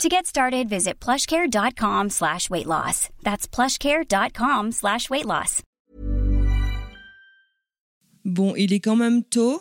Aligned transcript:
To 0.00 0.08
get 0.08 0.26
started, 0.26 0.68
visit 0.68 0.98
plushcare.com 1.00 2.10
slash 2.10 2.48
weight 2.50 2.66
loss. 2.66 3.08
That's 3.22 3.46
plushcare.com 3.46 4.72
slash 4.72 5.08
weight 5.10 5.26
loss. 5.26 5.62
Bon, 8.24 8.54
il 8.56 8.72
est 8.72 8.80
quand 8.80 8.96
même 8.96 9.22
tôt. 9.22 9.60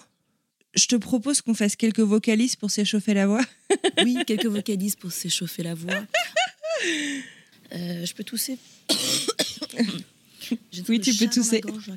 Je 0.73 0.85
te 0.87 0.95
propose 0.95 1.41
qu'on 1.41 1.53
fasse 1.53 1.75
quelques 1.75 1.99
vocalises 1.99 2.55
pour 2.55 2.71
s'échauffer 2.71 3.13
la 3.13 3.27
voix. 3.27 3.41
Oui, 4.03 4.17
quelques 4.27 4.45
vocalises 4.47 4.95
pour 4.95 5.11
s'échauffer 5.11 5.63
la 5.63 5.75
voix. 5.75 5.93
Euh, 7.73 8.05
je 8.05 8.13
peux 8.13 8.25
tousser 8.25 8.57
Oui, 10.89 10.99
tu 10.99 11.13
peux 11.13 11.27
tousser. 11.27 11.61
gorge, 11.61 11.89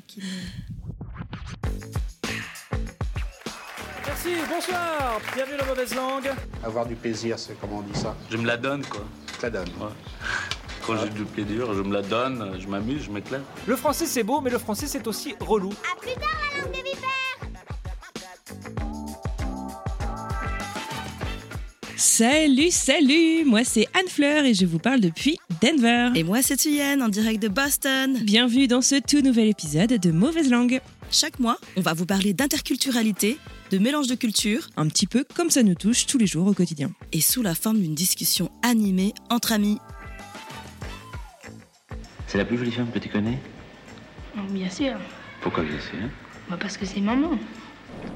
Merci, 4.25 4.41
bonsoir, 4.49 5.21
bienvenue 5.35 5.57
dans 5.57 5.65
Mauvaise 5.65 5.93
Langue. 5.93 6.31
Avoir 6.63 6.85
du 6.85 6.95
plaisir, 6.95 7.37
c'est 7.37 7.59
comment 7.59 7.79
on 7.79 7.81
dit 7.81 7.99
ça? 7.99 8.15
Je 8.29 8.37
me 8.37 8.45
la 8.45 8.57
donne, 8.57 8.83
quoi. 8.85 9.03
Ça 9.39 9.49
donne. 9.49 9.67
Ouais. 9.79 9.89
Quand 10.85 10.95
j'ai 10.97 11.09
du 11.09 11.25
plaisir, 11.25 11.73
je 11.73 11.81
me 11.81 11.93
la 11.93 12.01
donne, 12.01 12.57
je 12.59 12.67
m'amuse, 12.67 13.03
je 13.03 13.11
m'éclate. 13.11 13.41
Le 13.67 13.75
français 13.75 14.05
c'est 14.05 14.23
beau, 14.23 14.41
mais 14.41 14.49
le 14.49 14.57
français 14.57 14.87
c'est 14.87 15.05
aussi 15.07 15.35
relou. 15.39 15.73
Salut, 21.97 22.71
salut 22.71 23.43
Moi, 23.45 23.63
c'est 23.63 23.87
Anne 23.93 24.07
Fleur 24.07 24.45
et 24.45 24.53
je 24.53 24.65
vous 24.65 24.79
parle 24.79 25.01
depuis 25.01 25.37
Denver. 25.61 26.09
Et 26.15 26.23
moi, 26.23 26.41
c'est 26.41 26.55
Tuyenne, 26.55 27.03
en 27.03 27.09
direct 27.09 27.41
de 27.41 27.49
Boston. 27.49 28.17
Bienvenue 28.23 28.67
dans 28.67 28.81
ce 28.81 28.95
tout 28.95 29.21
nouvel 29.21 29.49
épisode 29.49 29.89
de 29.89 30.11
Mauvaise 30.11 30.49
Langue. 30.49 30.81
Chaque 31.11 31.39
mois, 31.39 31.57
on 31.75 31.81
va 31.81 31.93
vous 31.93 32.05
parler 32.05 32.33
d'interculturalité, 32.33 33.37
de 33.75 33.79
mélange 33.83 34.07
de 34.07 34.15
cultures, 34.15 34.69
Un 34.77 34.87
petit 34.87 35.05
peu 35.05 35.25
comme 35.35 35.49
ça 35.49 35.61
nous 35.61 35.75
touche 35.75 36.05
tous 36.05 36.17
les 36.17 36.27
jours 36.27 36.47
au 36.47 36.53
quotidien. 36.53 36.91
et 37.11 37.19
sous 37.19 37.41
la 37.41 37.53
forme 37.53 37.77
d'une 37.81 37.93
discussion 37.93 38.49
animée 38.63 39.13
entre 39.29 39.51
amis. 39.51 39.79
C'est 42.27 42.37
la 42.37 42.45
plus 42.45 42.57
jolie 42.57 42.71
femme 42.71 42.89
que 42.93 42.99
tu 42.99 43.09
connais? 43.09 43.37
Oh, 44.37 44.41
Bien 44.49 44.69
sûr, 44.69 44.93
Pourquoi 45.41 45.63
bien 45.63 45.77
sûr? 45.79 46.07
Bah, 46.49 46.57
parce 46.57 46.77
que 46.77 46.85
c'est 46.85 47.01
maman. 47.01 47.31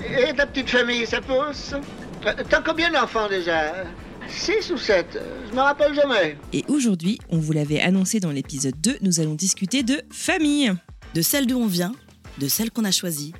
Et 0.02 0.34
ta 0.34 0.46
petite 0.48 0.70
famille, 0.70 1.06
ça 1.06 1.20
pousse? 1.20 1.73
T'as 2.22 2.62
combien 2.62 2.90
d'enfants 2.90 3.28
déjà? 3.28 3.84
Six 4.30 4.72
ou 4.72 4.78
sept? 4.78 5.20
Je 5.50 5.56
me 5.56 5.60
rappelle 5.62 5.94
jamais. 5.94 6.38
Et 6.54 6.64
aujourd'hui, 6.70 7.20
on 7.30 7.38
vous 7.40 7.52
l'avait 7.52 7.82
annoncé 7.82 8.22
dans 8.22 8.32
l'épisode 8.32 8.80
2, 8.80 9.00
nous 9.02 9.20
allons 9.20 9.36
discuter 9.36 9.84
de 9.84 10.02
famille. 10.10 10.72
De 11.16 11.22
celle 11.22 11.48
d'où 11.48 11.58
on 11.58 11.68
vient, 11.68 11.92
de 12.38 12.48
celle 12.48 12.72
qu'on 12.72 12.86
a 12.86 12.92
choisie, 12.92 13.34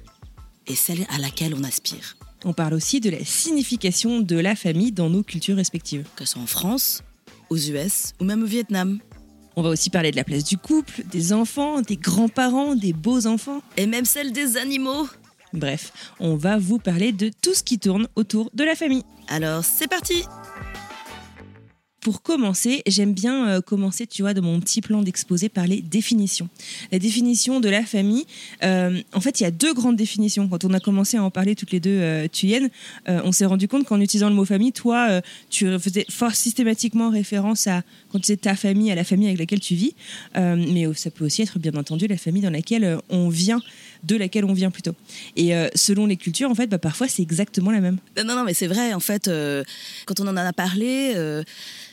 et 0.70 0.75
celle 0.75 1.06
à 1.09 1.17
laquelle 1.17 1.53
on 1.53 1.64
aspire. 1.64 2.16
On 2.45 2.53
parle 2.53 2.73
aussi 2.73 3.02
de 3.02 3.09
la 3.09 3.25
signification 3.25 4.22
de 4.22 4.38
la 4.38 4.56
famille 4.56 4.94
dans 4.94 5.09
nos 5.09 5.23
cultures 5.23 5.58
respectives. 5.58 6.06
Que 6.16 6.23
ce 6.23 6.34
soit 6.34 6.42
en 6.42 6.48
France, 6.48 7.03
aux 7.50 7.58
US 7.58 8.14
ou 8.22 8.23
même 8.23 8.44
au 8.44 8.45
Vietnam. 8.45 9.00
On 9.56 9.61
va 9.61 9.70
aussi 9.70 9.89
parler 9.89 10.11
de 10.11 10.16
la 10.16 10.23
place 10.23 10.45
du 10.45 10.58
couple, 10.58 11.03
des 11.11 11.34
enfants, 11.34 11.81
des 11.81 11.98
grands-parents, 11.98 12.76
des 12.76 12.94
beaux-enfants. 12.94 13.61
Et 13.76 13.88
même 13.88 14.06
celle 14.06 14.31
des 14.31 14.56
animaux. 14.56 15.08
Bref, 15.52 15.92
on 16.20 16.36
va 16.36 16.58
vous 16.58 16.78
parler 16.78 17.11
de 17.11 17.31
tout 17.42 17.54
ce 17.54 17.64
qui 17.64 17.80
tourne 17.80 18.08
autour 18.16 18.52
de 18.54 18.64
la 18.64 18.76
famille. 18.76 19.04
Alors, 19.28 19.64
c'est 19.64 19.88
parti 19.88 20.23
Pour 22.02 22.21
commencer, 22.21 22.82
j'aime 22.87 23.14
bien 23.14 23.49
euh, 23.49 23.61
commencer, 23.61 24.08
tu 24.08 24.21
vois, 24.21 24.33
de 24.33 24.42
mon 24.42 24.60
petit 24.60 24.82
plan 24.82 25.02
d'exposé 25.02 25.49
par 25.49 25.67
les 25.67 25.82
définitions. 25.82 26.48
La 26.92 26.99
définition 26.99 27.60
de 27.60 27.67
la 27.67 27.83
famille, 27.83 28.26
euh, 28.64 29.02
en 29.14 29.20
fait, 29.20 29.39
il 29.39 29.43
y 29.43 29.45
a 29.45 29.52
deux 29.52 29.73
grandes 29.73 29.98
définitions. 29.98 30.48
Quand 30.48 30.64
on 30.64 30.73
a 30.73 30.80
commencé 30.80 31.17
à 31.17 31.23
en 31.23 31.30
parler 31.30 31.55
toutes 31.55 31.71
les 31.71 31.80
deux, 31.80 31.89
euh, 31.99 32.27
Thuyen, 32.27 32.70
euh, 33.10 33.21
on 33.26 33.32
s'est 33.32 33.45
rendu 33.45 33.67
compte 33.67 33.86
qu'en 33.86 33.99
utilisant 33.99 34.30
le 34.30 34.36
mot 34.36 34.45
famille, 34.45 34.71
toi, 34.71 35.21
tu 35.49 35.67
faisais 35.80 36.05
fort 36.10 36.36
systématiquement 36.36 37.10
référence 37.10 37.67
à, 37.67 37.83
quand 38.11 38.20
tu 38.20 38.37
ta 38.37 38.55
famille, 38.55 38.92
à 38.92 38.95
la 38.95 39.04
famille 39.04 39.27
avec 39.27 39.39
laquelle 39.39 39.60
tu 39.60 39.76
vis. 39.76 39.93
Mais 40.36 40.86
ça 40.95 41.11
peut 41.11 41.26
aussi 41.26 41.42
être, 41.42 41.60
bien 41.60 41.73
entendu, 41.73 42.08
la 42.08 42.17
famille 42.17 42.42
dans 42.42 42.49
laquelle 42.49 42.99
on 43.10 43.30
vient, 43.30 43.61
de 44.04 44.15
laquelle 44.15 44.45
on 44.45 44.54
vient 44.54 44.71
plutôt. 44.71 44.95
Et 45.36 45.55
euh, 45.55 45.67
selon 45.76 46.05
les 46.05 46.17
cultures, 46.17 46.49
en 46.49 46.55
fait, 46.55 46.67
bah, 46.67 46.77
parfois, 46.77 47.08
c'est 47.08 47.21
exactement 47.21 47.71
la 47.71 47.82
même. 47.82 47.98
Non, 48.17 48.36
non, 48.36 48.43
mais 48.43 48.54
c'est 48.54 48.67
vrai, 48.67 48.93
en 48.93 48.99
fait, 48.99 49.27
euh, 49.27 49.64
quand 50.05 50.20
on 50.20 50.27
en 50.27 50.37
a 50.37 50.54
parlé, 50.54 51.14
euh, 51.15 51.43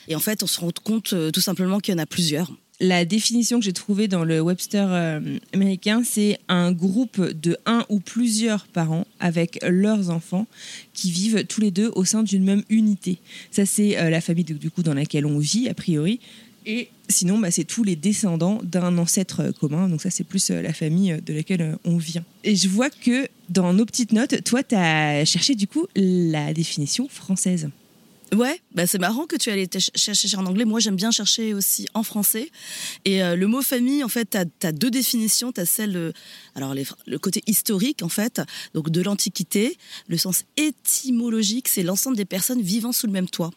et 0.09 0.17
en 0.17 0.21
fait, 0.21 0.43
on 0.43 0.47
se 0.47 0.61
rend 0.61 0.71
compte 0.83 1.15
tout 1.33 1.41
simplement 1.41 1.81
qu'il 1.81 1.93
y 1.93 1.97
en 1.97 2.03
a 2.03 2.06
plusieurs. 2.06 2.53
La 2.78 3.06
définition 3.06 3.59
que 3.59 3.65
j'ai 3.65 3.72
trouvée 3.72 4.06
dans 4.06 4.22
le 4.22 4.41
Webster 4.41 5.21
américain, 5.55 6.03
c'est 6.05 6.39
un 6.49 6.72
groupe 6.72 7.19
de 7.22 7.56
un 7.65 7.87
ou 7.89 8.00
plusieurs 8.00 8.67
parents 8.67 9.06
avec 9.19 9.59
leurs 9.67 10.11
enfants 10.11 10.47
qui 10.93 11.11
vivent 11.11 11.47
tous 11.47 11.62
les 11.62 11.71
deux 11.71 11.91
au 11.94 12.05
sein 12.05 12.23
d'une 12.23 12.44
même 12.44 12.62
unité. 12.69 13.19
Ça, 13.50 13.65
c'est 13.65 14.11
la 14.11 14.21
famille 14.21 14.44
du, 14.44 14.55
du 14.55 14.71
coup 14.71 14.83
dans 14.83 14.93
laquelle 14.93 15.25
on 15.25 15.38
vit 15.38 15.71
a 15.71 15.75
priori. 15.75 16.21
Et 16.67 16.91
sinon, 17.09 17.39
bah, 17.39 17.50
c'est 17.50 17.65
tous 17.65 17.84
les 17.84 17.97
descendants 17.97 18.61
d'un 18.62 18.97
ancêtre 18.99 19.41
euh, 19.41 19.53
commun. 19.53 19.89
Donc 19.89 20.03
ça, 20.03 20.11
c'est 20.11 20.25
plus 20.25 20.50
euh, 20.50 20.62
la 20.62 20.72
famille 20.72 21.12
euh, 21.12 21.21
de 21.21 21.33
laquelle 21.33 21.77
on 21.84 21.97
vient. 21.97 22.25
Et 22.44 22.56
je 22.56 22.69
vois 22.69 22.91
que 22.91 23.28
dans 23.49 23.72
nos 23.72 23.84
petites 23.84 24.12
notes, 24.12 24.43
toi, 24.44 24.62
tu 24.62 24.75
as 24.75 25.25
cherché 25.25 25.55
du 25.55 25.67
coup 25.67 25.87
la 25.94 26.53
définition 26.53 27.09
française. 27.09 27.69
Ouais, 28.34 28.61
bah 28.75 28.89
c'est 28.89 28.99
marrant 28.99 29.27
que 29.27 29.37
tu 29.37 29.50
allais 29.50 29.69
chercher 29.94 30.37
en 30.37 30.47
anglais. 30.47 30.65
Moi, 30.65 30.81
j'aime 30.81 30.97
bien 30.97 31.12
chercher 31.12 31.55
aussi 31.55 31.87
en 31.94 32.03
français. 32.03 32.50
Et 33.05 33.21
le 33.21 33.47
mot 33.47 33.62
famille, 33.62 34.03
en 34.03 34.09
fait, 34.09 34.37
tu 34.61 34.67
as, 34.67 34.73
deux 34.73 34.91
définitions. 34.91 35.53
Tu 35.53 35.61
as 35.61 35.65
celle, 35.65 36.12
alors 36.56 36.75
le 36.75 37.19
côté 37.21 37.44
historique, 37.47 38.03
en 38.03 38.09
fait, 38.09 38.43
donc 38.75 38.91
de 38.91 39.00
l'Antiquité. 39.00 39.78
Le 40.09 40.17
sens 40.17 40.43
étymologique, 40.56 41.69
c'est 41.69 41.84
l'ensemble 41.84 42.17
des 42.17 42.25
personnes 42.25 42.61
vivant 42.61 42.91
sous 42.91 43.06
le 43.06 43.12
même 43.12 43.28
toit. 43.28 43.53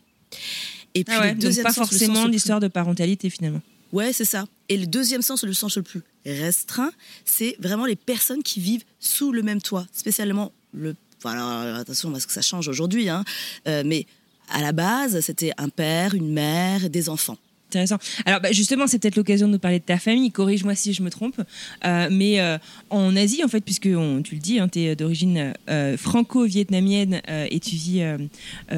Et 0.96 1.04
puis 1.04 1.16
Ah 1.18 1.22
ouais, 1.22 1.36
donc 1.36 1.56
pas 1.62 1.72
sens, 1.72 1.90
forcément 1.90 2.26
l'histoire 2.26 2.60
de 2.60 2.68
parentalité 2.68 3.30
finalement. 3.30 3.62
Ouais, 3.92 4.14
c'est 4.14 4.26
ça. 4.26 4.46
Et 4.70 4.78
le 4.78 4.86
deuxième 4.86 5.22
sens, 5.22 5.44
le 5.44 5.54
sens 5.54 5.78
le 5.78 5.84
plus 5.84 6.02
restreint, 6.26 6.92
c'est 7.26 7.56
vraiment 7.60 7.86
les 7.86 7.96
personnes 7.96 8.44
qui 8.44 8.60
vivent 8.60 8.84
sous 9.00 9.32
le 9.32 9.42
même 9.42 9.62
toit, 9.62 9.86
spécialement 9.94 10.52
le. 10.74 10.96
Voilà, 11.22 11.76
attention 11.78 12.12
parce 12.12 12.26
que 12.26 12.32
ça 12.34 12.42
change 12.42 12.68
aujourd'hui, 12.68 13.10
hein. 13.10 13.26
Euh, 13.68 13.84
mais 13.86 14.06
à 14.50 14.62
la 14.62 14.72
base, 14.72 15.20
c'était 15.22 15.52
un 15.58 15.70
père, 15.70 16.14
une 16.16 16.32
mère 16.32 16.86
et 16.86 16.90
des 16.90 17.10
enfants. 17.10 17.38
Intéressant. 17.70 17.98
Alors 18.26 18.40
bah, 18.42 18.52
justement, 18.52 18.88
c'est 18.88 18.98
peut-être 19.00 19.16
l'occasion 19.16 19.48
de 19.48 19.54
nous 19.54 19.60
parler 19.60 19.80
de 19.80 19.84
ta 19.84 20.00
famille. 20.00 20.32
Corrige-moi 20.32 20.74
si 20.76 20.94
je 20.94 21.04
me 21.04 21.10
trompe. 21.12 21.40
Euh, 21.86 22.08
mais 22.12 22.40
euh, 22.40 22.58
en 22.90 23.16
Asie, 23.16 23.44
en 23.44 23.48
fait, 23.48 23.62
puisque 23.62 23.90
on- 23.92 24.22
tu 24.24 24.36
le 24.36 24.42
dis, 24.42 24.60
tu 24.72 24.80
es 24.80 24.96
d'origine 24.96 25.54
euh, 25.70 25.96
franco-vietnamienne 25.98 27.22
et 27.28 27.60
tu 27.60 27.76
vis 27.76 28.04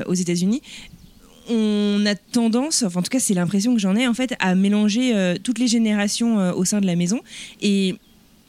aux 0.07 0.13
États-Unis. 0.13 0.61
On 1.49 2.03
a 2.05 2.15
tendance, 2.15 2.83
enfin 2.83 2.99
en 2.99 3.03
tout 3.03 3.09
cas 3.09 3.19
c'est 3.19 3.33
l'impression 3.33 3.73
que 3.73 3.79
j'en 3.79 3.95
ai 3.95 4.07
en 4.07 4.13
fait, 4.13 4.33
à 4.39 4.55
mélanger 4.55 5.15
euh, 5.15 5.35
toutes 5.41 5.59
les 5.59 5.67
générations 5.67 6.39
euh, 6.39 6.53
au 6.53 6.65
sein 6.65 6.81
de 6.81 6.85
la 6.85 6.95
maison 6.95 7.19
et 7.61 7.95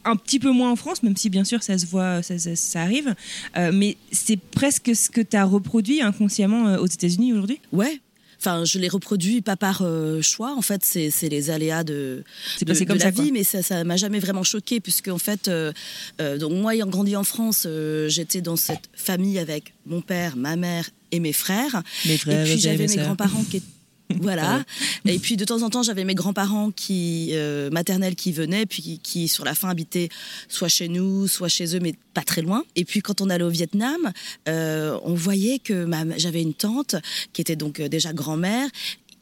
un 0.04 0.16
petit 0.16 0.38
peu 0.40 0.50
moins 0.50 0.70
en 0.72 0.76
France, 0.76 1.02
même 1.04 1.16
si 1.16 1.30
bien 1.30 1.44
sûr 1.44 1.62
ça 1.62 1.78
se 1.78 1.86
voit, 1.86 2.22
ça, 2.22 2.38
ça- 2.38 2.56
ça 2.56 2.82
arrive, 2.82 3.14
Euh, 3.56 3.70
mais 3.72 3.96
c'est 4.10 4.38
presque 4.38 4.94
ce 4.96 5.08
que 5.10 5.20
tu 5.20 5.36
as 5.36 5.44
reproduit 5.44 6.02
inconsciemment 6.02 6.74
aux 6.76 6.86
États-Unis 6.86 7.32
aujourd'hui? 7.32 7.60
Ouais. 7.72 8.00
Enfin, 8.40 8.64
je 8.64 8.80
les 8.80 8.88
reproduis 8.88 9.40
pas 9.40 9.54
par 9.56 9.82
euh, 9.82 10.20
choix. 10.20 10.56
En 10.56 10.62
fait, 10.62 10.84
c'est 10.84 11.28
les 11.28 11.50
aléas 11.50 11.84
de, 11.84 12.24
C'est 12.58 12.64
de, 12.64 12.72
de 12.74 12.84
comme 12.84 12.96
la 12.98 13.04
ça, 13.04 13.12
quoi. 13.12 13.22
vie, 13.22 13.30
mais 13.30 13.44
ça, 13.44 13.62
ça 13.62 13.84
m'a 13.84 13.96
jamais 13.96 14.18
vraiment 14.18 14.42
choqué 14.42 14.80
puisque 14.80 15.06
en 15.06 15.18
fait, 15.18 15.46
euh, 15.46 15.72
euh, 16.20 16.36
donc 16.38 16.50
moi 16.52 16.74
ayant 16.74 16.88
grandi 16.88 17.14
en 17.14 17.22
France, 17.22 17.68
j'étais 18.08 18.40
dans 18.40 18.56
cette 18.56 18.90
famille 18.94 19.38
avec 19.38 19.72
mon 19.86 20.00
père, 20.00 20.36
ma 20.36 20.56
mère 20.56 20.90
et 21.12 21.20
mes 21.20 21.32
frères. 21.32 21.82
Mes 22.06 22.16
frères 22.18 22.40
et 22.40 22.50
puis 22.50 22.60
j'avais 22.60 22.86
mes 22.88 22.96
grands-parents 23.04 23.44
qui 23.44 23.58
étaient 23.58 23.66
voilà. 24.20 24.62
Et 25.06 25.18
puis 25.18 25.36
de 25.38 25.44
temps 25.46 25.62
en 25.62 25.70
temps, 25.70 25.82
j'avais 25.82 26.04
mes 26.04 26.14
grands-parents 26.14 26.70
qui 26.70 27.30
euh, 27.32 27.70
maternels 27.70 28.14
qui 28.14 28.32
venaient, 28.32 28.66
puis 28.66 28.82
qui, 28.82 28.98
qui, 28.98 29.28
sur 29.28 29.42
la 29.44 29.54
fin 29.54 29.70
habitaient 29.70 30.10
soit 30.48 30.68
chez 30.68 30.88
nous, 30.88 31.28
soit 31.28 31.48
chez 31.48 31.74
eux, 31.76 31.80
mais 31.80 31.94
pas 32.12 32.20
très 32.22 32.42
loin. 32.42 32.62
Et 32.76 32.84
puis 32.84 33.00
quand 33.00 33.22
on 33.22 33.30
allait 33.30 33.44
au 33.44 33.48
Vietnam, 33.50 34.12
euh, 34.48 34.98
on 35.04 35.14
voyait 35.14 35.58
que 35.60 35.88
j'avais 36.18 36.42
une 36.42 36.52
tante 36.52 36.96
qui 37.32 37.40
était 37.40 37.56
donc 37.56 37.80
euh, 37.80 37.88
déjà 37.88 38.12
grand-mère 38.12 38.68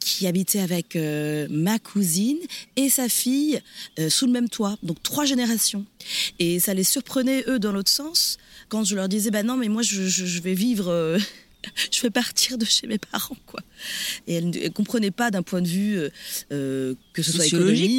qui 0.00 0.26
habitait 0.26 0.60
avec 0.60 0.96
euh, 0.96 1.46
ma 1.50 1.78
cousine 1.78 2.38
et 2.76 2.88
sa 2.88 3.08
fille 3.10 3.60
euh, 4.00 4.08
sous 4.08 4.24
le 4.26 4.32
même 4.32 4.48
toit, 4.48 4.76
donc 4.82 5.00
trois 5.02 5.26
générations. 5.26 5.84
Et 6.38 6.58
ça 6.58 6.72
les 6.74 6.84
surprenait, 6.84 7.44
eux, 7.48 7.58
dans 7.58 7.70
l'autre 7.70 7.90
sens, 7.90 8.38
quand 8.70 8.82
je 8.82 8.96
leur 8.96 9.08
disais, 9.10 9.30
bah 9.30 9.42
non, 9.42 9.56
mais 9.58 9.68
moi, 9.68 9.82
je, 9.82 10.06
je- 10.08 10.24
je 10.24 10.40
vais 10.40 10.54
vivre, 10.54 10.88
euh, 10.88 11.18
je 11.90 12.00
vais 12.02 12.10
partir 12.10 12.58
de 12.58 12.64
chez 12.64 12.86
mes 12.86 12.98
parents, 12.98 13.36
quoi. 13.46 13.60
Et 14.26 14.34
elles 14.34 14.50
ne 14.50 14.68
comprenaient 14.68 15.10
pas 15.10 15.30
d'un 15.30 15.42
point 15.42 15.62
de 15.62 15.68
vue 15.68 15.98
euh, 15.98 16.08
euh, 16.52 16.94
que 17.12 17.22
ce 17.22 17.32
soit 17.32 17.44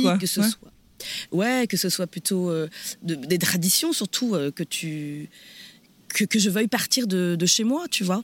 quoi. 0.03 0.17
que 0.17 0.25
ce 0.27 0.39
Ouais. 0.41 0.47
soit 0.49 0.71
Ouais, 1.31 1.65
que 1.67 1.77
ce 1.77 1.89
soit 1.89 2.05
plutôt 2.05 2.49
euh, 2.51 2.67
de- 3.01 3.15
des 3.15 3.39
traditions, 3.39 3.91
surtout 3.91 4.35
euh, 4.35 4.51
que 4.51 4.61
tu 4.63 5.29
que, 6.09 6.25
que 6.25 6.37
je 6.39 6.49
veuille 6.49 6.67
partir 6.67 7.07
de, 7.07 7.35
de 7.35 7.45
chez 7.47 7.63
moi, 7.63 7.87
tu 7.89 8.03
vois. 8.03 8.23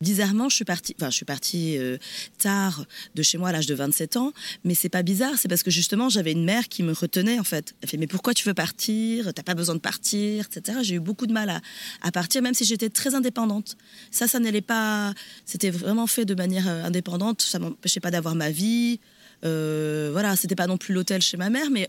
Bizarrement, 0.00 0.48
je 0.48 0.56
suis 0.56 0.64
partie, 0.64 0.94
enfin, 0.98 1.08
je 1.08 1.14
suis 1.14 1.24
partie 1.24 1.78
euh, 1.78 1.98
tard 2.38 2.84
de 3.14 3.22
chez 3.22 3.38
moi 3.38 3.50
à 3.50 3.52
l'âge 3.52 3.66
de 3.66 3.74
27 3.74 4.16
ans, 4.16 4.32
mais 4.64 4.74
c'est 4.74 4.88
pas 4.88 5.02
bizarre, 5.02 5.34
c'est 5.38 5.48
parce 5.48 5.62
que 5.62 5.70
justement, 5.70 6.08
j'avais 6.08 6.32
une 6.32 6.44
mère 6.44 6.68
qui 6.68 6.82
me 6.82 6.92
retenait, 6.92 7.38
en 7.38 7.44
fait. 7.44 7.74
Elle 7.80 7.88
fait, 7.88 7.96
mais 7.96 8.08
pourquoi 8.08 8.34
tu 8.34 8.44
veux 8.44 8.54
partir? 8.54 9.32
T'as 9.32 9.44
pas 9.44 9.54
besoin 9.54 9.76
de 9.76 9.80
partir, 9.80 10.46
etc. 10.46 10.78
J'ai 10.82 10.96
eu 10.96 11.00
beaucoup 11.00 11.26
de 11.26 11.32
mal 11.32 11.48
à, 11.48 11.60
à 12.02 12.10
partir, 12.10 12.42
même 12.42 12.54
si 12.54 12.64
j'étais 12.64 12.90
très 12.90 13.14
indépendante. 13.14 13.76
Ça, 14.10 14.26
ça 14.26 14.40
n'allait 14.40 14.60
pas. 14.60 15.14
C'était 15.46 15.70
vraiment 15.70 16.08
fait 16.08 16.24
de 16.24 16.34
manière 16.34 16.68
euh, 16.68 16.84
indépendante, 16.84 17.42
ça 17.42 17.60
m'empêchait 17.60 18.00
pas 18.00 18.10
d'avoir 18.10 18.34
ma 18.34 18.50
vie. 18.50 18.98
Euh, 19.44 20.10
voilà, 20.12 20.36
c'était 20.36 20.56
pas 20.56 20.66
non 20.66 20.78
plus 20.78 20.94
l'hôtel 20.94 21.22
chez 21.22 21.36
ma 21.36 21.50
mère, 21.50 21.70
mais 21.70 21.88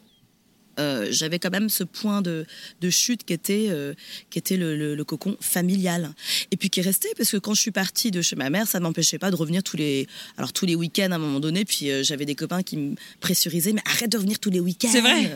euh, 0.79 1.07
j'avais 1.11 1.39
quand 1.39 1.51
même 1.51 1.69
ce 1.69 1.83
point 1.83 2.21
de, 2.21 2.45
de 2.81 2.89
chute 2.89 3.23
qui 3.23 3.33
était, 3.33 3.67
euh, 3.69 3.93
qui 4.29 4.39
était 4.39 4.57
le, 4.57 4.75
le- 4.75 4.95
le 4.95 5.03
cocon 5.03 5.37
familial. 5.39 6.13
Et 6.51 6.57
puis 6.57 6.69
qui 6.69 6.79
est 6.79 6.83
resté, 6.83 7.09
parce 7.17 7.31
que 7.31 7.37
quand 7.37 7.53
je 7.53 7.61
suis 7.61 7.71
partie 7.71 8.11
de 8.11 8.21
chez 8.21 8.35
ma 8.35 8.49
mère, 8.49 8.67
ça 8.67 8.79
ne 8.79 8.83
m'empêchait 8.83 9.17
pas 9.19 9.31
de 9.31 9.35
revenir 9.35 9.63
tous 9.63 9.77
les, 9.77 10.07
alors, 10.37 10.53
tous 10.53 10.65
les 10.65 10.75
week-ends 10.75 11.11
à 11.11 11.15
un 11.15 11.19
moment 11.19 11.39
donné. 11.39 11.65
Puis 11.65 11.89
euh, 11.91 12.03
j'avais 12.03 12.25
des 12.25 12.35
copains 12.35 12.63
qui 12.63 12.77
me 12.77 12.95
pressurisaient, 13.19 13.73
mais 13.73 13.81
arrête 13.85 14.11
de 14.11 14.17
revenir 14.17 14.39
tous 14.39 14.49
les 14.49 14.59
week-ends. 14.59 14.89
C'est 14.91 15.01
vrai. 15.01 15.31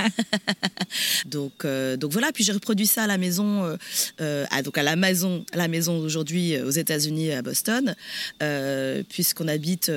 donc, 1.26 1.64
euh, 1.64 1.96
donc 1.96 2.12
voilà, 2.12 2.32
puis 2.32 2.44
j'ai 2.44 2.52
reproduit 2.52 2.86
ça 2.86 3.04
à 3.04 3.06
la 3.06 3.18
maison, 3.18 3.64
euh, 3.64 3.76
euh, 4.20 4.44
à, 4.50 4.62
donc 4.62 4.78
à 4.78 4.82
la 4.82 4.96
maison, 4.96 5.44
maison 5.68 5.98
aujourd'hui 5.98 6.58
aux 6.60 6.70
États-Unis, 6.70 7.32
à 7.32 7.42
Boston, 7.42 7.94
puisqu'on 9.08 9.48
habite 9.48 9.90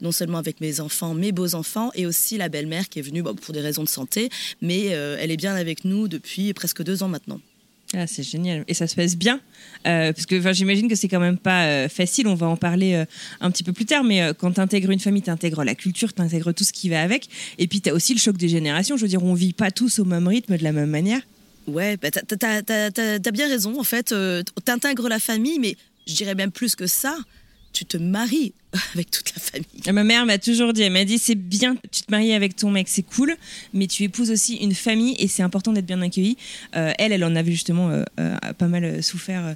non 0.00 0.12
seulement 0.12 0.38
avec 0.38 0.60
mes 0.60 0.80
enfants, 0.80 1.14
mes 1.14 1.32
beaux-enfants, 1.32 1.90
et 1.94 2.06
aussi 2.06 2.36
la 2.36 2.48
belle-mère 2.48 2.88
qui 2.88 2.98
est 2.98 3.02
venue 3.02 3.22
pour 3.22 3.54
des 3.54 3.60
raisons 3.60 3.84
de 3.84 3.88
santé, 3.88 4.28
mais 4.60 4.86
elle 4.86 5.30
est 5.30 5.36
bien 5.36 5.54
avec 5.54 5.84
nous 5.84 6.08
depuis 6.08 6.52
presque 6.52 6.82
deux 6.82 7.02
ans 7.02 7.08
maintenant. 7.08 7.40
Ah, 7.96 8.06
c'est 8.06 8.22
génial. 8.22 8.64
Et 8.66 8.74
ça 8.74 8.86
se 8.86 8.94
passe 8.94 9.16
bien. 9.16 9.40
Euh, 9.86 10.12
parce 10.12 10.26
que 10.26 10.52
j'imagine 10.52 10.88
que 10.88 10.94
c'est 10.94 11.08
quand 11.08 11.20
même 11.20 11.38
pas 11.38 11.64
euh, 11.66 11.88
facile. 11.88 12.26
On 12.26 12.34
va 12.34 12.46
en 12.46 12.56
parler 12.56 12.94
euh, 12.94 13.04
un 13.40 13.50
petit 13.50 13.62
peu 13.62 13.72
plus 13.72 13.84
tard. 13.86 14.02
Mais 14.04 14.20
quand 14.38 14.52
tu 14.52 14.60
intègres 14.60 14.90
une 14.90 14.98
famille, 15.00 15.22
tu 15.22 15.30
intègres 15.30 15.62
la 15.64 15.74
culture, 15.74 16.12
tu 16.12 16.20
intègres 16.22 16.52
tout 16.52 16.64
ce 16.64 16.72
qui 16.72 16.88
va 16.88 17.02
avec. 17.02 17.28
Et 17.58 17.66
puis 17.68 17.80
tu 17.80 17.90
as 17.90 17.94
aussi 17.94 18.14
le 18.14 18.20
choc 18.20 18.36
des 18.36 18.48
générations. 18.48 18.96
Je 18.96 19.02
veux 19.02 19.08
dire, 19.08 19.22
on 19.22 19.34
vit 19.34 19.52
pas 19.52 19.70
tous 19.70 19.98
au 19.98 20.04
même 20.04 20.26
rythme, 20.26 20.56
de 20.56 20.64
la 20.64 20.72
même 20.72 20.90
manière. 20.90 21.20
Ouais, 21.66 21.96
bah, 21.96 22.10
t'as- 22.10 22.62
t'as 22.62 23.30
bien 23.30 23.48
raison. 23.48 23.78
En 23.78 23.84
fait, 23.84 24.14
t'intègres 24.64 25.08
la 25.08 25.18
famille, 25.18 25.58
mais 25.60 25.76
je 26.06 26.14
dirais 26.14 26.34
même 26.34 26.50
plus 26.50 26.74
que 26.74 26.86
ça, 26.86 27.16
tu 27.72 27.84
te 27.84 27.96
maries 27.96 28.52
avec 28.94 29.10
toute 29.10 29.32
la 29.34 29.40
famille. 29.40 29.92
Ma 29.92 30.04
mère 30.04 30.26
m'a 30.26 30.38
toujours 30.38 30.72
dit, 30.72 30.82
elle 30.82 30.92
m'a 30.92 31.04
dit, 31.04 31.18
c'est 31.18 31.34
bien, 31.34 31.76
tu 31.90 32.02
te 32.02 32.10
maries 32.10 32.32
avec 32.32 32.56
ton 32.56 32.70
mec, 32.70 32.88
c'est 32.88 33.02
cool, 33.02 33.34
mais 33.72 33.86
tu 33.86 34.02
épouses 34.02 34.30
aussi 34.30 34.56
une 34.56 34.74
famille 34.74 35.16
et 35.18 35.28
c'est 35.28 35.42
important 35.42 35.72
d'être 35.72 35.86
bien 35.86 36.02
accueilli. 36.02 36.36
Euh, 36.76 36.92
elle, 36.98 37.12
elle 37.12 37.24
en 37.24 37.36
avait 37.36 37.52
justement 37.52 37.90
euh, 37.90 38.02
euh, 38.20 38.36
pas 38.58 38.68
mal 38.68 39.02
souffert. 39.02 39.54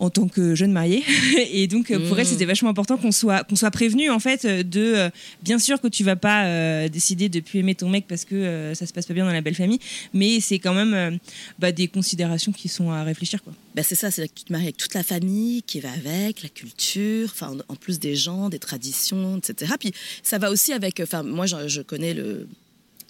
En 0.00 0.10
tant 0.10 0.26
que 0.26 0.54
jeune 0.54 0.72
mariée. 0.72 1.04
Et 1.52 1.66
donc 1.68 1.90
euh, 1.90 2.08
pour 2.08 2.18
elle 2.18 2.26
c'était 2.26 2.46
vachement 2.46 2.70
important 2.70 2.96
qu'on 2.96 3.12
soit 3.12 3.44
qu'on 3.44 3.54
soit 3.54 3.70
prévenu 3.70 4.10
en 4.10 4.18
fait 4.18 4.44
euh, 4.44 4.62
de 4.62 4.80
euh, 4.96 5.10
bien 5.42 5.58
sûr 5.58 5.80
que 5.80 5.88
tu 5.88 6.02
vas 6.02 6.16
pas 6.16 6.46
euh, 6.46 6.88
décider 6.88 7.28
de 7.28 7.40
plus 7.40 7.60
aimer 7.60 7.74
ton 7.74 7.88
mec 7.88 8.06
parce 8.08 8.24
que 8.24 8.34
euh, 8.34 8.74
ça 8.74 8.86
se 8.86 8.92
passe 8.92 9.06
pas 9.06 9.14
bien 9.14 9.26
dans 9.26 9.32
la 9.32 9.42
belle 9.42 9.54
famille 9.54 9.78
mais 10.14 10.40
c'est 10.40 10.58
quand 10.58 10.74
même 10.74 11.18
bah, 11.58 11.70
des 11.70 11.86
considérations 11.86 12.50
qui 12.50 12.68
sont 12.68 12.90
à 12.90 13.04
réfléchir 13.04 13.42
quoi. 13.42 13.52
Bah, 13.74 13.82
c'est 13.84 13.94
ça, 13.94 14.10
c'est 14.10 14.26
que 14.26 14.34
tu 14.34 14.44
te 14.44 14.52
maries 14.52 14.64
avec 14.64 14.78
toute 14.78 14.94
la 14.94 15.04
famille 15.04 15.62
qui 15.62 15.78
va 15.80 15.90
avec, 15.92 16.42
la 16.42 16.48
culture, 16.48 17.28
enfin, 17.30 17.54
en 17.68 17.72
en 17.72 17.76
plus 17.76 18.00
des 18.00 18.16
gens, 18.16 18.48
des 18.48 18.58
traditions, 18.58 19.38
etc. 19.38 19.74
Puis 19.78 19.92
ça 20.24 20.38
va 20.38 20.50
aussi 20.50 20.72
avec, 20.72 20.98
enfin, 21.00 21.22
moi 21.22 21.46
je, 21.46 21.68
je 21.68 21.82
connais 21.82 22.14
le 22.14 22.48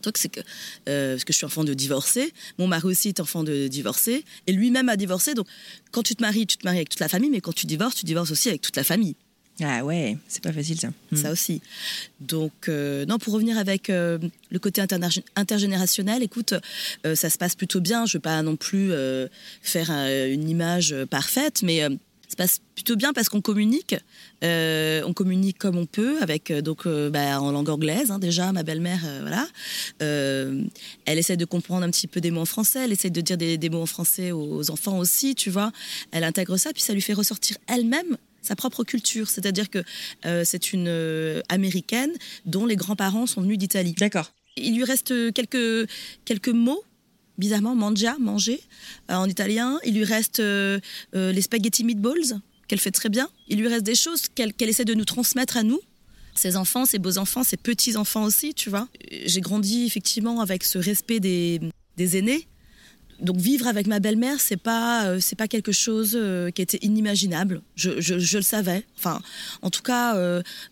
truc, 0.00 0.18
c'est 0.18 0.28
que, 0.28 0.40
euh, 0.88 1.14
parce 1.14 1.24
que 1.24 1.32
je 1.32 1.36
suis 1.38 1.46
enfant 1.46 1.64
de 1.64 1.74
divorcé, 1.74 2.32
mon 2.58 2.66
mari 2.66 2.86
aussi 2.86 3.08
est 3.08 3.20
enfant 3.20 3.42
de 3.44 3.68
divorcé, 3.68 4.24
et 4.46 4.52
lui-même 4.52 4.88
a 4.88 4.96
divorcé, 4.96 5.34
donc 5.34 5.46
quand 5.92 6.02
tu 6.02 6.14
te 6.16 6.22
maries, 6.22 6.46
tu 6.46 6.56
te 6.56 6.64
maries 6.64 6.78
avec 6.78 6.88
toute 6.88 7.00
la 7.00 7.08
famille, 7.08 7.30
mais 7.30 7.40
quand 7.40 7.54
tu 7.54 7.66
divorces, 7.66 7.94
tu 7.96 8.06
divorces 8.06 8.30
aussi 8.30 8.48
avec 8.48 8.60
toute 8.62 8.76
la 8.76 8.84
famille. 8.84 9.14
ah 9.62 9.84
ouais 9.84 10.16
c'est 10.28 10.42
pas 10.42 10.52
facile 10.52 10.80
ça 10.80 10.88
Hmm. 11.12 11.16
ça 11.16 11.30
aussi. 11.32 11.60
Donc, 12.20 12.68
euh, 12.68 13.04
non, 13.04 13.18
pour 13.18 13.34
revenir 13.34 13.58
avec 13.58 13.90
euh, 13.90 14.16
le 14.50 14.58
côté 14.58 14.80
intergénérationnel, 15.36 16.22
écoute, 16.22 16.54
euh, 17.04 17.14
ça 17.14 17.28
se 17.30 17.36
passe 17.36 17.54
plutôt 17.56 17.80
bien. 17.80 18.06
Je 18.06 18.12
ne 18.12 18.18
veux 18.18 18.22
pas 18.22 18.40
non 18.42 18.56
plus 18.56 18.92
faire 19.62 19.90
une 19.90 20.48
image 20.48 20.94
parfaite, 21.10 21.62
mais 21.62 21.82
se 22.30 22.36
passe 22.36 22.60
plutôt 22.74 22.96
bien 22.96 23.12
parce 23.12 23.28
qu'on 23.28 23.40
communique. 23.40 23.96
Euh, 24.44 25.02
on 25.04 25.12
communique 25.12 25.58
comme 25.58 25.76
on 25.76 25.86
peut, 25.86 26.20
avec 26.22 26.50
euh, 26.50 26.62
donc 26.62 26.86
euh, 26.86 27.10
bah, 27.10 27.40
en 27.40 27.50
langue 27.50 27.68
anglaise. 27.68 28.10
hein, 28.10 28.18
déjà, 28.18 28.52
ma 28.52 28.62
belle-mère, 28.62 29.00
euh, 29.04 29.20
voilà. 29.22 29.48
Elle 31.06 31.18
essaie 31.18 31.36
de 31.36 31.44
comprendre 31.44 31.84
un 31.84 31.90
petit 31.90 32.06
peu 32.06 32.20
des 32.20 32.30
mots 32.30 32.42
en 32.42 32.46
français. 32.46 32.84
Elle 32.84 32.92
essaie 32.92 33.10
de 33.10 33.20
dire 33.20 33.36
des, 33.36 33.58
des 33.58 33.68
mots 33.68 33.82
en 33.82 33.86
français 33.86 34.32
aux 34.32 34.70
enfants 34.70 34.98
aussi, 34.98 35.34
tu 35.34 35.50
vois. 35.50 35.72
Elle 36.12 36.24
intègre 36.24 36.56
ça, 36.56 36.72
puis 36.72 36.82
ça 36.82 36.94
lui 36.94 37.02
fait 37.02 37.12
ressortir 37.12 37.56
elle-même 37.66 38.16
sa 38.42 38.56
propre 38.56 38.84
culture. 38.84 39.28
C'est-à-dire 39.28 39.68
que 39.68 39.82
c'est 40.44 40.72
une 40.72 41.42
américaine 41.48 42.12
dont 42.46 42.64
les 42.66 42.76
grands-parents 42.76 43.26
sont 43.26 43.42
venus 43.42 43.58
d'Italie. 43.58 43.94
d'accord 43.98 44.32
Il 44.56 44.76
lui 44.76 44.84
reste 44.84 45.12
quelques, 45.32 45.88
quelques 46.24 46.48
mots. 46.48 46.82
Bizarrement, 47.40 47.74
mangia, 47.74 48.18
manger, 48.18 48.60
euh, 49.10 49.14
en 49.14 49.26
italien. 49.26 49.78
Il 49.86 49.94
lui 49.94 50.04
reste 50.04 50.40
euh, 50.40 50.78
euh, 51.16 51.32
les 51.32 51.40
spaghetti 51.40 51.84
meatballs, 51.84 52.38
qu'elle 52.68 52.78
fait 52.78 52.90
très 52.90 53.08
bien. 53.08 53.30
Il 53.48 53.60
lui 53.60 53.66
reste 53.66 53.82
des 53.82 53.94
choses 53.94 54.28
qu'elle 54.28 54.52
essaie 54.60 54.84
de 54.84 54.92
nous 54.92 55.06
transmettre 55.06 55.56
à 55.56 55.62
nous, 55.62 55.80
ses 56.34 56.56
enfants, 56.56 56.84
ses 56.84 56.98
beaux-enfants, 56.98 57.42
ses 57.42 57.56
petits-enfants 57.56 58.24
aussi, 58.24 58.52
tu 58.52 58.68
vois. 58.68 58.88
J'ai 59.24 59.40
grandi 59.40 59.86
effectivement 59.86 60.42
avec 60.42 60.64
ce 60.64 60.76
respect 60.76 61.18
des, 61.18 61.60
aînés. 61.98 62.46
Donc 63.22 63.38
vivre 63.38 63.66
avec 63.66 63.86
ma 63.86 64.00
belle-mère, 64.00 64.38
c'est 64.38 64.58
pas 64.58 65.14
pas 65.38 65.48
quelque 65.48 65.72
chose 65.72 66.18
qui 66.54 66.62
était 66.62 66.78
inimaginable. 66.82 67.62
Je, 67.74 68.36
le 68.36 68.42
savais. 68.42 68.84
Enfin, 68.98 69.20
en 69.62 69.70
tout 69.70 69.82
cas, 69.82 70.14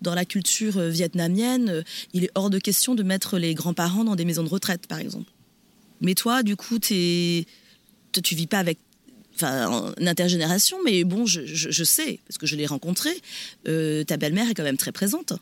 dans 0.02 0.14
la 0.14 0.24
culture 0.26 0.80
vietnamienne, 0.80 1.82
il 2.12 2.24
est 2.24 2.30
hors 2.34 2.50
de 2.50 2.58
question 2.58 2.94
de 2.94 3.02
mettre 3.02 3.38
les 3.38 3.54
grands-parents 3.54 4.04
dans 4.04 4.16
des 4.16 4.26
maisons 4.26 4.44
de 4.44 4.50
retraite, 4.50 4.86
par 4.86 4.98
exemple. 4.98 5.30
Mais 6.00 6.14
toi, 6.14 6.42
du 6.42 6.56
coup, 6.56 6.78
t'es 6.78 7.46
toi, 8.12 8.22
tu 8.22 8.34
vis 8.34 8.46
pas 8.46 8.58
avec 8.58 8.78
en 9.42 9.92
intergénération, 10.04 10.78
mais 10.84 11.04
bon, 11.04 11.26
je, 11.26 11.40
je, 11.44 11.84
sais 11.84 12.18
parce 12.26 12.38
que 12.38 12.46
je 12.46 12.56
l'ai 12.56 12.66
rencontrée. 12.66 13.16
euh, 13.68 14.04
ta 14.04 14.16
belle-mère 14.16 14.50
est 14.50 14.54
quand 14.54 14.64
même 14.64 14.76
très 14.76 14.92
présente. 14.92 15.32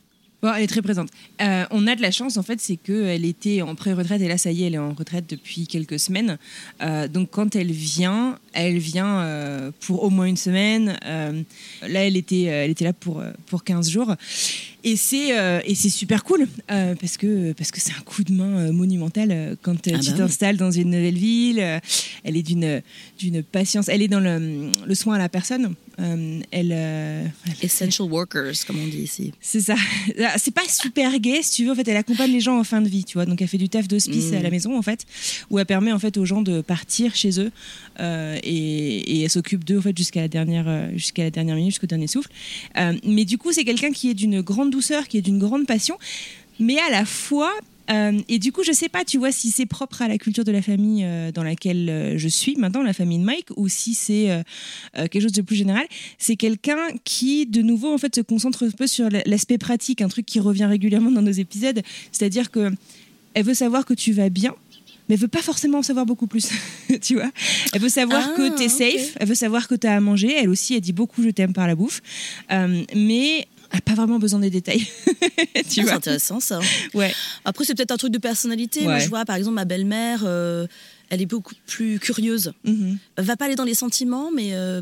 Bon, 0.43 0.53
elle 0.53 0.65
est 0.65 0.67
très 0.67 0.83
présente. 0.83 1.09
Euh, 1.41 1.65
on 1.71 1.87
a 1.87 1.97
de 1.97 2.03
la 2.03 2.11
chance, 2.11 2.37
en 2.37 2.43
fait, 2.43 2.61
c'est 2.61 2.77
qu'elle 2.77 3.25
était 3.25 3.63
en 3.63 3.75
pré-retraite 3.75 4.21
et 4.21 4.29
là, 4.29 4.37
ça 4.37 4.53
y 4.53 4.63
est, 4.65 4.67
elle 4.67 4.75
est 4.75 4.79
en 4.79 4.93
retraite 4.93 5.25
depuis 5.31 5.67
quelques 5.67 5.99
semaines. 5.99 6.37
Euh, 6.83 7.09
donc, 7.09 7.31
quand 7.31 7.57
elle 7.57 7.73
vient, 7.73 8.39
elle 8.53 8.77
vient 8.77 9.73
pour 9.81 10.03
au 10.03 10.11
moins 10.11 10.27
une 10.27 10.37
semaine. 10.37 10.99
Là, 11.03 12.07
elle 12.07 12.19
était, 12.19 12.43
elle 12.43 12.71
était 12.71 12.85
là 12.85 12.93
pour, 12.93 13.23
pour 13.47 13.65
15 13.65 13.89
jours. 13.89 14.15
Et 14.89 14.95
c'est 14.97 15.37
euh, 15.37 15.61
et 15.65 15.75
c'est 15.75 15.89
super 15.91 16.23
cool 16.23 16.47
euh, 16.71 16.95
parce 16.95 17.17
que 17.17 17.53
parce 17.53 17.71
que 17.73 17.81
c'est 17.81 17.93
un 17.93 18.03
coup 18.05 18.23
de 18.23 18.33
main 18.33 18.57
euh, 18.69 18.73
monumental 18.73 19.57
quand 19.61 19.75
Ah 19.75 19.81
tu 19.83 19.91
bah 19.91 19.99
oui. 20.01 20.15
t'installes 20.17 20.57
dans 20.57 20.71
une 20.71 20.91
nouvelle 20.93 21.19
ville. 21.19 21.59
elle 22.25 22.37
est 22.37 22.43
d'une 22.43 22.81
d'une 23.19 23.43
patience. 23.43 23.89
Elle 23.89 24.01
est 24.03 24.09
dans 24.09 24.21
le, 24.21 24.71
le 24.87 24.95
soin 24.95 25.17
à 25.17 25.19
la 25.19 25.29
personne. 25.29 25.75
Euh, 25.99 26.41
elle, 26.53 26.73
euh, 26.75 27.25
Essential 27.63 28.07
workers, 28.11 28.53
comme 28.67 28.79
on 28.79 28.87
dit 28.87 28.99
ici. 28.99 29.33
c'est 29.41 29.63
ça. 29.63 29.77
C'est 30.37 30.51
pas 30.55 30.69
super 30.69 31.19
gay, 31.19 31.41
si 31.43 31.53
tu 31.57 31.65
veux. 31.65 31.73
En 31.73 31.75
fait, 31.75 31.89
elle 31.89 31.97
accompagne 31.97 32.31
les 32.31 32.41
gens 32.41 32.59
en 32.59 32.65
fin 32.65 32.83
de 32.83 32.89
vie, 32.89 33.03
tu 33.05 33.15
vois. 33.15 33.25
Donc, 33.25 33.41
elle 33.41 33.49
fait 33.49 33.57
du 33.57 33.71
taf 33.71 33.89
d'hospice 33.89 34.31
Mm. 34.31 34.35
à 34.35 34.41
la 34.43 34.51
maison, 34.51 34.77
en 34.79 34.83
fait, 34.83 35.07
où 35.51 35.59
elle 35.59 35.65
permet 35.65 35.93
en 35.93 35.99
fait 35.99 36.19
aux 36.19 36.27
gens 36.27 36.43
de 36.43 36.61
partir 36.61 37.15
chez 37.15 37.41
eux 37.41 37.51
euh, 38.01 38.39
et, 38.43 39.17
et 39.17 39.23
elle 39.23 39.31
s'occupe 39.31 39.65
d'eux 39.65 39.79
en 39.79 39.83
fait 39.83 39.97
jusqu'à 39.97 40.21
la 40.21 40.29
dernière, 40.29 40.91
jusqu'à 40.95 41.23
la 41.25 41.31
dernière 41.31 41.57
minute, 41.57 41.71
jusqu'au 41.73 41.87
dernier 41.87 42.09
souffle. 42.09 42.29
Mais 43.05 43.25
du 43.25 43.39
coup, 43.39 43.53
c'est 43.55 43.65
quelqu'un 43.65 43.91
qui 43.91 44.11
est 44.11 44.15
d'une 44.15 44.43
grande 44.43 44.71
douceur, 44.77 45.09
qui 45.09 45.17
est 45.19 45.23
d'une 45.23 45.39
grande 45.39 45.67
passion, 45.67 45.97
mais 46.61 46.79
à 46.79 46.91
la 46.91 47.05
fois 47.05 47.53
euh, 47.89 48.19
et 48.29 48.41
du 48.41 48.51
coup, 48.51 48.65
je 48.65 48.73
sais 48.73 48.89
pas, 48.89 49.05
tu 49.05 49.17
vois, 49.17 49.31
si 49.31 49.53
c'est 49.53 49.65
propre 49.67 50.03
à 50.03 50.09
la 50.09 50.19
culture 50.19 50.43
de 50.43 50.51
la 50.51 50.61
famille 50.61 51.05
euh, 51.05 51.31
dans 51.31 51.45
laquelle 51.45 51.89
euh, 51.89 52.19
je 52.19 52.27
suis 52.27 52.57
maintenant, 52.57 52.83
la 52.83 52.93
famille 52.93 53.19
de 53.19 53.25
Mike, 53.25 53.49
ou 53.57 53.69
si 53.69 53.95
c'est 53.95 54.43
quelque 54.95 55.21
chose 55.21 55.33
de 55.33 55.43
plus 55.43 55.55
général. 55.55 55.87
C'est 56.19 56.35
quelqu'un 56.35 56.79
qui, 57.05 57.47
de 57.47 57.63
nouveau, 57.63 57.93
en 57.95 57.99
fait, 57.99 58.13
se 58.15 58.21
concentre 58.23 58.67
un 58.67 58.71
peu 58.71 58.89
sur 58.89 59.09
l'aspect 59.27 59.59
pratique, 59.59 60.03
un 60.03 60.09
truc 60.09 60.27
qui 60.27 60.41
revient 60.41 60.65
régulièrement 60.65 61.13
dans 61.13 61.23
nos 61.23 61.31
épisodes, 61.31 61.81
c'est-à-dire 62.11 62.51
que 62.51 62.73
elle 63.35 63.45
veut 63.45 63.55
savoir 63.55 63.85
que 63.85 63.95
tu 63.95 64.13
vas 64.13 64.31
bien. 64.31 64.55
Mais 65.09 65.15
elle 65.15 65.21
veut 65.21 65.29
pas 65.29 65.43
forcément 65.43 65.79
en 65.79 65.83
savoir 65.83 66.05
beaucoup 66.05 66.27
plus, 66.27 66.51
tu 67.01 67.15
vois. 67.15 67.31
Elle 67.73 67.81
veut 67.81 67.89
savoir 67.89 68.31
Ah, 68.33 68.37
que 68.37 68.57
tu 68.57 68.65
es 68.65 68.69
safe, 68.69 69.17
elle 69.21 69.29
veut 69.29 69.35
savoir 69.35 69.69
que 69.69 69.75
tu 69.77 69.87
as 69.87 69.95
à 69.95 70.01
manger. 70.01 70.35
Elle 70.37 70.49
aussi, 70.49 70.75
elle 70.75 70.81
dit 70.81 70.93
beaucoup 70.93 71.23
je 71.23 71.31
t'aime 71.31 71.53
par 71.53 71.67
la 71.67 71.75
bouffe. 71.75 72.03
Euh, 72.51 72.83
mais 72.95 73.47
elle 73.71 73.79
n'a 73.79 73.81
pas 73.81 73.95
vraiment 73.95 74.19
besoin 74.19 74.39
des 74.39 74.51
détails, 74.51 74.87
tu 75.69 75.81
Ah, 75.81 75.85
c'est 75.87 75.91
intéressant 75.91 76.41
ça. 76.41 76.61
Ouais. 76.95 77.13
Après, 77.45 77.65
c'est 77.65 77.75
peut-être 77.75 77.91
un 77.93 77.97
truc 77.97 78.13
de 78.13 78.19
personnalité. 78.19 78.85
Moi, 78.85 78.99
je 78.99 79.09
vois, 79.09 79.25
par 79.25 79.37
exemple, 79.37 79.55
ma 79.57 79.65
belle-mère, 79.65 80.23
euh, 80.25 80.67
elle 81.09 81.23
est 81.23 81.27
beaucoup 81.27 81.55
plus 81.67 81.99
curieuse. 81.99 82.53
Mhm. 82.65 82.99
Va 83.19 83.37
pas 83.37 83.45
aller 83.47 83.55
dans 83.55 83.65
les 83.65 83.75
sentiments, 83.75 84.31
mais 84.35 84.51
euh, 84.55 84.81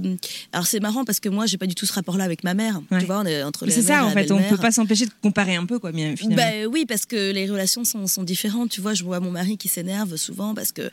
alors 0.52 0.66
c'est 0.66 0.80
marrant 0.80 1.04
parce 1.04 1.20
que 1.20 1.28
moi 1.28 1.44
j'ai 1.46 1.58
pas 1.58 1.66
du 1.66 1.74
tout 1.74 1.84
ce 1.86 1.92
rapport-là 1.92 2.24
avec 2.24 2.44
ma 2.44 2.54
mère. 2.54 2.80
Ouais. 2.90 2.98
Tu 3.00 3.06
vois, 3.06 3.20
on 3.20 3.26
est 3.26 3.42
entre 3.42 3.68
C'est 3.68 3.82
ça, 3.82 4.04
en 4.04 4.10
fait, 4.10 4.30
on 4.30 4.42
peut 4.42 4.56
pas 4.56 4.72
s'empêcher 4.72 5.06
de 5.06 5.10
comparer 5.22 5.56
un 5.56 5.66
peu, 5.66 5.78
quoi, 5.78 5.92
finalement. 5.92 6.36
bah 6.36 6.68
oui, 6.70 6.86
parce 6.86 7.04
que 7.06 7.32
les 7.32 7.46
relations 7.46 7.84
sont, 7.84 8.06
sont 8.06 8.22
différentes. 8.22 8.70
Tu 8.70 8.80
vois, 8.80 8.94
je 8.94 9.04
vois 9.04 9.20
mon 9.20 9.30
mari 9.30 9.58
qui 9.58 9.68
s'énerve 9.68 10.16
souvent 10.16 10.54
parce 10.54 10.72
que 10.72 10.90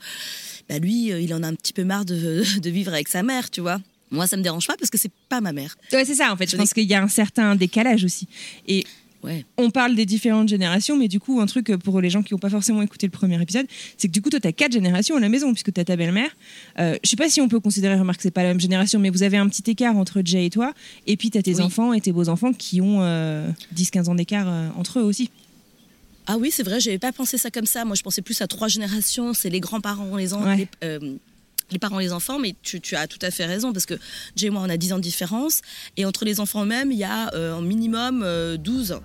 bah, 0.69 0.79
lui, 0.79 1.12
euh, 1.12 1.19
il 1.21 1.33
en 1.33 1.43
a 1.43 1.48
un 1.48 1.55
petit 1.55 1.74
peu 1.74 1.83
marre 1.83 2.05
de, 2.05 2.43
de 2.60 2.69
vivre 2.69 2.93
avec 2.93 3.07
sa 3.07 3.24
mère, 3.24 3.50
tu 3.50 3.62
vois. 3.62 3.79
Moi, 4.11 4.27
ça 4.27 4.37
me 4.37 4.43
dérange 4.43 4.67
pas 4.67 4.75
parce 4.77 4.89
que 4.89 4.97
c'est 4.97 5.11
pas 5.29 5.41
ma 5.41 5.53
mère. 5.53 5.77
Ouais, 5.93 6.05
c'est 6.05 6.15
ça, 6.15 6.31
en 6.31 6.35
fait. 6.37 6.45
Je 6.45 6.51
Je 6.51 6.57
pense 6.57 6.73
qu'il 6.73 6.83
y 6.89 6.93
a 6.93 7.01
un 7.01 7.07
certain 7.07 7.55
décalage 7.55 8.03
aussi. 8.03 8.27
Et 8.67 8.83
Ouais. 9.23 9.45
on 9.57 9.69
parle 9.69 9.93
des 9.95 10.05
différentes 10.07 10.49
générations, 10.49 10.97
mais 10.97 11.07
du 11.07 11.19
coup, 11.19 11.39
un 11.41 11.45
truc 11.45 11.67
pour 11.77 12.01
les 12.01 12.09
gens 12.09 12.23
qui 12.23 12.33
n'ont 12.33 12.39
pas 12.39 12.49
forcément 12.49 12.81
écouté 12.81 13.05
le 13.05 13.11
premier 13.11 13.39
épisode, 13.39 13.67
c'est 13.95 14.07
que 14.07 14.13
du 14.13 14.19
coup, 14.21 14.31
toi, 14.31 14.39
tu 14.39 14.47
as 14.47 14.51
quatre 14.51 14.71
générations 14.73 15.15
à 15.15 15.19
la 15.19 15.29
maison, 15.29 15.53
puisque 15.53 15.71
tu 15.71 15.79
as 15.79 15.85
ta 15.85 15.95
belle-mère. 15.95 16.31
Euh, 16.79 16.97
je 17.03 17.09
sais 17.09 17.15
pas 17.15 17.29
si 17.29 17.39
on 17.39 17.47
peut 17.47 17.59
considérer, 17.59 17.95
remarque, 17.95 18.17
que 18.17 18.23
c'est 18.23 18.31
pas 18.31 18.41
la 18.41 18.49
même 18.49 18.59
génération, 18.59 18.99
mais 18.99 19.11
vous 19.11 19.21
avez 19.23 19.37
un 19.37 19.47
petit 19.47 19.69
écart 19.69 19.95
entre 19.95 20.21
Jay 20.25 20.47
et 20.47 20.49
toi, 20.49 20.73
et 21.07 21.17
puis 21.17 21.29
tu 21.29 21.37
as 21.37 21.43
tes 21.43 21.55
Oui. 21.57 21.61
enfants 21.61 21.93
et 21.93 22.01
tes 22.01 22.11
beaux-enfants 22.11 22.51
qui 22.51 22.81
ont 22.81 22.97
euh, 23.01 23.47
10-15 23.75 24.09
ans 24.09 24.15
d'écart 24.15 24.47
euh, 24.49 24.69
entre 24.75 24.97
eux 24.99 25.03
aussi. 25.03 25.29
Ah 26.25 26.37
oui, 26.37 26.49
c'est 26.51 26.63
vrai, 26.63 26.79
j'avais 26.79 26.99
pas 26.99 27.11
pensé 27.11 27.37
ça 27.37 27.51
comme 27.51 27.65
ça. 27.67 27.85
Moi, 27.85 27.95
je 27.95 28.01
pensais 28.01 28.21
plus 28.23 28.41
à 28.41 28.47
trois 28.47 28.67
générations. 28.69 29.33
C'est 29.35 29.49
les 29.49 29.59
grands-parents, 29.59 30.15
les, 30.17 30.33
en- 30.33 30.43
Ouais. 30.43 30.55
les, 30.57 30.67
euh, 30.83 31.15
les 31.71 31.79
parents, 31.79 31.99
les 31.99 32.13
enfants. 32.13 32.39
Mais 32.39 32.55
tu, 32.61 32.79
as 32.95 33.07
tout 33.07 33.19
à 33.21 33.31
fait 33.31 33.45
raison 33.45 33.73
parce 33.73 33.85
que 33.85 33.95
Jay 34.35 34.47
et 34.47 34.49
moi, 34.49 34.61
on 34.65 34.69
a 34.69 34.77
10 34.77 34.93
ans 34.93 34.97
de 34.97 35.01
différence. 35.01 35.61
Et 35.97 36.05
entre 36.05 36.25
les 36.25 36.39
enfants 36.39 36.63
eux-mêmes, 36.63 36.91
il 36.91 36.97
y 36.97 37.03
a 37.03 37.33
euh, 37.33 37.55
un 37.55 37.61
minimum 37.61 38.21
euh, 38.23 38.57
12. 38.57 38.99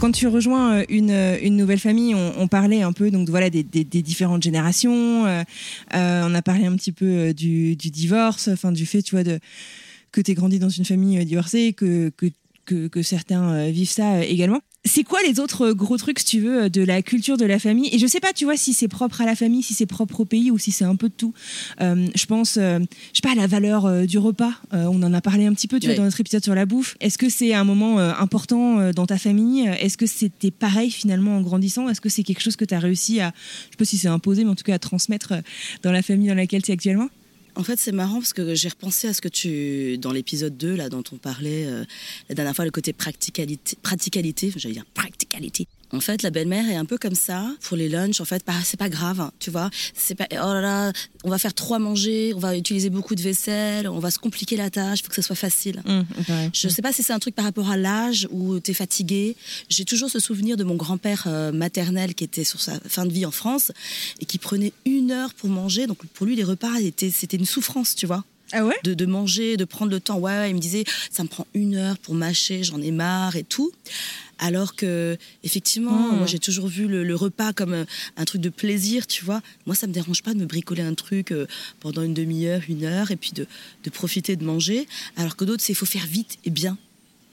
Quand 0.00 0.12
tu 0.12 0.28
rejoins 0.28 0.78
euh, 0.78 0.84
une, 0.88 1.10
euh, 1.10 1.38
une 1.42 1.56
nouvelle 1.56 1.80
famille, 1.80 2.14
on, 2.14 2.46
parlait 2.46 2.82
un 2.82 2.92
peu 2.92 3.10
donc 3.10 3.28
voilà 3.28 3.50
des, 3.50 3.64
différentes 3.64 4.42
générations. 4.42 5.26
euh, 5.26 5.42
on 5.92 6.34
a 6.34 6.42
parlé 6.42 6.66
un 6.66 6.76
petit 6.76 6.92
peu 6.92 7.34
du, 7.34 7.74
divorce, 7.76 8.48
enfin 8.48 8.70
du 8.70 8.86
fait, 8.86 9.02
que 9.02 10.20
tu 10.20 10.34
grandi 10.34 10.58
dans 10.58 10.68
une 10.68 10.84
famille 10.84 11.24
divorcée, 11.24 11.72
que 11.72 13.02
certains 13.02 13.68
vivent 13.70 13.90
ça 13.90 14.24
également. 14.24 14.60
C'est 14.84 15.02
quoi 15.02 15.20
les 15.26 15.40
autres 15.40 15.66
euh, 15.66 15.74
gros 15.74 15.96
trucs, 15.96 16.20
si 16.20 16.24
tu 16.24 16.40
veux, 16.40 16.62
euh, 16.62 16.68
de 16.68 16.82
la 16.82 17.02
culture 17.02 17.36
de 17.36 17.44
la 17.44 17.58
famille? 17.58 17.88
Et 17.92 17.98
je 17.98 18.06
sais 18.06 18.20
pas, 18.20 18.32
tu 18.32 18.44
vois, 18.44 18.56
si 18.56 18.72
c'est 18.72 18.88
propre 18.88 19.20
à 19.20 19.26
la 19.26 19.34
famille, 19.34 19.62
si 19.62 19.74
c'est 19.74 19.86
propre 19.86 20.20
au 20.20 20.24
pays 20.24 20.50
ou 20.50 20.58
si 20.58 20.70
c'est 20.70 20.84
un 20.84 20.94
peu 20.94 21.08
de 21.08 21.14
tout. 21.14 21.34
Euh, 21.80 22.06
je 22.14 22.26
pense, 22.26 22.56
euh, 22.56 22.78
je 23.12 23.16
sais 23.16 23.22
pas, 23.22 23.32
à 23.32 23.34
la 23.34 23.46
valeur 23.48 23.86
euh, 23.86 24.06
du 24.06 24.18
repas. 24.18 24.52
On 24.72 25.02
en 25.02 25.12
a 25.12 25.20
parlé 25.20 25.46
un 25.46 25.52
petit 25.52 25.68
peu, 25.68 25.80
tu 25.80 25.86
vois, 25.86 25.96
dans 25.96 26.04
notre 26.04 26.20
épisode 26.20 26.44
sur 26.44 26.54
la 26.54 26.64
bouffe. 26.64 26.96
Est-ce 27.00 27.18
que 27.18 27.28
c'est 27.28 27.54
un 27.54 27.64
moment 27.64 27.98
important 27.98 28.92
dans 28.92 29.06
ta 29.06 29.18
famille? 29.18 29.66
Est-ce 29.80 29.96
que 29.96 30.06
c'était 30.06 30.50
pareil 30.50 30.90
finalement 30.90 31.36
en 31.36 31.42
grandissant? 31.42 31.88
Est-ce 31.88 32.00
que 32.00 32.08
c'est 32.08 32.22
quelque 32.22 32.40
chose 32.40 32.56
que 32.56 32.64
tu 32.64 32.74
as 32.74 32.78
réussi 32.78 33.20
à, 33.20 33.32
je 33.66 33.72
sais 33.72 33.76
pas 33.78 33.84
si 33.84 33.98
c'est 33.98 34.08
imposé, 34.08 34.44
mais 34.44 34.50
en 34.50 34.54
tout 34.54 34.64
cas 34.64 34.74
à 34.74 34.78
transmettre 34.78 35.34
dans 35.82 35.92
la 35.92 36.02
famille 36.02 36.28
dans 36.28 36.34
laquelle 36.34 36.62
tu 36.62 36.70
es 36.70 36.74
actuellement? 36.74 37.08
En 37.58 37.64
fait, 37.64 37.76
c'est 37.76 37.90
marrant 37.90 38.20
parce 38.20 38.32
que 38.32 38.54
j'ai 38.54 38.68
repensé 38.68 39.08
à 39.08 39.12
ce 39.12 39.20
que 39.20 39.26
tu, 39.26 39.98
dans 39.98 40.12
l'épisode 40.12 40.56
2, 40.56 40.76
là, 40.76 40.88
dont 40.88 41.02
on 41.10 41.16
parlait 41.16 41.66
euh, 41.66 41.84
la 42.28 42.36
dernière 42.36 42.54
fois, 42.54 42.64
le 42.64 42.70
côté 42.70 42.92
practicalité, 42.92 43.76
praticalité, 43.82 44.52
j'allais 44.54 44.74
dire 44.74 44.86
practicalité. 44.94 45.66
En 45.92 46.00
fait, 46.00 46.22
la 46.22 46.30
belle-mère 46.30 46.68
est 46.68 46.76
un 46.76 46.84
peu 46.84 46.98
comme 46.98 47.14
ça 47.14 47.50
pour 47.62 47.76
les 47.76 47.88
lunchs. 47.88 48.20
En 48.20 48.24
fait, 48.26 48.42
bah, 48.46 48.52
c'est 48.62 48.76
pas 48.76 48.88
grave, 48.90 49.20
hein, 49.20 49.32
tu 49.38 49.50
vois. 49.50 49.70
C'est 49.94 50.14
pas, 50.14 50.26
oh 50.32 50.34
là 50.52 50.60
là, 50.60 50.92
on 51.24 51.30
va 51.30 51.38
faire 51.38 51.54
trop 51.54 51.74
à 51.74 51.78
manger, 51.78 52.32
on 52.34 52.38
va 52.38 52.56
utiliser 52.56 52.90
beaucoup 52.90 53.14
de 53.14 53.22
vaisselle, 53.22 53.88
on 53.88 53.98
va 53.98 54.10
se 54.10 54.18
compliquer 54.18 54.56
la 54.56 54.68
tâche, 54.68 55.00
il 55.00 55.02
faut 55.04 55.08
que 55.08 55.14
ça 55.14 55.22
soit 55.22 55.34
facile. 55.36 55.82
Je 56.52 56.68
sais 56.68 56.82
pas 56.82 56.92
si 56.92 57.02
c'est 57.02 57.12
un 57.14 57.18
truc 57.18 57.34
par 57.34 57.44
rapport 57.46 57.70
à 57.70 57.76
l'âge 57.78 58.28
ou 58.30 58.60
t'es 58.60 58.74
fatigué. 58.74 59.34
J'ai 59.70 59.84
toujours 59.86 60.10
ce 60.10 60.18
souvenir 60.20 60.56
de 60.58 60.64
mon 60.64 60.74
grand-père 60.76 61.24
euh, 61.26 61.52
maternel 61.52 62.14
qui 62.14 62.24
était 62.24 62.44
sur 62.44 62.60
sa 62.60 62.78
fin 62.80 63.06
de 63.06 63.12
vie 63.12 63.24
en 63.24 63.30
France 63.30 63.72
et 64.20 64.26
qui 64.26 64.36
prenait 64.38 64.72
une 64.84 65.10
heure 65.10 65.32
pour 65.34 65.48
manger. 65.48 65.86
Donc 65.86 66.04
pour 66.14 66.26
lui, 66.26 66.36
les 66.36 66.44
repas, 66.44 66.74
étaient- 66.80 67.10
c'était 67.10 67.36
une 67.38 67.46
souffrance, 67.46 67.94
tu 67.94 68.06
vois. 68.06 68.24
Ah 68.52 68.64
ouais? 68.64 68.76
De, 68.84 68.94
de 68.94 69.06
manger, 69.06 69.56
de 69.56 69.64
prendre 69.64 69.90
le 69.90 70.00
temps. 70.00 70.18
Ouais, 70.18 70.32
ouais, 70.32 70.50
il 70.50 70.54
me 70.54 70.60
disait, 70.60 70.84
ça 71.10 71.22
me 71.22 71.28
prend 71.28 71.46
une 71.54 71.74
heure 71.76 71.98
pour 71.98 72.14
mâcher, 72.14 72.64
j'en 72.64 72.80
ai 72.80 72.90
marre 72.90 73.36
et 73.36 73.44
tout. 73.44 73.72
Alors 74.38 74.76
que, 74.76 75.18
effectivement, 75.42 76.12
Mm. 76.12 76.16
moi 76.18 76.26
j'ai 76.26 76.38
toujours 76.38 76.68
vu 76.68 76.86
le, 76.86 77.02
le 77.02 77.14
repas 77.16 77.52
comme 77.52 77.72
euh, 77.74 77.84
un 78.16 78.24
truc 78.24 78.40
de 78.40 78.50
plaisir, 78.50 79.06
tu 79.06 79.24
vois. 79.24 79.42
Moi, 79.66 79.74
ça 79.74 79.86
me 79.88 79.92
dérange 79.92 80.22
pas 80.22 80.32
de 80.32 80.38
me 80.38 80.46
bricoler 80.46 80.82
un 80.82 80.94
truc 80.94 81.32
euh, 81.32 81.46
pendant 81.80 82.02
une 82.02 82.14
demi-heure, 82.14 82.62
une 82.68 82.84
heure, 82.84 83.10
et 83.10 83.16
puis 83.16 83.32
de, 83.32 83.46
de 83.84 83.90
profiter 83.90 84.36
de 84.36 84.44
manger. 84.44 84.86
Alors 85.16 85.34
que 85.36 85.44
d'autres, 85.44 85.62
c'est 85.64 85.72
il 85.72 85.76
faut 85.76 85.86
faire 85.86 86.06
vite 86.06 86.38
et 86.44 86.50
bien, 86.50 86.78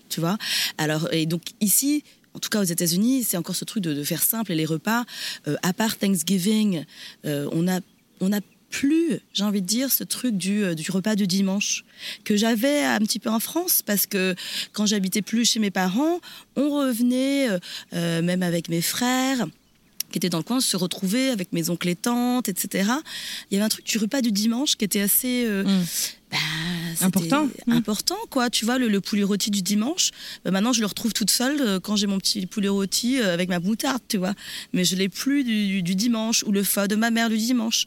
tu 0.10 0.19
vois. 0.19 0.38
Alors, 0.79 1.07
et 1.13 1.27
donc 1.27 1.43
ici, 1.62 2.03
en 2.34 2.39
tout 2.39 2.50
cas 2.50 2.60
aux 2.60 2.63
États-Unis, 2.63 3.24
c'est 3.24 3.38
encore 3.38 3.55
ce 3.55 3.65
truc 3.65 3.84
de, 3.84 3.93
de 3.93 4.03
faire 4.03 4.24
simple 4.24 4.51
et 4.51 4.55
les 4.55 4.65
repas. 4.65 5.05
euh, 5.48 5.55
à 5.62 5.74
part 5.74 5.98
Thanksgiving, 5.98 6.86
euh, 7.25 7.48
on 7.51 7.67
a, 7.67 7.79
on 8.19 8.34
a 8.34 8.39
plus, 8.69 9.19
j'ai 9.34 9.43
envie 9.43 9.62
de 9.62 9.67
dire, 9.67 9.91
ce 9.91 10.03
truc 10.03 10.36
du, 10.38 10.63
euh, 10.63 10.74
du 10.75 10.89
repas 10.91 11.15
du 11.15 11.27
dimanche 11.27 11.86
que 12.24 12.36
j'avais 12.36 12.84
un 12.84 13.00
petit 13.00 13.19
peu 13.19 13.29
en 13.29 13.39
France 13.39 13.81
parce 13.86 14.05
que 14.05 14.36
quand 14.74 14.86
j'habitais 14.86 15.22
plus 15.22 15.45
chez 15.50 15.60
mes 15.60 15.72
parents, 15.72 16.19
on 16.55 16.69
revenait, 16.72 17.50
euh, 17.50 17.60
euh, 17.93 18.22
même 18.22 18.43
avec 18.43 18.67
mes 18.69 18.81
frères 18.81 19.45
qui 20.12 20.17
étaient 20.19 20.29
dans 20.29 20.38
le 20.38 20.43
coin, 20.43 20.62
se 20.62 20.77
retrouver 20.77 21.29
avec 21.29 21.51
mes 21.51 21.69
oncles 21.69 21.89
et 21.89 21.95
tantes, 21.95 22.48
etc. 22.48 22.89
Il 23.50 23.55
y 23.55 23.57
avait 23.57 23.65
un 23.65 23.69
truc 23.69 23.86
du 23.86 23.98
repas 23.98 24.22
du 24.22 24.31
dimanche 24.31 24.75
qui 24.77 24.86
était 24.86 25.01
assez... 25.01 25.43
euh, 25.45 25.63
Mm. 25.63 25.84
bah, 26.31 26.38
c'était 26.38 26.39
Important. 27.01 27.49
Important 27.67 28.17
quoi. 28.29 28.49
Tu 28.49 28.65
vois 28.65 28.77
le, 28.77 28.87
le 28.87 29.01
poulet 29.01 29.23
rôti 29.23 29.51
du 29.51 29.61
dimanche 29.61 30.11
bah, 30.43 30.51
maintenant 30.51 30.73
je 30.73 30.79
le 30.81 30.85
retrouve 30.85 31.13
toute 31.13 31.31
seule 31.31 31.59
euh, 31.61 31.79
quand 31.79 31.95
j'ai 31.95 32.07
mon 32.07 32.17
petit 32.17 32.45
poulet 32.45 32.67
rôti 32.69 33.19
euh, 33.19 33.33
avec 33.33 33.49
ma 33.49 33.59
moutarde 33.59 34.01
tu 34.07 34.17
vois. 34.17 34.33
Mais 34.73 34.83
je 34.85 34.95
l'ai 34.95 35.09
plus 35.09 35.43
du, 35.43 35.67
du- 35.67 35.81
du 35.83 35.95
dimanche 35.95 36.43
ou 36.43 36.51
le 36.51 36.63
pho 36.63 36.87
de 36.87 36.95
ma 36.95 37.11
mère 37.11 37.29
le 37.29 37.37
dimanche. 37.37 37.85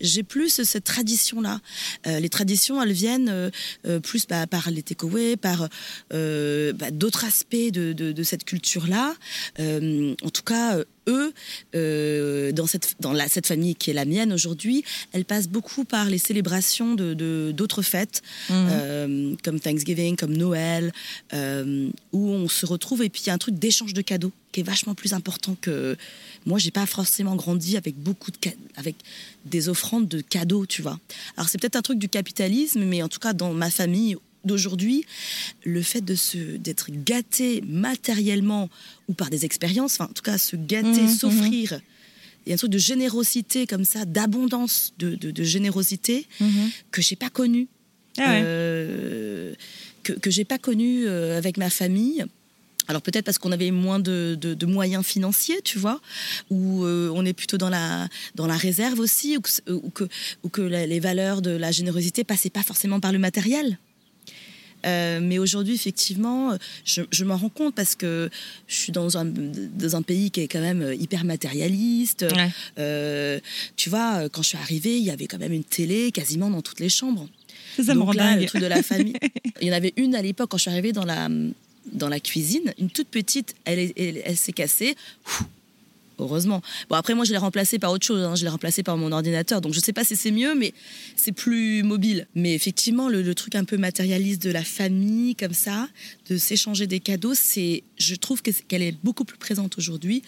J'ai 0.00 0.22
plus 0.22 0.48
ce- 0.50 0.64
cette 0.64 0.84
tradition 0.84 1.40
là 1.40 1.60
les 2.06 2.28
traditions 2.28 2.80
elles 2.82 2.92
viennent 2.92 3.28
euh, 3.28 3.50
euh, 3.86 4.00
plus 4.00 4.26
bah, 4.26 4.46
par 4.46 4.70
les 4.70 4.82
takeaways 4.82 5.36
par 5.36 5.68
euh, 6.12 6.72
bah, 6.72 6.90
d'autres 6.90 7.24
aspects 7.24 7.56
de, 7.56 7.92
de- 7.92 8.12
de 8.12 8.22
cette 8.22 8.44
culture 8.44 8.86
là 8.86 9.14
en 9.58 10.30
tout 10.30 10.42
cas 10.42 10.76
euh, 10.78 10.84
eux, 11.08 11.32
euh, 11.74 12.52
dans, 12.52 12.66
cette, 12.66 12.96
dans 13.00 13.12
la, 13.12 13.28
cette 13.28 13.46
famille 13.46 13.74
qui 13.74 13.90
est 13.90 13.94
la 13.94 14.04
mienne 14.04 14.32
aujourd'hui, 14.32 14.84
elle 15.12 15.24
passe 15.24 15.48
beaucoup 15.48 15.84
par 15.84 16.06
les 16.06 16.18
célébrations 16.18 16.94
de 16.94 17.14
de- 17.14 17.52
d'autres 17.54 17.82
fêtes, 17.82 18.22
euh, 18.50 19.34
comme 19.44 19.60
Thanksgiving, 19.60 20.16
comme 20.16 20.36
Noël, 20.36 20.92
euh, 21.32 21.88
où 22.12 22.30
on 22.30 22.48
se 22.48 22.66
retrouve 22.66 23.02
et 23.02 23.08
puis 23.08 23.22
il 23.24 23.26
y 23.28 23.30
a 23.30 23.34
un 23.34 23.38
truc 23.38 23.56
d'échange 23.58 23.94
de 23.94 24.02
cadeaux 24.02 24.32
qui 24.52 24.60
est 24.60 24.62
vachement 24.62 24.94
plus 24.94 25.12
important 25.12 25.56
que 25.60 25.96
moi. 26.46 26.58
J'ai 26.58 26.70
pas 26.70 26.86
forcément 26.86 27.36
grandi 27.36 27.76
avec 27.76 27.96
beaucoup 27.96 28.30
de 28.30 28.36
avec 28.76 28.96
des 29.44 29.68
offrandes 29.68 30.08
de 30.08 30.20
cadeaux, 30.20 30.66
tu 30.66 30.82
vois. 30.82 30.98
Alors 31.36 31.48
c'est 31.48 31.58
peut-être 31.58 31.76
un 31.76 31.82
truc 31.82 31.98
du 31.98 32.08
capitalisme, 32.08 32.84
mais 32.84 33.02
en 33.02 33.08
tout 33.08 33.18
cas 33.20 33.32
dans 33.32 33.52
ma 33.52 33.70
famille 33.70 34.16
d'aujourd'hui, 34.46 35.04
le 35.64 35.82
fait 35.82 36.00
de 36.00 36.14
se 36.14 36.38
d'être 36.56 36.88
gâté 36.90 37.62
matériellement 37.66 38.68
ou 39.08 39.12
par 39.14 39.28
des 39.30 39.44
expériences, 39.44 39.94
enfin 39.94 40.08
en 40.10 40.14
tout 40.14 40.22
cas 40.22 40.38
se 40.38 40.56
gâter, 40.56 41.02
Mhm, 41.02 41.08
s'offrir. 41.08 41.80
Il 42.44 42.50
y 42.50 42.52
a 42.52 42.54
un 42.54 42.58
truc 42.58 42.70
de 42.70 42.78
générosité 42.78 43.66
comme 43.66 43.84
ça, 43.84 44.04
d'abondance 44.04 44.92
de, 44.98 45.16
de, 45.16 45.30
de 45.32 45.42
générosité 45.42 46.26
que 46.92 47.02
j'ai 47.02 47.16
pas 47.16 47.28
connu, 47.30 47.66
Ah 48.18 48.30
ouais. 48.30 48.42
euh, 48.44 49.54
que, 50.04 50.12
que 50.12 50.30
j'ai 50.30 50.44
pas 50.44 50.58
connu 50.58 51.06
euh, 51.06 51.36
avec 51.36 51.56
ma 51.56 51.70
famille. 51.70 52.24
Alors 52.88 53.02
peut-être 53.02 53.24
parce 53.24 53.38
qu'on 53.38 53.50
avait 53.50 53.72
moins 53.72 53.98
de, 53.98 54.38
de- 54.40 54.54
de 54.54 54.66
moyens 54.66 55.04
financiers, 55.04 55.60
tu 55.64 55.76
vois, 55.76 56.00
ou 56.50 56.84
euh, 56.84 57.10
on 57.12 57.24
est 57.26 57.32
plutôt 57.32 57.58
dans 57.58 57.68
la, 57.68 58.08
dans 58.36 58.46
la 58.46 58.56
réserve 58.56 59.00
aussi, 59.00 59.36
ou 59.36 59.40
que, 59.40 59.50
ou 59.72 59.90
que, 59.90 60.04
ou 60.44 60.48
que 60.48 60.62
la- 60.62 60.86
les 60.86 61.00
valeurs 61.00 61.42
de 61.42 61.50
la 61.50 61.72
générosité 61.72 62.22
passaient 62.22 62.48
pas 62.58 62.62
forcément 62.62 63.00
par 63.00 63.10
le 63.10 63.18
matériel. 63.18 63.76
Euh, 64.86 65.20
mais 65.22 65.38
aujourd'hui, 65.38 65.74
effectivement, 65.74 66.56
je, 66.84 67.02
je 67.10 67.24
m'en 67.24 67.36
rends 67.36 67.48
compte 67.48 67.74
parce 67.74 67.94
que 67.94 68.30
je 68.68 68.74
suis 68.74 68.92
dans 68.92 69.16
un, 69.18 69.24
dans 69.24 69.96
un 69.96 70.02
pays 70.02 70.30
qui 70.30 70.40
est 70.40 70.48
quand 70.48 70.60
même 70.60 70.94
hyper 70.98 71.24
matérialiste. 71.24 72.26
Ouais. 72.34 72.50
Euh, 72.78 73.40
tu 73.76 73.90
vois, 73.90 74.28
quand 74.28 74.42
je 74.42 74.48
suis 74.48 74.58
arrivée, 74.58 74.96
il 74.96 75.04
y 75.04 75.10
avait 75.10 75.26
quand 75.26 75.38
même 75.38 75.52
une 75.52 75.64
télé 75.64 76.12
quasiment 76.12 76.50
dans 76.50 76.62
toutes 76.62 76.80
les 76.80 76.88
chambres. 76.88 77.28
Ça, 77.82 77.94
me 77.94 78.00
rend 78.00 78.12
là, 78.12 78.32
dingue. 78.32 78.40
le 78.40 78.46
truc 78.46 78.62
de 78.62 78.66
la 78.66 78.82
famille. 78.82 79.16
Il 79.60 79.68
y 79.68 79.70
en 79.70 79.74
avait 79.74 79.92
une 79.96 80.14
à 80.14 80.22
l'époque 80.22 80.50
quand 80.50 80.56
je 80.56 80.62
suis 80.62 80.70
arrivée 80.70 80.92
dans 80.92 81.04
la, 81.04 81.28
dans 81.92 82.08
la 82.08 82.20
cuisine, 82.20 82.72
une 82.78 82.90
toute 82.90 83.08
petite, 83.08 83.54
elle, 83.64 83.92
elle, 83.96 84.22
elle 84.24 84.36
s'est 84.36 84.52
cassée. 84.52 84.94
Ouh, 85.26 85.44
Heureusement. 86.18 86.62
Bon, 86.88 86.96
après, 86.96 87.14
moi, 87.14 87.24
je 87.26 87.32
l'ai 87.32 87.36
remplacée 87.38 87.78
par 87.78 87.92
autre 87.92 88.06
chose. 88.06 88.22
hein. 88.22 88.34
Je 88.36 88.42
l'ai 88.44 88.48
remplacée 88.48 88.82
par 88.82 88.96
mon 88.96 89.12
ordinateur. 89.12 89.60
Donc, 89.60 89.74
je 89.74 89.80
sais 89.80 89.92
pas 89.92 90.02
si 90.04 90.16
c'est 90.16 90.30
mieux, 90.30 90.54
mais 90.54 90.72
c'est 91.14 91.32
plus 91.32 91.82
mobile. 91.82 92.26
Mais 92.34 92.54
effectivement, 92.54 93.08
le, 93.10 93.20
le 93.22 93.34
truc 93.34 93.54
un 93.54 93.64
peu 93.64 93.76
matérialiste 93.76 94.42
de 94.42 94.50
la 94.50 94.64
famille, 94.64 95.34
comme 95.36 95.52
ça, 95.52 95.88
de 96.30 96.38
s'échanger 96.38 96.86
des 96.86 97.00
cadeaux, 97.00 97.34
c'est, 97.34 97.82
je 97.98 98.14
trouve 98.14 98.40
qu'elle 98.42 98.82
est 98.82 98.96
beaucoup 99.04 99.24
plus 99.24 99.36
présente 99.36 99.76
aujourd'hui 99.76 100.22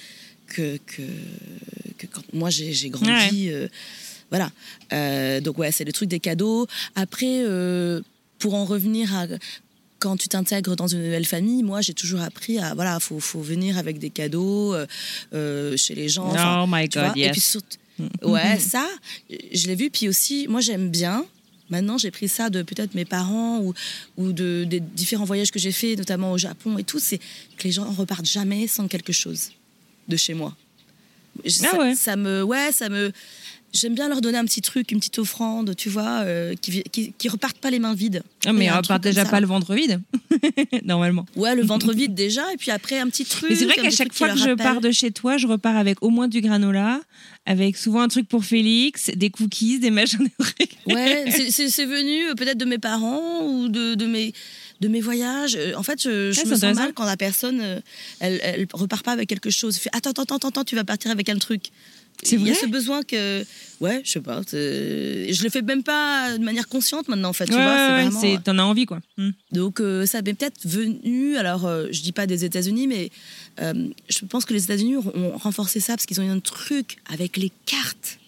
que, 0.47 0.79
que, 0.87 1.03
que 1.97 2.07
quand 2.07 2.23
moi, 2.33 2.51
j'ai 2.51 2.73
j'ai 2.73 2.91
grandi. 2.91 3.49
euh, 3.51 3.69
voilà. 4.31 4.51
Euh, 4.93 5.41
donc, 5.41 5.57
ouais, 5.59 5.73
c'est 5.73 5.85
le 5.85 5.93
truc 5.93 6.09
des 6.11 6.21
cadeaux. 6.21 6.67
Après, 6.97 7.41
euh, 7.45 8.03
pour 8.39 8.55
en 8.55 8.65
revenir 8.67 9.15
à 9.17 9.27
quand 9.99 10.17
tu 10.17 10.29
t'intègres 10.29 10.77
dans 10.77 10.87
une 10.87 11.03
nouvelle 11.03 11.27
famille, 11.27 11.63
moi 11.63 11.81
j'ai 11.81 11.95
toujours 11.95 12.21
appris 12.21 12.59
à 12.59 12.75
voilà, 12.75 13.01
faut, 13.01 13.21
faut 13.21 13.41
venir 13.41 13.79
avec 13.79 13.99
des 13.99 14.11
cadeaux 14.11 14.75
euh, 14.75 14.87
euh, 15.35 15.77
chez 15.77 15.95
les 15.95 16.09
gens. 16.09 16.33
Oh 16.63 16.67
my 16.69 16.89
God. 16.89 17.13
Et 17.17 17.31
puis 17.31 17.41
surtout- 17.41 17.77
ouais, 18.23 18.59
ça, 18.61 18.87
je 19.29 19.67
l'ai 19.67 19.75
vu. 19.75 19.91
Puis 19.91 20.09
aussi, 20.09 20.47
moi 20.49 20.61
j'aime 20.61 20.89
bien. 20.91 21.25
Maintenant, 21.71 21.99
j'ai 21.99 22.11
pris 22.11 22.29
ça 22.29 22.49
de 22.49 22.63
peut-être 22.63 22.95
mes 22.95 23.05
parents 23.05 23.59
ou, 23.61 23.75
ou 24.17 24.33
de, 24.33 24.65
des 24.65 24.81
différents 24.81 25.27
voyages 25.27 25.51
que 25.51 25.59
j'ai 25.59 25.73
faits, 25.73 25.99
notamment 25.99 26.33
au 26.33 26.39
Japon 26.39 26.79
et 26.79 26.85
tout, 26.85 26.99
c'est 26.99 27.19
que 27.19 27.65
les 27.65 27.73
gens 27.73 27.85
repartent 27.93 28.25
jamais 28.25 28.67
sans 28.67 28.89
quelque 28.89 29.13
chose 29.13 29.51
de 30.09 30.17
chez 30.17 30.33
moi. 30.33 30.57
Ah 31.45 31.49
ça, 31.51 31.79
ouais. 31.79 31.95
ça 31.95 32.17
me, 32.17 32.43
ouais, 32.43 32.73
ça 32.73 32.89
me. 32.89 33.13
J'aime 33.75 33.95
bien 33.95 34.09
leur 34.09 34.21
donner 34.23 34.39
un 34.39 34.45
petit 34.45 34.63
truc, 34.63 34.91
une 34.93 34.99
petite 34.99 35.19
offrande, 35.19 35.77
tu 35.77 35.91
vois, 35.91 36.23
euh, 36.23 36.55
qui, 36.61 36.83
qui, 36.85 37.13
qui 37.13 37.29
repartent 37.29 37.59
pas 37.59 37.71
les 37.71 37.79
mains 37.79 37.95
vides. 37.95 38.23
Ah, 38.47 38.53
mais 38.53 38.65
Il 38.65 38.67
y 38.67 38.69
a 38.69 38.77
un 38.77 38.79
on 38.79 38.83
part 38.83 38.99
truc 38.99 39.03
comme 39.03 39.13
déjà 39.13 39.25
pas 39.27 39.41
le 39.41 39.47
ventre 39.47 39.75
vide, 39.75 40.01
normalement. 40.85 41.27
Ouais, 41.37 41.55
le 41.55 41.63
ventre 41.63 41.93
vide 41.95 42.15
déjà, 42.15 42.51
et 42.53 42.57
puis 42.57 42.71
après 42.71 42.99
un 42.99 43.09
petit 43.09 43.25
truc. 43.25 43.51
Mais 43.51 43.57
c'est 43.57 43.67
vrai 43.67 43.75
qu'à 43.77 43.91
chaque 43.91 44.13
fois 44.15 44.31
que 44.31 44.39
je 44.39 44.55
pars 44.55 44.81
de 44.81 44.91
chez 44.91 45.11
toi, 45.11 45.37
je 45.37 45.47
repars 45.47 45.77
avec 45.77 46.03
au 46.03 46.09
moins 46.11 46.29
du 46.29 46.41
granola, 46.41 47.01
avec 47.47 47.77
souvent 47.77 48.01
un 48.01 48.09
truc 48.09 48.27
pour 48.29 48.45
Félix, 48.45 49.11
des 49.15 49.31
cookies, 49.31 49.79
des 49.79 49.91
machins. 49.91 50.27
des- 50.87 50.95
Ouais, 50.95 51.25
c'est- 51.51 51.85
venu 51.85 52.29
euh, 52.31 52.35
peut-être 52.35 52.59
de 52.59 52.65
mes 52.65 52.79
parents 52.79 53.47
ou 53.47 53.69
de, 53.69 53.95
de 53.95 54.07
mes 54.07 54.33
de 54.81 54.89
mes 54.89 55.01
voyages. 55.01 55.57
Euh, 55.57 55.75
En 55.77 55.83
fait, 55.83 56.01
je, 56.03 56.33
je 56.33 56.41
Ouais, 56.41 56.47
me 56.51 56.55
sens 56.57 56.75
mal 56.77 56.93
quand 56.95 57.05
la 57.05 57.17
personne, 57.17 57.61
euh, 57.61 57.81
elle, 58.21 58.41
elle 58.43 58.67
repart 58.73 59.05
pas 59.05 59.13
avec 59.13 59.29
quelque 59.29 59.51
chose. 59.51 59.77
Fait 59.77 59.91
attends, 59.93 60.11
attends, 60.11 60.23
attends, 60.37 60.49
attends, 60.49 60.65
tu 60.65 60.75
vas 60.77 60.85
partir 60.85 61.11
avec 61.11 61.29
un 61.29 61.37
truc. 61.39 61.67
Il 62.31 62.47
y 62.47 62.51
a 62.51 62.55
ce 62.55 62.67
besoin 62.67 63.03
que, 63.03 63.45
ouais, 63.81 64.01
je 64.05 64.11
sais 64.11 64.21
pas. 64.21 64.41
Je 64.51 65.43
le 65.43 65.51
fais 65.51 65.63
même 65.63 65.83
pas 65.85 66.37
de 66.37 66.43
manière 66.45 66.69
consciente 66.69 67.09
maintenant, 67.09 67.29
en 67.29 67.33
fait. 67.33 67.47
Tu 67.47 67.53
Ouais, 67.55 67.63
vois, 67.63 68.11
c'est 68.11 68.27
ouais, 68.29 68.35
c'est- 68.37 68.43
t'en 68.43 68.59
as 68.59 68.63
envie, 68.65 68.87
quoi. 68.87 69.01
Hmm. 69.17 69.31
Donc 69.53 69.81
euh, 69.81 70.05
ça 70.05 70.21
m'est 70.23 70.35
peut-être 70.35 70.67
venu, 70.67 71.37
alors 71.37 71.65
euh, 71.67 71.87
je 71.93 72.03
dis 72.03 72.13
pas 72.13 72.27
des 72.27 72.45
États-Unis, 72.45 72.87
mais 72.89 73.11
euh, 73.61 73.89
je 74.09 74.25
pense 74.25 74.45
que 74.45 74.53
les 74.55 74.65
États-Unis 74.65 74.97
ont, 74.97 75.37
renforcé 75.39 75.79
ça 75.81 75.95
parce 75.95 76.07
qu'ils 76.07 76.21
ont 76.21 76.25
eu 76.25 76.31
un 76.31 76.41
truc 76.41 76.99
avec 77.09 77.37
les 77.37 77.53
cartes. 77.67 78.19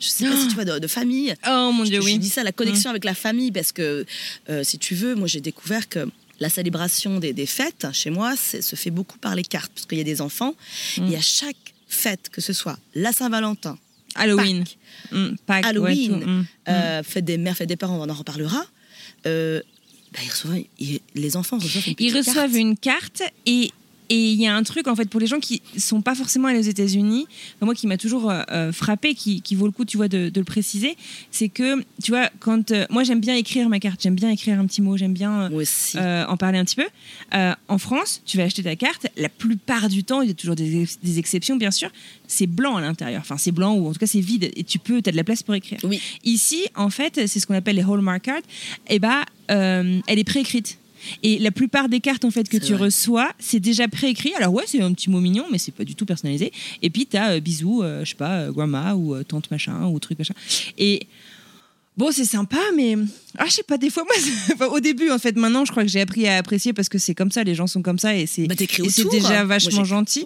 Je 0.00 0.08
sais 0.08 0.24
pas 0.26 0.36
si 0.36 0.48
tu 0.48 0.54
vois, 0.54 0.64
de, 0.64 0.78
de 0.78 0.86
famille. 0.86 1.34
Oh 1.46 1.70
mon 1.72 1.84
Je, 1.84 1.90
dieu, 1.90 2.00
je 2.00 2.06
oui. 2.06 2.18
dis 2.18 2.28
ça, 2.30 2.42
la 2.44 2.52
connexion 2.52 2.88
avec 2.88 3.04
la 3.04 3.14
famille, 3.14 3.52
parce 3.52 3.72
que 3.72 4.06
euh, 4.48 4.64
si 4.64 4.78
tu 4.78 4.94
veux, 4.94 5.14
moi 5.14 5.26
j'ai 5.28 5.40
découvert 5.40 5.88
que 5.88 6.08
la 6.40 6.48
célébration 6.48 7.18
des, 7.18 7.32
des 7.32 7.46
fêtes 7.46 7.84
chez 7.92 8.10
moi 8.10 8.36
se 8.36 8.76
fait 8.76 8.90
beaucoup 8.90 9.18
par 9.18 9.34
les 9.34 9.42
cartes, 9.42 9.72
parce 9.74 9.86
qu'il 9.86 9.98
y 9.98 10.00
a 10.00 10.04
des 10.04 10.20
enfants, 10.22 10.54
Mm. 10.96 11.12
et 11.12 11.16
à 11.16 11.20
chaque 11.20 11.67
fête, 11.88 12.28
que 12.30 12.40
ce 12.40 12.52
soit 12.52 12.78
la 12.94 13.12
Saint-Valentin, 13.12 13.78
Halloween. 14.14 14.64
Pâques, 14.64 14.76
Pâques, 15.46 15.64
ouais, 15.64 15.68
Halloween, 15.70 16.20
tout, 16.20 16.26
hmm. 16.28 16.44
euh, 16.68 17.02
fête 17.02 17.24
des 17.24 17.38
mères, 17.38 17.56
fête 17.56 17.68
des 17.68 17.76
parents, 17.76 17.98
on 18.00 18.08
en 18.10 18.14
reparlera. 18.14 18.64
euh, 19.26 19.60
bah, 20.12 20.20
ils 20.24 20.30
reçoivent- 20.30 20.64
ils- 20.78 21.00
les 21.14 21.36
enfants 21.36 21.58
reçoivent 21.58 21.86
une 21.88 21.94
Ils 21.98 22.16
reçoivent 22.16 22.34
carte. 22.50 22.54
une 22.54 22.76
carte 22.78 23.22
et 23.46 23.70
et 24.08 24.30
il 24.32 24.40
y 24.40 24.46
a 24.46 24.54
un 24.54 24.62
truc 24.62 24.86
en 24.88 24.96
fait 24.96 25.08
pour 25.08 25.20
les 25.20 25.26
gens 25.26 25.40
qui 25.40 25.62
sont 25.76 26.02
pas 26.02 26.14
forcément 26.14 26.48
allés 26.48 26.58
aux 26.60 26.70
États-Unis, 26.70 27.26
moi 27.60 27.74
qui 27.74 27.86
m'a 27.86 27.96
toujours 27.96 28.30
euh, 28.30 28.42
euh, 28.50 28.72
frappé, 28.72 29.14
qui, 29.14 29.42
qui 29.42 29.54
vaut 29.54 29.66
le 29.66 29.72
coup, 29.72 29.84
tu 29.84 29.96
vois, 29.96 30.08
de, 30.08 30.28
de 30.28 30.40
le 30.40 30.44
préciser, 30.44 30.96
c'est 31.30 31.48
que 31.48 31.82
tu 32.02 32.10
vois 32.12 32.30
quand 32.40 32.70
euh, 32.70 32.86
moi 32.90 33.04
j'aime 33.04 33.20
bien 33.20 33.34
écrire 33.34 33.68
ma 33.68 33.78
carte, 33.80 34.00
j'aime 34.02 34.14
bien 34.14 34.30
écrire 34.30 34.58
un 34.58 34.66
petit 34.66 34.82
mot, 34.82 34.96
j'aime 34.96 35.12
bien 35.14 35.50
euh, 35.96 36.24
en 36.26 36.36
parler 36.36 36.58
un 36.58 36.64
petit 36.64 36.76
peu. 36.76 36.86
En 37.68 37.78
France, 37.78 38.22
tu 38.24 38.36
vas 38.36 38.44
acheter 38.44 38.62
ta 38.62 38.76
carte, 38.76 39.06
la 39.16 39.28
plupart 39.28 39.88
du 39.88 40.04
temps, 40.04 40.22
il 40.22 40.28
y 40.28 40.30
a 40.30 40.34
toujours 40.34 40.56
des, 40.56 40.82
ex- 40.82 40.98
des 41.02 41.18
exceptions 41.18 41.56
bien 41.56 41.70
sûr, 41.70 41.90
c'est 42.26 42.46
blanc 42.46 42.76
à 42.76 42.80
l'intérieur, 42.80 43.20
enfin 43.20 43.36
c'est 43.36 43.52
blanc 43.52 43.74
ou 43.74 43.88
en 43.88 43.92
tout 43.92 43.98
cas 43.98 44.06
c'est 44.06 44.20
vide 44.20 44.50
et 44.56 44.64
tu 44.64 44.78
peux, 44.78 45.02
tu 45.02 45.08
as 45.08 45.12
de 45.12 45.16
la 45.16 45.24
place 45.24 45.42
pour 45.42 45.54
écrire. 45.54 45.78
Oui. 45.82 46.00
Ici, 46.24 46.66
en 46.74 46.90
fait, 46.90 47.26
c'est 47.26 47.40
ce 47.40 47.46
qu'on 47.46 47.54
appelle 47.54 47.76
les 47.76 47.82
Hallmark 47.82 48.22
cards. 48.22 48.42
Et 48.88 48.98
bah, 48.98 49.24
euh, 49.50 50.00
elle 50.06 50.18
est 50.18 50.24
préécrite. 50.24 50.78
Et 51.22 51.38
la 51.38 51.50
plupart 51.50 51.88
des 51.88 52.00
cartes 52.00 52.24
en 52.24 52.30
fait 52.30 52.48
que 52.48 52.56
tu 52.56 52.74
vrai. 52.74 52.86
reçois, 52.86 53.32
c'est 53.38 53.60
déjà 53.60 53.88
préécrit. 53.88 54.34
Alors 54.34 54.52
ouais, 54.52 54.64
c'est 54.66 54.80
un 54.80 54.92
petit 54.92 55.10
mot 55.10 55.20
mignon, 55.20 55.44
mais 55.50 55.58
c'est 55.58 55.72
pas 55.72 55.84
du 55.84 55.94
tout 55.94 56.06
personnalisé. 56.06 56.52
Et 56.82 56.90
puis 56.90 57.06
t'as 57.06 57.32
euh, 57.32 57.40
bisous, 57.40 57.82
euh, 57.82 58.04
je 58.04 58.10
sais 58.10 58.16
pas, 58.16 58.40
euh, 58.40 58.52
grandma 58.52 58.94
ou 58.94 59.22
tante 59.24 59.50
machin 59.50 59.86
ou 59.86 59.98
truc 59.98 60.18
machin. 60.18 60.34
Et 60.76 61.06
bon, 61.98 62.10
c'est 62.12 62.24
sympa, 62.24 62.60
mais 62.74 62.96
ah, 63.36 63.44
je 63.46 63.52
sais 63.52 63.62
pas. 63.62 63.76
Des 63.76 63.90
fois, 63.90 64.04
moi, 64.04 64.14
enfin, 64.54 64.66
au 64.68 64.80
début, 64.80 65.10
en 65.10 65.18
fait, 65.18 65.36
maintenant, 65.36 65.64
je 65.64 65.70
crois 65.70 65.82
que 65.82 65.88
j'ai 65.90 66.00
appris 66.00 66.26
à 66.26 66.38
apprécier 66.38 66.72
parce 66.72 66.88
que 66.88 66.96
c'est 66.98 67.14
comme 67.14 67.30
ça, 67.30 67.44
les 67.44 67.54
gens 67.54 67.66
sont 67.66 67.82
comme 67.82 67.98
ça 67.98 68.16
et 68.16 68.26
c'est 68.26 68.46
Bah, 68.46 68.54
et 68.58 68.88
c'est 68.88 69.08
déjà 69.10 69.28
Moi, 69.28 69.44
vachement 69.44 69.84
gentil. 69.84 70.24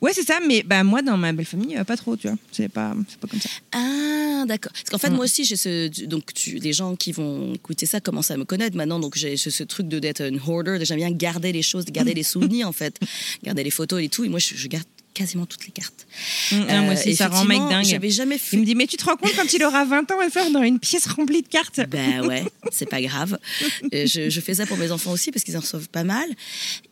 Ouais, 0.00 0.12
c'est 0.14 0.22
ça. 0.24 0.38
Mais 0.46 0.62
bah 0.62 0.84
moi, 0.84 1.02
dans 1.02 1.16
ma 1.16 1.32
belle 1.32 1.46
famille, 1.46 1.76
euh, 1.76 1.84
pas 1.84 1.96
trop, 1.96 2.16
tu 2.16 2.28
vois. 2.28 2.36
C'est 2.52 2.68
pas, 2.68 2.94
c'est 3.08 3.18
pas 3.18 3.26
comme 3.26 3.40
ça. 3.40 3.48
Ah, 3.72 4.44
d'accord. 4.46 4.72
Parce 4.72 4.90
qu'en 4.90 4.98
fait, 4.98 5.10
Mm. 5.10 5.14
moi 5.16 5.24
aussi, 5.24 5.44
j'ai 5.44 5.56
ce. 5.56 6.04
Donc, 6.06 6.32
tu, 6.34 6.56
les 6.58 6.72
gens 6.72 6.94
qui 6.96 7.12
vont 7.12 7.54
écouter 7.54 7.86
ça 7.86 8.00
commencent 8.00 8.30
à 8.30 8.36
me 8.36 8.44
connaître 8.44 8.76
maintenant. 8.76 9.00
Donc, 9.00 9.16
j'ai 9.16 9.36
ce 9.36 9.62
truc 9.64 9.88
de 9.88 9.98
d'être 9.98 10.22
une 10.22 10.38
hoarder. 10.46 10.78
de 10.78 10.84
J'aime 10.84 10.98
bien 10.98 11.10
garder 11.10 11.52
les 11.52 11.62
choses, 11.62 11.86
garder 11.86 12.14
les 12.20 12.22
souvenirs, 12.22 12.68
en 12.68 12.72
fait. 12.72 12.98
Garder 13.42 13.64
les 13.64 13.70
photos 13.70 14.02
et 14.02 14.08
tout. 14.08 14.24
Et 14.24 14.28
moi, 14.28 14.38
je, 14.38 14.54
je 14.54 14.68
garde 14.68 14.84
quasiment 15.14 15.46
toutes 15.46 15.64
les 15.66 15.72
cartes. 15.72 16.06
Mm, 16.52 16.56
ah, 16.68 16.80
moi 16.82 16.90
Euh, 16.90 16.94
aussi, 16.94 17.14
ça 17.16 17.28
rend 17.28 17.44
mec 17.44 17.58
dingue. 17.58 17.84
J'avais 17.84 18.10
jamais 18.10 18.38
Il 18.52 18.58
me 18.60 18.64
dit, 18.64 18.74
mais 18.74 18.86
tu 18.86 18.96
te 18.96 19.04
rends 19.04 19.16
compte 19.16 19.32
quand 19.36 19.52
il 19.52 19.62
aura 19.64 19.84
20 19.84 20.10
ans, 20.10 20.18
va 20.18 20.28
faire 20.28 20.50
dans 20.50 20.62
une 20.62 20.78
pièce 20.80 21.06
remplie 21.06 21.42
de 21.42 21.48
cartes 21.48 21.80
Ben 21.88 22.26
ouais, 22.26 22.44
c'est 22.72 22.88
pas 22.88 23.00
grave. 23.00 23.38
Euh, 23.92 24.06
je, 24.06 24.28
je 24.28 24.40
fais 24.40 24.54
ça 24.54 24.66
pour 24.66 24.76
mes 24.76 24.90
enfants 24.90 25.12
aussi 25.12 25.30
parce 25.30 25.44
qu'ils 25.44 25.56
en 25.56 25.60
reçoivent 25.60 25.88
pas 25.88 26.04
mal. 26.04 26.26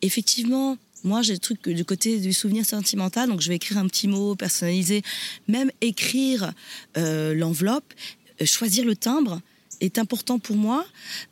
Effectivement, 0.01 0.77
moi 1.05 1.23
j'ai 1.23 1.33
le 1.33 1.39
truc 1.39 1.69
du 1.69 1.85
côté 1.85 2.19
du 2.21 2.33
souvenir 2.33 2.65
sentimental, 2.65 3.29
donc 3.29 3.41
je 3.41 3.49
vais 3.49 3.57
écrire 3.57 3.79
un 3.79 3.87
petit 3.89 4.09
mot 4.09 4.35
personnalisé, 4.37 5.03
même 5.49 5.71
écrire 5.81 6.53
euh, 6.97 7.35
l'enveloppe, 7.35 7.93
choisir 8.45 8.85
le 8.85 8.97
timbre 8.97 9.41
est 9.81 9.99
important 9.99 10.39
pour 10.39 10.57
moi 10.57 10.87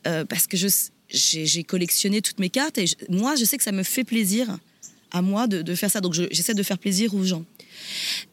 euh, 0.07 0.25
parce 0.25 0.47
que 0.47 0.57
je 0.57 0.67
j'ai 1.09 1.45
j'ai 1.45 1.63
collectionné 1.63 2.21
toutes 2.21 2.39
mes 2.39 2.49
cartes 2.49 2.77
et 2.77 2.87
je- 2.87 2.95
moi 3.09 3.35
je 3.35 3.43
sais 3.45 3.57
que 3.57 3.63
ça 3.63 3.71
me 3.73 3.83
fait 3.83 4.03
plaisir 4.05 4.57
à 5.11 5.21
moi 5.21 5.47
de, 5.47 5.75
faire 5.75 5.91
ça, 5.91 6.01
donc 6.01 6.13
je- 6.13 6.23
j'essaie 6.31 6.53
de 6.53 6.63
faire 6.63 6.77
plaisir 6.77 7.13
aux 7.13 7.23
gens. 7.23 7.43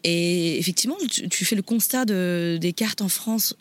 Et 0.04 0.58
effectivement, 0.58 0.96
tu, 1.08 1.44
fais 1.44 1.56
le 1.56 1.62
constat 1.62 2.04
de, 2.04 2.58
des 2.60 2.72
cartes 2.72 3.00
en 3.00 3.08
France. 3.08 3.56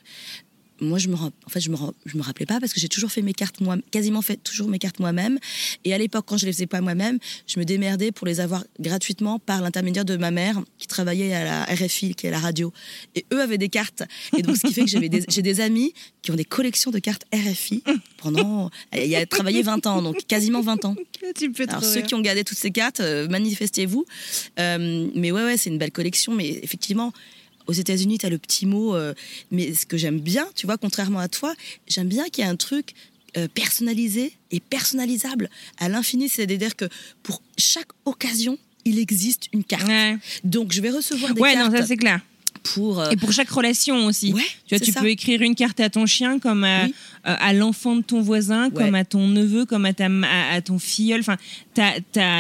Moi, 0.80 1.00
je 1.00 1.08
me, 1.08 1.16
en 1.16 1.32
fait, 1.50 1.60
je 1.60 1.70
me, 1.72 1.78
je 2.06 2.18
me 2.18 2.22
rappelais 2.22 2.46
pas 2.46 2.60
parce 2.60 2.74
que 2.74 2.80
j'ai 2.80 2.88
toujours 2.90 3.12
fait 3.12 3.22
mes 3.22 3.34
cartes 3.34 3.62
moi, 3.62 3.78
quasiment 3.92 4.22
fait 4.22 4.38
toujours 4.38 4.68
mes 4.68 4.78
cartes 4.80 5.00
moi-même. 5.00 5.40
Et 5.86 5.94
à 5.94 5.98
l'époque, 5.98 6.26
quand 6.28 6.38
je 6.38 6.46
les 6.46 6.52
faisais 6.54 6.68
pas 6.68 6.82
moi-même, 6.82 7.18
je 7.48 7.60
me 7.60 7.66
démerdais 7.66 8.12
pour 8.12 8.28
les 8.28 8.40
avoir 8.40 8.64
gratuitement 8.80 9.40
par 9.40 9.62
l'intermédiaire 9.62 10.06
de 10.06 10.18
ma 10.18 10.30
mère 10.32 10.62
qui 10.78 10.88
travaillait 10.88 11.34
à 11.34 11.44
la 11.44 11.64
RFI, 11.66 12.14
qui 12.16 12.28
est 12.28 12.32
la 12.32 12.40
radio. 12.40 12.72
Et 13.16 13.26
eux 13.34 13.42
avaient 13.42 13.58
des 13.58 13.70
cartes. 13.70 14.04
Et 14.38 14.42
donc, 14.44 14.58
ce 14.58 14.68
qui 14.68 14.74
fait 14.74 14.86
que 14.86 15.08
des- 15.08 15.24
j'ai 15.28 15.42
des 15.42 15.62
amis 15.62 15.94
qui 16.22 16.32
ont 16.32 16.36
des 16.36 16.46
collections 16.46 16.92
de 16.92 17.00
cartes 17.00 17.24
RFI 17.34 17.84
pendant. 18.18 18.70
Il 18.96 19.16
a 19.16 19.26
travaillé 19.26 19.62
20 19.64 19.86
ans, 19.88 20.02
donc 20.02 20.18
quasiment 20.28 20.62
20 20.62 20.86
ans. 20.86 20.96
Tu 21.36 21.50
me 21.50 21.54
fais 21.54 21.68
Alors 21.70 21.82
trop 21.82 21.90
ceux 21.90 22.00
rire. 22.00 22.08
qui 22.08 22.16
ont 22.16 22.22
gardé 22.22 22.44
toutes 22.44 22.58
ces 22.58 22.72
cartes, 22.72 23.00
euh, 23.00 23.28
manifestez-vous. 23.28 24.06
Euh, 24.60 25.10
mais 25.16 25.32
ouais, 25.32 25.44
ouais, 25.44 25.58
c'est 25.58 25.70
une 25.70 25.78
belle 25.78 25.92
collection. 25.92 26.34
Mais 26.34 26.60
effectivement, 26.64 27.14
aux 27.68 27.74
États-Unis, 27.74 28.18
tu 28.18 28.26
as 28.26 28.30
le 28.30 28.38
petit 28.38 28.66
mot. 28.66 28.96
euh, 28.96 29.14
mais 29.52 29.74
ce 29.74 29.86
que 29.86 29.98
j'aime 29.98 30.20
bien, 30.20 30.48
tu 30.56 30.66
vois, 30.66 30.78
contrairement 30.78 31.20
à 31.20 31.28
toi, 31.28 31.54
j'aime 31.88 32.08
bien 32.08 32.26
qu'il 32.30 32.44
y 32.44 32.48
ait 32.48 32.50
un 32.50 32.56
truc 32.56 32.94
euh, 33.38 33.48
personnalisé 33.54 34.34
et 34.52 34.60
personnalisable 34.60 35.50
à 35.78 35.90
l'infini. 35.90 36.30
C'est-à-dire 36.30 36.76
que 36.76 36.86
pour 37.24 37.42
chaque 37.58 37.90
occasion, 38.06 38.58
il 38.86 39.00
existe 39.00 39.48
une 39.54 39.64
carte. 39.64 39.88
Ouais, 39.88 40.18
Donc 40.44 40.72
je 40.74 40.82
vais 40.82 40.90
recevoir 40.92 41.34
des 41.34 41.42
ouais 41.42 41.56
non, 41.56 41.64
cartes 41.70 41.78
ça 41.78 41.86
c'est 41.88 41.98
clair. 41.98 42.22
pour. 42.64 43.00
euh, 43.02 43.10
Et 43.12 43.18
pour 43.18 43.32
chaque 43.34 43.50
relation 43.50 44.06
aussi. 44.06 44.32
Ouais, 44.34 44.42
tu 44.66 44.76
vois, 44.76 44.86
tu 44.86 44.92
ça. 44.94 45.02
peux 45.02 45.10
écrire 45.10 45.42
une 45.42 45.56
carte 45.56 45.80
à 45.82 45.90
ton 45.90 46.06
chien 46.06 46.40
comme 46.40 46.64
à, 46.64 46.86
Oui. 46.86 46.94
euh, 47.28 47.36
à 47.38 47.52
l'enfant 47.54 47.98
de 47.98 48.02
ton 48.02 48.22
voisin, 48.22 48.70
Ouais. 48.70 48.86
comme 48.86 48.96
à 48.96 49.04
ton 49.04 49.28
neveu, 49.28 49.66
comme 49.66 49.86
à, 49.86 49.94
ta, 49.94 50.06
à, 50.08 50.54
à 50.54 50.62
ton 50.62 50.80
filleul. 50.80 51.20
Enfin, 51.20 51.36
t'as- 51.74 51.96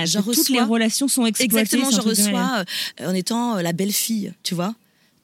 Je 0.05 0.17
toutes 0.17 0.25
reçois- 0.27 0.55
les 0.55 0.61
relations 0.63 1.07
sont 1.09 1.25
exploitées. 1.25 1.59
Exactement, 1.59 1.91
je 1.91 1.99
reçois 2.01 2.63
euh, 3.01 3.09
en 3.09 3.13
étant 3.13 3.55
la 3.61 3.73
belle-fille, 3.73 4.31
tu 4.43 4.55
vois. 4.55 4.73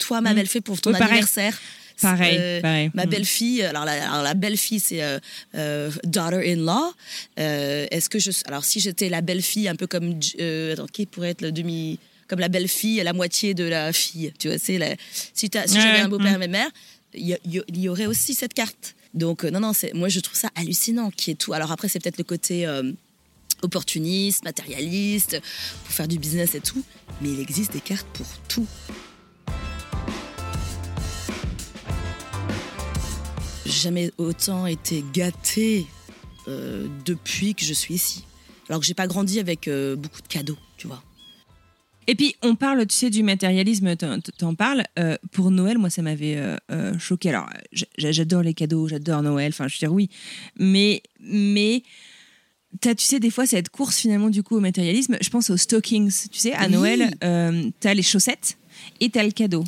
Toi, 0.05 0.21
ma 0.21 0.31
Mm. 0.31 0.35
belle-fille 0.35 0.61
pour 0.61 0.79
ton 0.81 0.91
pareil. 0.91 1.07
anniversaire. 1.09 1.57
Pareil, 2.01 2.37
Euh, 2.39 2.61
pareil. 2.61 2.89
Ma 2.93 3.05
Mm. 3.05 3.09
belle-fille, 3.09 3.61
alors 3.63 3.85
la, 3.85 3.93
alors 4.11 4.23
la 4.23 4.33
belle-fille, 4.33 4.79
c'est 4.79 5.01
euh, 5.03 5.19
euh, 5.55 5.91
daughter-in-law. 6.05 6.93
Euh, 7.39 7.85
Est-ce 7.91 8.09
que 8.09 8.19
je. 8.19 8.31
Alors, 8.47 8.65
si 8.65 8.79
j'étais 8.79 9.09
la 9.09 9.21
belle-fille, 9.21 9.67
un 9.67 9.75
peu 9.75 9.87
comme. 9.87 10.19
euh, 10.39 10.73
attends, 10.73 10.87
qui 10.87 11.05
pourrait 11.05 11.29
être 11.31 11.41
le 11.41 11.51
demi. 11.51 11.99
Comme 12.27 12.39
la 12.39 12.49
belle-fille, 12.49 13.01
la 13.03 13.13
moitié 13.13 13.53
de 13.53 13.63
la 13.65 13.93
fille. 13.93 14.33
Tu 14.39 14.47
vois, 14.47 14.57
c'est 14.57 14.77
la. 14.77 14.95
Si, 15.33 15.47
si 15.47 15.49
Ouais, 15.55 15.63
j'avais 15.67 15.99
un 15.99 16.07
beau-père 16.09 16.39
mm. 16.39 16.43
et 16.43 16.47
mère, 16.47 16.69
il 17.13 17.37
y, 17.45 17.61
y 17.81 17.89
aurait 17.89 18.07
aussi 18.07 18.33
cette 18.33 18.53
carte. 18.55 18.95
Donc, 19.13 19.43
euh, 19.45 19.51
non, 19.51 19.59
non, 19.59 19.71
moi, 19.93 20.09
je 20.09 20.19
trouve 20.19 20.37
ça 20.37 20.49
hallucinant 20.55 21.11
qui 21.11 21.31
est 21.31 21.35
tout. 21.35 21.53
Alors, 21.53 21.71
après, 21.71 21.87
c'est 21.89 21.99
peut-être 22.01 22.17
le 22.17 22.23
côté. 22.23 22.65
euh, 22.65 22.91
opportuniste, 23.61 24.43
matérialiste, 24.43 25.39
pour 25.85 25.93
faire 25.93 26.07
du 26.09 26.19
business 26.19 26.53
et 26.53 26.59
tout, 26.59 26.83
mais 27.21 27.29
il 27.31 27.39
existe 27.39 27.71
des 27.71 27.79
cartes 27.79 28.07
pour 28.13 28.25
tout. 28.49 28.67
Jamais 33.84 34.12
autant 34.17 34.65
été 34.65 35.04
gâtée 35.13 35.86
euh, 36.48 36.88
depuis 37.06 37.54
que 37.56 37.63
je 37.65 37.74
suis 37.74 37.93
ici. 37.96 38.26
Alors 38.69 38.80
que 38.80 38.86
j'ai 38.88 38.93
pas 38.93 39.08
grandi 39.08 39.39
avec 39.39 39.67
euh, 39.67 39.96
beaucoup 39.96 40.22
de 40.22 40.28
cadeaux, 40.28 40.58
tu 40.78 40.88
vois. 40.88 41.04
Et 42.08 42.15
puis, 42.15 42.36
on 42.41 42.56
parle, 42.56 42.86
tu 42.86 42.96
sais, 42.98 43.10
du 43.10 43.24
matérialisme, 43.24 43.96
t'en- 43.96 44.56
parles. 44.56 44.84
Euh, 45.00 45.15
pour 45.32 45.52
Noël, 45.52 45.78
moi, 45.78 45.89
ça 45.89 46.02
m'avait 46.02 46.36
euh, 46.38 47.00
choqué. 47.00 47.30
Alors, 47.30 47.50
j'adore 47.98 48.41
les 48.41 48.54
cadeaux, 48.54 48.88
j'adore 48.89 49.22
Noël, 49.22 49.52
enfin, 49.54 49.67
je 49.69 49.76
veux 49.76 49.80
dire, 49.80 49.93
oui. 49.93 50.10
Mais, 50.60 51.02
mais 51.22 51.84
t'as, 52.82 52.93
tu 52.96 53.06
sais, 53.06 53.19
des 53.22 53.30
fois, 53.30 53.46
cette 53.46 53.69
course 53.69 53.98
finalement 54.00 54.30
du 54.30 54.43
coup 54.43 54.58
au 54.58 54.60
matérialisme. 54.60 55.17
Je 55.22 55.30
pense 55.30 55.50
aux 55.50 55.56
stockings. 55.58 56.12
Tu 56.32 56.39
sais, 56.39 56.54
à 56.54 56.65
Oui. 56.65 56.72
Noël, 56.74 57.15
euh, 57.24 57.69
t'as 57.80 57.93
les 57.93 58.02
chaussettes 58.04 58.58
et 59.00 59.10
t'as 59.10 59.24
le 59.24 59.32
cadeau. 59.32 59.63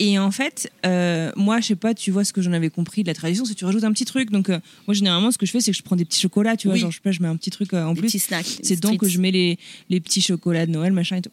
Et 0.00 0.18
en 0.18 0.30
fait, 0.30 0.70
euh, 0.86 1.32
moi, 1.34 1.60
je 1.60 1.66
sais 1.66 1.74
pas, 1.74 1.92
tu 1.92 2.10
vois 2.12 2.22
ce 2.24 2.32
que 2.32 2.40
j'en 2.40 2.52
avais 2.52 2.70
compris 2.70 3.02
de 3.02 3.08
la 3.08 3.14
tradition, 3.14 3.44
c'est 3.44 3.54
que 3.54 3.58
tu 3.58 3.64
rajoutes 3.64 3.82
un 3.84 3.92
petit 3.92 4.04
truc. 4.04 4.30
Donc, 4.30 4.48
euh, 4.48 4.58
moi, 4.86 4.94
généralement, 4.94 5.30
ce 5.32 5.38
que 5.38 5.44
je 5.46 5.50
fais, 5.50 5.60
c'est 5.60 5.72
que 5.72 5.76
je 5.76 5.82
prends 5.82 5.96
des 5.96 6.04
petits 6.04 6.20
chocolats, 6.20 6.56
tu 6.56 6.68
vois, 6.68 6.74
Oui. 6.74 6.80
genre, 6.80 6.90
je 6.92 6.96
sais 6.98 7.02
pas, 7.02 7.10
je 7.10 7.20
mets 7.20 7.26
un 7.28 7.36
petit 7.36 7.50
truc 7.50 7.72
euh, 7.74 7.84
en 7.84 7.94
Des 7.94 8.00
plus. 8.00 8.06
petits 8.08 8.20
snacks. 8.20 8.58
C'est 8.62 8.76
dedans 8.76 8.96
que 8.96 9.08
je 9.08 9.18
mets 9.18 9.32
les, 9.32 9.58
les 9.90 10.00
petits 10.00 10.20
chocolats 10.20 10.66
de 10.66 10.70
Noël, 10.70 10.92
machin 10.92 11.16
et 11.16 11.22
tout. 11.22 11.30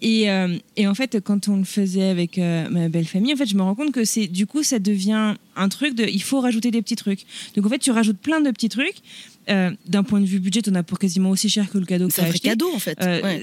Et, 0.00 0.28
et 0.76 0.86
en 0.86 0.94
fait, 0.94 1.20
quand 1.20 1.48
on 1.48 1.56
le 1.56 1.64
faisait 1.64 2.08
avec 2.08 2.38
ma 2.38 2.88
belle 2.88 3.06
famille, 3.06 3.32
en 3.32 3.36
fait, 3.36 3.46
je 3.46 3.56
me 3.56 3.62
rends 3.62 3.74
compte 3.74 3.92
que 3.92 4.04
c'est 4.04 4.28
du 4.28 4.46
coup, 4.46 4.62
ça 4.62 4.78
devient 4.78 5.34
un 5.56 5.68
truc 5.68 5.94
de, 5.94 6.04
il 6.04 6.22
faut 6.22 6.40
rajouter 6.40 6.70
des 6.70 6.82
petits 6.82 6.96
trucs. 6.96 7.24
Donc 7.56 7.66
en 7.66 7.68
fait, 7.68 7.78
tu 7.78 7.90
rajoutes 7.90 8.18
plein 8.18 8.40
de 8.40 8.50
petits 8.50 8.68
trucs. 8.68 8.96
Euh, 9.48 9.70
D'un 9.86 10.02
point 10.02 10.20
de 10.20 10.26
vue 10.26 10.40
budget, 10.40 10.62
t'en 10.62 10.74
as 10.74 10.82
pour 10.82 10.98
quasiment 10.98 11.30
aussi 11.30 11.48
cher 11.48 11.70
que 11.70 11.78
le 11.78 11.86
cadeau 11.86 12.08
que 12.08 12.14
C'est 12.14 12.22
un 12.22 12.26
vrai 12.28 12.38
cadeau 12.38 12.68
en 12.74 12.78
fait. 12.78 12.98
Euh, 13.00 13.22
Ouais. 13.22 13.42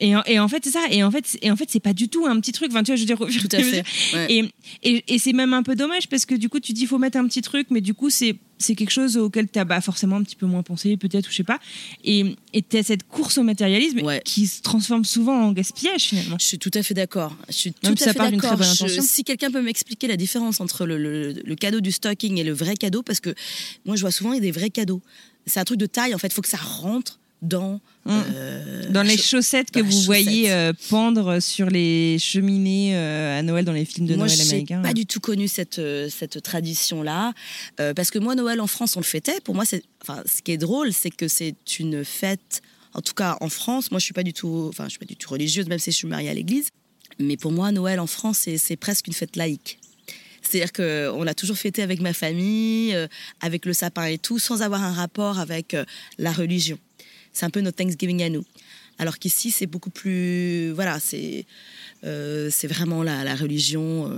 et, 0.00 0.16
en, 0.16 0.22
et 0.26 0.38
en 0.40 0.48
fait, 0.48 0.62
c'est 0.64 0.70
ça. 0.72 0.84
Et 0.90 1.02
en 1.04 1.10
fait, 1.10 1.38
et 1.42 1.50
en 1.50 1.56
fait, 1.56 1.66
c'est 1.68 1.80
pas 1.80 1.92
du 1.92 2.08
tout 2.08 2.26
un 2.26 2.38
petit 2.40 2.52
truc. 2.52 2.70
Enfin, 2.72 2.82
tu 2.82 2.90
vois, 2.90 2.96
je 2.96 3.02
veux 3.02 3.06
dire, 3.06 3.18
Tout 3.18 3.56
à 3.56 3.62
fait. 3.62 3.84
Ouais. 4.14 4.26
Et, 4.28 4.52
et, 4.82 5.04
et 5.14 5.18
c'est 5.18 5.32
même 5.32 5.54
un 5.54 5.62
peu 5.62 5.76
dommage 5.76 6.08
parce 6.08 6.26
que 6.26 6.34
du 6.34 6.48
coup, 6.48 6.58
tu 6.60 6.72
dis 6.72 6.86
faut 6.86 6.98
mettre 6.98 7.18
un 7.18 7.26
petit 7.26 7.40
truc, 7.42 7.68
mais 7.70 7.80
du 7.80 7.94
coup, 7.94 8.10
c'est 8.10 8.36
c'est 8.56 8.76
quelque 8.76 8.90
chose 8.92 9.16
auquel 9.16 9.48
tu 9.50 9.58
as 9.58 9.64
bah, 9.64 9.80
forcément 9.80 10.16
un 10.16 10.22
petit 10.22 10.36
peu 10.36 10.46
moins 10.46 10.62
pensé, 10.62 10.96
peut-être, 10.96 11.26
ou 11.26 11.30
je 11.30 11.36
sais 11.36 11.42
pas. 11.44 11.58
Et 12.04 12.36
tu 12.70 12.76
as 12.76 12.82
cette 12.84 13.02
course 13.06 13.36
au 13.38 13.42
matérialisme 13.42 14.00
Ouais. 14.02 14.22
qui 14.24 14.46
se 14.46 14.62
transforme 14.62 15.04
souvent 15.04 15.36
en 15.48 15.52
gaspillage 15.52 16.02
finalement. 16.02 16.36
Je 16.40 16.46
suis 16.46 16.58
tout 16.58 16.70
à 16.74 16.82
fait 16.82 16.94
d'accord. 16.94 17.36
Je 17.48 17.52
suis 17.52 17.72
tout 17.72 17.78
Même 17.84 17.94
à 17.94 17.96
fait 17.96 18.14
part 18.14 18.30
d'une 18.30 18.38
très 18.38 18.48
d'accord. 18.50 18.58
bonne 18.64 18.74
Je- 18.74 18.84
intention. 18.84 19.02
Si 19.02 19.24
quelqu'un 19.24 19.50
peut 19.50 19.60
m'expliquer 19.62 20.06
la 20.06 20.16
différence 20.16 20.60
entre 20.60 20.86
le, 20.86 20.98
le- 20.98 21.32
le 21.44 21.54
cadeau 21.56 21.80
du 21.80 21.90
stocking 21.92 22.38
et 22.38 22.44
le 22.44 22.52
vrai 22.52 22.74
cadeau, 22.76 23.02
parce 23.02 23.20
que 23.20 23.34
moi 23.84 23.96
je 23.96 24.00
vois 24.02 24.10
souvent 24.12 24.32
il 24.32 24.36
y 24.36 24.38
a 24.38 24.42
des 24.42 24.52
vrais 24.52 24.70
cadeaux. 24.70 25.02
C'est 25.46 25.60
un 25.60 25.64
truc 25.64 25.78
de 25.78 25.86
taille 25.86 26.14
en 26.14 26.18
fait. 26.18 26.28
Il 26.28 26.34
faut 26.34 26.42
que 26.42 26.48
ça 26.48 26.56
rentre 26.56 27.18
dans 27.44 27.80
euh, 28.06 28.88
Dans 28.90 29.02
les 29.02 29.16
chaussettes 29.16 29.70
que 29.70 29.80
vous 29.80 30.00
voyez 30.02 30.50
euh, 30.50 30.72
pendre 30.88 31.40
sur 31.40 31.68
les 31.70 32.18
cheminées 32.18 32.96
euh, 32.96 33.38
à 33.38 33.42
Noël 33.42 33.64
dans 33.64 33.72
les 33.72 33.84
films 33.84 34.06
de 34.06 34.16
moi, 34.16 34.26
Noël 34.26 34.40
américains. 34.40 34.82
pas 34.82 34.92
du 34.94 35.06
tout 35.06 35.20
connu 35.20 35.46
cette, 35.46 35.80
cette 36.10 36.42
tradition-là. 36.42 37.32
Euh, 37.80 37.94
parce 37.94 38.10
que 38.10 38.18
moi, 38.18 38.34
Noël 38.34 38.60
en 38.60 38.66
France, 38.66 38.96
on 38.96 39.00
le 39.00 39.04
fêtait. 39.04 39.40
Pour 39.42 39.54
moi, 39.54 39.64
c'est, 39.64 39.82
enfin, 40.02 40.22
ce 40.26 40.42
qui 40.42 40.52
est 40.52 40.58
drôle, 40.58 40.92
c'est 40.92 41.10
que 41.10 41.28
c'est 41.28 41.54
une 41.78 42.04
fête, 42.04 42.62
en 42.94 43.00
tout 43.00 43.14
cas 43.14 43.36
en 43.40 43.48
France. 43.48 43.90
Moi, 43.90 44.00
je 44.00 44.04
suis 44.04 44.14
pas 44.14 44.22
du 44.22 44.32
tout, 44.32 44.66
enfin, 44.68 44.84
je 44.84 44.90
suis 44.90 44.98
pas 44.98 45.06
du 45.06 45.16
tout 45.16 45.30
religieuse, 45.30 45.66
même 45.66 45.78
si 45.78 45.92
je 45.92 45.96
suis 45.96 46.08
mariée 46.08 46.30
à 46.30 46.34
l'église. 46.34 46.68
Mais 47.18 47.36
pour 47.36 47.52
moi, 47.52 47.72
Noël 47.72 48.00
en 48.00 48.06
France, 48.06 48.48
c'est 48.56 48.76
presque 48.76 49.06
une 49.06 49.12
fête 49.12 49.36
laïque. 49.36 49.78
C'est-à-dire 50.46 50.72
qu'on 50.72 51.26
a 51.26 51.34
toujours 51.34 51.56
fêté 51.56 51.82
avec 51.82 52.00
ma 52.00 52.12
famille, 52.12 52.94
euh, 52.94 53.06
avec 53.40 53.64
le 53.66 53.72
sapin 53.72 54.04
et 54.06 54.18
tout, 54.18 54.38
sans 54.38 54.62
avoir 54.62 54.82
un 54.82 54.92
rapport 54.92 55.38
avec 55.38 55.74
euh, 55.74 55.84
la 56.18 56.32
religion. 56.32 56.78
C'est 57.32 57.46
un 57.46 57.50
peu 57.50 57.60
notre 57.60 57.76
Thanksgiving 57.78 58.22
à 58.22 58.28
nous. 58.28 58.44
Alors 58.98 59.18
qu'ici, 59.18 59.50
c'est 59.50 59.66
beaucoup 59.66 59.90
plus. 59.90 60.70
Voilà, 60.70 61.00
c'est. 61.00 61.46
euh, 62.04 62.50
vraiment 62.64 63.02
la, 63.02 63.24
la 63.24 63.34
religion 63.34 64.10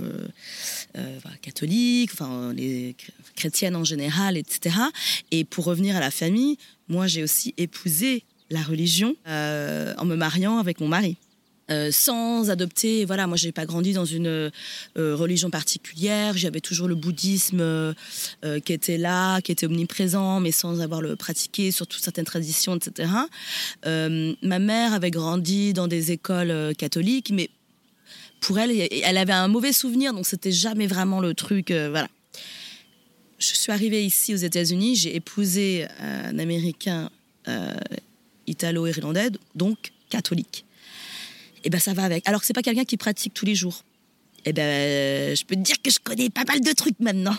catholique, 1.41 2.11
enfin 2.13 2.53
les 2.53 2.91
chr- 2.93 3.09
chrétiennes 3.35 3.75
en 3.75 3.83
général, 3.83 4.37
etc. 4.37 4.75
Et 5.31 5.43
pour 5.45 5.65
revenir 5.65 5.95
à 5.95 5.99
la 5.99 6.11
famille, 6.11 6.57
moi 6.87 7.07
j'ai 7.07 7.23
aussi 7.23 7.53
épousé 7.57 8.23
la 8.49 8.61
religion 8.61 9.15
en 9.25 10.05
me 10.05 10.15
mariant 10.15 10.57
avec 10.59 10.79
mon 10.79 10.87
mari. 10.87 11.17
Euh, 11.69 11.91
sans 11.91 12.49
adopter, 12.49 13.03
voilà, 13.03 13.27
moi 13.27 13.35
j'ai 13.35 13.51
pas 13.51 13.65
grandi 13.65 13.91
dans 13.91 14.05
une 14.05 14.27
euh, 14.27 14.51
religion 14.95 15.49
particulière, 15.49 16.37
j'avais 16.37 16.61
toujours 16.61 16.87
le 16.87 16.95
bouddhisme 16.95 17.59
euh, 17.59 17.93
qui 18.63 18.71
était 18.71 18.97
là, 18.97 19.41
qui 19.41 19.51
était 19.51 19.65
omniprésent, 19.65 20.39
mais 20.39 20.51
sans 20.51 20.79
avoir 20.79 21.01
le 21.01 21.17
pratiqué, 21.17 21.71
surtout 21.71 21.99
certaines 21.99 22.25
traditions, 22.25 22.77
etc. 22.77 23.11
Ma 23.85 24.59
mère 24.59 24.93
avait 24.93 25.11
grandi 25.11 25.73
dans 25.73 25.87
des 25.87 26.11
écoles 26.11 26.73
catholiques, 26.77 27.31
mais 27.31 27.49
pour 28.39 28.59
elle, 28.59 28.71
elle 28.71 29.17
avait 29.17 29.33
un 29.33 29.47
mauvais 29.47 29.73
souvenir, 29.73 30.13
donc 30.13 30.25
c'était 30.25 30.51
jamais 30.51 30.87
vraiment 30.87 31.19
le 31.19 31.33
truc, 31.33 31.71
voilà. 31.71 32.07
Je 33.39 33.53
suis 33.53 33.71
arrivée 33.71 34.03
ici 34.03 34.33
aux 34.33 34.37
États-Unis, 34.37 34.95
j'ai 34.95 35.15
épousé 35.15 35.85
un 35.99 36.39
Américain 36.39 37.09
italo-irlandais, 38.47 39.31
donc 39.55 39.91
catholique. 40.09 40.66
Et 41.63 41.69
ben 41.69 41.79
ça 41.79 41.93
va 41.93 42.03
avec. 42.03 42.27
Alors 42.27 42.41
que 42.41 42.47
c'est 42.47 42.53
pas 42.53 42.61
quelqu'un 42.61 42.85
qui 42.85 42.97
pratique 42.97 43.33
tous 43.33 43.45
les 43.45 43.55
jours. 43.55 43.83
Et 44.45 44.53
ben 44.53 45.35
je 45.35 45.43
peux 45.43 45.55
te 45.55 45.61
dire 45.61 45.81
que 45.81 45.91
je 45.91 45.99
connais 45.99 46.29
pas 46.29 46.43
mal 46.45 46.61
de 46.61 46.71
trucs 46.71 46.99
maintenant. 46.99 47.35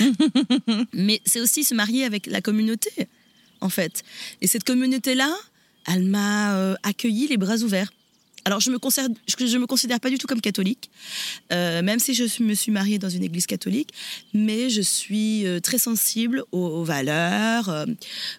Mais 0.92 1.20
c'est 1.24 1.40
aussi 1.40 1.64
se 1.64 1.74
marier 1.74 2.04
avec 2.04 2.26
la 2.26 2.40
communauté, 2.40 2.90
en 3.60 3.68
fait. 3.68 4.02
Et 4.40 4.46
cette 4.46 4.64
communauté-là, 4.64 5.34
elle 5.86 6.04
m'a 6.04 6.56
euh, 6.56 6.74
accueilli 6.82 7.28
les 7.28 7.36
bras 7.36 7.56
ouverts. 7.58 7.92
Alors, 8.46 8.60
je 8.60 8.70
je 8.70 9.58
me 9.58 9.66
considère 9.66 9.98
pas 9.98 10.08
du 10.08 10.18
tout 10.18 10.28
comme 10.28 10.40
catholique, 10.40 10.88
euh, 11.52 11.82
même 11.82 11.98
si 11.98 12.14
je 12.14 12.44
me 12.44 12.54
suis 12.54 12.70
mariée 12.70 13.00
dans 13.00 13.08
une 13.08 13.24
église 13.24 13.44
catholique, 13.44 13.90
mais 14.34 14.70
je 14.70 14.82
suis 14.82 15.44
euh, 15.44 15.58
très 15.58 15.78
sensible 15.78 16.44
aux, 16.52 16.84
valeurs, 16.84 17.86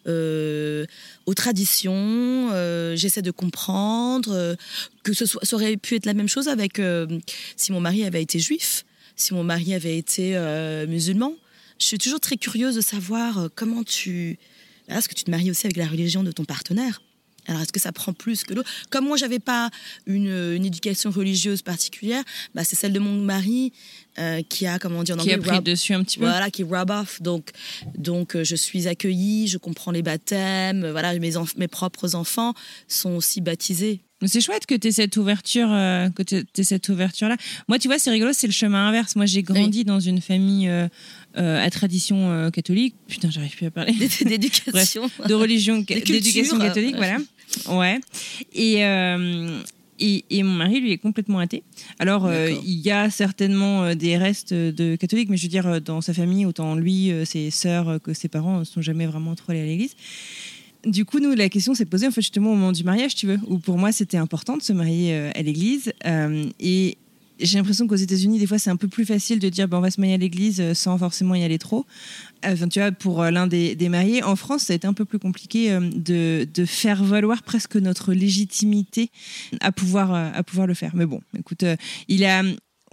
euh, 0.07 0.85
aux 1.25 1.33
traditions. 1.33 2.47
J'essaie 2.95 3.21
de 3.21 3.31
comprendre 3.31 4.55
que 5.03 5.11
ce 5.11 5.25
soit, 5.25 5.43
ça 5.43 5.57
aurait 5.57 5.75
pu 5.75 5.95
être 5.95 6.05
la 6.05 6.13
même 6.13 6.29
chose 6.29 6.47
avec 6.47 6.81
si 7.57 7.73
mon 7.73 7.81
mari 7.81 8.05
avait 8.05 8.21
été 8.21 8.39
juif, 8.39 8.85
si 9.17 9.33
mon 9.33 9.43
mari 9.43 9.73
avait 9.73 9.97
été 9.97 10.39
musulman. 10.87 11.33
Je 11.79 11.85
suis 11.85 11.97
toujours 11.97 12.21
très 12.21 12.37
curieuse 12.37 12.75
de 12.75 12.81
savoir 12.81 13.49
comment 13.55 13.83
tu. 13.83 14.39
Est-ce 14.87 15.09
que 15.09 15.15
tu 15.15 15.25
te 15.25 15.31
maries 15.31 15.51
aussi 15.51 15.67
avec 15.67 15.75
la 15.75 15.87
religion 15.87 16.23
de 16.23 16.31
ton 16.31 16.45
partenaire? 16.45 17.01
Alors, 17.47 17.61
est-ce 17.61 17.71
que 17.71 17.79
ça 17.79 17.91
prend 17.91 18.13
plus 18.13 18.43
que 18.43 18.53
l'autre? 18.53 18.69
Comme 18.89 19.05
moi, 19.05 19.17
j'avais 19.17 19.39
pas 19.39 19.69
une, 20.05 20.27
une 20.53 20.65
éducation 20.65 21.09
religieuse 21.11 21.61
particulière, 21.61 22.23
bah, 22.53 22.63
c'est 22.63 22.75
celle 22.75 22.93
de 22.93 22.99
mon 22.99 23.13
mari 23.21 23.71
euh, 24.19 24.41
qui 24.49 24.65
a, 24.67 24.79
comment 24.79 25.03
dire 25.03 25.15
qui 25.17 25.31
a 25.31 25.35
anglais, 25.35 25.37
pris 25.47 25.57
rub- 25.57 25.63
dessus 25.63 25.93
un 25.93 26.03
petit 26.03 26.17
peu. 26.19 26.25
voilà, 26.25 26.49
qui 26.51 26.63
rub 26.63 26.89
off. 26.89 27.21
Donc, 27.21 27.51
donc 27.97 28.35
euh, 28.35 28.43
je 28.43 28.55
suis 28.55 28.87
accueillie, 28.87 29.47
je 29.47 29.57
comprends 29.57 29.91
les 29.91 30.01
baptêmes. 30.01 30.83
euh, 30.83 30.91
Voilà, 30.91 31.17
mes, 31.19 31.33
mes 31.57 31.67
propres 31.67 32.15
enfants 32.15 32.53
sont 32.87 33.11
aussi 33.11 33.41
baptisés. 33.41 34.01
C'est 34.25 34.41
chouette 34.41 34.65
que 34.65 34.75
tu 34.75 34.87
aies 34.87 34.91
cette 34.91 35.15
ouverture, 35.17 35.67
euh, 35.71 36.09
que 36.09 36.23
aies 36.33 36.63
cette 36.63 36.89
ouverture 36.89 37.27
là. 37.29 37.37
Moi, 37.67 37.77
tu 37.77 37.87
vois, 37.87 37.99
c'est 37.99 38.09
rigolo, 38.09 38.33
c'est 38.33 38.47
le 38.47 38.53
chemin 38.53 38.87
inverse. 38.87 39.15
Moi, 39.15 39.25
j'ai 39.25 39.43
grandi 39.43 39.85
dans 39.85 39.99
une 39.99 40.21
famille 40.21 40.67
euh, 40.67 40.87
euh, 41.37 41.63
à 41.63 41.69
tradition 41.69 42.31
euh, 42.31 42.49
catholique. 42.49 42.95
Putain, 43.07 43.29
j'arrive 43.29 43.55
plus 43.55 43.67
à 43.67 43.71
parler. 43.71 43.93
D'éducation. 44.25 45.09
de 45.27 45.33
religion, 45.33 45.79
d'éducation 45.79 46.57
catholique, 46.59 46.95
voilà. 46.95 47.17
Ouais. 47.69 48.01
Et, 48.53 48.83
et, 49.99 50.25
et 50.29 50.43
mon 50.43 50.53
mari, 50.53 50.79
lui, 50.79 50.91
est 50.91 50.97
complètement 50.97 51.39
athée. 51.39 51.63
Alors, 51.99 52.25
euh, 52.25 52.51
il 52.63 52.79
y 52.79 52.91
a 52.91 53.09
certainement 53.09 53.83
euh, 53.83 53.95
des 53.95 54.17
restes 54.17 54.53
de 54.53 54.95
catholiques, 54.95 55.29
mais 55.29 55.37
je 55.37 55.43
veux 55.43 55.49
dire, 55.49 55.81
dans 55.81 56.01
sa 56.01 56.13
famille, 56.13 56.45
autant 56.45 56.75
lui, 56.75 57.11
euh, 57.11 57.25
ses 57.25 57.49
sœurs 57.51 57.99
que 58.01 58.13
ses 58.13 58.27
parents 58.27 58.59
ne 58.59 58.63
sont 58.63 58.81
jamais 58.81 59.05
vraiment 59.05 59.35
trop 59.35 59.51
allés 59.51 59.61
à 59.61 59.65
l'église. 59.65 59.95
Du 60.87 61.03
coup, 61.03 61.19
nous, 61.19 61.35
la 61.35 61.49
question 61.49 61.73
s'est 61.73 61.85
posée 61.85 62.07
en 62.07 62.11
fait 62.11 62.21
justement 62.21 62.53
au 62.53 62.55
moment 62.55 62.71
du 62.71 62.85
mariage, 62.85 63.13
tu 63.13 63.27
veux, 63.27 63.39
où 63.47 63.59
pour 63.59 63.77
moi 63.77 63.91
c'était 63.91 64.17
important 64.17 64.55
de 64.55 64.61
se 64.61 64.71
marier 64.71 65.13
euh, 65.13 65.31
à 65.35 65.41
l'église. 65.41 65.91
Euh, 66.05 66.45
et 66.61 66.97
j'ai 67.39 67.57
l'impression 67.57 67.87
qu'aux 67.87 67.95
États-Unis, 67.95 68.39
des 68.39 68.47
fois, 68.47 68.57
c'est 68.57 68.69
un 68.69 68.77
peu 68.77 68.87
plus 68.87 69.05
facile 69.05 69.39
de 69.39 69.49
dire 69.49 69.67
ben, 69.67 69.79
on 69.79 69.81
va 69.81 69.91
se 69.91 69.99
marier 69.99 70.15
à 70.15 70.17
l'église 70.17 70.61
euh, 70.61 70.73
sans 70.73 70.97
forcément 70.97 71.35
y 71.35 71.43
aller 71.43 71.57
trop. 71.57 71.85
Enfin, 72.45 72.69
tu 72.69 72.79
vois, 72.79 72.93
pour 72.93 73.21
l'un 73.23 73.47
des, 73.47 73.75
mariés, 73.89 74.23
en 74.23 74.37
France, 74.37 74.63
ça 74.63 74.73
a 74.73 74.75
été 74.77 74.87
un 74.87 74.93
peu 74.93 75.03
plus 75.03 75.19
compliqué 75.19 75.77
de, 75.77 76.47
de 76.51 76.65
faire 76.65 77.03
valoir 77.03 77.43
presque 77.43 77.75
notre 77.75 78.13
légitimité 78.13 79.09
à 79.59 79.73
pouvoir, 79.73 80.13
à 80.13 80.43
pouvoir 80.43 80.67
le 80.67 80.73
faire. 80.73 80.95
Mais 80.95 81.05
bon, 81.05 81.19
écoute, 81.37 81.65
il 82.07 82.23
a. 82.25 82.43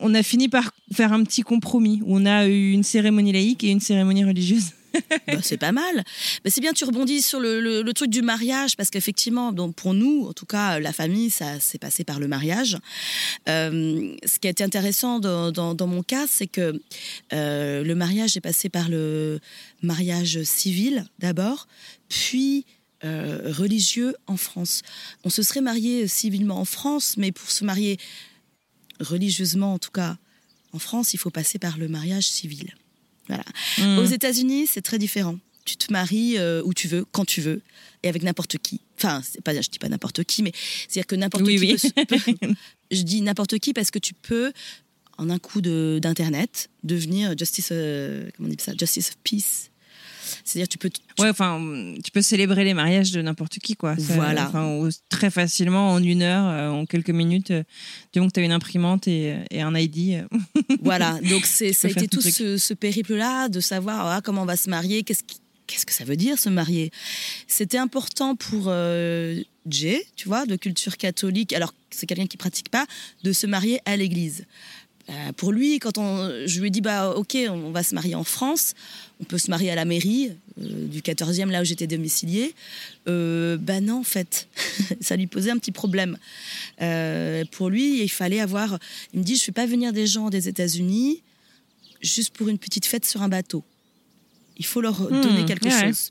On 0.01 0.13
a 0.13 0.25
fini 0.25 0.49
par 0.49 0.73
faire 0.93 1.13
un 1.13 1.23
petit 1.23 1.43
compromis 1.43 2.01
où 2.05 2.17
on 2.17 2.27
a 2.27 2.49
eu 2.49 2.73
une 2.73 2.83
cérémonie 2.83 3.31
laïque 3.31 3.63
et 3.63 3.71
une 3.71 3.79
cérémonie 3.79 4.25
religieuse. 4.25 4.73
Bah, 5.27 5.39
c'est 5.43 5.57
pas 5.57 5.73
mal. 5.73 6.05
C'est 6.45 6.61
bien, 6.61 6.73
tu 6.73 6.85
rebondis 6.85 7.23
sur 7.23 7.41
le, 7.41 7.93
truc 7.93 8.11
du 8.11 8.23
mariage, 8.23 8.77
parce 8.77 8.91
qu'effectivement, 8.91 9.53
pour 9.73 9.95
nous, 9.95 10.27
en 10.29 10.33
tout 10.33 10.47
cas, 10.47 10.79
la 10.81 10.93
famille, 10.93 11.31
ça 11.31 11.61
s'est 11.61 11.79
passé 11.79 12.05
par 12.05 12.21
le 12.21 12.29
mariage. 12.29 12.79
Euh, 13.49 14.15
ce 14.25 14.39
qui 14.39 14.47
a 14.47 14.51
été 14.51 14.65
intéressant 14.65 15.21
dans 15.21 15.87
mon 15.87 16.03
cas, 16.03 16.27
c'est 16.29 16.47
que 16.47 16.81
euh, 17.33 17.83
le 17.83 17.95
mariage 17.95 18.37
est 18.37 18.41
passé 18.41 18.69
par 18.69 18.89
le 18.89 19.41
mariage 19.83 20.43
civil 20.43 21.05
d'abord, 21.19 21.69
puis 22.09 22.67
euh, 23.05 23.53
religieux 23.53 24.15
en 24.27 24.37
France. 24.37 24.83
On 25.25 25.31
se 25.31 25.43
serait 25.43 25.61
marié 25.61 26.09
civilement 26.09 26.59
en 26.59 26.65
France, 26.65 27.17
mais 27.17 27.33
pour 27.33 27.51
se 27.51 27.65
marier 27.65 27.99
religieusement, 29.01 29.75
en 29.75 29.79
tout 29.79 29.91
cas 29.91 30.17
en 30.73 30.79
France, 30.79 31.15
il 31.15 31.19
faut 31.19 31.31
passer 31.31 31.59
par 31.59 31.79
le 31.79 31.89
mariage 31.89 32.27
civil. 32.27 32.75
Voilà. 33.29 33.45
Hmm. 33.79 33.99
Aux 33.99 34.05
États-Unis, 34.05 34.67
c'est 34.67 34.83
très 34.83 34.99
différent. 34.99 35.39
Tu 35.65 35.77
te 35.77 35.93
maries 35.93 36.37
euh, 36.37 36.61
où 36.65 36.75
tu 36.75 36.89
veux, 36.89 37.07
quand 37.11 37.25
tu 37.25 37.41
veux, 37.41 37.63
et 38.03 38.09
avec 38.09 38.23
n'importe 38.23 38.59
qui. 38.59 38.81
Enfin, 38.99 39.23
c'est 39.25 39.41
pas, 39.43 39.55
je 39.59 39.69
dis 39.71 39.79
pas 39.79 39.89
n'importe 39.89 40.23
qui, 40.25 40.43
mais 40.43 40.53
c'est-à-dire 40.89 41.07
que 41.07 41.17
n'importe 41.17 41.45
Oui, 41.45 41.57
qui 41.57 41.61
oui. 41.87 41.93
peut 42.07 42.17
peut- 42.37 42.55
je 42.91 43.03
dis 43.03 43.23
n'importe 43.23 43.59
qui 43.59 43.73
parce 43.73 43.91
que 43.91 43.99
tu 43.99 44.13
peux, 44.15 44.53
en 45.17 45.31
un 45.31 45.39
coup 45.39 45.61
de- 45.63 45.99
d'internet, 46.03 46.69
devenir 46.83 47.35
justice, 47.39 47.71
euh, 47.73 48.29
comment 48.37 48.49
on 48.51 48.53
dit 48.53 48.63
ça, 48.63 48.73
justice 48.79 49.09
of 49.09 49.17
peace. 49.25 49.71
C'est-à-dire, 50.45 50.69
tu 50.69 50.79
peux. 50.79 50.91
Ouais, 51.19 51.29
enfin, 51.29 51.61
tu 52.03 52.11
peux 52.11 52.23
célébrer 52.23 52.65
les 52.65 52.73
mariages 52.75 53.13
de 53.13 53.21
n'importe 53.23 53.59
qui, 53.59 53.77
quoi. 53.77 53.97
Ça, 53.99 54.15
Voilà. 54.15 54.49
Enfin, 54.49 54.89
très 55.11 55.31
facilement, 55.31 55.93
en 55.93 56.03
une 56.03 56.23
heure, 56.23 56.47
euh, 56.49 56.71
en 56.71 56.87
quelques 56.87 57.11
minutes, 57.11 57.53
du 57.53 58.19
moment 58.21 58.29
que 58.29 58.35
tu 58.35 58.41
as 58.41 58.43
une 58.43 58.53
imprimante 58.53 59.07
et, 59.07 59.37
et 59.51 59.61
un 59.63 59.75
ID. 59.75 60.25
Voilà, 60.83 61.19
donc 61.29 61.47
ça 61.47 61.65
a 61.65 61.89
été 61.89 62.09
tout 62.09 62.21
ce, 62.21 62.59
ce 62.59 62.75
périple-là 62.75 63.49
de 63.49 63.61
savoir 63.61 64.07
ah, 64.07 64.21
comment 64.23 64.43
on 64.43 64.47
va 64.47 64.57
se 64.57 64.71
marier, 64.71 65.03
qu'est-ce, 65.03 65.23
qu'est-ce 65.67 65.87
que 65.87 65.93
ça 65.93 66.05
veut 66.05 66.17
dire 66.17 66.39
se 66.39 66.49
marier? 66.49 66.91
C'était 67.47 67.79
important 67.79 68.37
pour 68.37 68.67
euh, 68.69 69.41
Jay, 69.67 70.05
tu 70.17 70.29
vois, 70.29 70.47
de 70.47 70.57
culture 70.57 70.97
catholique, 70.97 71.53
alors 71.53 71.73
que 71.73 71.77
c'est 71.91 72.07
quelqu'un 72.07 72.27
qui 72.27 72.37
pratique 72.37 72.69
pas, 72.69 72.87
de 73.23 73.33
se 73.33 73.47
marier 73.47 73.81
à 73.85 73.97
l'église. 73.97 74.47
Euh, 75.11 75.33
pour 75.37 75.53
lui, 75.53 75.79
quand 75.81 75.99
on, 75.99 76.47
je 76.47 76.61
lui 76.61 76.69
ai 76.69 76.71
dit, 76.71 76.81
bah, 76.81 77.11
ok, 77.11 77.37
on 77.51 77.71
va 77.71 77.83
se 77.83 77.95
marier 77.95 78.15
en 78.15 78.25
France, 78.25 78.73
on 79.21 79.25
peut 79.25 79.37
se 79.37 79.51
marier 79.51 79.71
à 79.71 79.75
la 79.75 79.85
mairie 79.85 80.31
euh, 80.61 80.87
du 80.89 81.01
14e, 81.03 81.51
là 81.51 81.61
où 81.61 81.65
j'étais 81.65 81.87
domiciliée. 81.87 82.55
Euh, 83.07 83.59
bah 83.59 83.81
non, 83.81 83.99
en 84.01 84.03
fait, 84.05 84.49
ça 85.03 85.17
lui 85.17 85.27
posait 85.27 85.51
un 85.51 85.59
petit 85.59 85.73
problème. 85.73 86.17
Pour 87.53 87.69
lui, 87.69 88.03
il 88.03 88.09
fallait 88.09 88.41
avoir. 88.41 88.79
Il 89.13 89.21
me 89.21 89.25
dit, 89.25 89.37
je 89.37 89.43
ne 89.43 89.45
fais 89.45 89.53
pas 89.53 89.67
venir 89.67 89.93
des 89.93 90.07
gens 90.07 90.31
des 90.31 90.49
États-Unis 90.49 91.23
juste 92.01 92.31
pour 92.35 92.49
une 92.49 92.59
petite 92.59 92.87
fête 92.87 93.05
sur 93.05 93.21
un 93.23 93.29
bateau. 93.29 93.63
Il 94.57 94.65
faut 94.65 94.81
leur 94.81 95.01
Hmm, 95.03 95.21
donner 95.21 95.45
quelque 95.45 95.67
ouais. 95.69 95.87
chose. 95.87 96.11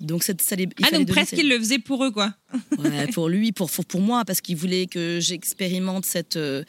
Donc, 0.00 0.22
ça 0.22 0.32
les- 0.56 0.68
Ah, 0.82 0.90
donc 0.92 1.08
presque 1.08 1.30
cette- 1.30 1.38
il 1.40 1.48
le 1.48 1.58
faisait 1.58 1.78
pour 1.80 2.04
eux, 2.04 2.10
quoi. 2.12 2.32
Ouais, 2.78 3.06
pour 3.08 3.28
lui, 3.28 3.50
pour, 3.52 3.68
pour, 3.70 3.84
pour 3.84 4.00
moi, 4.00 4.24
parce 4.24 4.40
qu'il 4.40 4.56
voulait 4.56 4.86
que 4.86 5.18
j'expérimente 5.20 6.04
cette, 6.06 6.36
euh, 6.36 6.62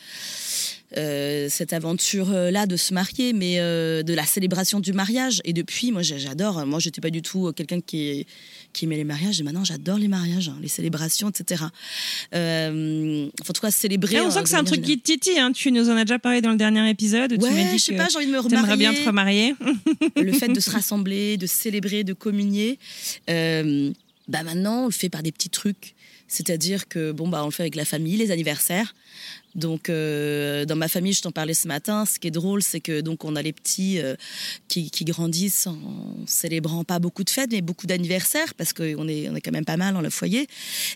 cette 0.95 1.73
aventure-là 1.73 2.65
de 2.65 2.75
se 2.75 2.93
marier, 2.93 3.33
mais 3.33 3.59
euh, 3.59 4.03
de 4.03 4.13
la 4.13 4.25
célébration 4.25 4.79
du 4.79 4.93
mariage. 4.93 5.41
Et 5.45 5.53
depuis, 5.53 5.91
moi, 5.91 6.01
j'adore. 6.01 6.65
Moi, 6.65 6.79
j'étais 6.79 7.01
pas 7.01 7.09
du 7.09 7.21
tout 7.21 7.51
quelqu'un 7.53 7.81
qui, 7.81 8.25
qui 8.73 8.85
aimait 8.85 8.97
les 8.97 9.03
mariages, 9.03 9.39
et 9.39 9.43
maintenant, 9.43 9.63
j'adore 9.63 9.97
les 9.97 10.07
mariages, 10.07 10.49
hein, 10.49 10.57
les 10.61 10.67
célébrations, 10.67 11.29
etc. 11.29 11.63
Euh, 12.33 13.27
en 13.27 13.53
tout 13.53 13.61
cas, 13.61 13.71
célébrer. 13.71 14.21
On 14.21 14.31
sent 14.31 14.39
euh, 14.39 14.43
que 14.43 14.49
c'est 14.49 14.55
un 14.55 14.63
truc 14.63 14.81
qui 14.81 14.99
te 14.99 15.03
titille. 15.03 15.39
Hein. 15.39 15.51
Tu 15.51 15.71
nous 15.71 15.89
en 15.89 15.95
as 15.95 16.05
déjà 16.05 16.19
parlé 16.19 16.41
dans 16.41 16.51
le 16.51 16.57
dernier 16.57 16.89
épisode. 16.89 17.33
où 17.33 17.37
tu 17.37 17.43
Ouais, 17.43 17.71
dit 17.71 17.77
je 17.77 17.83
sais 17.83 17.95
pas, 17.95 18.07
j'ai 18.09 18.17
envie 18.17 18.27
de 18.27 18.31
me 18.31 18.39
remarier. 18.39 18.77
bien 18.77 18.93
te 18.93 19.05
remarier. 19.05 19.55
le 20.15 20.31
fait 20.33 20.49
de 20.49 20.59
se 20.59 20.69
rassembler, 20.71 21.37
de 21.37 21.47
célébrer, 21.47 22.03
de 22.03 22.13
communier, 22.13 22.79
euh, 23.29 23.91
bah 24.27 24.43
maintenant 24.43 24.83
on 24.83 24.85
le 24.85 24.91
fait 24.91 25.09
par 25.09 25.23
des 25.23 25.31
petits 25.31 25.49
trucs. 25.49 25.95
C'est-à-dire 26.27 26.87
que 26.87 27.11
bon 27.11 27.27
bah 27.27 27.41
on 27.43 27.45
le 27.45 27.51
fait 27.51 27.63
avec 27.63 27.75
la 27.75 27.85
famille, 27.85 28.17
les 28.17 28.31
anniversaires. 28.31 28.93
Donc 29.59 29.89
euh, 29.89 30.65
dans 30.65 30.75
ma 30.75 30.87
famille, 30.87 31.13
je 31.13 31.21
t'en 31.21 31.31
parlais 31.31 31.53
ce 31.53 31.67
matin. 31.67 32.05
Ce 32.05 32.17
qui 32.17 32.27
est 32.27 32.31
drôle, 32.31 32.63
c'est 32.63 32.79
que 32.79 33.01
donc 33.01 33.25
on 33.25 33.35
a 33.35 33.41
les 33.41 33.53
petits 33.53 33.99
euh, 33.99 34.15
qui, 34.67 34.89
grandissent 35.05 35.67
en 35.67 35.77
célébrant 36.25 36.83
pas 36.83 36.99
beaucoup 36.99 37.23
de 37.23 37.29
fêtes, 37.29 37.51
mais 37.51 37.61
beaucoup 37.61 37.87
d'anniversaires 37.87 38.53
parce 38.55 38.73
qu'on 38.73 39.07
est 39.07 39.29
on 39.29 39.35
est 39.35 39.41
quand 39.41 39.51
même 39.51 39.65
pas 39.65 39.77
mal 39.77 39.93
dans 39.93 40.01
le 40.01 40.09
foyer. 40.09 40.47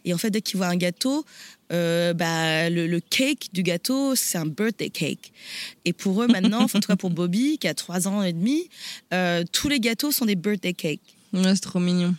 Et 0.05 0.13
en 0.13 0.17
fait, 0.17 0.31
dès 0.31 0.41
qu'ils 0.41 0.57
voient 0.57 0.67
un 0.67 0.77
gâteau, 0.77 1.25
euh, 1.71 2.13
bah, 2.13 2.69
le, 2.69 2.99
cake 2.99 3.49
du 3.53 3.63
gâteau, 3.63 4.15
c'est 4.15 4.37
un 4.37 4.45
birthday 4.45 4.89
cake. 4.89 5.31
Et 5.85 5.93
pour 5.93 6.23
eux 6.23 6.27
maintenant, 6.27 6.63
en 6.63 6.67
tout 6.67 6.79
cas 6.79 6.95
pour 6.95 7.09
Bobby, 7.09 7.57
qui 7.57 7.67
a 7.67 7.73
trois 7.73 8.07
ans 8.07 8.23
et 8.23 8.33
demi, 8.33 8.69
tous 9.51 9.69
les 9.69 9.79
gâteaux 9.79 10.11
sont 10.11 10.25
des 10.25 10.35
birthday 10.35 10.73
cakes. 10.73 11.01
Ouais, 11.33 11.55
c'est 11.55 11.61
trop 11.61 11.79
mignon. 11.79 12.15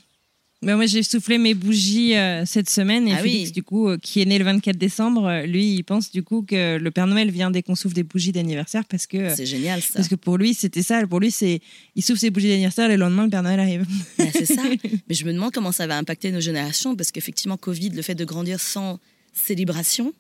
Ben, 0.64 0.77
moi, 0.77 0.87
j'ai 0.87 1.03
soufflé 1.03 1.37
mes 1.37 1.53
bougies 1.53 2.16
euh, 2.16 2.44
cette 2.46 2.70
semaine 2.70 3.07
et 3.07 3.12
Ah 3.12 3.20
oui. 3.22 3.50
Du 3.53 3.62
coup, 3.62 3.88
euh, 3.88 3.98
qui 3.98 4.22
est 4.22 4.24
né 4.24 4.38
le 4.38 4.44
24 4.44 4.77
décembre, 4.77 5.27
euh, 5.27 5.42
lui, 5.42 5.74
il 5.74 5.83
pense 5.85 6.11
du 6.11 6.22
coup 6.22 6.42
que 6.42 6.79
le 6.79 6.90
Père 6.90 7.07
Noël 7.07 7.31
vient 7.31 7.50
dès 7.50 7.62
qu'on 7.62 7.74
souffle 7.74 7.94
des 7.94 8.03
bougies 8.03 8.33
d'anniversaire 8.33 8.85
parce 8.87 9.07
que. 9.07 9.35
C'est 9.35 9.46
génial 9.46 9.83
ça. 9.83 9.94
Parce 9.94 10.09
que 10.09 10.14
pour 10.14 10.38
lui, 10.38 10.55
c'était 10.55 10.83
ça. 10.83 11.07
Pour 11.07 11.20
lui, 11.20 11.31
c'est 11.31 11.61
il 11.96 12.03
souffle 12.03 12.20
ses 12.20 12.31
bougies 12.31 12.48
d'anniversaire 12.48 12.90
et 12.90 12.96
le 12.96 13.00
lendemain, 13.00 13.24
le 13.24 13.31
Père 13.31 13.42
Noël 13.42 13.61
arrive. 13.61 13.87
Ben, 14.18 14.31
c'est 14.33 14.46
ça. 14.46 14.62
Mais 15.09 15.14
je 15.14 15.24
me 15.24 15.33
demande 15.33 15.53
comment 15.53 15.72
ça 15.72 15.87
va 15.87 15.98
impacter 15.98 16.31
nos 16.31 16.40
générations 16.40 16.96
parce 16.96 17.11
qu'effectivement, 17.11 17.57
Covid, 17.57 17.90
le 17.90 18.03
fait 18.03 18.14
de 18.14 18.24
grandir 18.24 18.61
sans 18.61 18.98
célébration, 19.33 20.12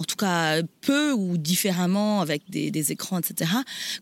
en 0.00 0.04
tout 0.04 0.16
cas 0.16 0.62
peu 0.80 1.12
ou 1.12 1.36
différemment 1.36 2.22
avec 2.22 2.42
des, 2.48 2.70
des 2.70 2.90
écrans, 2.90 3.18
etc., 3.18 3.50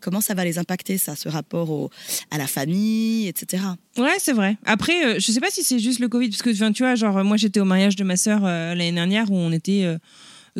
comment 0.01 0.21
ça 0.21 0.33
va 0.35 0.45
les 0.45 0.57
impacter, 0.59 0.97
ça, 0.97 1.17
ce 1.17 1.29
rapport 1.29 1.71
au- 1.71 1.91
à 2.31 2.39
la 2.39 2.47
famille, 2.47 3.27
etc. 3.27 3.65
Ouais, 3.97 4.15
c'est 4.21 4.33
vrai. 4.33 4.57
Après, 4.65 5.05
euh, 5.05 5.15
je 5.19 5.33
sais 5.33 5.41
pas 5.41 5.51
si 5.51 5.65
c'est 5.65 5.81
juste 5.81 5.99
le 5.99 6.09
Covid, 6.09 6.29
parce 6.31 6.43
que 6.43 6.51
tu 6.73 6.83
vois, 6.85 6.95
genre, 6.95 7.25
moi, 7.25 7.37
j'étais 7.37 7.59
au 7.61 7.65
mariage 7.65 7.97
de 7.97 8.05
ma 8.05 8.17
sœur 8.17 8.43
euh, 8.45 8.75
l'année 8.77 8.93
dernière 8.93 9.31
où 9.33 9.35
on 9.37 9.51
était 9.51 9.83
euh, 9.85 9.99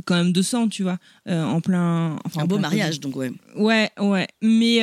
quand 0.05 0.17
même 0.17 0.33
200, 0.33 0.69
tu 0.71 0.83
vois, 0.83 0.99
euh, 1.29 1.45
en 1.45 1.61
plein. 1.61 2.17
enfin, 2.25 2.41
Un 2.41 2.45
en 2.45 2.47
beau 2.49 2.57
plein 2.59 2.63
mariage, 2.69 2.99
donc 2.99 3.15
ouais. 3.17 3.31
Ouais, 3.57 3.91
ouais. 4.01 4.27
Mais, 4.43 4.81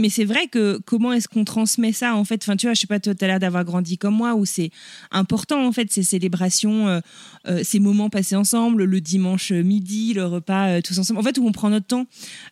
mais 0.00 0.08
c'est 0.08 0.24
vrai 0.24 0.48
que 0.48 0.80
comment 0.84 1.12
est-ce 1.12 1.28
qu'on 1.28 1.44
transmet 1.44 1.92
ça 1.92 2.16
en 2.16 2.24
fait? 2.24 2.42
Enfin, 2.42 2.56
tu 2.56 2.66
vois, 2.66 2.74
je 2.74 2.80
sais 2.80 2.86
pas, 2.86 2.98
toi, 2.98 3.12
as 3.20 3.26
l'air 3.26 3.38
d'avoir 3.38 3.64
grandi 3.64 3.98
comme 3.98 4.14
moi, 4.14 4.34
où 4.34 4.44
c'est 4.44 4.70
important 5.10 5.64
en 5.64 5.72
fait 5.72 5.92
ces 5.92 6.02
célébrations, 6.02 6.88
euh, 6.88 7.00
euh, 7.46 7.60
ces 7.62 7.78
moments 7.78 8.10
passés 8.10 8.36
ensemble, 8.36 8.84
le 8.84 9.00
dimanche 9.00 9.52
midi, 9.52 10.14
le 10.14 10.26
repas 10.26 10.68
euh, 10.68 10.80
tous 10.80 10.98
ensemble. 10.98 11.20
En 11.20 11.22
fait, 11.22 11.38
où 11.38 11.46
on 11.46 11.52
prend 11.52 11.70
notre 11.70 11.86
temps. 11.86 12.06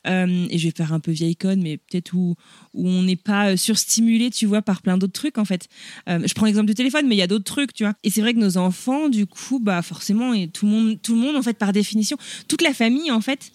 Euh, 0.07 0.47
et 0.51 0.59
je 0.59 0.69
vais 0.69 0.75
faire 0.77 0.93
un 0.93 1.01
peu 1.01 1.11
vieille 1.11 1.37
conne, 1.37 1.63
mais 1.63 1.79
peut-être 1.79 2.13
où, 2.15 2.37
où 2.75 2.89
on 2.89 3.03
n'est 3.03 3.17
pas 3.17 3.53
euh, 3.53 3.57
surstimulé, 3.57 4.31
tu 4.31 4.47
vois, 4.47 4.63
par 4.63 4.83
plein 4.83 4.99
d'autres 4.99 5.13
trucs 5.13 5.39
en 5.39 5.45
fait. 5.45 5.69
Euh, 6.09 6.21
je 6.25 6.35
prends 6.35 6.47
l'exemple 6.47 6.67
du 6.67 6.75
téléphone, 6.75 7.07
mais 7.09 7.15
il 7.15 7.19
y 7.19 7.23
a 7.23 7.27
d'autres 7.27 7.45
trucs, 7.45 7.73
tu 7.73 7.85
vois. 7.85 7.95
Et 8.05 8.11
c'est 8.11 8.21
vrai 8.21 8.35
que 8.35 8.39
nos 8.39 8.57
enfants, 8.59 9.09
du 9.09 9.27
coup, 9.27 9.59
bah 9.59 9.83
forcément, 9.83 10.35
et 10.35 10.49
tout 10.49 10.67
le 10.67 10.73
monde, 10.73 11.03
tout 11.03 11.15
le 11.15 11.21
monde 11.21 11.37
en 11.37 11.43
fait, 11.43 11.57
par 11.59 11.73
définition, 11.73 12.17
toute 12.47 12.63
la 12.63 12.75
famille 12.75 13.11
en 13.11 13.21
fait, 13.21 13.53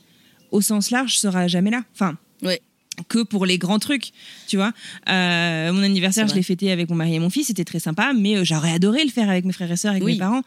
au 0.52 0.62
sens 0.62 0.92
large, 0.92 1.18
sera 1.18 1.48
jamais 1.48 1.72
là. 1.72 1.84
Enfin 1.94 2.18
Ouais. 2.42 2.62
Que 3.08 3.24
pour 3.24 3.46
les 3.46 3.58
grands 3.58 3.80
trucs, 3.80 4.12
tu 4.48 4.56
vois. 4.58 4.72
Euh, 5.10 5.72
mon 5.74 5.82
anniversaire, 5.84 6.28
je 6.28 6.36
l'ai 6.36 6.44
fêté 6.44 6.72
avec 6.72 6.90
mon 6.90 6.96
mari 6.96 7.16
et 7.16 7.20
mon 7.20 7.30
fils, 7.30 7.48
c'était 7.48 7.64
très 7.66 7.80
sympa, 7.80 8.14
mais 8.14 8.38
euh, 8.38 8.44
j'aurais 8.44 8.72
adoré 8.72 9.04
le 9.04 9.10
faire 9.10 9.30
avec 9.30 9.46
mes 9.46 9.54
frères 9.54 9.72
et 9.72 9.76
sœurs, 9.78 9.92
avec 9.92 10.04
Oui. 10.04 10.14
mes 10.14 10.20
parents 10.20 10.42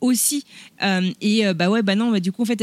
aussi. 0.00 0.44
Euh, 0.82 1.10
et 1.20 1.52
bah 1.54 1.68
ouais, 1.68 1.82
bah 1.82 1.94
non, 1.94 2.10
bah 2.10 2.20
du 2.20 2.32
coup, 2.32 2.42
en 2.42 2.46
fait, 2.46 2.56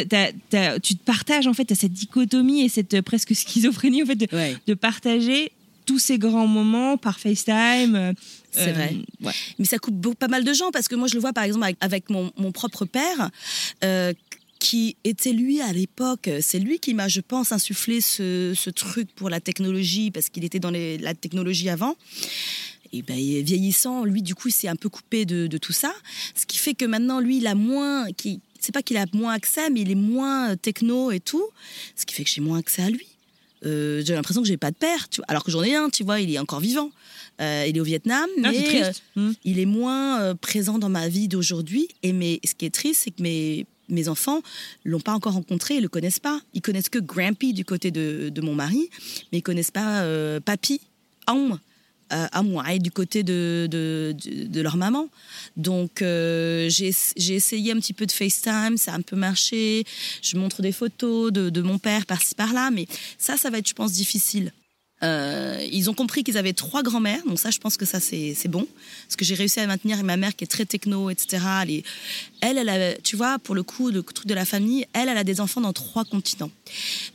tu 0.82 0.96
te 0.96 1.04
partages, 1.04 1.48
en 1.48 1.54
fait, 1.54 1.66
t'as 1.66 1.76
cette 1.76 1.94
dichotomie 1.94 2.62
et 2.66 2.70
cette 2.70 3.02
presque 3.02 3.36
schizophrénie, 3.36 4.04
en 4.04 4.06
fait, 4.08 4.16
de, 4.16 4.28
Ouais. 4.36 4.56
de 4.68 4.74
partager 4.74 5.52
tous 5.86 6.00
ces 6.00 6.18
grands 6.18 6.48
moments 6.48 6.98
par 6.98 7.18
FaceTime. 7.18 8.14
C'est 8.52 8.70
euh, 8.70 8.74
vrai. 8.74 8.98
ouais. 9.24 9.32
Mais 9.58 9.66
ça 9.66 9.78
coupe 9.78 10.16
pas 10.16 10.28
mal 10.28 10.44
de 10.44 10.52
gens 10.54 10.70
parce 10.72 10.88
que 10.90 10.96
moi 10.96 11.08
je 11.08 11.14
le 11.14 11.22
vois 11.22 11.32
par 11.32 11.46
exemple 11.46 11.64
avec, 11.64 11.78
avec 11.80 12.10
mon, 12.10 12.30
mon 12.38 12.52
propre 12.52 12.84
père 12.86 13.30
euh, 13.86 14.12
qui 14.60 14.96
était 15.04 15.34
lui 15.34 15.62
à 15.62 15.72
l'époque, 15.74 16.30
c'est 16.42 16.60
lui 16.60 16.80
qui 16.80 16.94
m'a 16.94 17.08
je 17.08 17.22
pense 17.22 17.52
insufflé 17.52 18.02
ce, 18.02 18.54
ce 18.56 18.70
truc 18.70 19.10
pour 19.16 19.30
la 19.30 19.40
technologie 19.40 20.12
parce 20.12 20.30
qu'il 20.30 20.44
était 20.44 20.60
dans 20.60 20.72
les- 20.72 20.98
la 20.98 21.14
technologie 21.14 21.70
avant. 21.70 21.96
Et 22.94 23.02
ben, 23.02 23.16
vieillissant, 23.18 24.06
lui 24.06 24.22
du 24.22 24.34
coup 24.34 24.48
il 24.48 24.52
s'est 24.54 24.70
un 24.70 24.76
peu 24.78 24.88
coupé 24.90 25.26
de, 25.26 25.48
de 25.48 25.58
tout 25.58 25.74
ça, 25.74 25.94
ce 26.36 26.46
qui 26.46 26.58
fait 26.58 26.74
que 26.74 26.86
maintenant 26.86 27.20
lui 27.20 27.38
il 27.38 27.48
a 27.48 27.54
moins, 27.56 28.10
qui, 28.14 28.40
c'est 28.60 28.72
pas 28.72 28.82
qu'il 28.82 28.96
a 28.98 29.06
moins 29.14 29.34
accès, 29.34 29.70
mais 29.70 29.82
il 29.82 29.92
est 29.92 29.96
moins 29.96 30.56
techno 30.56 31.12
et 31.12 31.20
tout, 31.20 31.46
ce 31.96 32.06
qui 32.06 32.16
fait 32.16 32.24
que 32.24 32.30
j'ai 32.30 32.42
moins 32.42 32.60
accès 32.60 32.82
à 32.84 32.90
lui. 32.90 33.06
Euh, 33.66 34.04
j'ai 34.06 34.14
l'impression 34.14 34.42
que 34.42 34.48
j'ai 34.48 34.56
pas 34.56 34.72
de 34.72 34.76
père, 34.78 35.10
tu 35.10 35.18
vois, 35.18 35.26
alors 35.28 35.44
que 35.44 35.52
j'en 35.52 35.64
ai 35.64 35.76
un, 35.76 35.90
tu 35.90 36.04
vois, 36.04 36.22
il 36.22 36.32
est 36.34 36.40
encore 36.40 36.60
vivant. 36.62 36.92
Euh, 37.42 37.66
il 37.68 37.76
est 37.76 37.80
au 37.80 37.84
Vietnam, 37.84 38.28
Ah, 38.44 38.52
mais 38.52 38.64
triste. 38.64 39.04
Hmm. 39.16 39.32
il 39.44 39.60
est 39.60 39.66
moins 39.66 40.22
euh, 40.22 40.34
présent 40.36 40.78
dans 40.80 40.90
ma 40.90 41.08
vie 41.10 41.28
d'aujourd'hui. 41.28 41.88
Et 42.04 42.14
mes, 42.14 42.40
ce 42.46 42.54
qui 42.56 42.66
est 42.66 42.74
triste, 42.74 43.02
c'est 43.04 43.12
que 43.12 43.22
mes, 43.22 43.66
mes 43.90 44.08
enfants 44.08 44.42
l'ont 44.86 45.00
pas 45.00 45.14
encore 45.14 45.34
rencontré, 45.34 45.76
ils 45.76 45.82
le 45.82 45.90
connaissent 45.90 46.20
pas. 46.20 46.40
Ils 46.54 46.62
connaissent 46.62 46.90
que 46.90 47.00
Grampy 47.00 47.54
du 47.54 47.66
côté 47.66 47.92
de, 47.92 48.30
de 48.30 48.42
mon 48.42 48.56
mari, 48.56 48.90
mais 49.32 49.40
ils 49.40 49.44
connaissent 49.44 49.72
pas 49.72 50.02
euh, 50.02 50.40
Papy, 50.40 50.82
Aum, 51.28 51.60
euh, 52.14 52.78
du 52.80 52.92
côté 52.92 53.24
de, 53.24 53.68
de, 53.70 54.16
de, 54.48 54.62
leur 54.62 54.78
maman. 54.78 55.10
Donc 55.56 56.02
euh, 56.02 56.70
j'ai 56.70 56.96
j'ai 57.18 57.36
essayé 57.36 57.72
un 57.72 57.80
petit 57.80 57.94
peu 57.94 58.06
de 58.06 58.12
FaceTime, 58.12 58.78
ça 58.78 58.94
a 58.94 58.96
un 58.96 59.02
peu 59.02 59.16
marché. 59.16 59.84
Je 60.22 60.38
montre 60.38 60.62
des 60.62 60.72
photos 60.72 61.32
de, 61.32 61.50
de 61.50 61.62
mon 61.62 61.80
père 61.80 62.06
par-ci 62.06 62.36
par-là, 62.36 62.72
mais 62.72 62.88
ça, 63.18 63.38
ça 63.38 63.50
va 63.50 63.58
être, 63.58 63.68
je 63.68 63.74
pense, 63.74 63.92
difficile. 63.94 64.52
Euh, 65.04 65.64
ils 65.72 65.90
ont 65.90 65.94
compris 65.94 66.24
qu'ils 66.24 66.38
avaient 66.38 66.54
trois 66.54 66.82
grands-mères, 66.82 67.24
donc 67.28 67.40
ça, 67.40 67.52
je 67.52 67.60
pense 67.60 67.78
que 67.78 67.86
ça, 67.86 68.00
c'est 68.00 68.48
bon. 68.48 68.68
Parce 69.06 69.16
que 69.16 69.26
j'ai 69.26 69.36
réussi 69.36 69.60
à 69.60 69.68
maintenir 69.68 70.04
ma 70.04 70.18
mère 70.18 70.36
qui 70.36 70.44
est 70.44 70.48
très 70.48 70.66
techno, 70.66 71.10
etc. 71.10 71.44
Elle, 72.42 72.58
elle, 72.58 72.70
a, 72.70 72.96
tu 72.96 73.16
vois, 73.16 73.38
pour 73.40 73.54
le 73.54 73.64
coup, 73.64 73.90
le 73.92 74.02
truc 74.02 74.28
de 74.28 74.34
la 74.34 74.46
famille, 74.46 74.86
elle, 74.94 75.10
elle 75.10 75.18
a 75.18 75.24
des 75.24 75.40
enfants 75.40 75.62
dans 75.62 75.74
trois 75.74 76.04
continents. 76.04 76.50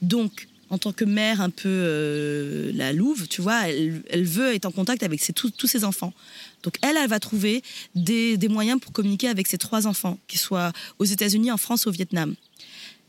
Donc, 0.00 0.46
en 0.70 0.78
tant 0.78 0.92
que 0.92 1.04
mère 1.04 1.40
un 1.42 1.50
peu 1.50 1.68
euh, 1.68 2.72
la 2.74 2.92
louve, 2.92 3.28
tu 3.28 3.42
vois, 3.42 3.68
elle, 3.68 4.02
elle 4.08 4.24
veut 4.24 4.54
être 4.54 4.64
en 4.64 4.70
contact 4.70 5.02
avec 5.02 5.20
ses- 5.20 5.34
tous 5.34 5.66
ses 5.66 5.84
enfants. 5.84 6.14
Donc, 6.62 6.76
elle, 6.82 6.96
elle 6.96 7.08
va 7.10 7.18
trouver 7.20 7.62
des, 7.94 8.36
des 8.38 8.48
moyens 8.48 8.80
pour 8.80 8.92
communiquer 8.92 9.28
avec 9.28 9.48
ses 9.48 9.58
trois 9.58 9.86
enfants, 9.86 10.18
qu'ils 10.28 10.40
soient 10.40 10.72
aux 10.98 11.04
États-Unis, 11.04 11.50
en 11.50 11.58
France, 11.58 11.86
au 11.86 11.90
Vietnam. 11.90 12.36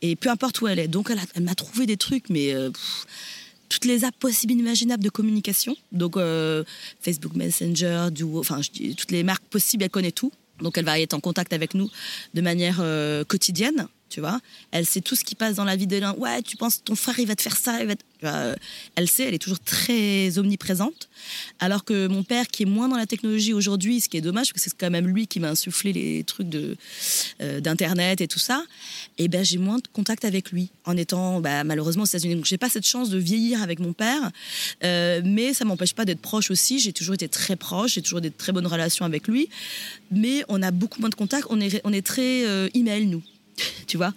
Et 0.01 0.17
peu 0.17 0.29
importe 0.29 0.59
où 0.61 0.67
elle 0.67 0.79
est. 0.79 0.89
Donc, 0.89 1.09
elle 1.35 1.43
m'a 1.43 1.55
trouvé 1.55 1.85
des 1.85 1.95
trucs, 1.95 2.29
mais 2.29 2.53
euh, 2.53 2.71
pff, 2.71 3.05
toutes 3.73 3.85
les 3.85 4.05
apps 4.05 4.17
possibles 4.19 4.53
imaginables 4.53 5.03
de 5.03 5.09
communication. 5.09 5.75
Donc, 5.91 6.15
euh, 6.15 6.63
Facebook 7.01 7.33
Messenger, 7.35 8.09
Duo, 8.11 8.39
enfin, 8.39 8.61
toutes 8.97 9.11
les 9.11 9.23
marques 9.23 9.45
possibles, 9.45 9.83
elle 9.83 9.89
connaît 9.89 10.11
tout. 10.11 10.31
Donc, 10.61 10.77
elle 10.77 10.85
va 10.85 10.99
être 10.99 11.15
en 11.15 11.19
contact 11.19 11.53
avec 11.53 11.73
nous 11.73 11.89
de 12.35 12.41
manière 12.41 12.77
euh, 12.79 13.23
quotidienne. 13.23 13.87
Elle 14.71 14.85
sait 14.85 15.01
tout 15.01 15.15
ce 15.15 15.23
qui 15.23 15.35
passe 15.35 15.55
dans 15.55 15.65
la 15.65 15.75
vie 15.75 15.87
de 15.87 15.97
l'un. 15.97 16.13
Ouais, 16.13 16.41
tu 16.41 16.57
penses 16.57 16.83
ton 16.83 16.95
frère 16.95 17.19
il 17.19 17.27
va 17.27 17.35
te 17.35 17.41
faire 17.41 17.57
ça, 17.57 17.81
il 17.81 17.87
va 17.87 17.95
euh, 18.23 18.55
elle 18.95 19.07
sait, 19.07 19.23
elle 19.23 19.33
est 19.33 19.39
toujours 19.39 19.59
très 19.59 20.37
omniprésente. 20.37 21.09
Alors 21.59 21.83
que 21.83 22.07
mon 22.07 22.23
père, 22.23 22.47
qui 22.47 22.63
est 22.63 22.67
moins 22.67 22.87
dans 22.87 22.97
la 22.97 23.05
technologie 23.05 23.53
aujourd'hui, 23.53 24.01
ce 24.01 24.09
qui 24.09 24.17
est 24.17 24.21
dommage, 24.21 24.53
parce 24.53 24.63
que 24.63 24.69
c'est 24.69 24.77
quand 24.77 24.89
même 24.89 25.07
lui 25.07 25.27
qui 25.27 25.39
m'a 25.39 25.49
insufflé 25.49 25.93
les 25.93 26.23
trucs 26.23 26.49
de 26.49 26.75
euh, 27.41 27.59
d'internet 27.59 28.21
et 28.21 28.27
tout 28.27 28.39
ça, 28.39 28.63
et 29.17 29.27
ben 29.27 29.43
j'ai 29.43 29.57
moins 29.57 29.77
de 29.77 29.87
contact 29.91 30.25
avec 30.25 30.51
lui 30.51 30.69
en 30.85 30.97
étant 30.97 31.41
bah, 31.41 31.63
malheureusement 31.63 32.03
aux 32.03 32.07
États-Unis. 32.07 32.35
Donc 32.35 32.45
j'ai 32.45 32.57
pas 32.57 32.69
cette 32.69 32.85
chance 32.85 33.09
de 33.09 33.17
vieillir 33.17 33.61
avec 33.61 33.79
mon 33.79 33.93
père, 33.93 34.31
euh, 34.83 35.21
mais 35.23 35.53
ça 35.53 35.65
m'empêche 35.65 35.93
pas 35.93 36.05
d'être 36.05 36.21
proche 36.21 36.51
aussi. 36.51 36.79
J'ai 36.79 36.93
toujours 36.93 37.15
été 37.15 37.27
très 37.27 37.55
proche, 37.55 37.93
j'ai 37.93 38.01
toujours 38.01 38.21
des 38.21 38.31
très 38.31 38.51
bonnes 38.51 38.67
relations 38.67 39.05
avec 39.05 39.27
lui, 39.27 39.49
mais 40.11 40.43
on 40.49 40.61
a 40.61 40.71
beaucoup 40.71 40.99
moins 40.99 41.09
de 41.09 41.15
contact. 41.15 41.47
On 41.49 41.59
est 41.59 41.81
on 41.83 41.93
est 41.93 42.05
très 42.05 42.43
email 42.73 43.07
nous, 43.07 43.23
tu 43.87 43.97
vois. 43.97 44.13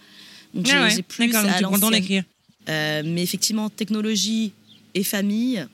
Donc 0.54 0.66
j'ai 0.66 0.72
Ah 0.74 0.82
ouais, 0.84 0.90
j'ai 0.90 1.02
plus 1.02 1.26
D'accord, 1.28 1.42
donc 1.42 1.52
à 1.54 1.58
tu 1.58 1.64
content 1.64 1.90
d'écrire. 1.90 2.24
Euh, 2.68 3.02
mais 3.04 3.22
effectivement, 3.22 3.68
technologie 3.70 4.52
et 4.94 5.04
famille, 5.04 5.64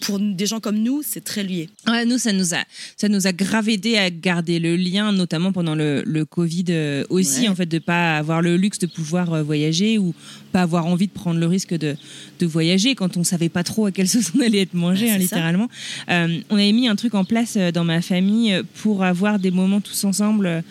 pour 0.00 0.18
des 0.20 0.44
gens 0.46 0.60
comme 0.60 0.76
nous, 0.78 1.02
c'est 1.04 1.24
très 1.24 1.42
lié. 1.42 1.70
Ouais, 1.86 2.04
nous, 2.04 2.18
ça 2.18 2.32
nous 2.32 2.52
a, 2.54 2.58
ça 2.98 3.08
nous 3.08 3.26
a 3.26 3.32
grave 3.32 3.68
aidé 3.70 3.96
à 3.96 4.10
garder 4.10 4.58
le 4.58 4.76
lien, 4.76 5.10
notamment 5.10 5.52
pendant 5.52 5.74
le, 5.74 6.02
le 6.04 6.24
Covid 6.26 6.64
euh, 6.68 7.04
aussi, 7.08 7.42
Ouais. 7.42 7.48
en 7.48 7.54
fait, 7.54 7.66
de 7.66 7.78
pas 7.78 8.18
avoir 8.18 8.42
le 8.42 8.56
luxe 8.58 8.78
de 8.78 8.86
pouvoir 8.86 9.32
euh, 9.32 9.42
voyager 9.42 9.96
ou 9.98 10.14
pas 10.52 10.62
avoir 10.62 10.84
envie 10.86 11.06
de 11.06 11.12
prendre 11.12 11.40
le 11.40 11.46
risque 11.46 11.72
de, 11.74 11.96
de 12.40 12.46
voyager 12.46 12.94
quand 12.94 13.16
on 13.16 13.24
savait 13.24 13.48
pas 13.48 13.64
trop 13.64 13.86
à 13.86 13.90
quelle 13.92 14.08
sauce 14.14 14.32
on 14.36 14.40
allait 14.40 14.60
être 14.62 14.74
mangé, 14.74 15.06
Ouais, 15.06 15.12
hein, 15.12 15.18
littéralement. 15.18 15.68
Euh, 16.10 16.40
on 16.50 16.56
avait 16.56 16.72
mis 16.72 16.88
un 16.88 16.96
truc 16.96 17.14
en 17.14 17.24
place 17.24 17.56
dans 17.56 17.84
ma 17.84 18.02
famille 18.02 18.60
pour 18.82 19.02
avoir 19.02 19.38
des 19.38 19.50
moments 19.50 19.80
tous 19.80 20.04
ensemble. 20.04 20.62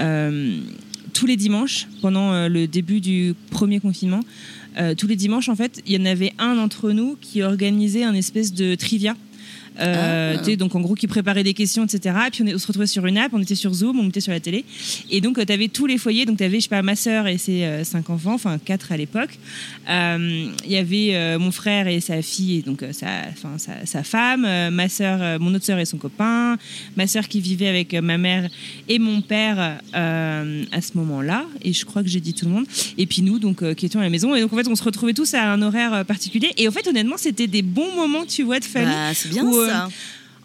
euh, 0.00 0.58
tous 1.12 1.26
les 1.26 1.36
dimanches, 1.36 1.86
pendant 2.00 2.32
euh, 2.32 2.48
le 2.48 2.66
début 2.66 3.00
du 3.00 3.34
premier 3.50 3.80
confinement, 3.80 4.20
euh, 4.76 4.94
tous 4.94 5.06
les 5.06 5.16
dimanches, 5.16 5.48
en 5.48 5.56
fait, 5.56 5.82
il 5.86 5.92
y 5.92 6.02
en 6.02 6.06
avait 6.06 6.32
un 6.38 6.56
d'entre 6.56 6.90
nous 6.90 7.16
qui 7.20 7.42
organisait 7.42 8.04
un 8.04 8.14
espèce 8.14 8.52
de 8.52 8.74
trivia. 8.74 9.16
Euh, 9.80 10.36
Ah. 10.38 10.56
donc 10.56 10.74
en 10.76 10.80
gros 10.80 10.94
qui 10.94 11.06
préparait 11.08 11.42
des 11.42 11.52
questions 11.54 11.84
etc 11.84 12.14
et 12.28 12.30
puis 12.30 12.42
on, 12.42 12.46
est- 12.46 12.54
on 12.54 12.58
se 12.58 12.66
retrouvait 12.66 12.86
sur 12.86 13.04
une 13.06 13.18
app 13.18 13.32
on 13.34 13.42
était 13.42 13.54
sur 13.56 13.72
Zoom 13.74 13.98
on 13.98 14.08
était 14.08 14.20
sur 14.20 14.32
la 14.32 14.38
télé. 14.40 14.64
Et 15.10 15.20
donc 15.20 15.44
tu 15.44 15.52
avais 15.52 15.68
tous 15.68 15.86
les 15.86 15.98
foyers. 15.98 16.26
Donc 16.26 16.38
tu 16.38 16.44
avais 16.44 16.58
je 16.58 16.64
sais 16.64 16.68
pas 16.68 16.82
ma 16.82 16.94
sœur 16.96 17.26
et 17.26 17.38
ses 17.38 17.64
euh, 17.64 17.82
cinq 17.84 18.08
enfants 18.10 18.34
enfin 18.34 18.58
quatre 18.64 18.92
à 18.92 18.96
l'époque. 18.96 19.38
Euh, 19.90 20.46
il 20.64 20.70
y 20.70 20.76
avait 20.76 21.10
euh, 21.14 21.38
mon 21.38 21.50
frère 21.50 21.88
et 21.88 22.00
sa 22.00 22.22
fille 22.22 22.58
et 22.58 22.62
donc 22.62 22.82
euh, 22.82 22.92
sa, 22.92 23.06
enfin, 23.32 23.58
sa, 23.58 23.84
sa 23.84 24.02
femme 24.02 24.44
euh, 24.46 24.70
ma 24.70 24.88
sœur 24.88 25.18
euh, 25.20 25.38
mon 25.40 25.52
autre 25.54 25.64
sœur 25.64 25.78
et 25.78 25.84
son 25.84 25.98
copain 25.98 26.56
ma 26.96 27.06
sœur 27.06 27.26
qui 27.28 27.40
vivait 27.40 27.68
avec 27.68 27.94
euh, 27.94 28.00
ma 28.00 28.16
mère 28.18 28.48
et 28.88 28.98
mon 28.98 29.20
père 29.22 29.78
euh, 29.94 30.64
à 30.72 30.80
ce 30.80 30.92
moment-là. 30.98 31.44
Et 31.62 31.72
je 31.72 31.84
crois 31.84 32.02
que 32.02 32.08
j'ai 32.08 32.20
dit 32.20 32.34
tout 32.34 32.44
le 32.46 32.52
monde. 32.52 32.66
Et 32.98 33.06
puis 33.06 33.22
nous 33.22 33.38
donc 33.38 33.62
euh, 33.62 33.74
qui 33.74 33.86
étions 33.86 34.00
à 34.00 34.04
la 34.04 34.10
maison. 34.10 34.34
Et 34.34 34.40
donc 34.40 34.52
en 34.52 34.56
fait 34.56 34.68
on 34.68 34.76
se 34.76 34.82
retrouvait 34.84 35.14
tous 35.14 35.34
à 35.34 35.42
un 35.52 35.60
horaire 35.62 35.92
euh, 35.94 36.04
particulier. 36.04 36.50
Et 36.58 36.68
en 36.68 36.70
fait 36.70 36.86
honnêtement 36.86 37.16
c'était 37.16 37.46
des 37.48 37.62
bons 37.62 37.92
moments 37.96 38.24
tu 38.26 38.42
vois 38.44 38.60
de 38.60 38.64
famille. 38.64 38.88
Bah, 38.94 39.12
c'est 39.14 39.30
bien 39.30 39.44
euh, 39.46 39.63
ça. 39.63 39.63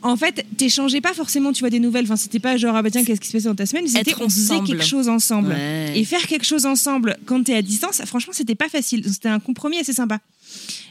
En 0.01 0.15
fait, 0.15 0.45
t'échangeais 0.57 1.01
pas 1.01 1.13
forcément, 1.13 1.51
tu 1.51 1.59
vois, 1.61 1.69
des 1.69 1.79
nouvelles. 1.79 2.05
Enfin, 2.05 2.15
c'était 2.15 2.39
pas 2.39 2.57
genre, 2.57 2.75
ah 2.75 2.81
bah 2.81 2.89
tiens, 2.89 3.03
qu'est-ce 3.03 3.19
qui 3.19 3.27
se 3.27 3.33
passe 3.33 3.43
dans 3.43 3.55
ta 3.55 3.65
semaine 3.65 3.87
C'était, 3.87 4.13
on 4.19 4.29
faisait 4.29 4.61
quelque 4.61 4.85
chose 4.85 5.09
ensemble. 5.09 5.49
Ouais. 5.49 5.91
Et 5.95 6.05
faire 6.05 6.25
quelque 6.25 6.45
chose 6.45 6.65
ensemble 6.65 7.17
quand 7.25 7.43
t'es 7.43 7.55
à 7.55 7.61
distance, 7.61 8.01
franchement, 8.05 8.33
c'était 8.33 8.55
pas 8.55 8.69
facile. 8.69 9.03
C'était 9.05 9.29
un 9.29 9.39
compromis 9.39 9.77
assez 9.77 9.93
sympa. 9.93 10.19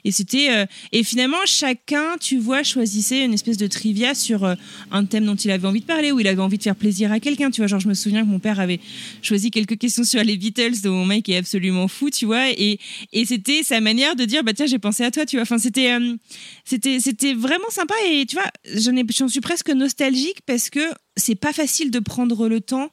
Et 0.05 0.13
c'était 0.13 0.51
euh, 0.51 0.67
et 0.93 1.05
finalement 1.05 1.39
chacun, 1.47 2.17
tu 2.21 2.39
vois, 2.39 2.63
choisissait 2.63 3.25
une 3.25 3.35
espèce 3.35 3.57
de 3.57 3.67
trivia 3.67 4.15
sur 4.15 4.45
euh, 4.45 4.55
un 4.91 5.05
thème 5.05 5.25
dont 5.25 5.35
il 5.35 5.51
avait 5.51 5.67
envie 5.67 5.81
de 5.81 5.87
parler 5.87 6.13
ou 6.13 6.21
il 6.21 6.27
avait 6.27 6.43
envie 6.43 6.59
de 6.59 6.63
faire 6.63 6.77
plaisir 6.77 7.13
à 7.13 7.21
quelqu'un. 7.21 7.51
Tu 7.51 7.61
vois, 7.61 7.67
genre 7.67 7.81
je 7.81 7.89
me 7.89 7.95
souviens 7.95 8.23
que 8.23 8.29
mon 8.29 8.39
père 8.39 8.61
avait 8.61 8.81
choisi 9.23 9.51
quelques 9.51 9.79
questions 9.79 10.05
sur 10.05 10.23
les 10.23 10.37
Beatles, 10.37 10.81
dont 10.83 10.93
mon 10.93 11.07
mec 11.07 11.29
est 11.29 11.37
absolument 11.37 11.89
fou, 11.89 12.11
tu 12.11 12.27
vois, 12.27 12.51
et 12.51 12.79
et 13.13 13.25
c'était 13.25 13.63
sa 13.63 13.81
manière 13.81 14.17
de 14.17 14.25
dire 14.25 14.45
bah 14.45 14.53
tiens 14.55 14.67
j'ai 14.67 14.79
pensé 14.79 15.05
à 15.05 15.11
toi, 15.11 15.27
tu 15.27 15.37
vois. 15.37 15.43
Enfin 15.43 15.59
c'était 15.59 15.93
euh, 15.93 16.17
c'était 16.65 17.01
c'était 17.01 17.35
vraiment 17.35 17.71
sympa 17.71 17.95
et 18.11 18.27
tu 18.27 18.37
vois 18.37 18.51
j'en 18.65 19.29
suis 19.29 19.41
presque 19.41 19.71
nostalgique 19.71 20.41
parce 20.47 20.71
que 20.71 20.81
c'est 21.17 21.35
pas 21.35 21.53
facile 21.53 21.91
de 21.91 21.99
prendre 21.99 22.49
le 22.49 22.61
temps 22.61 22.91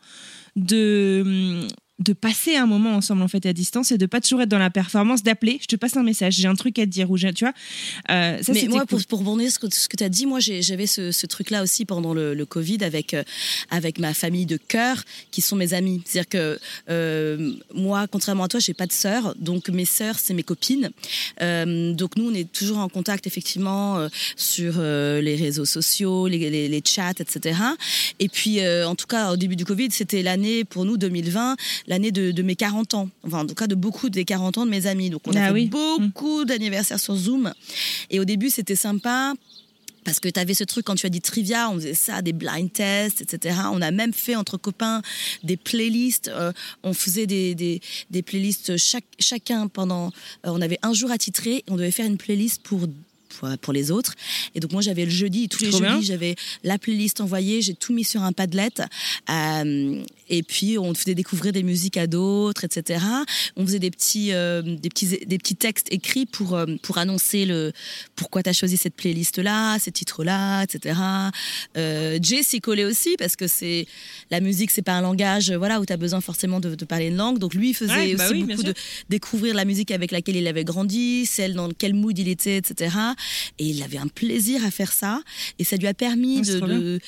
de 0.55 1.67
de 1.99 2.13
passer 2.13 2.55
un 2.57 2.65
moment 2.65 2.95
ensemble 2.95 3.21
en 3.21 3.27
fait 3.27 3.45
à 3.45 3.53
distance 3.53 3.91
et 3.91 3.97
de 3.97 4.05
pas 4.05 4.19
toujours 4.19 4.41
être 4.41 4.49
dans 4.49 4.59
la 4.59 4.69
performance 4.69 5.23
d'appeler 5.23 5.59
je 5.61 5.67
te 5.67 5.77
passe 5.77 5.95
un 5.95 6.03
message 6.03 6.33
j'ai 6.35 6.47
un 6.47 6.55
truc 6.55 6.77
à 6.77 6.81
te 6.85 6.89
dire 6.89 7.09
ou 7.09 7.15
j'ai- 7.15 7.31
tu 7.33 7.45
vois 7.45 7.53
euh, 8.09 8.41
ça 8.41 8.51
mais 8.53 8.67
moi, 8.67 8.81
cool. 8.81 8.87
pour, 8.87 9.05
pour 9.07 9.19
rebondir 9.19 9.51
ce 9.51 9.59
que, 9.59 9.73
ce 9.73 9.87
que 9.87 9.95
tu 9.95 10.03
as 10.03 10.09
dit, 10.09 10.25
moi, 10.25 10.39
j'avais 10.39 10.87
ce, 10.87 11.11
ce 11.11 11.25
truc-là 11.25 11.63
aussi 11.63 11.85
pendant 11.85 12.13
le, 12.13 12.33
le 12.33 12.45
Covid 12.45 12.83
avec, 12.83 13.13
euh, 13.13 13.23
avec 13.69 13.99
ma 13.99 14.13
famille 14.13 14.45
de 14.45 14.57
cœur, 14.57 15.03
qui 15.31 15.41
sont 15.41 15.55
mes 15.55 15.73
amis. 15.73 16.01
C'est-à-dire 16.05 16.29
que 16.29 16.59
euh, 16.89 17.53
moi, 17.73 18.07
contrairement 18.07 18.43
à 18.43 18.47
toi, 18.47 18.59
j'ai 18.59 18.73
pas 18.73 18.85
de 18.87 18.91
sœurs, 18.91 19.35
donc 19.39 19.69
mes 19.69 19.85
sœurs, 19.85 20.19
c'est 20.19 20.33
mes 20.33 20.43
copines. 20.43 20.89
Donc 21.39 22.15
nous, 22.17 22.29
on 22.29 22.33
est 22.33 22.51
toujours 22.51 22.79
en 22.79 22.89
contact, 22.89 23.27
effectivement, 23.27 24.07
sur 24.35 24.79
les 24.81 25.35
réseaux 25.35 25.65
sociaux, 25.65 26.27
les, 26.27 26.49
les, 26.49 26.67
les 26.67 26.81
chats, 26.85 27.11
etc. 27.19 27.59
Et 28.19 28.29
puis, 28.29 28.59
en 28.85 28.95
tout 28.95 29.07
cas, 29.07 29.31
au 29.31 29.37
début 29.37 29.55
du 29.55 29.65
Covid, 29.65 29.89
c'était 29.91 30.21
l'année, 30.21 30.63
pour 30.63 30.85
nous, 30.85 30.97
2020, 30.97 31.55
l'année 31.87 32.11
de, 32.11 32.31
de 32.31 32.41
mes 32.43 32.55
40 32.55 32.93
ans. 32.95 33.09
Enfin, 33.25 33.41
en 33.41 33.45
tout 33.47 33.55
cas, 33.55 33.67
de 33.67 33.75
beaucoup 33.75 34.09
des 34.09 34.25
40 34.25 34.57
ans 34.57 34.65
de 34.65 34.71
mes 34.71 34.85
amis. 34.87 35.09
Donc, 35.09 35.21
on 35.27 35.31
a 35.31 35.39
Ah 35.39 35.47
fait 35.47 35.53
beaucoup 35.69 36.45
d'anniversaires 36.45 36.99
sur 36.99 37.15
Zoom. 37.15 37.53
Et 38.09 38.19
au 38.19 38.25
début, 38.25 38.49
c'était 38.49 38.75
sympa. 38.75 39.33
Parce 40.03 40.19
que 40.19 40.29
tu 40.29 40.39
avais 40.39 40.53
ce 40.53 40.63
truc, 40.63 40.85
quand 40.85 40.93
tu 40.93 41.07
as 41.07 41.09
dit 41.09 41.19
trivia, 41.19 41.67
on 41.71 41.75
faisait 41.75 41.95
ça, 41.95 42.21
des 42.21 42.31
blind 42.31 42.71
tests, 42.71 43.21
etc. 43.21 43.57
On 43.73 43.81
a 43.81 43.89
même 43.89 44.13
fait 44.13 44.35
entre 44.35 44.55
copains 44.57 45.01
des 45.43 45.57
playlists. 45.57 46.27
euh, 46.27 46.51
on 46.83 46.93
faisait 46.93 47.25
des, 47.25 47.55
des, 47.55 47.81
des 48.11 48.21
playlists 48.21 48.77
chaque, 48.77 49.05
chacun 49.19 49.67
pendant. 49.67 50.07
euh, 50.45 50.51
on 50.51 50.61
avait 50.61 50.77
un 50.83 50.93
jour 50.93 51.09
attitré. 51.09 51.63
On 51.67 51.75
devait 51.75 51.89
faire 51.89 52.05
une 52.05 52.17
playlist 52.17 52.61
pour. 52.61 52.81
Pour- 53.39 53.49
Pour 53.59 53.73
les 53.73 53.91
autres. 53.91 54.13
Et 54.53 54.59
donc, 54.59 54.71
moi, 54.71 54.81
j'avais 54.81 55.05
le 55.05 55.11
jeudi, 55.11 55.47
tous 55.49 55.63
les 55.63 55.69
Trop 55.69 55.79
jeudis, 55.95 56.05
j'avais 56.05 56.35
la 56.63 56.77
playlist 56.77 57.21
envoyée, 57.21 57.61
j'ai 57.61 57.73
tout 57.73 57.93
mis 57.93 58.03
sur 58.03 58.21
un 58.23 58.31
Padlet. 58.33 58.69
Euh, 59.29 60.03
et 60.29 60.43
puis, 60.43 60.77
on 60.77 60.93
faisait 60.93 61.13
découvrir 61.15 61.51
des 61.53 61.63
musiques 61.63 61.97
à 61.97 62.07
d'autres, 62.07 62.63
etc. 62.63 63.03
On 63.55 63.65
faisait 63.65 63.79
des 63.79 63.91
petits, 63.91 64.31
euh, 64.33 64.61
des 64.61 64.89
petits, 64.89 65.19
des 65.25 65.37
petits 65.37 65.55
textes 65.55 65.87
écrits 65.91 66.25
pour, 66.25 66.55
euh, 66.55 66.65
pour 66.81 66.97
annoncer 66.97 67.45
le, 67.45 67.71
pourquoi 68.15 68.41
tu 68.43 68.49
as 68.49 68.53
choisi 68.53 68.77
cette 68.77 68.95
playlist-là, 68.95 69.77
ces 69.79 69.91
titres-là, 69.91 70.63
etc. 70.63 70.99
Euh, 71.77 72.17
Jay 72.21 72.43
s'y 72.43 72.59
collait 72.61 72.85
aussi 72.85 73.15
parce 73.17 73.35
que 73.35 73.47
c'est 73.47 73.87
la 74.31 74.39
musique, 74.39 74.71
c'est 74.71 74.81
pas 74.81 74.93
un 74.93 75.01
langage 75.01 75.51
voilà, 75.51 75.79
où 75.79 75.85
tu 75.85 75.93
as 75.93 75.97
besoin 75.97 76.21
forcément 76.21 76.59
de, 76.59 76.75
de 76.75 76.85
parler 76.85 77.07
une 77.07 77.17
langue. 77.17 77.37
Donc, 77.39 77.53
lui, 77.53 77.73
faisait 77.73 77.93
Ouais, 77.95 78.15
bah 78.15 78.25
aussi 78.25 78.33
oui, 78.33 78.43
beaucoup 78.43 78.63
de 78.63 78.73
découvrir 79.09 79.53
la 79.55 79.63
musique 79.65 79.91
avec 79.91 80.11
laquelle 80.11 80.35
il 80.35 80.47
avait 80.47 80.63
grandi, 80.63 81.25
celle 81.25 81.53
dans 81.53 81.69
quel 81.71 81.93
mood 81.93 82.17
il 82.17 82.27
était, 82.27 82.57
etc. 82.57 82.95
Et 83.59 83.67
il 83.67 83.83
avait 83.83 83.97
un 83.97 84.07
plaisir 84.07 84.63
à 84.65 84.71
faire 84.71 84.91
ça. 84.91 85.21
Et 85.59 85.63
ça 85.63 85.77
lui 85.77 85.87
a 85.87 85.93
permis 85.93 86.43
c'est 86.43 86.59
de, 86.59 86.67
de 86.67 86.99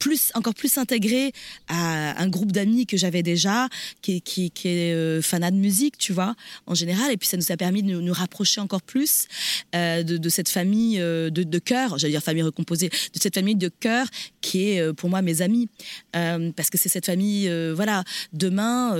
plus, 0.00 0.32
encore 0.34 0.54
plus 0.54 0.72
s'intégrer 0.72 1.32
à 1.68 2.20
un 2.20 2.28
groupe 2.28 2.50
d'amis 2.50 2.86
que 2.86 2.96
j'avais 2.96 3.22
déjà, 3.22 3.68
qui, 4.02 4.20
qui, 4.22 4.50
qui 4.50 4.66
est 4.66 4.94
euh, 4.94 5.22
fanat 5.22 5.52
de 5.52 5.56
musique, 5.56 5.96
tu 5.98 6.12
vois, 6.12 6.34
en 6.66 6.74
général. 6.74 7.12
Et 7.12 7.16
puis 7.16 7.28
ça 7.28 7.36
nous 7.36 7.52
a 7.52 7.56
permis 7.56 7.84
de 7.84 7.92
nous, 7.92 8.00
nous 8.00 8.12
rapprocher 8.12 8.60
encore 8.60 8.82
plus 8.82 9.28
euh, 9.76 10.02
de, 10.02 10.16
de 10.16 10.28
cette 10.28 10.48
famille 10.48 10.98
euh, 10.98 11.30
de, 11.30 11.44
de 11.44 11.58
cœur, 11.58 11.98
j'allais 11.98 12.14
dire 12.14 12.22
famille 12.22 12.42
recomposée, 12.42 12.88
de 12.88 13.20
cette 13.20 13.34
famille 13.34 13.54
de 13.54 13.68
cœur 13.68 14.06
qui 14.40 14.70
est 14.70 14.92
pour 14.94 15.10
moi 15.10 15.22
mes 15.22 15.42
amis. 15.42 15.68
Parce 16.12 16.70
que 16.70 16.78
c'est 16.78 16.88
cette 16.88 17.06
famille, 17.06 17.50
voilà, 17.74 18.02
demain. 18.32 18.96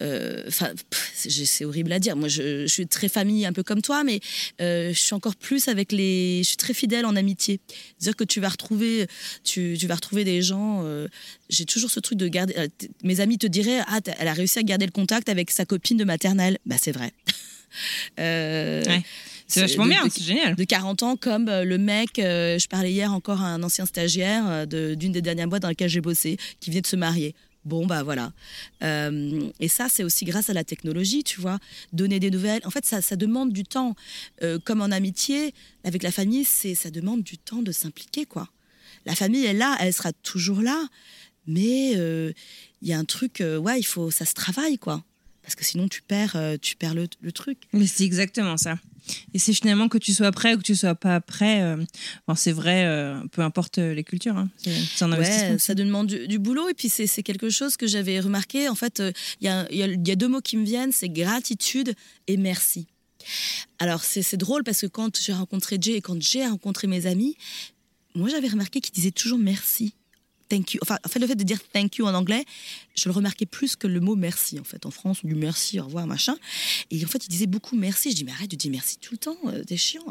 Euh, 0.00 0.44
Enfin, 0.48 0.70
c'est 1.14 1.64
horrible 1.64 1.92
à 1.92 1.98
dire. 1.98 2.16
Moi, 2.16 2.28
je, 2.28 2.62
je 2.66 2.72
suis 2.72 2.86
très 2.86 3.08
famille, 3.08 3.44
un 3.46 3.52
peu 3.52 3.62
comme 3.62 3.82
toi, 3.82 4.02
mais 4.04 4.20
euh, 4.60 4.92
je 4.92 4.98
suis 4.98 5.14
encore 5.14 5.36
plus 5.36 5.68
avec 5.68 5.92
les. 5.92 6.40
Je 6.42 6.48
suis 6.48 6.56
très 6.56 6.74
fidèle 6.74 7.04
en 7.06 7.16
amitié. 7.16 7.60
C'est-à-dire 7.98 8.16
que 8.16 8.24
tu 8.24 8.40
vas 8.40 8.48
retrouver, 8.48 9.06
tu, 9.44 9.76
tu 9.78 9.86
vas 9.86 9.94
retrouver 9.96 10.24
des 10.24 10.42
gens. 10.42 10.82
euh, 10.84 11.08
J'ai 11.48 11.64
toujours 11.64 11.90
ce 11.90 12.00
truc 12.00 12.18
de 12.18 12.28
garder. 12.28 12.54
mes 13.04 13.20
amis 13.20 13.38
te 13.38 13.46
diraient, 13.46 13.80
ah, 13.86 14.00
elle 14.18 14.28
a 14.28 14.32
réussi 14.34 14.58
à 14.58 14.62
garder 14.62 14.86
le 14.86 14.92
contact 14.92 15.28
avec 15.28 15.50
sa 15.50 15.64
copine 15.64 15.96
de 15.96 16.04
maternelle. 16.04 16.58
Bah, 16.66 16.76
c'est 16.80 16.92
vrai. 16.92 17.12
Euh, 18.18 18.82
Ouais. 18.84 19.02
c'est 19.46 19.60
vachement 19.60 19.86
bien 19.86 20.02
c'est 20.10 20.24
génial 20.24 20.56
de 20.56 20.64
40 20.64 21.04
ans, 21.04 21.16
comme 21.16 21.46
le 21.46 21.78
mec, 21.78 22.18
euh, 22.18 22.58
je 22.58 22.66
parlais 22.66 22.90
hier 22.90 23.12
encore 23.12 23.40
à 23.40 23.46
un 23.46 23.62
ancien 23.62 23.86
stagiaire 23.86 24.66
de- 24.66 24.94
d'une 24.96 25.12
des 25.12 25.22
dernières 25.22 25.46
boîtes 25.46 25.62
dans 25.62 25.68
lesquelles 25.68 25.88
j'ai 25.88 26.00
bossé, 26.00 26.36
qui 26.58 26.70
venait 26.70 26.80
de 26.82 26.86
se 26.88 26.96
marier. 26.96 27.34
Bon, 27.64 27.86
bah 27.86 28.02
voilà. 28.02 28.32
Euh, 28.82 29.50
et 29.60 29.68
ça, 29.68 29.88
c'est 29.90 30.02
aussi 30.02 30.24
grâce 30.24 30.48
à 30.48 30.54
la 30.54 30.64
technologie, 30.64 31.22
tu 31.22 31.40
vois. 31.40 31.58
Donner 31.92 32.18
des 32.18 32.30
nouvelles. 32.30 32.62
En 32.64 32.70
fait, 32.70 32.86
ça, 32.86 33.02
ça 33.02 33.16
demande 33.16 33.52
du 33.52 33.64
temps. 33.64 33.94
Euh, 34.42 34.58
comme 34.58 34.80
en 34.80 34.90
amitié, 34.90 35.54
avec 35.84 36.02
la 36.02 36.10
famille, 36.10 36.44
c'est 36.44 36.74
ça 36.74 36.90
demande 36.90 37.22
du 37.22 37.36
temps 37.36 37.62
de 37.62 37.72
s'impliquer, 37.72 38.24
quoi. 38.24 38.48
La 39.04 39.14
famille 39.14 39.44
est 39.44 39.54
là, 39.54 39.76
elle 39.80 39.92
sera 39.92 40.12
toujours 40.12 40.62
là. 40.62 40.86
Mais 41.46 41.92
euh, 41.96 42.32
il 42.80 42.88
y 42.88 42.92
a 42.92 42.98
un 42.98 43.04
truc, 43.04 43.42
ouais, 43.42 43.78
il 43.78 43.84
faut, 43.84 44.10
ça 44.10 44.24
se 44.24 44.34
travaille, 44.34 44.78
quoi. 44.78 45.04
Parce 45.42 45.54
que 45.54 45.64
sinon, 45.64 45.88
tu 45.88 46.02
perds, 46.02 46.36
euh, 46.36 46.56
tu 46.60 46.76
perds 46.76 46.94
le, 46.94 47.08
le 47.20 47.32
truc. 47.32 47.58
Mais 47.72 47.86
c'est 47.86 48.04
exactement 48.04 48.56
ça. 48.56 48.78
Et 49.34 49.38
c'est 49.40 49.54
finalement 49.54 49.88
que 49.88 49.98
tu 49.98 50.12
sois 50.12 50.30
prêt 50.30 50.54
ou 50.54 50.58
que 50.58 50.62
tu 50.62 50.76
sois 50.76 50.94
pas 50.94 51.20
prêt. 51.20 51.62
euh, 51.62 51.82
c'est 52.36 52.52
vrai, 52.52 52.84
euh, 52.84 53.20
peu 53.32 53.42
importe 53.42 53.78
les 53.78 54.04
cultures. 54.04 54.36
hein. 54.36 54.48
C'est 54.58 54.72
c'est 54.72 55.04
un 55.04 55.10
investissement. 55.12 55.52
Ouais, 55.52 55.58
ça 55.58 55.74
demande 55.74 56.06
du, 56.06 56.28
du 56.28 56.38
boulot 56.38 56.68
et 56.68 56.74
puis 56.74 56.88
c'est 56.88 57.22
quelque 57.22 57.48
chose 57.50 57.76
que 57.76 57.86
j'avais 57.86 58.20
remarqué. 58.20 58.68
En 58.68 58.74
fait, 58.74 59.00
euh, 59.00 59.10
il 59.40 59.44
y, 59.44 59.46
y 59.46 59.82
a- 59.82 59.88
il 59.88 60.06
y 60.06 60.10
a 60.12 60.16
deux 60.16 60.28
mots 60.28 60.42
qui 60.42 60.56
me 60.56 60.64
viennent, 60.64 60.92
c'est 60.92 61.08
gratitude 61.08 61.94
et 62.28 62.36
merci. 62.36 62.86
Alors 63.78 64.02
c'est 64.04 64.36
drôle 64.36 64.62
parce 64.64 64.82
que 64.82 64.86
quand 64.86 65.18
j'ai 65.20 65.32
rencontré 65.32 65.78
Jay 65.80 65.94
et 65.96 66.00
quand 66.00 66.20
j'ai 66.22 66.46
rencontré 66.46 66.86
mes 66.86 67.06
amis, 67.06 67.36
moi 68.14 68.28
j'avais 68.28 68.48
remarqué 68.48 68.80
qu'ils 68.80 68.94
disaient 68.94 69.10
toujours 69.10 69.38
merci. 69.38 69.94
Thank 70.50 70.74
you. 70.74 70.80
Enfin, 70.82 70.98
en 71.04 71.08
fait, 71.08 71.18
le 71.20 71.26
fait 71.26 71.36
de 71.36 71.44
dire 71.44 71.58
thank 71.72 71.96
you 71.96 72.06
en 72.06 72.12
anglais, 72.12 72.44
je 72.96 73.08
le 73.08 73.12
remarquais 73.14 73.46
plus 73.46 73.76
que 73.76 73.86
le 73.86 74.00
mot 74.00 74.16
merci. 74.16 74.58
En 74.60 74.64
fait, 74.64 74.84
en 74.84 74.90
France, 74.90 75.18
on 75.24 75.28
dit 75.28 75.34
merci, 75.34 75.78
au 75.80 75.84
revoir, 75.84 76.06
machin. 76.06 76.36
Et 76.90 77.02
en 77.04 77.08
fait, 77.08 77.24
il 77.24 77.28
disait 77.28 77.46
beaucoup 77.46 77.76
merci. 77.76 78.10
Je 78.10 78.16
dis, 78.16 78.24
mais 78.24 78.32
arrête 78.32 78.50
de 78.50 78.56
dire 78.56 78.70
merci 78.72 78.98
tout 78.98 79.14
le 79.14 79.18
temps, 79.18 79.36
euh, 79.46 79.62
t'es 79.64 79.76
chiant. 79.76 80.04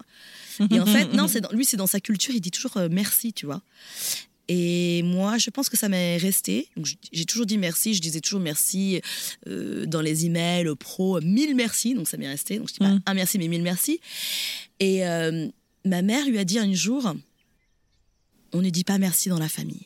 Et 0.72 0.80
en 0.80 0.86
fait, 0.86 1.14
non, 1.14 1.28
c'est 1.28 1.42
dans- 1.42 1.52
lui, 1.52 1.66
c'est 1.66 1.78
dans 1.78 1.88
sa 1.88 2.00
culture, 2.00 2.34
il 2.34 2.42
dit 2.42 2.52
toujours 2.52 2.78
euh, 2.78 2.88
merci, 2.90 3.34
tu 3.34 3.46
vois. 3.46 3.62
Et 4.52 5.04
moi, 5.04 5.38
je 5.38 5.50
pense 5.52 5.70
que 5.70 5.78
ça 5.78 5.90
m'est 5.90 6.18
resté. 6.18 6.70
Donc, 6.76 6.88
J'ai 7.12 7.26
toujours 7.26 7.46
dit 7.46 7.58
merci. 7.60 7.94
Je 7.94 8.02
disais 8.02 8.20
toujours 8.22 8.40
merci 8.40 9.00
euh, 9.48 9.86
dans 9.86 10.02
les 10.02 10.26
emails, 10.26 10.68
au 10.68 10.76
pro, 10.76 11.22
mille 11.22 11.54
merci. 11.56 11.94
Donc, 11.94 12.08
ça 12.08 12.18
m'est 12.18 12.28
resté. 12.30 12.58
Donc, 12.58 12.70
je 12.70 12.74
dis 12.74 12.80
pas 12.80 12.90
Mm. 12.96 13.02
un 13.06 13.14
merci, 13.14 13.38
mais 13.38 13.48
mille 13.48 13.62
merci. 13.62 14.00
Et 14.80 15.02
ma 15.86 16.02
mère 16.02 16.26
lui 16.28 16.38
a 16.40 16.46
dit 16.46 16.58
un 16.60 16.74
jour 16.74 17.14
on 18.52 18.62
ne 18.64 18.70
dit 18.72 18.84
pas 18.84 18.98
merci 18.98 19.30
dans 19.30 19.38
la 19.38 19.50
famille. 19.50 19.86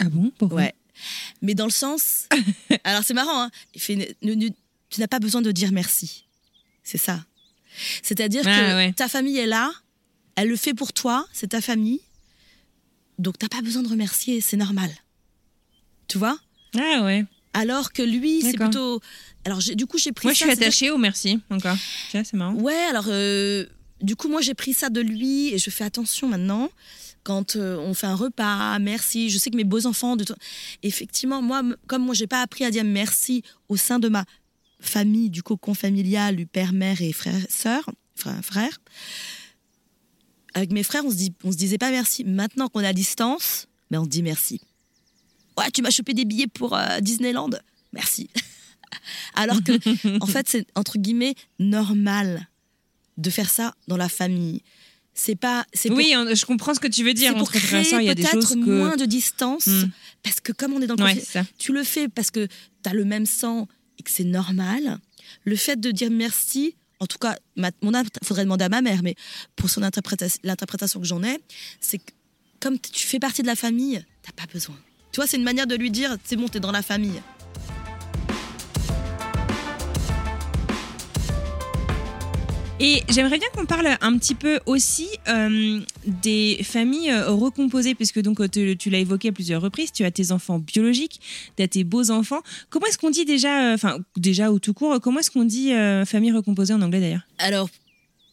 Ah 0.00 0.08
bon 0.08 0.30
Pourquoi? 0.38 0.58
Ouais. 0.62 0.74
Mais 1.42 1.54
dans 1.54 1.64
le 1.66 1.70
sens. 1.70 2.26
alors, 2.84 3.02
c'est 3.04 3.14
marrant, 3.14 3.42
hein. 3.44 3.50
Il 3.74 3.80
fait, 3.80 4.14
ne- 4.22 4.34
ne- 4.34 4.48
tu 4.90 5.00
n'as 5.00 5.06
pas 5.08 5.18
besoin 5.20 5.42
de 5.42 5.52
dire 5.52 5.70
merci. 5.72 6.24
C'est 6.82 6.98
ça. 6.98 7.24
C'est-à-dire 8.02 8.42
Ah, 8.46 8.58
que 8.58 8.74
ouais. 8.76 8.92
ta 8.94 9.08
famille 9.08 9.38
est 9.38 9.46
là, 9.46 9.70
elle 10.36 10.48
le 10.48 10.56
fait 10.56 10.74
pour 10.74 10.92
toi, 10.92 11.26
c'est 11.32 11.48
ta 11.48 11.60
famille. 11.60 12.00
Donc, 13.18 13.38
t'as 13.38 13.48
pas 13.48 13.60
besoin 13.62 13.82
de 13.82 13.88
remercier, 13.88 14.40
c'est 14.40 14.56
normal. 14.56 14.90
Tu 16.08 16.18
vois? 16.18 16.38
Ah 16.76 17.02
ouais. 17.04 17.24
Alors 17.52 17.92
que 17.92 18.02
lui, 18.02 18.42
c'est 18.42 18.54
plutôt. 18.56 19.00
Alors, 19.44 19.58
du 19.60 19.86
coup, 19.86 19.98
j'ai 19.98 20.12
pris 20.12 20.26
Moi, 20.26 20.32
je 20.34 20.38
suis 20.38 20.50
attachée 20.50 20.90
au 20.90 20.98
merci 20.98 21.40
encore. 21.50 21.76
C'est 22.10 22.32
marrant. 22.34 22.54
Ouais, 22.54 22.74
alors 22.90 23.06
euh, 23.08 23.66
du 24.00 24.14
coup, 24.16 24.28
moi 24.28 24.40
j'ai 24.40 24.54
pris 24.54 24.74
ça 24.74 24.90
de 24.90 25.00
lui 25.00 25.52
et 25.54 25.58
je 25.58 25.70
fais 25.70 25.84
attention 25.84 26.28
maintenant. 26.28 26.70
Quand 27.28 27.56
euh, 27.56 27.76
on 27.76 27.92
fait 27.92 28.06
un 28.06 28.14
repas, 28.14 28.78
merci. 28.78 29.28
Je 29.28 29.36
sais 29.36 29.50
que 29.50 29.56
mes 29.56 29.64
beaux 29.64 29.84
enfants, 29.84 30.16
de 30.16 30.24
effectivement, 30.82 31.42
moi, 31.42 31.62
comme 31.86 32.02
moi, 32.02 32.14
j'ai 32.14 32.26
pas 32.26 32.40
appris 32.40 32.64
à 32.64 32.70
dire 32.70 32.84
merci 32.84 33.42
au 33.68 33.76
sein 33.76 33.98
de 33.98 34.08
ma 34.08 34.24
famille, 34.80 35.28
du 35.28 35.42
cocon 35.42 35.74
familial, 35.74 36.36
du 36.36 36.46
père, 36.46 36.72
mère 36.72 37.02
et 37.02 37.12
frère, 37.12 37.38
sœur, 37.50 37.90
frère, 38.14 38.42
frère. 38.42 38.78
Avec 40.54 40.72
mes 40.72 40.82
frères, 40.82 41.04
on 41.04 41.10
se 41.10 41.16
dit, 41.16 41.34
on 41.44 41.52
se 41.52 41.58
disait 41.58 41.76
pas 41.76 41.90
merci. 41.90 42.24
Maintenant 42.24 42.68
qu'on 42.68 42.80
est 42.80 42.86
à 42.86 42.94
distance, 42.94 43.66
ben 43.90 44.00
on 44.00 44.04
se 44.04 44.08
dit 44.08 44.22
merci. 44.22 44.62
Ouais, 45.58 45.70
tu 45.70 45.82
m'as 45.82 45.90
chopé 45.90 46.14
des 46.14 46.24
billets 46.24 46.46
pour 46.46 46.74
euh, 46.74 47.00
Disneyland. 47.00 47.50
Merci. 47.92 48.30
Alors 49.34 49.62
que, 49.62 50.18
en 50.22 50.26
fait, 50.26 50.48
c'est 50.48 50.66
entre 50.74 50.96
guillemets 50.96 51.34
normal 51.58 52.48
de 53.18 53.28
faire 53.28 53.50
ça 53.50 53.74
dans 53.86 53.98
la 53.98 54.08
famille. 54.08 54.62
C'est 55.20 55.34
pas. 55.34 55.66
Pour- 55.86 55.96
Oui, 55.96 56.14
on- 56.16 56.32
je 56.32 56.46
comprends 56.46 56.74
ce 56.74 56.80
que 56.80 56.86
tu 56.86 57.02
veux 57.02 57.12
dire. 57.12 57.30
c'est 57.32 57.38
pour 57.38 57.42
Entre 57.48 57.58
créer 57.58 57.82
sœurs, 57.82 58.00
il 58.00 58.06
y 58.06 58.10
a 58.10 58.14
des 58.14 58.22
peut-être 58.22 58.54
que. 58.54 58.58
moins 58.78 58.96
de 58.96 59.04
distance. 59.04 59.66
Hmm. 59.66 59.88
Parce 60.22 60.38
que 60.40 60.52
comme 60.52 60.72
on 60.74 60.80
est 60.80 60.86
dans 60.86 60.94
le 60.94 61.02
Ouais, 61.02 61.14
conflit- 61.16 61.44
tu 61.58 61.72
le 61.72 61.82
fais 61.82 62.08
parce 62.08 62.30
que 62.30 62.46
tu 62.46 62.88
as 62.88 62.94
le 62.94 63.04
même 63.04 63.26
sang 63.26 63.66
et 63.98 64.02
que 64.04 64.10
c'est 64.12 64.22
normal. 64.24 64.98
Le 65.44 65.56
fait 65.56 65.78
de 65.80 65.90
dire 65.90 66.10
merci, 66.12 66.76
en 67.00 67.06
tout 67.06 67.18
cas, 67.18 67.36
ma, 67.56 67.70
mon 67.82 67.92
il 67.92 68.06
faudrait 68.24 68.44
demander 68.44 68.64
à 68.64 68.68
ma 68.68 68.80
mère, 68.80 69.02
mais 69.02 69.16
pour 69.56 69.68
son 69.70 69.82
interprétation, 69.82 70.38
l'interprétation 70.44 71.00
que 71.00 71.06
j'en 71.06 71.22
ai, 71.24 71.38
c'est 71.80 71.98
que 71.98 72.12
comme 72.60 72.78
tu 72.78 73.06
fais 73.06 73.18
partie 73.18 73.42
de 73.42 73.48
la 73.48 73.56
famille, 73.56 74.04
t'as 74.22 74.32
pas 74.32 74.50
besoin. 74.52 74.76
Tu 75.12 75.16
vois, 75.16 75.26
c'est 75.26 75.36
une 75.36 75.42
manière 75.44 75.66
de 75.66 75.74
lui 75.74 75.90
dire, 75.90 76.16
c'est 76.24 76.36
bon, 76.36 76.46
t'es 76.48 76.60
dans 76.60 76.70
la 76.72 76.82
famille. 76.82 77.20
Et 82.80 83.02
j'aimerais 83.08 83.38
bien 83.38 83.48
qu'on 83.54 83.66
parle 83.66 83.88
un 84.00 84.16
petit 84.18 84.36
peu 84.36 84.60
aussi 84.64 85.08
euh, 85.26 85.80
des 86.06 86.60
familles 86.62 87.10
euh, 87.10 87.30
recomposées, 87.32 87.96
puisque 87.96 88.20
donc 88.22 88.40
euh, 88.40 88.46
tu, 88.48 88.88
l'as 88.88 88.98
évoqué 88.98 89.28
à 89.28 89.32
plusieurs 89.32 89.60
reprises, 89.60 89.90
tu 89.90 90.04
as 90.04 90.12
tes 90.12 90.30
enfants 90.30 90.60
biologiques, 90.60 91.20
tu 91.56 91.62
as 91.64 91.66
tes 91.68 91.82
beaux 91.82 92.10
enfants. 92.12 92.40
Comment 92.70 92.86
est-ce 92.86 92.98
qu'on 92.98 93.10
dit 93.10 93.24
déjà, 93.24 93.72
enfin 93.74 93.98
déjà 94.16 94.52
ou 94.52 94.60
tout 94.60 94.74
court, 94.74 95.00
comment 95.00 95.18
est-ce 95.18 95.30
qu'on 95.32 95.44
dit 95.44 95.72
famille 96.06 96.30
recomposée 96.30 96.72
en 96.72 96.80
anglais 96.80 97.00
d'ailleurs? 97.00 97.26
Alors, 97.38 97.68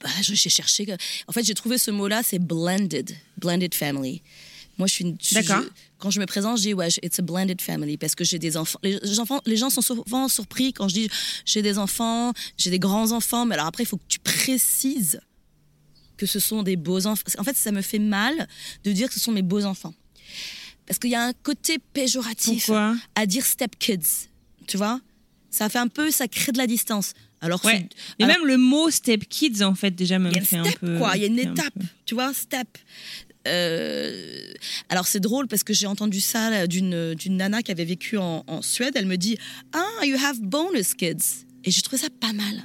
bah, 0.03 0.09
je- 0.21 0.35
j'ai 0.35 0.49
cherché. 0.51 0.85
En 1.27 1.31
fait, 1.31 1.43
j'ai 1.43 1.55
trouvé 1.55 1.79
ce 1.79 1.89
mot-là, 1.89 2.21
c'est 2.23 2.37
blended, 2.39 3.15
blended 3.39 3.73
family. 3.73 4.21
Moi, 4.77 4.87
je 4.87 4.93
suis 4.93 5.03
une. 5.05 5.17
je- 5.21 5.69
quand 5.99 6.09
je 6.11 6.19
me 6.19 6.25
présente, 6.25 6.57
je 6.57 6.63
dis 6.63 6.73
ouais, 6.73 6.89
it's 7.01 7.19
a 7.19 7.21
blended 7.21 7.61
family 7.61 7.97
parce 7.97 8.13
que 8.15 8.23
j'ai 8.23 8.39
des 8.39 8.57
enfants. 8.57 8.79
Les, 8.83 9.19
enfants. 9.19 9.41
les 9.45 9.57
gens 9.57 9.69
sont 9.69 9.81
souvent 9.81 10.27
surpris 10.27 10.73
quand 10.73 10.87
je 10.89 10.93
dis 10.95 11.09
j'ai 11.45 11.61
des 11.61 11.77
enfants, 11.77 12.33
j'ai 12.57 12.69
des 12.69 12.79
grands 12.79 13.11
enfants. 13.11 13.45
Mais 13.45 13.55
alors 13.55 13.67
après, 13.67 13.83
il 13.83 13.87
faut 13.87 13.97
que 13.97 14.03
tu 14.07 14.19
précises 14.19 15.19
que 16.17 16.25
ce 16.25 16.39
sont 16.39 16.63
des 16.63 16.75
beaux 16.75 17.07
enfants. 17.07 17.23
En 17.37 17.43
fait, 17.43 17.55
ça 17.55 17.71
me 17.71 17.81
fait 17.81 17.99
mal 17.99 18.47
de 18.83 18.91
dire 18.91 19.07
que 19.07 19.13
ce 19.13 19.19
sont 19.19 19.31
mes 19.31 19.41
beaux 19.41 19.65
enfants 19.65 19.93
parce 20.85 20.99
qu'il 20.99 21.09
y 21.09 21.15
a 21.15 21.23
un 21.25 21.33
côté 21.33 21.77
péjoratif 21.93 22.67
Pourquoi 22.67 22.95
à 23.15 23.25
dire 23.25 23.45
step 23.45 23.75
kids. 23.79 24.27
Tu 24.67 24.77
vois, 24.77 24.99
ça 25.49 25.67
fait 25.69 25.79
un 25.79 25.87
peu, 25.87 26.11
ça 26.11 26.27
crée 26.27 26.51
de 26.51 26.57
la 26.57 26.67
distance. 26.67 27.13
Alors, 27.41 27.63
Ouais. 27.65 27.87
alors- 28.19 28.37
même 28.37 28.47
le 28.47 28.57
mot 28.57 28.89
step 28.89 29.27
kids 29.27 29.61
en 29.63 29.75
fait 29.75 29.91
déjà 29.91 30.19
me 30.19 30.31
fait 30.31 30.55
une 30.55 30.61
un 30.61 30.63
step, 30.65 30.79
peu. 30.79 30.97
quoi. 30.97 31.15
Il 31.15 31.21
y 31.21 31.25
a 31.25 31.27
une 31.27 31.39
un 31.39 31.51
étape, 31.53 31.73
tu 32.05 32.13
vois, 32.15 32.33
step. 32.33 32.67
Euh, 33.47 34.53
alors 34.89 35.07
c'est 35.07 35.19
drôle 35.19 35.47
parce 35.47 35.63
que 35.63 35.73
j'ai 35.73 35.87
entendu 35.87 36.19
ça 36.21 36.67
d'une 36.67 37.13
d'une 37.15 37.37
nana 37.37 37.61
qui 37.61 37.71
avait 37.71 37.85
vécu 37.85 38.17
en, 38.17 38.43
en 38.47 38.61
Suède. 38.61 38.93
Elle 38.95 39.05
me 39.05 39.17
dit 39.17 39.37
ah 39.73 40.05
you 40.05 40.17
have 40.23 40.39
bonus 40.41 40.93
kids 40.93 41.45
et 41.63 41.71
j'ai 41.71 41.81
trouvé 41.81 42.01
ça 42.01 42.07
pas 42.19 42.33
mal 42.33 42.63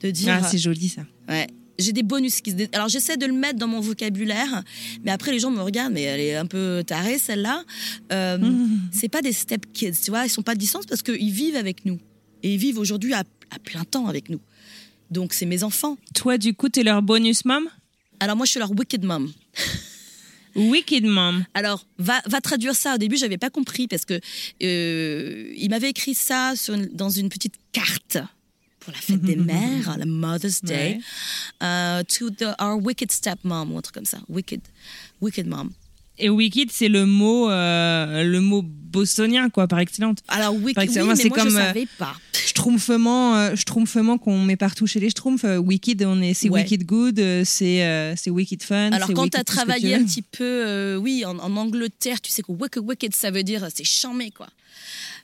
de 0.00 0.10
dire 0.10 0.38
Ah, 0.42 0.48
c'est 0.48 0.58
joli 0.58 0.88
ça. 0.88 1.02
ouais 1.28 1.46
j'ai 1.80 1.92
des 1.92 2.02
bonus 2.02 2.40
kids. 2.40 2.68
Alors 2.72 2.88
j'essaie 2.88 3.16
de 3.16 3.24
le 3.24 3.32
mettre 3.32 3.56
dans 3.58 3.68
mon 3.68 3.78
vocabulaire, 3.80 4.64
mais 5.04 5.12
après 5.12 5.30
les 5.30 5.38
gens 5.38 5.52
me 5.52 5.60
regardent, 5.62 5.92
mais 5.92 6.02
elle 6.02 6.20
est 6.20 6.34
un 6.34 6.46
peu 6.46 6.82
tarée 6.84 7.18
celle-là. 7.18 7.62
Euh, 8.12 8.36
C'est 8.92 9.08
pas 9.08 9.22
des 9.22 9.32
step 9.32 9.64
kids, 9.72 9.92
tu 10.02 10.10
vois, 10.10 10.24
ils 10.26 10.28
sont 10.28 10.42
pas 10.42 10.54
de 10.54 10.58
distance 10.60 10.86
parce 10.86 11.02
qu'ils 11.02 11.30
vivent 11.30 11.54
avec 11.54 11.84
nous 11.84 12.00
et 12.42 12.54
ils 12.54 12.58
vivent 12.58 12.78
aujourd'hui 12.78 13.14
à, 13.14 13.20
à 13.50 13.58
plein 13.62 13.84
temps 13.84 14.08
avec 14.08 14.28
nous. 14.28 14.40
Donc 15.12 15.32
c'est 15.32 15.46
mes 15.46 15.62
enfants. 15.62 15.96
Toi 16.14 16.36
du 16.36 16.52
coup 16.52 16.68
t'es 16.68 16.82
leur 16.82 17.00
bonus 17.00 17.44
mom? 17.44 17.68
Alors 18.20 18.36
moi 18.36 18.46
je 18.46 18.50
suis 18.52 18.60
leur 18.60 18.70
wicked 18.72 19.04
mom. 19.04 19.32
Wicked 20.56 21.04
mom. 21.04 21.44
Alors, 21.54 21.86
va, 21.98 22.20
va 22.26 22.40
traduire 22.40 22.74
ça. 22.74 22.94
Au 22.96 22.98
début, 22.98 23.16
j'avais 23.16 23.38
pas 23.38 23.50
compris 23.50 23.86
parce 23.86 24.04
que 24.04 24.18
euh, 24.62 25.52
il 25.56 25.68
m'avait 25.70 25.90
écrit 25.90 26.14
ça 26.14 26.54
sur 26.56 26.74
une- 26.74 26.86
dans 26.92 27.10
une 27.10 27.28
petite 27.28 27.54
carte 27.70 28.18
pour 28.80 28.92
la 28.92 28.98
fête 28.98 29.20
des 29.20 29.36
mères, 29.52 29.96
la 29.96 30.06
Mother's 30.06 30.62
Day, 30.64 30.98
Ouais. 30.98 31.00
euh, 31.62 32.02
to 32.02 32.30
the, 32.30 32.46
our 32.60 32.76
wicked 32.82 33.12
stepmom 33.12 33.70
ou 33.72 33.78
un 33.78 33.82
truc 33.82 33.94
comme 33.94 34.04
ça. 34.06 34.18
Wicked, 34.28 34.60
wicked 35.20 35.46
mom. 35.46 35.70
Et 36.18 36.28
wicked 36.28 36.70
c'est 36.72 36.88
le 36.88 37.06
mot 37.06 37.48
euh, 37.50 38.24
le 38.24 38.40
mot 38.40 38.62
bostonien 38.62 39.50
quoi 39.50 39.68
par 39.68 39.78
excellence. 39.78 40.18
Alors 40.28 40.54
wicked, 40.54 40.88
oui, 40.88 41.16
c'est 41.16 41.30
comme, 41.30 41.50
je 41.50 41.56
euh, 41.56 41.66
savais 41.66 41.86
pas. 41.98 42.14
Schtroumpfement, 42.32 43.36
euh, 43.36 43.54
schtroumpfement 43.56 44.18
qu'on 44.18 44.42
met 44.42 44.56
partout 44.56 44.86
chez 44.86 44.98
les 45.00 45.10
schtroumpfs. 45.10 45.44
wicked, 45.44 46.02
on 46.02 46.20
est, 46.20 46.34
c'est 46.34 46.48
Ouais. 46.48 46.62
wicked 46.62 46.84
good, 46.86 47.20
c'est 47.44 48.14
c'est 48.16 48.30
wicked 48.30 48.62
fun. 48.62 48.90
Alors 48.92 49.12
quand 49.12 49.28
tu 49.28 49.36
as 49.36 49.44
tu 49.44 49.52
travaillé 49.54 49.94
un 49.94 50.04
petit 50.04 50.22
peu, 50.22 50.44
euh, 50.44 50.96
oui, 50.96 51.24
en, 51.24 51.38
en 51.38 51.56
Angleterre, 51.56 52.20
tu 52.20 52.30
sais 52.32 52.42
que 52.42 52.50
wicked, 52.52 52.82
wicked, 52.82 53.14
ça 53.14 53.30
veut 53.30 53.42
dire 53.44 53.66
c'est 53.74 53.84
charmé 53.84 54.30
quoi. 54.30 54.48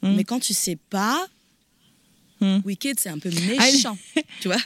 Mm. 0.03 0.15
Mais 0.17 0.25
quand 0.25 0.41
tu 0.41 0.55
sais 0.55 0.79
pas, 0.91 1.27
Mm. 2.41 2.59
wicked 2.65 2.99
c'est 3.01 3.09
un 3.09 3.19
peu 3.19 3.31
méchant, 3.31 3.97
tu 4.41 4.49
vois. 4.49 4.59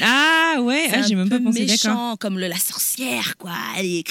Ah 0.00 0.56
ouais, 0.60 0.86
ah, 0.92 1.02
j'ai 1.02 1.14
même 1.14 1.28
pas 1.28 1.40
pensé, 1.40 1.64
méchant, 1.66 2.16
comme 2.18 2.38
le, 2.38 2.46
la 2.46 2.58
sorcière, 2.58 3.36
quoi. 3.38 3.52
Elle 3.76 3.86
est... 3.86 4.04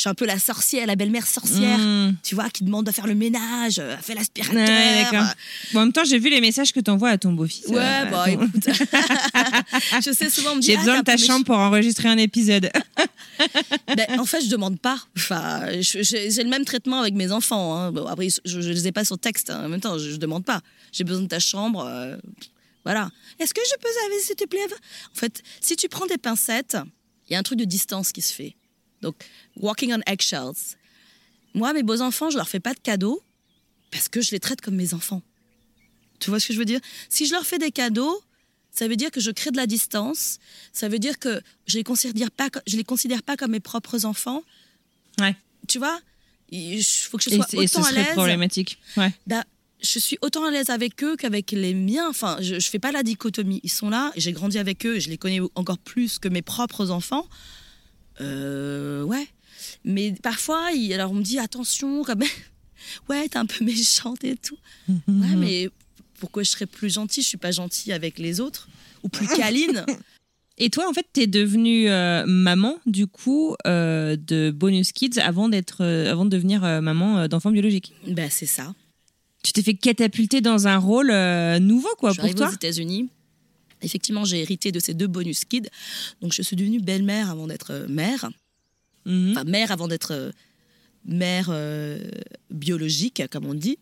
Je 0.00 0.04
suis 0.04 0.08
un 0.08 0.14
peu 0.14 0.24
la 0.24 0.38
sorcière, 0.38 0.86
la 0.86 0.96
belle-mère 0.96 1.26
sorcière, 1.26 1.76
Mm. 1.78 2.14
tu 2.22 2.34
vois, 2.34 2.48
qui 2.48 2.64
demande 2.64 2.86
de 2.86 2.90
faire 2.90 3.06
le 3.06 3.14
ménage, 3.14 3.78
euh, 3.78 3.98
fait 3.98 4.14
l'aspirateur. 4.14 4.54
Ouais. 4.56 5.04
Bon, 5.74 5.80
en 5.80 5.82
même 5.84 5.92
temps, 5.92 6.04
j'ai 6.04 6.18
vu 6.18 6.30
les 6.30 6.40
messages 6.40 6.72
que 6.72 6.80
tu 6.80 6.90
envoies 6.90 7.10
à 7.10 7.18
ton 7.18 7.34
beau-fils. 7.34 7.66
Ouais, 7.66 7.76
euh, 7.76 8.04
bah 8.06 8.22
attends. 8.22 8.30
écoute. 8.44 8.64
je 10.02 10.10
sais 10.10 10.30
souvent 10.30 10.52
on 10.52 10.56
me 10.56 10.60
dit 10.62 10.68
J'ai 10.68 10.76
ah, 10.76 10.78
besoin 10.78 10.98
de 11.00 11.04
ta 11.04 11.18
chambre 11.18 11.44
pour 11.44 11.56
enregistrer 11.58 12.08
un 12.08 12.16
épisode. 12.16 12.70
Ben, 13.96 14.18
en 14.20 14.24
fait, 14.24 14.42
je 14.42 14.48
demande 14.48 14.78
pas. 14.80 14.98
Enfin, 15.18 15.66
j'ai 15.80 16.42
le 16.42 16.48
même 16.48 16.64
traitement 16.64 17.00
avec 17.00 17.14
mes 17.14 17.30
enfants. 17.32 17.74
hein. 17.76 17.92
Bon, 17.92 18.06
après, 18.06 18.28
je, 18.30 18.38
je 18.44 18.70
les 18.70 18.86
ai 18.88 18.92
pas 18.92 19.04
sur 19.04 19.18
texte. 19.18 19.50
hein. 19.50 19.64
En 19.64 19.68
même 19.68 19.80
temps, 19.80 19.98
je, 19.98 20.10
je 20.10 20.16
demande 20.16 20.44
pas. 20.44 20.60
J'ai 20.92 21.04
besoin 21.04 21.22
de 21.22 21.28
ta 21.28 21.38
chambre. 21.40 21.84
euh, 21.86 22.16
voilà. 22.84 23.10
Est-ce 23.38 23.52
que 23.54 23.60
je 23.66 23.74
peux 23.80 23.88
laver, 24.08 24.22
s'il 24.22 24.36
te 24.36 24.44
plaît? 24.44 24.60
En 25.14 25.18
fait, 25.18 25.42
si 25.60 25.76
tu 25.76 25.88
prends 25.88 26.06
des 26.06 26.18
pincettes, 26.18 26.76
il 27.28 27.32
y 27.32 27.36
a 27.36 27.38
un 27.38 27.42
truc 27.42 27.58
de 27.58 27.64
distance 27.64 28.12
qui 28.12 28.20
se 28.22 28.32
fait. 28.32 28.56
Donc, 29.02 29.16
walking 29.56 29.92
on 29.92 30.00
eggshells. 30.06 30.76
Moi, 31.54 31.72
mes 31.72 31.82
beaux 31.82 32.00
enfants, 32.00 32.30
je 32.30 32.36
leur 32.36 32.48
fais 32.48 32.60
pas 32.60 32.74
de 32.74 32.80
cadeaux 32.80 33.22
parce 33.90 34.08
que 34.08 34.20
je 34.20 34.30
les 34.30 34.40
traite 34.40 34.60
comme 34.60 34.76
mes 34.76 34.94
enfants. 34.94 35.22
Tu 36.20 36.30
vois 36.30 36.38
ce 36.38 36.48
que 36.48 36.54
je 36.54 36.58
veux 36.58 36.64
dire? 36.64 36.80
Si 37.08 37.26
je 37.26 37.32
leur 37.32 37.44
fais 37.46 37.58
des 37.58 37.70
cadeaux, 37.72 38.22
ça 38.70 38.86
veut 38.86 38.96
dire 38.96 39.10
que 39.10 39.20
je 39.20 39.30
crée 39.30 39.50
de 39.50 39.56
la 39.56 39.66
distance. 39.66 40.38
Ça 40.72 40.88
veut 40.88 40.98
dire 40.98 41.18
que 41.18 41.40
je 41.66 41.76
les 41.78 41.84
considère 41.84 42.30
pas, 42.30 42.48
je 42.66 42.76
les 42.76 42.84
considère 42.84 43.22
pas 43.22 43.36
comme 43.36 43.52
mes 43.52 43.60
propres 43.60 44.04
enfants. 44.04 44.42
Ouais. 45.18 45.34
Tu 45.66 45.78
vois? 45.78 45.98
Il 46.50 46.82
faut 46.84 47.16
que 47.16 47.24
je 47.24 47.30
Et, 47.30 47.36
sois 47.36 47.46
et 47.62 47.66
ce 47.66 47.78
autant 47.78 47.86
à 47.86 47.90
serait 47.90 48.02
l'aise. 48.04 48.12
problématique. 48.12 48.78
Ouais. 48.96 49.12
Bah, 49.26 49.44
je 49.82 49.98
suis 49.98 50.18
autant 50.20 50.44
à 50.44 50.50
l'aise 50.50 50.68
avec 50.68 51.02
eux 51.02 51.16
qu'avec 51.16 51.52
les 51.52 51.74
miens. 51.74 52.08
Enfin, 52.08 52.36
je, 52.40 52.58
je 52.60 52.70
fais 52.70 52.78
pas 52.78 52.92
la 52.92 53.02
dichotomie. 53.02 53.60
Ils 53.62 53.70
sont 53.70 53.88
là, 53.88 54.12
j'ai 54.16 54.32
grandi 54.32 54.58
avec 54.58 54.84
eux, 54.84 54.96
et 54.96 55.00
je 55.00 55.08
les 55.08 55.16
connais 55.16 55.40
encore 55.54 55.78
plus 55.78 56.18
que 56.18 56.28
mes 56.28 56.42
propres 56.42 56.90
enfants. 56.90 57.26
Euh, 58.20 59.02
ouais. 59.02 59.26
Mais 59.84 60.14
parfois, 60.22 60.70
il- 60.74 60.92
alors 60.92 61.10
on 61.12 61.14
me 61.14 61.22
dit 61.22 61.38
attention, 61.38 62.02
quand 62.04 62.16
même. 62.16 62.28
Ouais, 63.08 63.28
t'es 63.28 63.36
un 63.36 63.46
peu 63.46 63.64
méchante 63.64 64.24
et 64.24 64.36
tout. 64.36 64.56
Ouais, 65.08 65.36
mais 65.36 65.68
pourquoi 66.18 66.42
je 66.42 66.50
serais 66.50 66.66
plus 66.66 66.92
gentille? 66.92 67.22
Je 67.22 67.28
suis 67.28 67.38
pas 67.38 67.50
gentille 67.50 67.92
avec 67.92 68.18
les 68.18 68.40
autres 68.40 68.68
ou 69.02 69.08
plus 69.08 69.26
câline. 69.36 69.84
Et 70.58 70.68
toi, 70.70 70.88
en 70.88 70.92
fait, 70.92 71.06
t'es 71.12 71.26
devenue 71.26 71.88
euh, 71.90 72.24
maman, 72.26 72.78
du 72.86 73.06
coup, 73.06 73.54
euh, 73.66 74.16
de 74.16 74.50
Bonus 74.50 74.92
Kids 74.92 75.18
avant, 75.18 75.48
d'être, 75.48 75.78
euh, 75.82 76.10
avant 76.10 76.24
de 76.24 76.30
devenir 76.30 76.60
maman 76.82 77.28
d'enfants 77.28 77.50
biologiques. 77.50 77.92
ben 78.06 78.28
c'est 78.30 78.46
ça. 78.46 78.74
Tu 79.42 79.52
t'es 79.52 79.62
fait 79.62 79.74
catapulter 79.74 80.40
dans 80.42 80.66
un 80.68 80.76
rôle 80.76 81.10
nouveau, 81.60 81.88
quoi, 81.98 82.12
je 82.12 82.20
pour 82.20 82.34
toi 82.34 82.48
aux 82.48 82.52
États-Unis. 82.54 83.08
Effectivement, 83.82 84.24
j'ai 84.24 84.40
hérité 84.40 84.72
de 84.72 84.80
ces 84.80 84.94
deux 84.94 85.06
bonus 85.06 85.44
kids. 85.44 85.68
Donc, 86.20 86.32
je 86.32 86.42
suis 86.42 86.56
devenue 86.56 86.80
belle-mère 86.80 87.30
avant 87.30 87.46
d'être 87.46 87.72
euh, 87.72 87.88
mère. 87.88 88.30
Mhm. 89.06 89.32
Enfin, 89.32 89.44
mère 89.44 89.70
avant 89.70 89.88
d'être 89.88 90.12
euh, 90.12 90.30
mère 91.04 91.48
euh, 91.50 91.98
biologique, 92.50 93.22
comme 93.30 93.46
on 93.46 93.54
dit. 93.54 93.78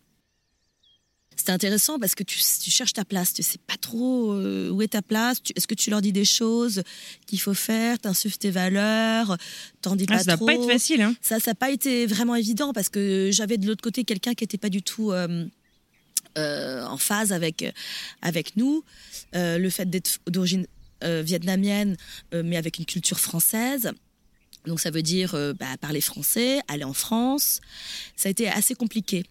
C'était 1.39 1.53
intéressant 1.53 2.01
parce 2.01 2.17
que 2.17 2.25
tu, 2.25 2.41
tu 2.61 2.71
cherches 2.71 2.95
ta 2.95 3.05
place. 3.05 3.33
Tu 3.33 3.45
sais 3.45 3.59
pas 3.65 3.77
trop 3.81 4.33
euh, 4.33 4.71
où 4.71 4.83
est 4.83 4.89
ta 4.89 5.03
place. 5.03 5.39
Est-ce 5.55 5.69
que 5.69 5.75
tu 5.75 5.89
leur 5.89 6.03
dis 6.03 6.13
des 6.13 6.25
choses 6.25 6.83
qu'il 7.27 7.41
faut 7.41 7.55
faire? 7.55 7.99
T'insuffles 8.01 8.39
tes 8.39 8.51
valeurs? 8.51 9.37
T'en 9.81 9.95
dis 9.95 10.05
Ah, 10.09 10.17
pas 10.17 10.25
ça 10.25 10.37
trop 10.37 10.47
pas 10.47 10.55
être 10.55 10.67
facile, 10.67 11.01
hein. 11.01 11.15
ça 11.23 11.39
n'a 11.47 11.55
pas 11.55 11.71
été 11.71 12.07
vraiment 12.07 12.35
évident 12.35 12.73
parce 12.73 12.89
que 12.89 13.31
j'avais 13.33 13.57
de 13.57 13.69
l'autre 13.69 13.83
côté 13.83 14.03
quelqu'un 14.03 14.35
qui 14.35 14.43
n'était 14.43 14.59
pas 14.59 14.69
du 14.69 14.83
tout 14.83 15.13
euh, 15.13 15.47
euh, 16.39 16.85
en 16.87 16.97
phase 16.99 17.33
avec, 17.33 17.65
avec 18.23 18.57
nous. 18.57 18.85
Euh, 19.35 19.59
le 19.59 19.71
fait 19.71 19.91
d'être 19.91 20.21
d'origine 20.27 20.67
euh, 21.05 21.23
vietnamienne, 21.23 21.97
mais 22.33 22.57
avec 22.57 22.79
une 22.79 22.87
culture 22.87 23.21
française. 23.21 23.93
Donc 24.67 24.81
ça 24.81 24.91
veut 24.91 25.03
dire 25.03 25.33
bah, 25.59 25.77
parler 25.81 26.01
français, 26.01 26.61
aller 26.69 26.85
en 26.85 26.93
France. 26.93 27.61
Ça 28.17 28.29
a 28.29 28.31
été 28.31 28.49
assez 28.49 28.75
compliqué. 28.75 29.25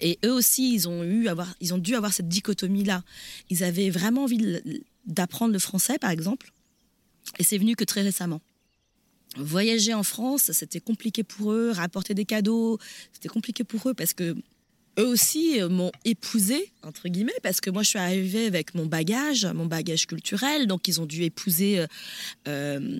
Et 0.00 0.18
eux 0.24 0.32
aussi, 0.32 0.74
ils 0.74 0.88
ont, 0.88 1.02
eu 1.02 1.28
avoir, 1.28 1.54
ils 1.60 1.74
ont 1.74 1.78
dû 1.78 1.94
avoir 1.94 2.12
cette 2.12 2.28
dichotomie-là. 2.28 3.02
Ils 3.50 3.64
avaient 3.64 3.90
vraiment 3.90 4.24
envie 4.24 4.60
d'apprendre 5.06 5.52
le 5.52 5.58
français, 5.58 5.98
par 5.98 6.10
exemple. 6.10 6.52
Et 7.38 7.44
c'est 7.44 7.58
venu 7.58 7.74
que 7.74 7.84
très 7.84 8.02
récemment. 8.02 8.40
Voyager 9.36 9.94
en 9.94 10.02
France, 10.02 10.50
c'était 10.52 10.80
compliqué 10.80 11.22
pour 11.22 11.52
eux. 11.52 11.72
Rapporter 11.72 12.14
des 12.14 12.24
cadeaux, 12.24 12.78
c'était 13.12 13.28
compliqué 13.28 13.64
pour 13.64 13.88
eux 13.88 13.94
parce 13.94 14.14
que 14.14 14.36
eux 14.98 15.06
aussi 15.06 15.60
euh, 15.60 15.68
m'ont 15.68 15.92
épousé 16.04 16.70
entre 16.82 17.08
guillemets 17.08 17.32
parce 17.42 17.60
que 17.60 17.70
moi 17.70 17.82
je 17.82 17.88
suis 17.90 17.98
arrivée 17.98 18.46
avec 18.46 18.74
mon 18.74 18.86
bagage, 18.86 19.44
mon 19.46 19.66
bagage 19.66 20.06
culturel, 20.06 20.66
donc 20.66 20.88
ils 20.88 21.00
ont 21.00 21.06
dû 21.06 21.22
épouser 21.22 21.78
euh, 21.78 21.86
euh, 22.48 22.98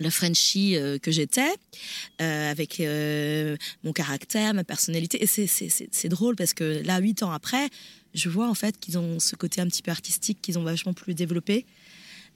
le 0.00 0.10
Frenchie 0.10 0.76
euh, 0.76 0.98
que 0.98 1.10
j'étais, 1.10 1.50
avec 2.18 2.80
mon 3.82 3.92
caractère, 3.92 4.54
ma 4.54 4.62
personnalité. 4.64 5.22
Et 5.22 5.26
c'est- 5.26 6.08
drôle 6.08 6.36
parce 6.36 6.54
que 6.54 6.82
là, 6.84 7.00
huit 7.00 7.22
ans 7.24 7.32
après, 7.32 7.68
je 8.14 8.28
vois 8.28 8.48
en 8.48 8.54
fait 8.54 8.78
qu'ils 8.78 8.96
ont 8.96 9.18
ce 9.18 9.34
côté 9.34 9.60
un 9.60 9.66
petit 9.66 9.82
peu 9.82 9.90
artistique 9.90 10.38
qu'ils 10.40 10.58
ont 10.58 10.62
vachement 10.62 10.92
plus 10.92 11.14
développé 11.14 11.66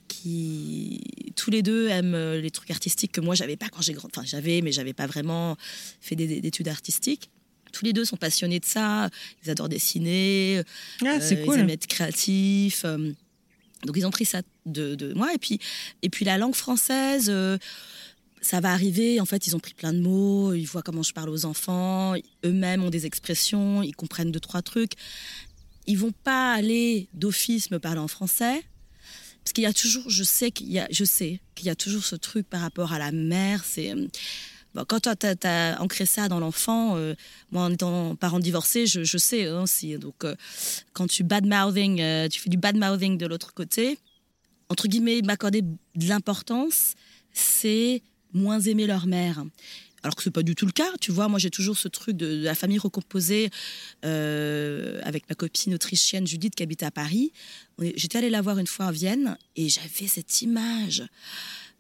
qui 0.09 1.01
tous 1.37 1.51
les 1.51 1.63
deux 1.63 1.89
aiment 1.89 2.35
les 2.35 2.51
trucs 2.51 2.71
artistiques 2.71 3.13
que 3.13 3.21
moi 3.21 3.35
j'avais 3.35 3.57
pas 3.57 3.69
quand 3.71 3.81
j'ai 3.81 3.95
grandi 3.95 4.13
enfin 4.15 4.27
j'avais 4.27 4.61
mais 4.61 4.73
j'avais 4.73 4.93
pas 4.93 5.07
vraiment 5.07 5.57
fait 6.01 6.17
des, 6.17 6.27
des 6.27 6.49
études 6.49 6.69
artistiques 6.69 7.31
tous 7.73 7.85
les 7.85 7.93
deux 7.93 8.05
sont 8.05 8.17
passionnés 8.17 8.61
de 8.61 8.65
ça. 8.65 9.09
Ils 9.45 9.51
adorent 9.51 9.69
dessiner 9.69 10.63
Ah, 11.05 11.21
c'est 11.21 11.39
euh, 11.41 11.45
cool. 11.45 11.57
ils 11.57 11.61
aiment 11.61 11.71
être 11.71 11.87
créatifs 11.87 12.85
euh, 12.85 13.13
donc 13.85 13.97
ils 13.97 14.07
ont 14.07 14.11
pris 14.11 14.25
ça 14.25 14.43
de, 14.67 14.95
de 14.95 15.13
moi. 15.15 15.33
Et 15.35 15.39
puis 15.39 15.59
et 16.03 16.09
puis 16.09 16.25
la 16.25 16.39
langue 16.39 16.55
française 16.55 17.27
euh, 17.29 17.59
ça 18.41 18.61
va 18.61 18.73
arriver. 18.73 19.21
En 19.21 19.25
fait 19.27 19.47
ils 19.47 19.57
ont 19.57 19.61
pris 19.61 19.75
plein 19.75 19.93
de 19.93 20.01
mots. 20.01 20.55
Ils 20.55 20.67
voient 20.67 20.83
comment 20.83 21.03
je 21.03 21.13
parle 21.13 21.31
aux 21.31 21.45
enfants. 21.45 22.15
Eux-mêmes 22.45 22.85
ont 22.85 22.91
des 22.91 23.07
expressions. 23.07 23.83
Ils 23.83 23.97
comprennent 23.97 24.31
deux 24.33 24.41
trois 24.41 24.63
trucs. 24.63 24.93
Ils 25.87 25.99
vont 25.99 26.13
pas 26.25 26.53
aller 26.53 27.09
d'office 27.15 27.71
me 27.71 27.79
parler 27.79 28.01
en 28.01 28.09
français. 28.09 28.63
Parce 29.43 29.53
qu'il 29.53 29.65
y 29.65 29.67
a 29.67 29.73
toujours, 29.73 30.09
je 30.09 30.23
sais 30.23 30.53
qu'il 30.53 30.71
y 30.71 30.79
a, 30.79 30.87
je 30.91 31.05
sais 31.05 31.41
qu'il 31.57 31.67
y 31.67 31.71
a 31.71 31.75
toujours 31.75 32.05
ce 32.05 32.15
truc 32.15 32.49
par 32.49 32.61
rapport 32.61 32.93
à 32.93 33.01
la 33.01 33.11
mère. 33.11 33.65
C'est 33.65 33.93
bon, 34.75 34.85
quand 34.87 35.01
t'as 35.01 35.35
as 35.45 35.81
ancré 35.81 36.07
ça 36.07 36.29
dans 36.29 36.41
l'enfant. 36.41 36.97
euh, 36.97 37.15
moi, 37.51 37.65
en 37.65 37.73
étant 37.73 38.17
parent 38.17 38.41
divorcé, 38.41 38.87
je, 38.87 39.05
je 39.05 39.19
sais 39.19 39.47
hein, 39.47 39.63
aussi. 39.63 39.97
Donc, 39.99 40.25
euh, 40.25 40.35
quand 40.93 41.07
tu 41.07 41.25
bad 41.25 41.47
mouthing, 41.47 42.01
euh, 42.01 42.29
tu 42.29 42.41
fais 42.41 42.51
du 42.51 42.57
bad 42.57 42.77
mouthing 42.77 43.19
de 43.19 43.27
l'autre 43.27 43.55
côté. 43.55 43.99
Entre 44.69 44.89
guillemets, 44.89 45.21
m'accorder 45.23 45.63
de 45.63 46.09
l'importance, 46.09 46.95
c'est 47.33 48.03
moins 48.33 48.61
aimer 48.61 48.87
leur 48.87 49.07
mère. 49.07 49.45
Alors 50.03 50.17
que 50.17 50.23
c'est 50.23 50.33
pas 50.33 50.43
du 50.43 50.55
tout 50.55 50.67
le 50.67 50.73
cas, 50.73 50.91
tu 51.01 51.13
vois. 51.13 51.29
Moi, 51.29 51.39
j'ai 51.39 51.51
toujours 51.51 51.79
ce 51.79 51.87
truc 51.89 52.17
de, 52.17 52.43
la 52.43 52.55
famille 52.55 52.79
recomposée 52.79 53.51
euh, 54.05 55.01
avec 55.05 55.29
ma 55.29 55.37
copine 55.37 55.75
autrichienne 55.75 56.27
Judith 56.27 56.55
qui 56.55 56.63
habite 56.63 56.83
à 56.83 56.91
Paris. 56.91 57.33
J'étais 57.79 58.19
allée 58.19 58.31
la 58.31 58.43
voir 58.43 58.59
une 58.59 58.67
fois 58.67 58.87
à 58.87 58.93
Vienne 58.93 59.37
et 59.55 59.69
j'avais 59.69 60.09
cette 60.09 60.43
image 60.43 61.05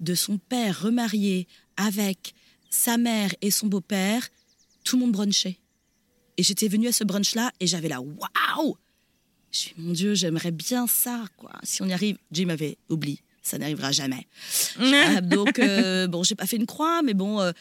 de 0.01 0.15
son 0.15 0.39
père 0.39 0.83
remarié 0.83 1.49
avec 1.77 2.35
sa 2.73 2.97
mère 2.97 3.33
et 3.43 3.51
son 3.51 3.69
beau-père. 3.69 4.29
Tout 4.83 4.97
le 4.97 5.03
monde 5.03 5.13
brunchait. 5.13 5.59
Et 6.37 6.43
j'étais 6.43 6.67
venue 6.69 6.89
à 6.89 6.93
ce 6.93 7.05
brunch-là 7.05 7.53
et 7.61 7.67
j'avais 7.67 7.89
là, 7.89 8.01
waouh 8.01 8.77
Je 9.53 9.59
suis, 9.59 9.75
mon 9.77 9.93
Dieu, 9.93 10.15
j'aimerais 10.15 10.51
bien 10.51 10.87
ça, 10.87 11.25
quoi. 11.37 11.53
Si 11.63 11.83
on 11.83 11.87
y 11.87 11.93
arrive, 11.93 12.17
Jim 12.33 12.49
avait 12.49 12.79
oublié, 12.89 13.21
ça 13.43 13.59
n'arrivera 13.59 13.93
jamais. 13.93 14.27
Ah, 14.81 15.21
donc, 15.21 15.59
euh, 15.59 16.07
bon, 16.09 16.23
j'ai 16.23 16.35
pas 16.35 16.47
fait 16.47 16.57
une 16.57 16.67
croix, 16.67 17.03
mais 17.03 17.15
bon, 17.15 17.41
euh, 17.41 17.53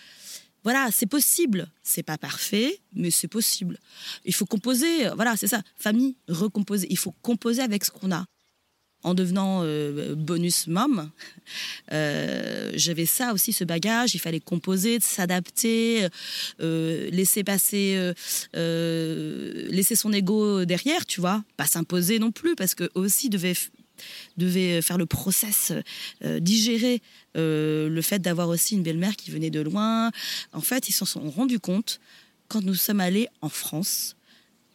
voilà, 0.64 0.90
c'est 0.92 1.06
possible. 1.06 1.68
C'est 1.84 2.04
pas 2.04 2.18
parfait, 2.18 2.80
mais 2.94 3.12
c'est 3.12 3.28
possible. 3.28 3.78
Il 4.26 4.34
faut 4.34 4.46
composer, 4.46 5.08
euh, 5.08 5.16
voilà, 5.16 5.36
c'est 5.36 5.48
ça. 5.48 5.62
Famille, 5.76 6.16
recomposer. 6.30 6.88
Il 6.90 6.98
faut 6.98 7.14
composer 7.22 7.62
avec 7.62 7.84
ce 7.84 7.92
qu'on 7.92 8.12
a. 8.12 8.26
En 9.04 9.16
devenant 9.16 9.62
euh, 9.64 10.14
bonus 10.16 10.68
mom, 10.68 11.10
euh, 11.92 12.72
j'avais 12.76 13.08
ça 13.08 13.34
aussi, 13.34 13.52
ce 13.52 13.64
bagage. 13.64 14.14
Il 14.14 14.20
fallait 14.20 14.40
composer, 14.40 15.00
s'adapter, 15.00 16.08
euh, 16.62 17.10
laisser 17.10 17.44
passer, 17.44 18.12
laisser 18.54 19.96
son 19.96 20.14
ego 20.14 20.66
derrière, 20.66 21.06
tu 21.06 21.20
vois. 21.20 21.44
Pas 21.58 21.66
s'imposer 21.66 22.20
non 22.20 22.32
plus, 22.32 22.56
parce 22.56 22.76
que 22.76 22.90
aussi 22.94 23.30
devait 23.30 23.56
devait 24.36 24.82
faire 24.82 24.98
le 24.98 25.06
process, 25.06 25.74
digérer 26.40 27.02
le 27.36 28.02
fait 28.02 28.20
d'avoir 28.20 28.50
aussi 28.50 28.76
une 28.76 28.84
belle-mère 28.84 29.16
qui 29.16 29.30
venait 29.30 29.52
de 29.52 29.62
loin. 29.62 30.12
En 30.54 30.62
fait, 30.62 30.90
ils 30.90 30.94
s'en 30.94 31.06
sont 31.06 31.30
rendus 31.30 31.60
compte 31.60 32.00
quand 32.48 32.62
nous 32.62 32.74
sommes 32.74 33.00
allés 33.00 33.28
en 33.42 33.50
France 33.50 34.16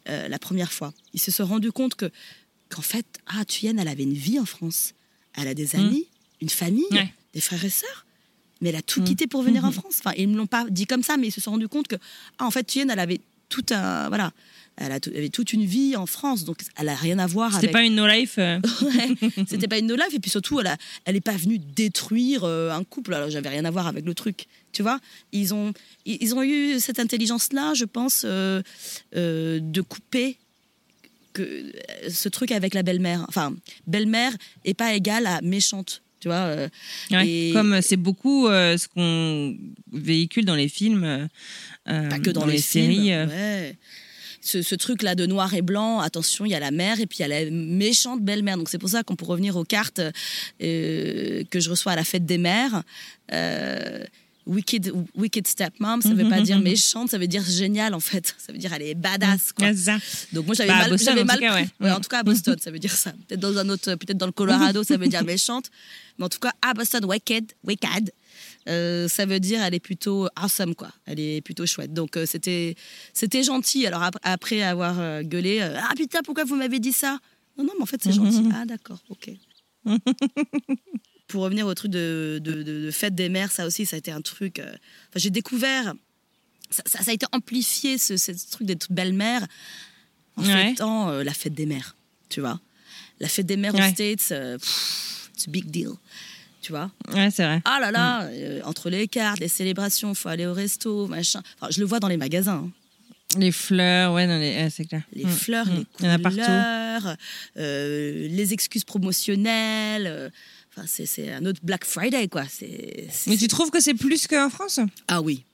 la 0.07 0.39
première 0.39 0.73
fois. 0.73 0.93
Ils 1.13 1.21
se 1.21 1.33
sont 1.33 1.45
rendus 1.45 1.73
compte 1.73 1.97
que 1.97 2.11
qu'en 2.69 2.83
fait, 2.83 3.07
ah, 3.27 3.45
Tuyenne, 3.45 3.79
elle 3.79 3.89
avait 3.89 4.03
une 4.05 4.13
vie 4.15 4.39
en 4.39 4.45
France. 4.47 4.93
Elle 5.35 5.49
a 5.49 5.55
des 5.55 5.77
amis, 5.77 6.07
une 6.41 6.49
famille, 6.49 6.85
Ouais. 6.93 7.13
des 7.35 7.41
frères 7.41 7.65
et 7.65 7.71
sœurs. 7.71 8.07
Mais 8.61 8.71
elle 8.71 8.77
a 8.77 8.83
tout 8.83 9.03
quitté 9.03 9.27
pour 9.27 9.43
venir 9.43 9.65
en 9.65 9.71
France. 9.73 9.97
Enfin, 9.99 10.13
ils 10.17 10.27
ne 10.29 10.33
me 10.33 10.39
l'ont 10.39 10.47
pas 10.47 10.65
dit 10.71 10.87
comme 10.87 11.03
ça, 11.03 11.17
mais 11.19 11.27
ils 11.29 11.33
se 11.33 11.41
sont 11.43 11.51
rendus 11.51 11.69
compte 11.69 11.89
que, 11.89 11.97
ah, 12.39 12.47
en 12.47 12.51
fait, 12.51 12.65
Tuyenne, 12.67 12.91
elle 12.91 12.99
avait 13.01 13.21
tout 13.51 13.65
un, 13.71 14.09
voilà, 14.09 14.33
elle 14.77 14.91
a 14.93 14.99
tout- 14.99 15.11
elle 15.13 15.19
avait 15.19 15.29
toute 15.29 15.53
une 15.53 15.65
vie 15.65 15.95
en 15.95 16.07
France, 16.07 16.45
donc 16.45 16.59
elle 16.77 16.89
a 16.89 16.95
rien 16.97 17.19
à 17.19 17.27
voir 17.27 17.53
C'était 17.53 17.67
avec. 17.67 17.73
pas 17.73 17.83
une 17.85 17.95
no-life 17.95 18.37
euh, 18.39 18.59
Ouais, 18.83 19.09
c'était 19.49 19.69
pas 19.69 19.79
une 19.79 19.87
no-life 19.87 20.13
et 20.15 20.19
puis 20.19 20.31
surtout 20.31 20.59
elle, 20.61 20.67
a- 20.67 20.77
elle 21.05 21.17
est 21.17 21.21
pas 21.21 21.37
venue 21.37 21.59
détruire 21.59 22.43
euh, 22.45 22.71
un 22.71 22.83
couple 22.83 23.15
alors 23.15 23.31
j'avais 23.31 23.49
rien 23.51 23.65
à 23.65 23.71
voir 23.71 23.87
avec 23.87 24.05
le 24.05 24.15
truc 24.15 24.47
tu 24.73 24.83
vois 24.83 24.99
ils 25.33 25.55
ont 25.55 25.73
ils 26.07 26.19
ils 26.21 26.35
ont 26.35 26.43
eu 26.43 26.79
cette 26.81 26.99
intelligence 26.99 27.53
là 27.53 27.73
je 27.75 27.85
pense 27.85 28.23
euh, 28.27 28.61
de 29.15 29.81
couper 29.81 30.37
que 31.37 31.43
euh, 31.43 32.11
ce 32.11 32.29
truc 32.29 32.51
avec 32.53 32.75
la 32.75 32.83
belle-mère 32.83 33.25
enfin 33.29 33.55
belle-mère 33.87 34.33
est 34.65 34.75
pas 34.75 34.95
égale 34.95 35.27
à 35.27 35.41
méchante 35.43 36.03
tu 36.21 36.29
vois 36.29 36.37
euh, 36.37 36.69
ouais. 37.11 37.29
Et- 37.29 37.53
Comme 37.53 37.81
c'est 37.83 37.97
beaucoup 37.97 38.49
euh, 38.49 38.77
ce 38.79 38.89
qu'on 38.89 39.57
véhicule 39.93 40.45
dans 40.45 40.55
les 40.55 40.69
films, 40.69 41.05
euh, 41.05 41.29
pas 42.09 42.19
que 42.19 42.31
dans, 42.31 42.47
les, 42.47 42.59
séries. 42.59 43.11
Ouais. 43.11 43.77
Ce, 44.41 44.63
ce 44.63 44.75
truc-là 44.75 45.15
de 45.15 45.27
noir 45.27 45.53
et 45.55 45.63
blanc, 45.63 46.01
attention, 46.01 46.45
il 46.45 46.53
y 46.53 46.55
a 46.55 46.61
la 46.61 46.71
mère 46.71 47.01
et 47.01 47.07
puis 47.07 47.19
il 47.19 47.23
y 47.23 47.25
a 47.25 47.29
la 47.45 47.51
méchante 47.51 48.23
belle-mère. 48.23 48.57
Donc 48.57 48.69
c'est 48.69 48.79
pour 48.79 48.89
ça 48.89 49.03
qu'on 49.03 49.17
peut 49.17 49.27
revenir 49.27 49.57
aux 49.57 49.65
cartes 49.65 50.01
que 50.59 51.45
je 51.53 51.71
reçois 51.71 51.93
à 51.93 51.97
la 51.97 52.05
fête 52.05 52.25
des 52.25 52.39
mères. 52.39 52.83
Wicked, 54.47 54.93
wicked 55.17 55.47
stepmom, 55.49 56.01
ça 56.03 56.15
veut 56.15 56.29
pas 56.29 56.41
dire 56.41 56.61
méchante, 56.61 57.11
ça 57.11 57.19
veut 57.19 57.27
dire 57.27 57.43
géniale 57.45 57.95
en 57.95 58.01
fait. 58.01 58.35
Ça 58.39 58.53
veut 58.53 58.59
dire 58.59 58.73
elle 58.73 58.83
est 58.83 58.95
badass 58.95 59.53
quoi. 59.53 59.71
Donc 60.33 60.47
moi 60.47 60.55
j'avais 60.55 60.69
Bah, 60.69 60.79
mal, 60.83 60.91
Boston, 60.91 61.07
j'avais 61.09 61.23
en 61.23 61.25
mal 61.25 61.37
tout 61.37 61.43
cas, 61.43 61.53
pris. 61.53 61.63
ouais. 61.63 61.69
Ouais, 61.81 61.91
en 61.93 62.01
tout 62.01 62.09
cas 62.09 62.21
à 62.21 62.23
Boston, 62.23 62.57
ça 62.63 62.71
veut 62.71 62.79
dire 62.79 62.93
ça. 62.93 63.13
Peut-être 63.27 63.41
dans 63.41 63.59
un 63.59 63.69
autre, 63.69 63.97
peut-être 63.97 64.17
dans 64.19 64.27
le 64.27 64.33
Colorado, 64.33 64.85
ça 64.85 64.97
veut 64.97 65.09
dire 65.09 65.25
méchante. 65.35 65.71
Mais 66.19 66.25
en 66.25 66.29
tout 66.29 66.39
cas 66.39 66.53
à 66.63 66.75
Boston, 66.75 67.05
wicked, 67.07 67.53
wicked. 67.65 68.13
euh, 68.69 69.09
ça 69.09 69.27
veut 69.27 69.41
dire 69.41 69.61
elle 69.63 69.75
est 69.75 69.81
plutôt 69.81 70.29
awesome 70.37 70.77
quoi. 70.77 70.93
Elle 71.07 71.19
est 71.19 71.41
plutôt 71.41 71.67
chouette. 71.67 71.93
Donc 71.93 72.17
euh, 72.17 72.25
c'était 72.25 72.77
c'était 73.13 73.43
gentil. 73.43 73.85
Alors 73.87 74.05
ap- 74.05 74.19
après 74.23 74.63
avoir 74.63 75.01
euh, 75.01 75.23
gueulé, 75.23 75.61
ah 75.61 75.93
putain 75.97 76.21
pourquoi 76.25 76.45
vous 76.45 76.55
m'avez 76.57 76.79
dit 76.79 76.93
ça? 76.93 77.19
Non 77.59 77.65
non 77.65 77.73
mais 77.77 77.83
en 77.83 77.87
fait 77.87 78.01
c'est 78.01 78.13
gentil. 78.13 78.45
Ah 78.55 78.65
d'accord, 78.65 79.03
ok. 79.09 79.31
Pour 81.29 81.43
revenir 81.43 81.67
au 81.67 81.75
truc 81.75 81.91
de, 81.91 82.41
de, 82.43 82.63
de- 82.63 82.85
de 82.87 82.91
fête 82.91 83.15
des 83.15 83.29
mères, 83.29 83.51
ça 83.51 83.67
aussi, 83.67 83.85
ça 83.87 83.97
a 83.97 83.99
été 83.99 84.13
un 84.13 84.21
truc. 84.21 84.59
euh, 84.61 84.71
Enfin, 84.71 85.17
j'ai 85.17 85.31
découvert. 85.31 85.95
Ça, 86.71 86.83
ça- 86.87 87.03
ça 87.03 87.11
a 87.11 87.15
été 87.15 87.27
amplifié, 87.33 87.99
ce, 87.99 88.17
ce 88.17 88.33
truc 88.51 88.67
d'être 88.67 88.91
belle-mère, 88.93 89.47
en 90.37 90.45
Ouais. 90.45 90.69
fêtant 90.71 91.11
euh, 91.11 91.25
la 91.25 91.33
fête 91.33 91.55
des 91.55 91.67
mères. 91.67 91.97
Tu 92.29 92.41
vois 92.41 92.61
La 93.21 93.29
fête 93.29 93.47
des 93.47 93.57
mères 93.57 93.75
Ouais. 93.75 93.89
aux 93.89 93.93
States, 93.93 94.29
euh, 94.33 94.59
pff, 94.59 95.31
it's 95.35 95.49
a 95.49 95.51
big 95.51 95.67
deal. 95.71 95.91
Tu 96.63 96.73
vois 96.73 96.91
Ouais, 97.13 97.31
c'est 97.31 97.45
vrai. 97.45 97.63
Ah 97.65 97.79
là 97.81 97.91
là, 97.93 98.23
euh, 98.25 98.61
entre 98.65 98.91
les 98.91 99.07
cartes, 99.09 99.39
les 99.41 99.49
célébrations, 99.49 100.15
faut 100.15 100.29
aller 100.29 100.47
au 100.47 100.53
resto, 100.53 101.07
machin. 101.07 101.41
Enfin, 101.61 101.69
je 101.71 101.79
le 101.81 101.87
vois 101.87 102.01
dans 102.01 102.09
les 102.09 102.17
magasins. 102.17 102.65
hein. 102.67 102.71
Les 103.39 103.53
fleurs, 103.53 104.13
ouais, 104.15 104.69
c'est 104.71 104.85
clair. 104.85 105.03
Les 105.13 105.25
Mm. 105.25 105.29
fleurs, 105.31 105.67
Mm. 105.67 105.85
les 106.01 106.23
couleurs, 106.23 107.17
euh, 107.57 108.29
les 108.29 108.53
excuses 108.53 108.85
promotionnelles. 108.85 110.33
Enfin, 110.77 110.87
c'est, 110.87 111.33
un 111.33 111.45
autre 111.47 111.61
Black 111.63 111.85
Friday, 111.85 112.29
quoi. 112.29 112.45
C'est, 112.51 113.07
c'est- 113.11 113.31
Mais 113.31 113.37
tu 113.37 113.49
trouves 113.49 113.71
que 113.71 113.81
c'est 113.81 113.95
plus 113.95 114.27
qu'en 114.27 114.51
France? 114.51 114.79
Ah 115.09 115.23
oui. 115.23 115.45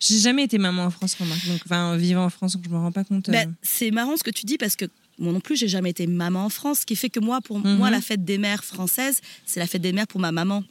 J'ai 0.00 0.18
jamais 0.18 0.44
été 0.44 0.58
maman 0.58 0.84
en 0.86 0.90
France, 0.90 1.14
remarque. 1.14 1.46
Donc, 1.46 1.60
enfin, 1.64 1.96
vivant 1.96 2.24
en 2.24 2.30
France, 2.30 2.54
donc 2.54 2.64
je 2.64 2.70
me 2.70 2.76
rends 2.76 2.92
pas 2.92 3.04
compte. 3.04 3.28
euh. 3.28 3.32
Ben, 3.32 3.54
c'est 3.62 3.90
marrant 3.92 4.16
ce 4.16 4.24
que 4.24 4.30
tu 4.30 4.44
dis 4.44 4.58
parce 4.58 4.74
que 4.76 4.86
moi 5.18 5.32
non 5.32 5.40
plus, 5.40 5.56
j'ai 5.56 5.68
jamais 5.68 5.90
été 5.90 6.06
maman 6.08 6.44
en 6.46 6.48
France, 6.48 6.80
ce 6.80 6.86
qui 6.86 6.96
fait 6.96 7.08
que 7.08 7.20
moi, 7.20 7.40
pour 7.40 7.60
Mhm. 7.60 7.76
moi, 7.76 7.88
la 7.90 8.00
fête 8.00 8.24
des 8.24 8.36
mères 8.36 8.64
française, 8.64 9.20
c'est 9.46 9.60
la 9.60 9.66
fête 9.68 9.80
des 9.82 9.92
mères 9.92 10.08
pour 10.08 10.20
ma 10.20 10.32
maman. 10.32 10.64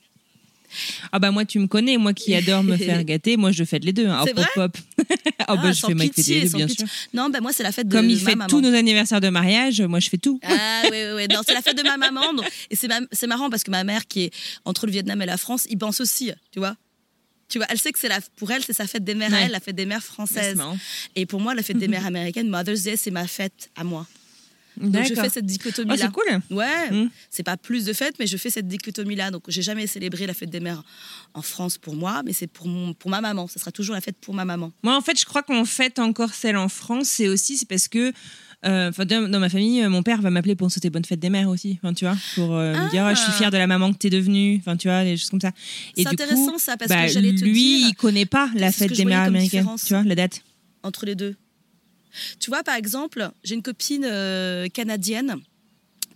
Ah 1.12 1.20
bah 1.20 1.32
moi, 1.32 1.46
tu 1.46 1.60
me 1.60 1.68
connais, 1.68 1.98
moi 1.98 2.14
qui 2.14 2.34
adore 2.36 2.64
me 2.64 2.78
faire 2.78 3.04
gâter, 3.06 3.38
moi 3.38 3.52
je 3.52 3.64
fête 3.64 3.84
les 3.84 3.94
deux. 3.94 4.08
Hein. 4.08 4.22
C'est 4.26 4.32
Hop, 4.32 4.38
vrai 4.38 4.48
hop, 4.58 4.78
hop. 4.78 5.08
Ah, 5.48 5.56
bah 5.58 5.72
je 5.74 5.80
sans 5.80 5.88
fais 5.90 5.94
Mike 5.96 6.14
pitié, 6.14 6.40
les 6.42 6.50
deux, 6.50 6.58
bien 6.58 6.68
pitié. 6.68 6.86
sûr. 6.86 6.96
Non, 7.14 7.30
ben 7.30 7.42
moi, 7.42 7.52
c'est 7.54 7.64
la 7.64 7.72
fête 7.72 7.88
de 7.88 7.96
Comme 7.96 8.10
il 8.10 8.18
ma 8.24 8.30
fait 8.30 8.36
maman. 8.36 8.48
tous 8.48 8.62
nos 8.62 8.74
anniversaires 8.74 9.20
de 9.22 9.30
mariage, 9.30 9.82
moi 9.82 10.00
je 10.00 10.10
fais 10.10 10.18
tout. 10.18 10.40
Ah 10.44 10.82
oui, 10.86 10.90
oui, 10.92 11.12
oui. 11.16 11.28
Non, 11.30 11.42
c'est 11.46 11.54
la 11.54 11.62
fête 11.62 11.78
de 11.78 11.84
ma 11.84 11.98
maman. 11.98 12.34
donc- 12.34 12.46
et 12.70 12.76
c'est, 12.76 12.88
ma- 12.88 13.02
c'est 13.12 13.28
marrant 13.28 13.50
parce 13.50 13.64
que 13.64 13.72
ma 13.72 13.84
mère, 13.84 14.08
qui 14.08 14.24
est 14.24 14.32
entre 14.66 14.86
le 14.86 14.92
Vietnam 14.92 15.22
et 15.22 15.26
la 15.26 15.38
France, 15.38 15.66
y 15.70 15.76
pense 15.76 16.00
aussi, 16.02 16.32
tu 16.52 16.60
vois. 16.60 16.76
Tu 17.50 17.58
vois, 17.60 17.68
elle 17.70 17.78
sait 17.78 17.92
que 17.92 18.00
c'est 18.00 18.08
la, 18.08 18.20
pour 18.38 18.50
elle, 18.52 18.64
c'est 18.64 18.74
sa 18.74 18.88
fête 18.88 19.04
des 19.04 19.14
mères 19.16 19.32
Ouais. 19.32 19.44
elle, 19.46 19.52
la 19.52 19.60
fête 19.60 19.76
des 19.76 19.86
mères 19.86 20.02
françaises. 20.04 20.58
et 21.16 21.26
pour 21.26 21.40
moi, 21.42 21.54
la 21.54 21.62
fête 21.62 21.78
des 21.78 21.88
mères 21.90 22.06
américaines, 22.06 22.48
Mother's 22.50 22.84
Day, 22.84 22.96
c'est 22.98 23.12
ma 23.12 23.28
fête 23.28 23.70
à 23.76 23.84
moi. 23.84 24.08
Donc 24.78 25.04
je 25.06 25.14
fais 25.14 25.30
cette 25.30 25.44
Oh, 25.46 25.48
dichotomie-là. 25.48 25.98
c'est 25.98 26.12
cool. 26.12 26.42
Ouais, 26.58 26.92
Mm. 26.92 27.10
c'est 27.30 27.44
pas 27.44 27.58
plus 27.58 27.86
de 27.86 27.94
fête, 27.94 28.16
mais 28.20 28.28
je 28.28 28.38
fais 28.38 28.50
cette 28.50 28.68
dichotomie-là. 28.68 29.32
Donc, 29.32 29.44
j'ai 29.48 29.62
jamais 29.62 29.88
célébré 29.88 30.26
la 30.28 30.34
fête 30.34 30.50
des 30.50 30.60
mères 30.60 30.84
en 31.34 31.42
France 31.42 31.78
pour 31.78 31.96
moi, 31.96 32.22
mais 32.26 32.34
c'est 32.34 32.48
pour, 32.48 32.68
mon, 32.68 32.94
pour 32.94 33.10
ma 33.12 33.22
maman. 33.22 33.48
Ce 33.48 33.60
sera 33.60 33.72
toujours 33.72 33.96
la 33.96 34.02
fête 34.02 34.18
pour 34.20 34.34
ma 34.34 34.46
maman. 34.46 34.72
Moi, 34.84 34.96
en 34.96 35.02
fait, 35.02 35.20
je 35.20 35.26
crois 35.26 35.44
qu'on 35.44 35.66
fête 35.66 36.00
encore 36.00 36.34
celle 36.34 36.58
en 36.58 36.70
France. 36.70 37.08
C'est 37.08 37.28
aussi 37.28 37.58
c'est 37.58 37.68
parce 37.68 37.88
que, 37.88 38.12
euh, 38.66 38.92
dans, 38.92 39.30
dans 39.30 39.40
ma 39.40 39.50
famille, 39.50 39.82
euh, 39.84 39.90
mon 39.90 40.04
père 40.04 40.22
va 40.22 40.30
m'appeler 40.30 40.56
pour 40.56 40.72
souhaiter 40.72 40.90
bonne 40.90 41.04
fête 41.06 41.20
des 41.20 41.30
mères 41.30 41.50
aussi. 41.50 41.78
Enfin, 41.84 41.94
tu 41.94 42.06
vois, 42.06 42.16
pour 42.36 42.56
euh, 42.56 42.74
me 42.74 42.90
dire, 42.90 43.04
Ah. 43.04 43.10
Ah, 43.10 43.14
je 43.14 43.20
suis 43.22 43.32
fière 43.34 43.52
de 43.52 43.58
la 43.58 43.68
maman 43.68 43.92
que 43.94 43.98
t'es 43.98 44.10
devenue. 44.10 44.58
Enfin, 44.60 44.78
tu 44.78 44.88
vois, 44.88 45.04
des 45.04 45.18
choses 45.18 45.30
comme 45.30 45.42
ça. 45.42 45.52
C'est 45.96 46.08
intéressant, 46.08 46.54
coup, 46.54 46.60
ça, 46.60 46.78
parce 46.78 46.90
bah, 46.90 47.06
que 47.06 47.12
j'allais 47.12 47.36
te 47.36 47.44
lui, 47.44 47.54
dire- 47.80 47.88
il 47.90 47.96
connaît 47.96 48.26
pas 48.26 48.50
la 48.56 48.72
fête 48.72 48.92
des 48.94 49.06
mères 49.06 49.22
américaines. 49.24 49.68
Tu 49.86 49.94
vois, 49.94 50.04
la 50.04 50.16
date. 50.16 50.42
entre 50.82 51.06
les 51.06 51.16
deux. 51.16 51.36
Tu 52.40 52.50
vois, 52.50 52.64
par 52.64 52.76
exemple, 52.76 53.30
j'ai 53.44 53.56
une 53.56 53.64
copine 53.64 54.06
euh, 54.06 54.68
canadienne 54.70 55.38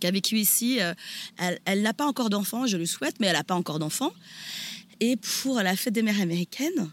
qui 0.00 0.06
a 0.06 0.10
vécu 0.10 0.38
ici. 0.38 0.80
euh, 0.80 0.94
elle 1.38 1.58
elle 1.64 1.82
n'a 1.82 1.92
pas 1.94 2.06
encore 2.06 2.30
d'enfant, 2.30 2.66
je 2.66 2.76
le 2.76 2.86
souhaite, 2.86 3.16
mais 3.20 3.26
elle 3.26 3.32
n'a 3.36 3.44
pas 3.44 3.54
encore 3.54 3.78
d'enfant. 3.78 4.12
Et 5.00 5.16
pour 5.16 5.60
la 5.62 5.76
fête 5.76 5.94
des 5.94 6.02
mères 6.02 6.20
américaines, 6.20 6.90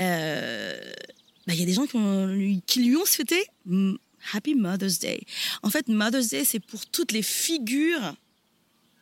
euh, 0.00 0.80
bah, 1.46 1.54
il 1.54 1.60
y 1.60 1.62
a 1.62 1.66
des 1.66 1.72
gens 1.74 1.86
qui, 1.86 1.96
ont- 1.96 2.26
lui- 2.26 2.62
qui 2.66 2.82
lui 2.84 2.96
ont 2.96 3.04
souhaité 3.04 3.42
Happy 4.32 4.54
Mother's 4.54 4.98
Day. 4.98 5.20
En 5.62 5.70
fait, 5.70 5.88
Mother's 5.88 6.28
Day, 6.28 6.44
c'est 6.44 6.60
pour 6.60 6.86
toutes 6.86 7.12
les 7.12 7.22
figures 7.22 8.14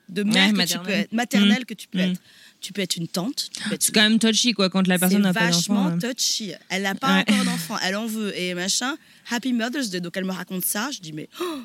de 0.09 0.23
mère 0.25 0.47
que 0.47 0.51
tu 0.53 0.57
maternelle. 0.57 0.87
peux 0.87 0.93
être, 0.93 1.13
maternelle 1.13 1.67
que 1.67 1.75
tu 1.75 1.89
peux 1.89 1.99
Mm. 1.99 2.13
être. 2.13 2.21
Tu 2.61 2.73
peux 2.75 2.83
être 2.83 2.97
une 2.97 3.09
tante, 3.09 3.49
être 3.73 3.83
C'est 3.83 3.93
quand 3.95 4.03
même 4.03 4.19
touchy, 4.19 4.53
quoi, 4.53 4.69
quand 4.69 4.87
la 4.87 4.99
personne 4.99 5.23
n'a 5.23 5.33
c'est 5.33 5.39
pas 5.39 5.47
vachement 5.47 5.85
d'enfant. 5.91 6.07
euh. 6.07 6.13
touchy. 6.13 6.53
Elle 6.69 6.83
n'a 6.83 6.95
pas 6.95 7.17
Ouais. 7.17 7.21
encore 7.29 7.45
d'enfant, 7.53 7.77
elle 7.83 7.97
en 7.97 8.07
veut 8.07 8.39
et 8.39 8.53
machin. 8.55 8.97
Happy 9.31 9.53
Mother's 9.55 9.89
Day. 9.91 10.01
Donc 10.01 10.17
elle 10.17 10.25
me 10.27 10.33
raconte 10.33 10.65
ça. 10.65 10.91
Je 10.93 11.01
dis 11.01 11.13
mais 11.13 11.29
oh, 11.41 11.61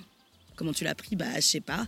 comment 0.56 0.72
tu 0.72 0.84
l'as 0.86 0.96
pris? 0.96 1.16
Bah 1.16 1.26
je 1.36 1.41
sais 1.41 1.60
pas. 1.62 1.86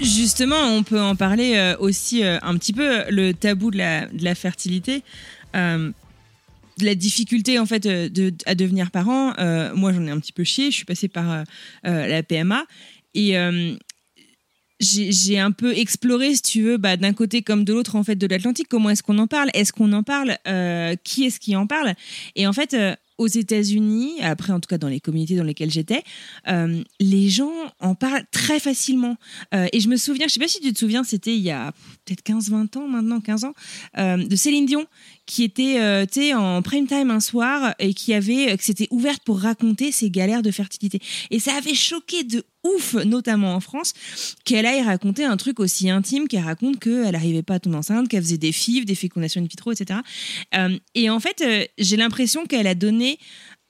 Justement, 0.00 0.60
on 0.76 0.82
peut 0.82 1.00
en 1.00 1.16
parler 1.16 1.54
euh, 1.56 1.74
aussi 1.78 2.22
euh, 2.22 2.38
un 2.42 2.56
petit 2.58 2.74
peu, 2.74 3.04
le 3.10 3.32
tabou 3.32 3.70
de 3.70 3.78
la, 3.78 4.06
de 4.06 4.24
la 4.24 4.34
fertilité. 4.34 5.02
Euh, 5.54 5.90
de 6.78 6.84
la 6.84 6.94
difficulté 6.94 7.58
en 7.58 7.64
fait 7.64 7.84
de, 7.84 8.34
à 8.44 8.54
devenir 8.54 8.90
parent, 8.90 9.32
Euh, 9.38 9.74
moi 9.74 9.94
j'en 9.94 10.02
ai 10.06 10.10
un 10.10 10.20
petit 10.20 10.32
peu 10.34 10.44
chié, 10.44 10.66
je 10.70 10.76
suis 10.76 10.84
passée 10.84 11.08
par 11.08 11.30
euh, 11.32 11.44
la 12.06 12.22
PMA 12.22 12.66
et 13.16 13.36
euh, 13.38 13.74
j'ai 14.78 15.38
un 15.38 15.52
peu 15.52 15.76
exploré, 15.76 16.34
si 16.34 16.42
tu 16.42 16.62
veux, 16.62 16.76
bah, 16.76 16.98
d'un 16.98 17.14
côté 17.14 17.40
comme 17.40 17.64
de 17.64 17.72
l'autre 17.72 17.96
en 17.96 18.04
fait 18.04 18.14
de 18.14 18.26
l'Atlantique. 18.26 18.68
Comment 18.68 18.90
est-ce 18.90 19.02
qu'on 19.02 19.18
en 19.18 19.26
parle? 19.26 19.48
Est-ce 19.54 19.72
qu'on 19.72 19.92
en 19.94 20.02
parle? 20.02 20.36
Euh, 20.46 20.94
Qui 21.02 21.24
est-ce 21.24 21.40
qui 21.40 21.56
en 21.56 21.66
parle? 21.66 21.94
Et 22.36 22.46
en 22.46 22.52
fait, 22.52 22.74
euh, 22.74 22.94
aux 23.16 23.26
États-Unis, 23.26 24.20
après 24.20 24.52
en 24.52 24.60
tout 24.60 24.68
cas 24.68 24.76
dans 24.76 24.88
les 24.88 25.00
communautés 25.00 25.36
dans 25.36 25.44
lesquelles 25.44 25.70
j'étais, 25.70 26.02
les 27.00 27.30
gens 27.30 27.54
en 27.80 27.94
parlent 27.94 28.26
très 28.30 28.60
facilement. 28.60 29.16
Et 29.72 29.80
je 29.80 29.88
me 29.88 29.96
souviens, 29.96 30.26
je 30.28 30.34
sais 30.34 30.40
pas 30.40 30.48
si 30.48 30.60
tu 30.60 30.70
te 30.70 30.78
souviens, 30.78 31.02
c'était 31.02 31.34
il 31.34 31.40
y 31.40 31.50
a 31.50 31.72
peut-être 32.04 32.22
15-20 32.22 32.76
ans 32.76 32.86
maintenant, 32.86 33.22
15 33.22 33.44
ans, 33.44 33.54
de 33.96 34.36
Céline 34.36 34.66
Dion 34.66 34.84
qui 35.24 35.44
était 35.44 36.06
tu 36.08 36.34
en 36.34 36.60
prime 36.60 36.86
time 36.86 37.10
un 37.10 37.20
soir 37.20 37.74
et 37.78 37.94
qui 37.94 38.12
avait 38.12 38.54
que 38.54 38.62
s'était 38.62 38.88
ouverte 38.90 39.22
pour 39.24 39.40
raconter 39.40 39.92
ses 39.92 40.10
galères 40.10 40.42
de 40.42 40.50
fertilité. 40.50 41.00
Et 41.30 41.40
ça 41.40 41.54
avait 41.54 41.74
choqué 41.74 42.22
de 42.22 42.44
notamment 43.04 43.54
en 43.54 43.60
France, 43.60 43.92
qu'elle 44.44 44.66
aille 44.66 44.82
raconter 44.82 45.24
un 45.24 45.36
truc 45.36 45.60
aussi 45.60 45.90
intime 45.90 46.28
qu'elle 46.28 46.44
raconte 46.44 46.78
qu'elle 46.80 47.10
n'arrivait 47.10 47.42
pas 47.42 47.54
à 47.54 47.60
tomber 47.60 47.76
enceinte, 47.76 48.08
qu'elle 48.08 48.22
faisait 48.22 48.38
des 48.38 48.52
FIV, 48.52 48.84
des 48.84 48.94
fécondations 48.94 49.40
in 49.40 49.44
vitro, 49.46 49.72
etc. 49.72 50.00
Euh, 50.54 50.78
et 50.94 51.10
en 51.10 51.20
fait, 51.20 51.40
euh, 51.42 51.64
j'ai 51.78 51.96
l'impression 51.96 52.46
qu'elle 52.46 52.66
a 52.66 52.74
donné 52.74 53.18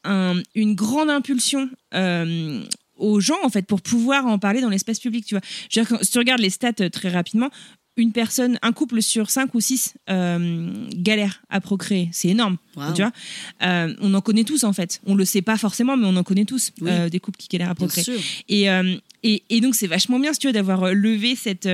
un- 0.04 0.40
une 0.54 0.74
grande 0.74 1.10
impulsion 1.10 1.68
euh, 1.94 2.62
aux 2.96 3.20
gens, 3.20 3.36
en 3.42 3.48
fait, 3.50 3.66
pour 3.66 3.82
pouvoir 3.82 4.26
en 4.26 4.38
parler 4.38 4.60
dans 4.60 4.70
l'espace 4.70 5.00
public, 5.00 5.24
tu 5.26 5.34
vois. 5.34 5.42
Si 6.02 6.10
tu 6.10 6.18
regardes 6.18 6.40
les 6.40 6.50
stats 6.50 6.88
très 6.90 7.08
rapidement, 7.10 7.50
une 7.96 8.12
personne, 8.12 8.58
un 8.62 8.72
couple 8.72 9.00
sur 9.02 9.30
cinq 9.30 9.54
ou 9.54 9.60
six 9.60 9.94
euh, 10.10 10.70
galère 10.94 11.42
à 11.48 11.60
procréer. 11.60 12.08
C'est 12.12 12.28
énorme, 12.28 12.56
Wow. 12.76 12.92
tu 12.94 13.02
vois. 13.02 13.12
Euh, 13.62 13.94
on 14.00 14.12
en 14.14 14.20
connaît 14.20 14.44
tous, 14.44 14.64
en 14.64 14.72
fait. 14.74 15.00
On 15.06 15.14
le 15.14 15.24
sait 15.24 15.42
pas 15.42 15.56
forcément, 15.56 15.96
mais 15.96 16.06
on 16.06 16.16
en 16.16 16.22
connaît 16.22 16.44
tous, 16.44 16.72
Oui. 16.80 16.90
euh, 16.90 17.08
des 17.08 17.20
couples 17.20 17.38
qui 17.38 17.48
galèrent 17.48 17.70
à 17.70 17.74
procréer. 17.74 18.04
Et, 18.48 18.68
euh, 18.70 18.96
et, 19.22 19.42
et 19.48 19.60
donc, 19.60 19.74
c'est 19.74 19.86
vachement 19.86 20.18
bien, 20.20 20.32
si 20.34 20.40
tu 20.40 20.46
veux, 20.48 20.52
d'avoir 20.52 20.92
levé 20.92 21.36
cette. 21.36 21.68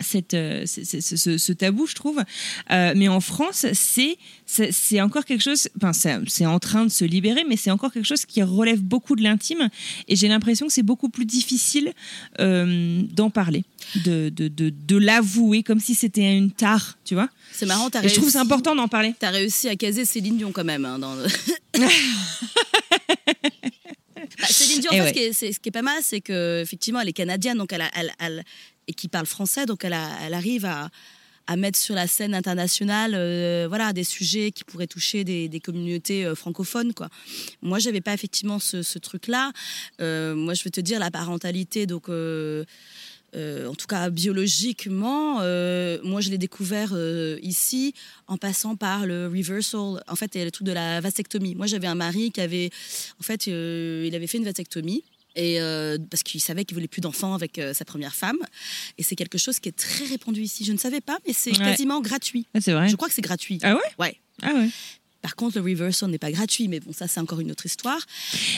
Cette, 0.00 0.34
euh, 0.34 0.64
ce, 0.66 0.84
ce- 0.84 1.16
ce- 1.16 1.38
ce 1.38 1.52
tabou, 1.52 1.86
je 1.86 1.94
trouve. 1.94 2.22
Euh, 2.70 2.92
mais 2.96 3.08
en 3.08 3.20
France, 3.20 3.66
c'est 3.72 5.00
encore 5.00 5.24
quelque 5.24 5.42
chose. 5.42 5.68
Enfin, 5.76 5.92
c'est 6.26 6.46
en 6.46 6.58
train 6.58 6.84
de 6.84 6.90
se 6.90 7.04
libérer, 7.04 7.44
mais 7.48 7.56
c'est 7.56 7.70
encore 7.70 7.92
quelque 7.92 8.06
chose 8.06 8.24
qui 8.26 8.42
relève 8.42 8.80
beaucoup 8.80 9.16
de 9.16 9.22
l'intime. 9.22 9.68
Et 10.08 10.16
j'ai 10.16 10.28
l'impression 10.28 10.66
que 10.66 10.72
c'est 10.72 10.82
beaucoup 10.82 11.08
plus 11.08 11.24
difficile 11.26 11.92
euh, 12.40 13.02
d'en 13.12 13.30
parler, 13.30 13.64
de, 14.04 14.28
de, 14.30 14.48
de, 14.48 14.70
de 14.70 14.96
l'avouer, 14.96 15.62
comme 15.62 15.80
si 15.80 15.94
c'était 15.94 16.36
une 16.36 16.50
tare, 16.50 16.98
tu 17.04 17.14
vois. 17.14 17.28
C'est 17.52 17.66
marrant. 17.66 17.90
T'as 17.90 18.02
Et 18.02 18.08
je 18.08 18.14
trouve 18.14 18.26
que 18.26 18.32
c'est 18.32 18.38
réussi- 18.38 18.42
important 18.42 18.74
d'en 18.74 18.88
parler. 18.88 19.14
T'as 19.18 19.30
réussi 19.30 19.68
à 19.68 19.76
caser 19.76 20.04
Céline 20.04 20.36
Dion 20.36 20.52
quand 20.52 20.64
même. 20.64 20.84
hein, 20.84 20.98
dans 20.98 21.14
le- 21.14 21.26
Bah, 24.38 24.46
Céline 24.48 24.80
Dion, 24.80 24.90
en 24.92 24.94
Eh 24.94 24.98
fait, 24.98 25.02
ouais. 25.02 25.08
ce, 25.32 25.38
qui 25.40 25.44
est, 25.46 25.52
ce 25.52 25.60
qui 25.60 25.68
est 25.68 25.72
pas 25.72 25.82
mal, 25.82 25.98
c'est 26.02 26.20
que 26.20 26.60
effectivement, 26.62 27.00
elle 27.00 27.08
est 27.08 27.12
canadienne, 27.12 27.58
donc 27.58 27.72
elle, 27.72 27.80
a- 27.82 27.90
elle, 27.94 28.12
elle- 28.20 28.44
et 28.90 28.92
qui 28.92 29.06
parle 29.06 29.26
français, 29.26 29.66
donc 29.66 29.84
elle, 29.84 29.94
arrive 29.94 30.64
à, 30.66 30.90
mettre 31.56 31.78
sur 31.78 31.96
la 31.96 32.06
scène 32.06 32.34
internationale, 32.34 33.12
euh, 33.14 33.66
voilà, 33.68 33.92
des 33.92 34.04
sujets 34.04 34.52
qui 34.52 34.62
pourraient 34.62 34.86
toucher 34.86 35.24
des, 35.24 35.60
communautés 35.60 36.24
euh, 36.24 36.36
francophones, 36.36 36.92
quoi. 36.92 37.08
Moi, 37.60 37.80
j'avais 37.80 38.00
pas 38.00 38.14
effectivement 38.14 38.60
ce, 38.60 38.82
ce 38.82 39.00
truc-là. 39.00 39.50
Euh, 40.00 40.36
moi, 40.36 40.54
je 40.54 40.62
vais 40.62 40.70
te 40.70 40.80
dire 40.80 40.98
la 41.00 41.10
parentalité, 41.10 41.86
donc. 41.86 42.08
en 42.08 43.74
tout 43.80 43.86
cas 43.86 44.10
biologiquement, 44.10 45.34
moi 46.10 46.20
je 46.20 46.30
l'ai 46.30 46.38
découvert 46.38 46.92
ici 47.42 47.94
en 48.26 48.36
passant 48.38 48.74
par 48.74 49.06
le 49.06 49.28
reversal. 49.28 50.02
En 50.08 50.16
fait, 50.16 50.34
a 50.34 50.44
le 50.44 50.50
truc 50.50 50.66
de 50.66 50.72
la 50.72 51.00
vasectomie. 51.00 51.54
Moi, 51.54 51.66
j'avais 51.66 51.86
un 51.86 51.94
mari 52.06 52.32
qui 52.32 52.40
avait, 52.40 52.70
en 53.20 53.22
fait, 53.22 53.46
il 53.46 54.12
avait 54.14 54.26
fait 54.26 54.38
une 54.38 54.48
vasectomie. 54.52 55.04
Et 55.36 55.60
euh, 55.60 55.96
parce 56.10 56.22
qu'il 56.22 56.40
savait 56.40 56.64
qu'il 56.64 56.74
voulait 56.74 56.88
plus 56.88 57.00
d'enfants 57.00 57.34
avec 57.34 57.58
euh, 57.58 57.72
sa 57.72 57.84
première 57.84 58.14
femme. 58.14 58.38
Et 58.98 59.02
c'est 59.02 59.16
quelque 59.16 59.38
chose 59.38 59.60
qui 59.60 59.68
est 59.68 59.76
très 59.76 60.04
répandu 60.06 60.42
ici. 60.42 60.64
Je 60.64 60.72
ne 60.72 60.78
savais 60.78 61.00
pas, 61.00 61.18
mais 61.26 61.32
c'est 61.32 61.50
Ouais. 61.52 61.64
quasiment 61.64 62.00
gratuit. 62.00 62.46
Ah, 62.54 62.60
c'est 62.60 62.72
vrai. 62.72 62.88
Je 62.88 62.96
crois 62.96 63.08
que 63.08 63.14
c'est 63.14 63.22
gratuit. 63.22 63.58
Ah 63.62 63.74
ouais? 63.74 63.80
Ouais. 63.98 64.16
Ah 64.42 64.52
ouais. 64.54 64.68
Par 65.22 65.36
contre, 65.36 65.58
le 65.58 65.62
reversal 65.64 66.08
n'est 66.10 66.16
pas 66.18 66.32
gratuit, 66.32 66.66
mais 66.66 66.80
bon, 66.80 66.94
ça, 66.94 67.06
c'est 67.06 67.20
encore 67.20 67.40
une 67.40 67.50
autre 67.50 67.66
histoire. 67.66 68.00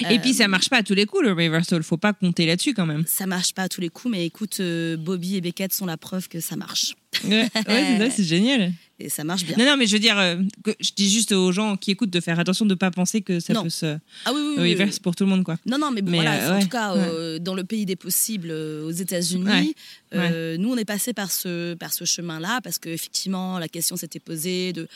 Et 0.03 0.15
Euh, 0.15 0.19
puis 0.21 0.33
ça 0.33 0.47
marche 0.47 0.69
pas 0.71 0.77
à 0.77 0.83
tous 0.85 0.95
les 0.95 1.07
coups 1.07 1.25
le 1.25 1.33
reversal, 1.33 1.83
faut 1.83 1.97
pas 1.97 2.13
compter 2.13 2.47
là-dessus 2.47 2.73
quand 2.73 2.87
même. 2.87 3.05
Ça 3.09 3.27
marche 3.27 3.53
pas 3.53 3.63
à 3.65 3.69
tous 3.69 3.81
les 3.81 3.89
coups, 3.89 4.13
mais 4.13 4.25
écoute, 4.27 4.61
euh, 4.61 4.97
Bobby 4.97 5.35
et 5.35 5.41
Beckett 5.41 5.73
sont 5.73 5.87
la 5.87 5.97
preuve 5.97 6.29
que 6.29 6.39
ça 6.41 6.55
marche. 6.55 6.95
Ouais, 7.25 7.49
ouais, 7.69 8.11
c'est 8.15 8.23
génial. 8.25 8.73
Et 8.99 9.09
ça 9.09 9.25
marche 9.25 9.45
bien. 9.45 9.57
Non, 9.59 9.65
non, 9.65 9.77
mais 9.77 9.87
je 9.87 9.95
veux 9.95 9.99
dire, 9.99 10.19
euh, 10.19 10.37
que- 10.63 10.71
je 10.79 10.91
dis 10.95 11.11
juste 11.11 11.33
aux 11.33 11.51
gens 11.51 11.77
qui 11.77 11.91
écoutent 11.91 12.11
de 12.11 12.21
faire 12.21 12.39
attention 12.39 12.67
de 12.67 12.75
pas 12.75 12.91
penser 12.91 13.21
que 13.21 13.41
ça 13.41 13.53
Non. 13.53 13.65
peut 13.65 13.69
se 13.71 13.97
Ah 14.25 14.33
oui, 14.33 14.41
oui, 14.41 14.55
oui, 14.59 14.77
oui. 14.79 14.99
pour 15.03 15.17
tout 15.17 15.25
le 15.25 15.31
monde, 15.31 15.43
quoi. 15.45 15.57
Non, 15.67 15.79
non, 15.79 15.91
mais 15.91 16.03
bon, 16.03 16.11
Mais, 16.13 16.19
voilà, 16.19 16.35
euh, 16.35 16.51
en 16.53 16.55
ouais, 16.57 16.63
tout 16.63 16.69
cas, 16.69 16.95
ouais. 16.95 17.01
euh, 17.03 17.39
dans 17.41 17.55
le 17.55 17.65
pays 17.65 17.85
des 17.85 17.97
possibles, 17.97 18.51
aux 18.53 18.91
États-Unis, 18.91 19.75
Ouais, 20.15 20.59
nous, 20.59 20.71
on 20.71 20.77
est 20.77 20.85
passé 20.85 21.15
par 21.15 21.33
ce, 21.33 21.73
par 21.73 21.91
ce 21.95 22.05
chemin-là 22.05 22.61
parce 22.63 22.79
qu'effectivement, 22.79 23.59
la 23.59 23.67
question 23.67 23.97
s'était 23.97 24.21
posée 24.21 24.75
de 24.75 24.87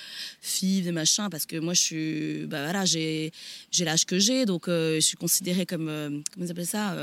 filles, 0.42 0.82
de 0.82 0.90
machin, 0.90 1.30
parce 1.30 1.47
que 1.47 1.57
moi, 1.57 1.72
je 1.72 1.80
suis, 1.80 2.47
bah 2.47 2.64
voilà, 2.64 2.84
j'ai, 2.84 3.32
l'âge 3.80 4.05
que 4.05 4.18
j'ai, 4.18 4.44
donc 4.44 4.64
je 4.68 4.99
suis 5.01 5.16
considérée 5.16 5.64
comme, 5.64 5.86
comment 6.34 6.44
ils 6.47 6.51
appellent 6.51 6.66
ça 6.66 6.94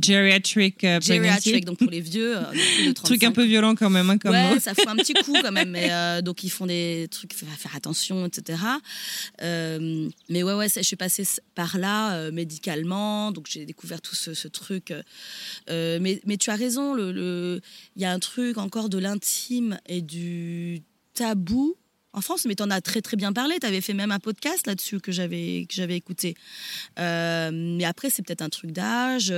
Geriatric. 0.00 0.86
Geriatric, 1.02 1.64
donc 1.66 1.78
pour 1.78 1.90
les 1.90 2.00
vieux. 2.00 2.34
Truc 3.04 3.22
un 3.24 3.30
35 3.30 3.32
peu 3.34 3.44
violent 3.44 3.74
quand 3.74 3.90
même, 3.90 4.08
hein, 4.08 4.16
comme 4.16 4.32
ouais, 4.32 4.58
ça 4.58 4.74
fout 4.74 4.88
un 4.88 4.96
petit 4.96 5.12
coup 5.12 5.34
quand 5.42 5.52
même. 5.52 5.70
Mais, 5.70 5.90
donc 6.30 6.44
ils 6.44 6.48
font 6.48 6.66
des 6.66 7.08
trucs, 7.10 7.34
faire 7.34 7.74
attention, 7.74 8.24
etc. 8.24 8.62
Euh, 9.42 10.08
mais 10.28 10.44
ouais, 10.44 10.54
ouais, 10.54 10.68
je 10.68 10.80
suis 10.80 10.94
passée 10.94 11.24
par 11.56 11.76
là 11.76 12.14
euh, 12.14 12.30
médicalement, 12.30 13.32
donc 13.32 13.48
j'ai 13.50 13.66
découvert 13.66 14.00
tout 14.00 14.14
ce, 14.14 14.46
truc. 14.46 14.94
Euh, 15.68 15.98
mais, 16.00 16.36
tu 16.36 16.50
as 16.50 16.54
raison, 16.54 16.96
il 16.96 17.60
y 17.96 18.04
a 18.04 18.12
un 18.12 18.18
truc 18.20 18.58
encore 18.58 18.88
de 18.88 18.98
l'intime 18.98 19.80
et 19.86 20.02
du 20.02 20.82
tabou. 21.14 21.74
En 22.12 22.20
France, 22.20 22.44
mais 22.44 22.54
tu 22.54 22.62
en 22.62 22.70
as 22.70 22.80
très 22.80 23.02
très 23.02 23.16
bien 23.16 23.32
parlé. 23.32 23.58
Tu 23.60 23.66
avais 23.66 23.80
fait 23.80 23.94
même 23.94 24.12
un 24.12 24.20
podcast 24.20 24.68
là-dessus 24.68 25.00
que 25.00 25.10
j'avais 25.10 25.66
que 25.68 25.74
j'avais 25.74 25.96
écouté. 25.96 26.36
Mais 26.96 27.84
après, 27.84 28.08
c'est 28.08 28.22
peut-être 28.22 28.42
un 28.42 28.50
truc 28.50 28.70
d'âge. 28.70 29.34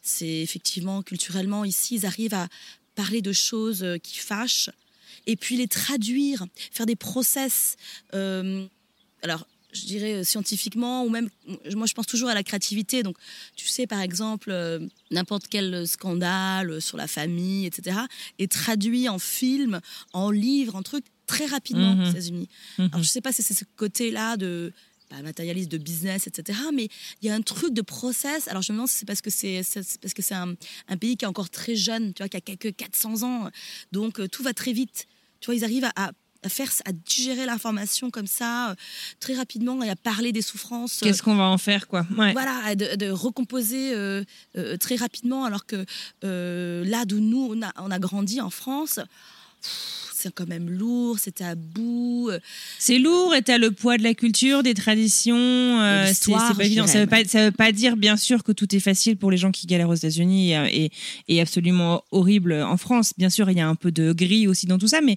C'est 0.00 0.40
effectivement 0.40 1.02
culturellement 1.02 1.66
ici, 1.66 1.96
ils 1.96 2.06
arrivent 2.06 2.34
à 2.34 2.48
parler 2.94 3.20
de 3.20 3.32
choses 3.32 3.86
qui 4.02 4.16
fâchent 4.16 4.70
et 5.26 5.36
puis 5.36 5.56
les 5.56 5.68
traduire, 5.68 6.46
faire 6.72 6.86
des 6.86 6.96
process. 6.96 7.76
euh, 8.14 8.66
alors, 9.22 9.46
je 9.72 9.84
dirais 9.84 10.14
euh, 10.14 10.24
scientifiquement, 10.24 11.04
ou 11.04 11.10
même, 11.10 11.28
moi 11.76 11.86
je 11.86 11.94
pense 11.94 12.06
toujours 12.06 12.28
à 12.28 12.34
la 12.34 12.42
créativité. 12.42 13.02
Donc, 13.04 13.16
tu 13.54 13.68
sais, 13.68 13.86
par 13.86 14.00
exemple, 14.00 14.50
euh, 14.50 14.80
n'importe 15.12 15.46
quel 15.48 15.86
scandale 15.86 16.70
euh, 16.70 16.80
sur 16.80 16.96
la 16.96 17.06
famille, 17.06 17.66
etc., 17.66 17.98
est 18.40 18.50
traduit 18.50 19.08
en 19.08 19.18
film, 19.20 19.80
en 20.12 20.30
livre, 20.32 20.74
en 20.74 20.82
truc, 20.82 21.04
très 21.26 21.46
rapidement 21.46 21.94
Mhm. 21.94 22.02
aux 22.02 22.10
États-Unis. 22.10 22.48
Mhm. 22.78 22.88
Alors, 22.92 23.02
je 23.04 23.08
sais 23.08 23.20
pas 23.20 23.32
si 23.32 23.42
c'est 23.44 23.54
ce 23.54 23.64
côté-là 23.76 24.36
de 24.36 24.72
pas 25.10 25.20
matérialiste 25.22 25.70
de 25.70 25.76
business, 25.78 26.26
etc. 26.26 26.58
Mais 26.72 26.88
il 27.20 27.26
y 27.28 27.30
a 27.30 27.34
un 27.34 27.42
truc 27.42 27.74
de 27.74 27.82
process. 27.82 28.48
Alors 28.48 28.62
je 28.62 28.72
me 28.72 28.76
demande 28.76 28.88
si 28.88 28.96
c'est 28.98 29.06
parce 29.06 29.20
que 29.20 29.28
c'est 29.30 29.60
parce 30.00 30.14
que 30.14 30.22
c'est 30.22 30.34
un, 30.34 30.54
un 30.88 30.96
pays 30.96 31.16
qui 31.18 31.24
est 31.26 31.28
encore 31.28 31.50
très 31.50 31.76
jeune, 31.76 32.14
tu 32.14 32.22
vois, 32.22 32.28
qui 32.28 32.36
a 32.36 32.40
quelques 32.40 32.74
400 32.76 33.22
ans. 33.24 33.50
Donc 33.92 34.20
euh, 34.20 34.28
tout 34.28 34.42
va 34.42 34.54
très 34.54 34.72
vite. 34.72 35.06
Tu 35.40 35.46
vois, 35.46 35.54
ils 35.54 35.64
arrivent 35.64 35.84
à, 35.84 35.92
à- 36.06 36.12
à 36.42 36.48
faire, 36.48 36.70
à 36.86 36.92
digérer 36.92 37.44
l'information 37.44 38.10
comme 38.10 38.26
ça 38.26 38.70
euh, 38.70 38.74
très 39.20 39.34
rapidement 39.34 39.82
et 39.82 39.90
à 39.90 39.94
parler 39.96 40.32
des 40.32 40.40
souffrances. 40.40 41.02
euh, 41.02 41.06
Qu'est-ce 41.06 41.22
qu'on 41.22 41.36
va 41.36 41.44
en 41.44 41.58
faire, 41.58 41.86
quoi? 41.86 42.06
Ouais. 42.16 42.32
voilà, 42.32 42.74
de, 42.74 42.96
de 42.96 43.10
recomposer 43.10 43.92
euh, 43.92 44.24
très 44.78 44.96
rapidement, 44.96 45.44
alors 45.44 45.66
que 45.66 45.84
là 46.22 47.04
d'où 47.04 47.20
nous, 47.20 47.48
on 47.54 47.60
a, 47.62 47.72
on 47.76 47.90
a 47.90 47.98
grandi 47.98 48.40
en 48.40 48.48
France, 48.48 49.00
pff, 49.60 50.09
c'est 50.20 50.32
quand 50.34 50.46
même 50.46 50.68
lourd, 50.70 51.18
c'est 51.18 51.36
tabou. 51.36 52.28
euh, 52.30 52.38
C'est 52.78 52.98
lourd 52.98 53.34
et 53.34 53.42
t'as 53.42 53.58
le 53.58 53.70
poids 53.70 53.96
de 53.98 54.02
la 54.02 54.14
culture, 54.14 54.62
des 54.62 54.74
traditions. 54.74 55.36
euh, 55.36 56.06
c'est 56.06 56.30
pas 56.32 56.64
évident. 56.66 56.86
Ça 56.86 57.00
veut 57.00 57.06
pas, 57.06 57.24
ça 57.24 57.44
veut 57.46 57.50
pas 57.52 57.72
dire, 57.72 57.96
bien 57.96 58.16
sûr, 58.16 58.44
que 58.44 58.52
tout 58.52 58.74
est 58.74 58.80
facile 58.80 59.16
pour 59.16 59.30
les 59.30 59.36
gens 59.36 59.50
qui 59.50 59.66
galèrent 59.66 59.88
aux 59.88 59.94
États-Unis 59.94 60.52
et, 60.52 60.84
et, 60.84 60.90
et 61.28 61.40
absolument 61.40 62.02
horrible 62.10 62.52
en 62.54 62.76
France. 62.76 63.12
Bien 63.18 63.30
sûr, 63.30 63.50
il 63.50 63.56
y 63.56 63.60
a 63.60 63.68
un 63.68 63.74
peu 63.74 63.90
de 63.92 64.12
gris 64.12 64.46
aussi 64.46 64.66
dans 64.66 64.78
tout 64.78 64.88
ça, 64.88 65.00
mais 65.00 65.16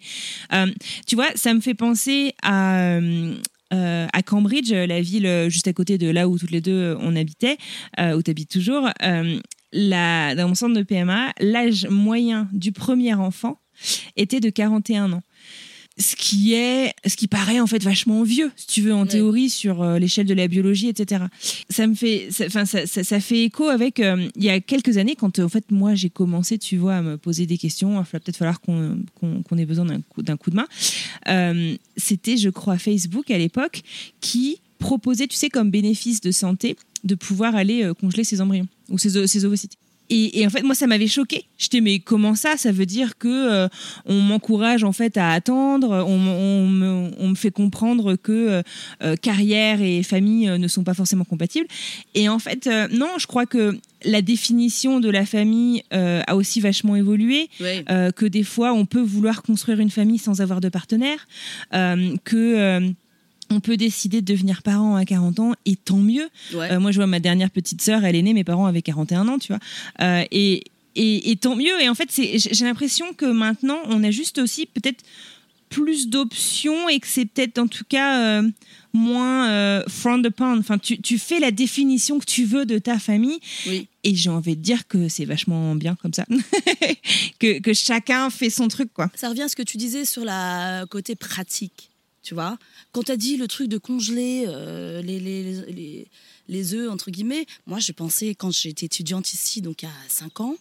euh, 0.53 0.67
tu 1.05 1.15
vois, 1.15 1.27
ça 1.35 1.53
me 1.53 1.59
fait 1.61 1.73
penser 1.75 2.33
à. 2.41 2.77
euh, 2.97 3.35
euh, 3.73 4.05
à 4.13 4.21
Cambridge, 4.21 4.71
la 4.71 5.01
ville 5.01 5.25
euh, 5.25 5.49
juste 5.49 5.67
à 5.67 5.73
côté 5.73 5.97
de 5.97 6.07
là 6.07 6.29
où 6.29 6.37
toutes 6.37 6.51
les 6.51 6.61
deux 6.61 6.71
euh, 6.93 6.95
on 6.99 7.15
habitait, 7.15 7.57
euh, 7.99 8.15
où 8.15 8.21
tu 8.21 8.29
habites 8.29 8.51
toujours, 8.51 8.87
euh, 9.01 9.39
la, 9.71 10.35
dans 10.35 10.47
mon 10.47 10.53
centre 10.53 10.75
de 10.75 10.83
PMA, 10.83 11.33
l'âge 11.39 11.87
moyen 11.89 12.47
du 12.53 12.71
premier 12.71 13.15
enfant 13.15 13.57
était 14.15 14.39
de 14.39 14.49
41 14.49 15.13
ans. 15.13 15.23
Ce 15.99 16.15
qui 16.15 16.55
est 16.55 16.91
ce 17.05 17.15
qui 17.15 17.27
paraît 17.27 17.59
en 17.59 17.67
fait 17.67 17.84
vachement 17.84 18.23
vieux 18.23 18.51
si 18.55 18.65
tu 18.65 18.81
veux 18.81 18.95
en 18.95 19.03
Ouais. 19.03 19.09
théorie 19.09 19.47
sur 19.51 19.84
euh, 19.84 19.99
l'échelle 19.99 20.25
de 20.25 20.34
la 20.34 20.47
biologie 20.47 20.88
etc 20.88 21.25
ça 21.69 21.86
me 21.86 21.93
fait 21.93 22.29
enfin 22.47 22.65
ça, 22.65 22.88
ça, 22.88 23.03
ça 23.03 23.19
fait 23.19 23.43
écho 23.43 23.65
avec 23.67 23.99
euh, 23.99 24.27
il 24.36 24.43
y 24.43 24.49
a 24.49 24.59
quelques 24.59 24.97
années 24.97 25.15
quand 25.15 25.38
euh, 25.38 25.43
en 25.43 25.49
fait 25.49 25.69
moi 25.69 25.93
j'ai 25.93 26.09
commencé 26.09 26.57
tu 26.57 26.77
vois 26.77 26.95
à 26.95 27.01
me 27.03 27.15
poser 27.19 27.45
des 27.45 27.59
questions 27.59 27.91
il 27.91 27.97
va 28.11 28.19
peut-être 28.19 28.38
falloir 28.38 28.59
qu'on 28.59 28.97
ait 29.55 29.65
besoin 29.67 29.86
d'un 29.86 30.01
coup 30.38 30.49
de 30.49 30.55
main. 30.55 30.67
Euh, 31.27 31.75
c'était 31.95 32.38
je 32.38 32.49
crois 32.49 32.79
Facebook 32.79 33.29
à 33.29 33.38
l'époque 33.38 33.84
qui 34.19 34.61
proposait 34.79 35.27
tu 35.27 35.38
sais 35.38 35.49
comme 35.49 35.69
bénéfice 35.69 36.21
de 36.21 36.31
santé 36.31 36.75
de 37.03 37.13
pouvoir 37.13 37.55
aller 37.55 37.88
congeler 38.01 38.23
ses 38.23 38.41
embryons 38.41 38.67
ou 38.89 38.97
ses 38.97 39.45
ovocytes 39.45 39.77
et, 40.09 40.39
et 40.39 40.45
en 40.45 40.49
fait, 40.49 40.63
moi, 40.63 40.75
ça 40.75 40.87
m'avait 40.87 41.07
choqué. 41.07 41.45
J'étais, 41.57 41.81
mais 41.81 41.99
comment 41.99 42.35
ça? 42.35 42.57
Ça 42.57 42.71
veut 42.71 42.85
dire 42.85 43.17
que 43.17 43.27
euh, 43.27 43.67
on 44.05 44.19
m'encourage 44.19 44.83
en 44.83 44.91
fait 44.91 45.17
à 45.17 45.31
attendre. 45.31 46.05
On, 46.07 46.19
on 46.19 46.67
me, 46.67 47.11
on 47.17 47.29
me 47.29 47.35
fait 47.35 47.51
comprendre 47.51 48.15
que 48.15 48.31
euh, 48.31 48.61
euh, 49.01 49.15
carrière 49.15 49.81
et 49.81 50.03
famille 50.03 50.47
ne 50.47 50.67
sont 50.67 50.83
pas 50.83 50.93
forcément 50.93 51.23
compatibles. 51.23 51.67
Et 52.15 52.29
en 52.29 52.39
fait, 52.39 52.67
euh, 52.67 52.87
non, 52.91 53.09
je 53.17 53.27
crois 53.27 53.45
que 53.45 53.77
la 54.05 54.21
définition 54.21 54.99
de 54.99 55.09
la 55.09 55.25
famille 55.25 55.81
a 55.91 56.35
aussi 56.35 56.59
vachement 56.59 56.97
évolué. 56.97 57.49
que 57.59 58.25
des 58.25 58.43
fois, 58.43 58.73
on 58.73 58.85
peut 58.85 59.01
vouloir 59.01 59.43
construire 59.43 59.79
une 59.79 59.89
famille 59.89 60.17
sans 60.17 60.41
avoir 60.41 60.59
de 60.59 60.67
partenaire. 60.67 61.25
Que 61.71 62.93
on 63.53 63.59
peut 63.59 63.77
décider 63.77 64.21
de 64.21 64.25
devenir 64.25 64.61
parent 64.63 64.95
à 64.95 65.05
40 65.05 65.39
ans 65.39 65.53
et 65.65 65.75
tant 65.75 65.97
mieux. 65.97 66.29
ouais. 66.53 66.71
Euh, 66.71 66.79
moi, 66.79 66.91
je 66.91 66.97
vois 66.97 67.07
ma 67.07 67.19
dernière 67.19 67.49
petite 67.49 67.81
sœur, 67.81 68.03
elle 68.03 68.15
est 68.15 68.21
née, 68.21 68.33
mes 68.33 68.43
parents 68.43 68.65
avaient 68.65 68.81
41 68.81 69.27
ans, 69.27 69.39
tu 69.39 69.49
vois. 69.49 69.59
Euh, 70.01 70.23
et, 70.31 70.63
et, 70.95 71.31
et 71.31 71.35
tant 71.35 71.55
mieux. 71.55 71.81
Et 71.81 71.89
en 71.89 71.95
fait, 71.95 72.09
j'ai 72.13 72.65
l'impression 72.65 73.13
que 73.13 73.25
maintenant, 73.25 73.79
on 73.87 74.03
a 74.03 74.11
juste 74.11 74.39
aussi 74.39 74.65
peut-être 74.65 75.03
plus 75.73 76.07
d'options 76.07 76.87
et 76.87 76.99
que 76.99 77.07
c'est 77.07 77.25
peut-être 77.25 77.57
en 77.57 77.67
tout 77.67 77.83
cas 77.87 78.37
euh, 78.39 78.49
moins 78.93 79.49
euh, 79.49 79.83
frowned 79.87 80.25
upon. 80.25 80.59
Enfin, 80.59 80.77
tu, 80.77 81.01
tu 81.01 81.17
fais 81.17 81.39
la 81.39 81.49
définition 81.49 82.19
que 82.19 82.25
tu 82.25 82.45
veux 82.45 82.65
de 82.65 82.77
ta 82.77 82.99
famille. 82.99 83.39
Oui. 83.65 83.87
Et 84.03 84.13
j'ai 84.15 84.29
envie 84.29 84.55
de 84.55 84.61
dire 84.61 84.87
que 84.87 85.09
c'est 85.09 85.25
vachement 85.25 85.73
bien 85.75 85.95
comme 85.95 86.13
ça. 86.13 86.25
que, 87.39 87.59
que 87.59 87.73
chacun 87.73 88.29
fait 88.29 88.51
son 88.51 88.67
truc, 88.67 88.93
quoi. 88.93 89.09
Ça 89.15 89.29
revient 89.29 89.43
à 89.43 89.49
ce 89.49 89.55
que 89.55 89.63
tu 89.63 89.77
disais 89.77 90.05
sur 90.05 90.23
la 90.23 90.85
côté 90.91 91.15
pratique, 91.15 91.89
tu 92.21 92.35
vois. 92.35 92.57
Quand 92.93 93.03
tu 93.03 93.11
as 93.11 93.17
dit 93.17 93.37
le 93.37 93.47
truc 93.47 93.67
de 93.67 93.77
congeler 93.79 94.45
euh, 94.47 95.01
les, 95.01 95.19
les, 95.19 95.43
les, 95.71 96.07
les 96.47 96.73
œufs, 96.75 96.91
entre 96.91 97.09
guillemets, 97.09 97.45
moi, 97.65 97.79
j'ai 97.79 97.91
pensé, 97.93 98.35
quand 98.35 98.51
j'étais 98.51 98.85
étudiante 98.85 99.33
ici, 99.33 99.61
donc 99.61 99.81
il 99.81 99.85
y 99.85 99.87
a 99.87 99.93
5 100.09 100.39
ans, 100.41 100.55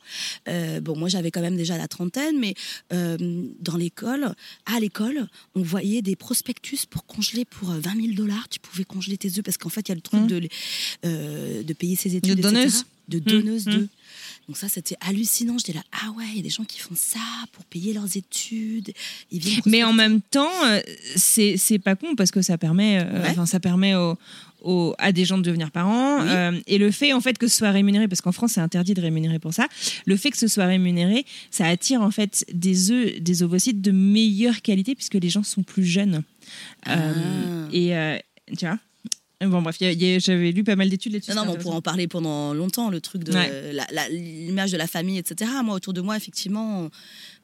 euh, 0.49 0.80
bon, 0.80 0.97
moi, 0.97 1.11
j'avais 1.11 1.30
quand 1.30 1.43
même 1.43 1.57
déjà 1.59 1.76
la 1.76 1.89
trentaine, 1.89 2.39
mais 2.39 2.55
euh, 2.95 3.18
dans 3.61 3.76
l'école, 3.76 4.35
à 4.64 4.80
l'école, 4.80 5.28
on 5.55 5.62
voyait 5.62 6.01
des 6.01 6.16
prospectus 6.16 6.87
pour 6.87 7.05
congeler 7.05 7.45
pour 7.45 7.70
euh, 7.70 7.78
20 7.80 8.01
000 8.01 8.14
dollars. 8.14 8.49
Tu 8.49 8.61
pouvais 8.61 8.85
congeler 8.85 9.18
tes 9.18 9.28
œufs 9.39 9.43
parce 9.45 9.59
qu'en 9.59 9.68
fait, 9.68 9.89
il 9.89 9.91
y 9.91 9.93
a 9.93 9.97
le 9.97 10.01
truc 10.01 10.20
Mhm. 10.22 10.26
de, 10.28 11.62
de 11.62 11.72
payer 11.74 11.97
ses 11.97 12.16
études, 12.16 12.39
etc. 12.39 12.51
donneuse. 12.55 12.85
De 13.09 13.18
donneuse 13.18 13.66
Mhm. 13.66 13.72
d'œufs. 13.74 13.89
Donc 14.49 14.57
ça, 14.57 14.68
c'était 14.68 14.97
hallucinant. 15.01 15.57
J'étais 15.59 15.72
là, 15.72 15.82
ah 15.93 16.11
ouais, 16.16 16.24
il 16.32 16.36
y 16.36 16.40
a 16.40 16.43
des 16.43 16.51
gens 16.51 16.64
qui 16.64 16.78
font 16.80 16.95
ça 16.97 17.20
pour 17.53 17.64
payer 17.64 17.93
leurs 17.93 18.16
études. 18.16 18.93
Ils 19.30 19.40
viennent 19.40 19.61
Mais 19.66 19.84
en 19.84 19.93
même 19.93 20.20
temps, 20.20 20.51
euh, 20.66 20.80
c'est 21.16 21.57
c'est 21.57 21.78
pas 21.78 21.95
con 21.97 22.16
parce 22.16 22.30
que 22.32 22.43
ça 22.43 22.59
permet, 22.59 22.99
euh, 23.01 23.22
Ouais. 23.22 23.28
enfin 23.30 23.47
ça 23.47 23.61
permet 23.61 23.95
aux- 23.95 24.95
à 24.99 25.11
des 25.12 25.24
gens 25.24 25.38
de 25.38 25.43
devenir 25.43 25.70
parents. 25.70 26.20
Oui. 26.22 26.28
euh, 26.28 26.61
et 26.66 26.78
le 26.78 26.90
fait 26.93 27.12
en 27.12 27.20
fait 27.20 27.36
que 27.38 27.47
ce 27.49 27.57
soit 27.57 27.70
rémunéré, 27.72 28.07
parce 28.09 28.20
qu'en 28.20 28.30
France 28.32 28.53
c'est 28.53 28.61
interdit 28.61 28.95
de 28.95 29.01
rémunérer 29.01 29.38
pour 29.40 29.53
ça, 29.55 29.66
le 30.07 30.16
fait 30.16 30.30
que 30.30 30.38
ce 30.38 30.47
soit 30.49 30.66
rémunéré, 30.66 31.24
ça 31.51 31.66
attire 31.66 32.01
en 32.03 32.11
fait 32.12 32.45
des 32.53 32.90
œufs, 32.93 33.20
des 33.20 33.43
ovocytes 33.43 33.80
de 33.80 33.90
meilleure 33.90 34.61
qualité 34.62 34.95
puisque 34.95 35.14
les 35.14 35.30
gens 35.30 35.43
sont 35.43 35.62
plus 35.64 35.84
jeunes. 35.84 36.22
Euh, 36.88 37.66
Ah. 37.66 37.68
et 37.72 37.97
euh, 37.97 38.18
tu 38.57 38.66
vois. 38.66 38.78
Bon 39.47 39.62
bref, 39.62 39.76
j'avais 39.78 40.51
lu 40.53 40.64
pas 40.64 40.76
mal 40.76 40.88
d'études 40.88 41.12
là-dessus. 41.12 41.32
Non, 41.32 41.45
non, 41.45 41.53
on 41.53 41.57
pourra 41.57 41.76
en 41.76 41.82
parler 41.82 42.09
pendant 42.09 42.55
longtemps, 42.55 42.90
le 42.90 43.01
truc 43.01 43.24
de 43.24 43.32
Ouais. 43.32 43.72
l'image 44.11 44.72
de 44.72 44.76
la 44.76 44.86
famille, 44.86 45.18
etc. 45.18 45.51
Moi, 45.64 45.74
autour 45.74 45.93
de 45.93 46.01
moi, 46.01 46.16
effectivement, 46.16 46.88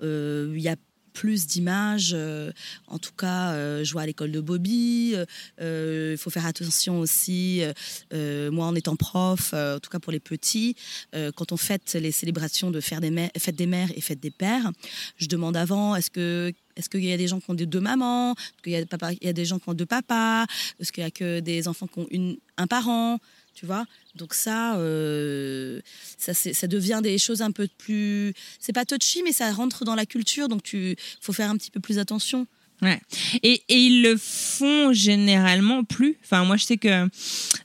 euh, 0.02 0.52
il 0.56 0.62
y 0.62 0.68
a 0.68 0.76
plus 1.18 1.48
d'images. 1.48 2.12
euh, 2.14 2.52
en 2.86 2.98
tout 2.98 3.10
cas, 3.12 3.50
euh, 3.50 3.82
je 3.82 3.92
vois 3.92 4.02
à 4.02 4.06
l'école 4.06 4.30
de 4.30 4.40
Bobby. 4.40 5.16
euh, 5.60 6.12
Il 6.12 6.18
faut 6.18 6.30
faire 6.30 6.46
attention 6.46 7.00
aussi. 7.00 7.60
moi, 8.12 8.66
en 8.66 8.74
étant 8.76 8.94
prof, 8.94 9.52
en 9.52 9.80
tout 9.80 9.90
cas 9.90 9.98
pour 9.98 10.12
les 10.12 10.20
petits, 10.20 10.76
quand 11.36 11.50
on 11.50 11.56
fête 11.56 11.94
les 11.94 12.12
célébrations 12.12 12.70
de 12.70 12.80
faire 12.80 13.00
des 13.00 13.10
mères, 13.10 13.30
fête 13.36 13.56
des 13.56 13.66
mères 13.66 13.90
et 13.96 14.00
fête 14.00 14.20
des 14.20 14.30
pères, 14.30 14.70
je 15.16 15.26
demande 15.26 15.56
avant 15.56 15.96
est-ce 15.96 16.10
que 16.10 16.52
est-ce 16.76 16.88
qu'il 16.88 17.04
y 17.04 17.12
a 17.12 17.16
des 17.16 17.26
gens 17.26 17.40
qui 17.40 17.50
ont 17.50 17.54
deux 17.54 17.80
mamans? 17.80 18.34
Est-ce 18.34 18.62
qu'il 18.62 18.72
y 18.72 19.28
a, 19.28 19.32
des 19.32 19.44
gens 19.44 19.58
qui 19.58 19.68
ont 19.68 19.74
deux 19.74 19.86
papas? 19.86 20.46
Est-ce 20.78 20.92
qu'il 20.92 21.02
y 21.02 21.06
a 21.06 21.10
que 21.10 21.40
des 21.40 21.66
enfants 21.66 21.88
qui 21.88 21.98
ont 21.98 22.36
un 22.56 22.66
parent? 22.68 23.18
Tu 23.58 23.66
vois 23.66 23.86
Donc 24.14 24.34
ça, 24.34 24.76
euh, 24.76 25.80
ça, 26.16 26.66
devient 26.68 27.00
des 27.02 27.18
choses 27.18 27.42
un 27.42 27.50
peu 27.50 27.66
plus... 27.76 28.32
C'est 28.60 28.72
pas 28.72 28.84
touchy, 28.84 29.24
mais 29.24 29.32
ça 29.32 29.50
rentre 29.50 29.84
dans 29.84 29.96
la 29.96 30.06
culture, 30.06 30.46
donc 30.46 30.62
tu 30.62 30.94
faut 31.20 31.32
faire 31.32 31.50
un 31.50 31.56
petit 31.56 31.72
peu 31.72 31.80
plus 31.80 31.98
attention. 31.98 32.46
Ouais. 32.82 33.00
Et, 33.42 33.60
et 33.68 33.76
ils 33.76 34.02
le 34.02 34.16
font 34.16 34.92
généralement 34.92 35.82
plus? 35.82 36.16
Enfin, 36.22 36.44
moi, 36.44 36.56
je 36.56 36.66
sais 36.66 36.76
que 36.76 37.08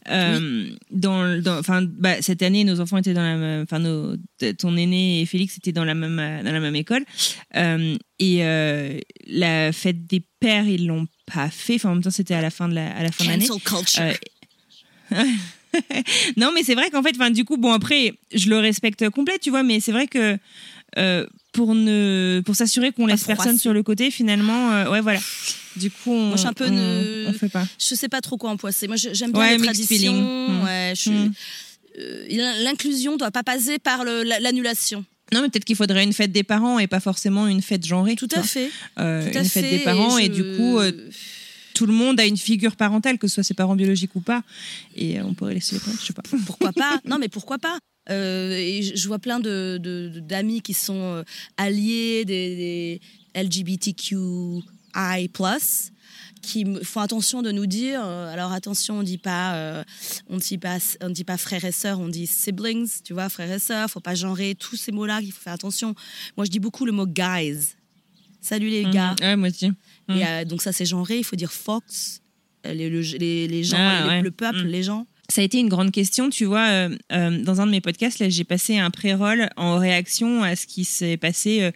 euh, 0.09 0.69
dans, 0.89 1.39
dans, 1.39 1.59
enfin, 1.59 1.83
bah, 1.83 2.19
cette 2.23 2.41
année, 2.41 2.63
nos 2.63 2.79
enfants 2.79 2.97
étaient 2.97 3.13
dans 3.13 3.21
la 3.21 3.37
même, 3.37 3.61
enfin, 3.61 3.77
nos, 3.77 4.15
ton 4.57 4.75
aîné 4.75 5.21
et 5.21 5.27
Félix 5.27 5.57
étaient 5.57 5.73
dans 5.73 5.85
la 5.85 5.93
même, 5.93 6.15
dans 6.43 6.51
la 6.51 6.59
même 6.59 6.75
école. 6.75 7.05
Euh, 7.55 7.95
et 8.17 8.43
euh, 8.43 8.97
la 9.27 9.71
fête 9.71 10.07
des 10.07 10.25
pères, 10.39 10.65
ils 10.65 10.87
l'ont 10.87 11.05
pas 11.31 11.51
fait. 11.51 11.75
Enfin, 11.75 11.91
en 11.91 11.93
même 11.93 12.03
temps, 12.03 12.09
c'était 12.09 12.33
à 12.33 12.41
la 12.41 12.49
fin 12.49 12.67
de 12.67 12.73
la, 12.73 12.97
à 12.97 13.03
la 13.03 13.11
fin 13.11 13.25
de 13.25 13.29
l'année. 13.29 13.45
Non, 16.37 16.51
mais 16.53 16.63
c'est 16.63 16.75
vrai 16.75 16.89
qu'en 16.89 17.01
fait, 17.03 17.13
du 17.31 17.45
coup, 17.45 17.57
bon, 17.57 17.71
après, 17.71 18.13
je 18.33 18.49
le 18.49 18.59
respecte 18.59 19.09
complet, 19.09 19.37
tu 19.41 19.49
vois, 19.49 19.63
mais 19.63 19.79
c'est 19.79 19.91
vrai 19.91 20.07
que 20.07 20.37
euh, 20.97 21.25
pour 21.51 21.73
ne, 21.75 22.41
pour 22.45 22.55
s'assurer 22.55 22.91
qu'on 22.91 23.05
laisse 23.07 23.23
personne 23.23 23.57
sur 23.57 23.73
le 23.73 23.83
côté, 23.83 24.11
finalement, 24.11 24.71
euh, 24.71 24.89
ouais, 24.91 25.01
voilà. 25.01 25.19
Du 25.75 25.89
coup, 25.89 26.11
on, 26.11 26.25
Moi, 26.27 26.35
je 26.35 26.39
suis 26.41 26.47
un 26.47 26.53
peu 26.53 26.65
on, 26.67 26.71
ne- 26.71 27.25
on 27.29 27.33
fait 27.33 27.49
pas. 27.49 27.65
Je 27.79 27.95
sais 27.95 28.09
pas 28.09 28.21
trop 28.21 28.37
quoi 28.37 28.51
empoisser. 28.51 28.87
Moi, 28.87 28.95
j'aime 28.97 29.31
bien 29.31 29.39
Ouais, 29.41 29.57
les 29.57 29.63
traditions. 29.63 29.87
feeling. 29.87 30.21
Mm. 30.23 30.63
Ouais, 30.63 30.93
je 30.95 31.01
suis- 31.01 31.09
Mm. 31.11 31.33
euh, 31.99 32.25
L'inclusion 32.63 33.17
doit 33.17 33.31
pas 33.31 33.43
passer 33.43 33.79
par 33.79 34.03
l'annulation. 34.05 35.03
Non, 35.33 35.41
mais 35.41 35.49
peut-être 35.49 35.65
qu'il 35.65 35.75
faudrait 35.75 36.03
une 36.03 36.13
fête 36.13 36.31
des 36.31 36.43
parents 36.43 36.77
et 36.77 36.85
pas 36.85 36.99
forcément 36.99 37.47
une 37.47 37.61
fête 37.63 37.83
genrée. 37.85 38.15
Tout 38.15 38.27
à 38.35 38.43
fait. 38.43 38.67
Tout 38.95 39.01
à 39.01 39.39
une 39.39 39.45
fête 39.45 39.69
des 39.69 39.79
parents 39.79 40.17
et, 40.19 40.25
je- 40.25 40.31
du 40.31 40.43
coup, 40.57 40.77
tout 41.73 41.85
le 41.85 41.93
monde 41.93 42.19
a 42.19 42.25
une 42.25 42.37
figure 42.37 42.75
parentale, 42.75 43.17
que 43.17 43.27
ce 43.27 43.35
soit 43.35 43.43
ses 43.43 43.53
parents 43.53 43.75
biologiques 43.75 44.15
ou 44.15 44.21
pas, 44.21 44.43
et 44.95 45.19
euh, 45.19 45.23
on 45.25 45.33
pourrait 45.33 45.53
laisser 45.55 45.75
les 45.75 45.81
parents, 45.81 45.97
je 45.99 46.05
sais 46.05 46.13
pas. 46.13 46.21
pourquoi 46.45 46.71
pas? 46.73 46.99
Non, 47.05 47.17
mais 47.19 47.29
pourquoi 47.29 47.57
pas? 47.57 47.77
Euh, 48.09 48.51
et 48.57 48.81
je 48.95 49.07
vois 49.07 49.19
plein 49.19 49.39
de 49.39 49.79
de- 49.81 50.19
d'amis 50.19 50.61
qui 50.61 50.73
sont 50.73 50.99
euh, 51.01 51.23
alliés 51.57 52.25
des, 52.25 52.99
des 53.33 53.41
LGBTQI+, 53.41 54.63
qui 56.41 56.65
font 56.83 56.99
attention 56.99 57.41
de 57.41 57.51
nous 57.51 57.65
dire. 57.65 58.03
alors 58.03 58.51
attention, 58.51 58.99
on 58.99 59.03
dit 59.03 59.17
pas, 59.17 59.55
euh, 59.55 59.83
on 60.29 60.37
dit 60.37 60.57
pas, 60.57 60.77
on 61.01 61.09
dit 61.09 61.23
pas 61.23 61.37
frères 61.37 61.63
et 61.63 61.71
sœurs, 61.71 61.99
on 61.99 62.09
dit 62.09 62.27
siblings, 62.27 62.89
tu 63.03 63.13
vois, 63.13 63.29
frères 63.29 63.51
et 63.51 63.59
sœurs. 63.59 63.89
Faut 63.89 64.01
pas 64.01 64.15
genrer 64.15 64.53
tous 64.55 64.75
ces 64.75 64.91
mots-là. 64.91 65.21
Il 65.21 65.31
faut 65.31 65.39
faire 65.41 65.53
attention. 65.53 65.95
Moi, 66.35 66.45
je 66.45 66.51
dis 66.51 66.59
beaucoup 66.59 66.85
le 66.85 66.91
mot 66.91 67.07
guys. 67.07 67.75
Salut 68.41 68.67
les 68.69 68.83
gars. 68.83 69.15
Mhm. 69.21 69.25
Ouais, 69.25 69.35
moi 69.37 69.47
aussi. 69.49 69.71
Et, 70.09 70.25
euh, 70.25 70.45
donc 70.45 70.61
ça 70.61 70.71
c'est 70.71 70.85
genré. 70.85 71.17
Il 71.17 71.23
faut 71.23 71.35
dire 71.35 71.51
fox. 71.51 72.21
Euh, 72.65 72.73
Les, 72.73 72.89
le- 72.89 73.01
les, 73.01 73.47
les 73.47 73.63
gens, 73.63 73.77
Ah, 73.79 74.01
les- 74.03 74.07
ouais. 74.09 74.21
le 74.21 74.31
peuple, 74.31 74.59
Mhm. 74.63 74.67
les 74.67 74.83
gens. 74.83 75.05
Ça 75.29 75.41
a 75.41 75.43
été 75.43 75.57
une 75.59 75.69
grande 75.69 75.91
question, 75.91 76.29
tu 76.29 76.45
vois. 76.45 76.67
euh, 76.69 76.97
euh, 77.11 77.43
dans 77.43 77.59
un 77.61 77.65
de 77.65 77.71
mes 77.71 77.81
podcasts, 77.81 78.19
là, 78.19 78.29
j'ai 78.29 78.43
passé 78.43 78.77
un 78.77 78.89
pré-roll 78.91 79.49
en 79.57 79.77
réaction 79.77 80.43
à 80.43 80.55
ce 80.55 80.67
qui 80.67 80.83
s'est 80.85 81.17
passé 81.17 81.61
euh, 81.61 81.71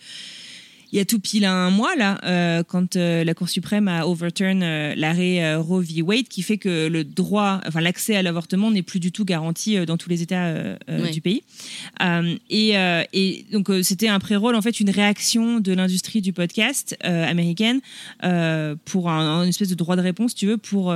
il 0.91 0.97
y 0.97 1.01
a 1.01 1.05
tout 1.05 1.19
pile 1.19 1.45
un 1.45 1.69
mois, 1.69 1.95
là, 1.95 2.17
euh, 2.23 2.63
quand 2.63 2.95
euh, 2.95 3.23
la 3.23 3.33
Cour 3.33 3.49
suprême 3.49 3.88
a 3.88 4.07
overturn 4.07 4.63
euh, 4.63 4.93
l'arrêt 4.95 5.55
Roe 5.55 5.81
v. 5.81 6.01
Wade, 6.01 6.27
qui 6.29 6.41
fait 6.41 6.57
que 6.57 6.88
le 6.88 7.03
droit, 7.03 7.59
enfin 7.67 7.81
l'accès 7.81 8.15
à 8.15 8.21
l'avortement 8.21 8.71
n'est 8.71 8.83
plus 8.83 8.99
du 8.99 9.11
tout 9.11 9.25
garanti 9.25 9.85
dans 9.85 9.97
tous 9.97 10.09
les 10.09 10.21
États 10.21 10.77
du 11.11 11.21
pays. 11.21 11.43
Et, 12.49 12.73
et 13.13 13.45
donc 13.51 13.69
c'était 13.83 14.07
un 14.07 14.19
pré-roll, 14.19 14.55
en 14.55 14.61
fait, 14.61 14.79
une 14.79 14.89
réaction 14.89 15.59
de 15.59 15.73
l'industrie 15.73 16.21
du 16.21 16.33
podcast 16.33 16.97
américaine 17.03 17.81
pour 18.85 19.09
un, 19.09 19.41
un 19.41 19.47
espèce 19.47 19.69
de 19.69 19.75
droit 19.75 19.95
de 19.95 20.01
réponse, 20.01 20.35
tu 20.35 20.47
veux, 20.47 20.57
pour 20.57 20.95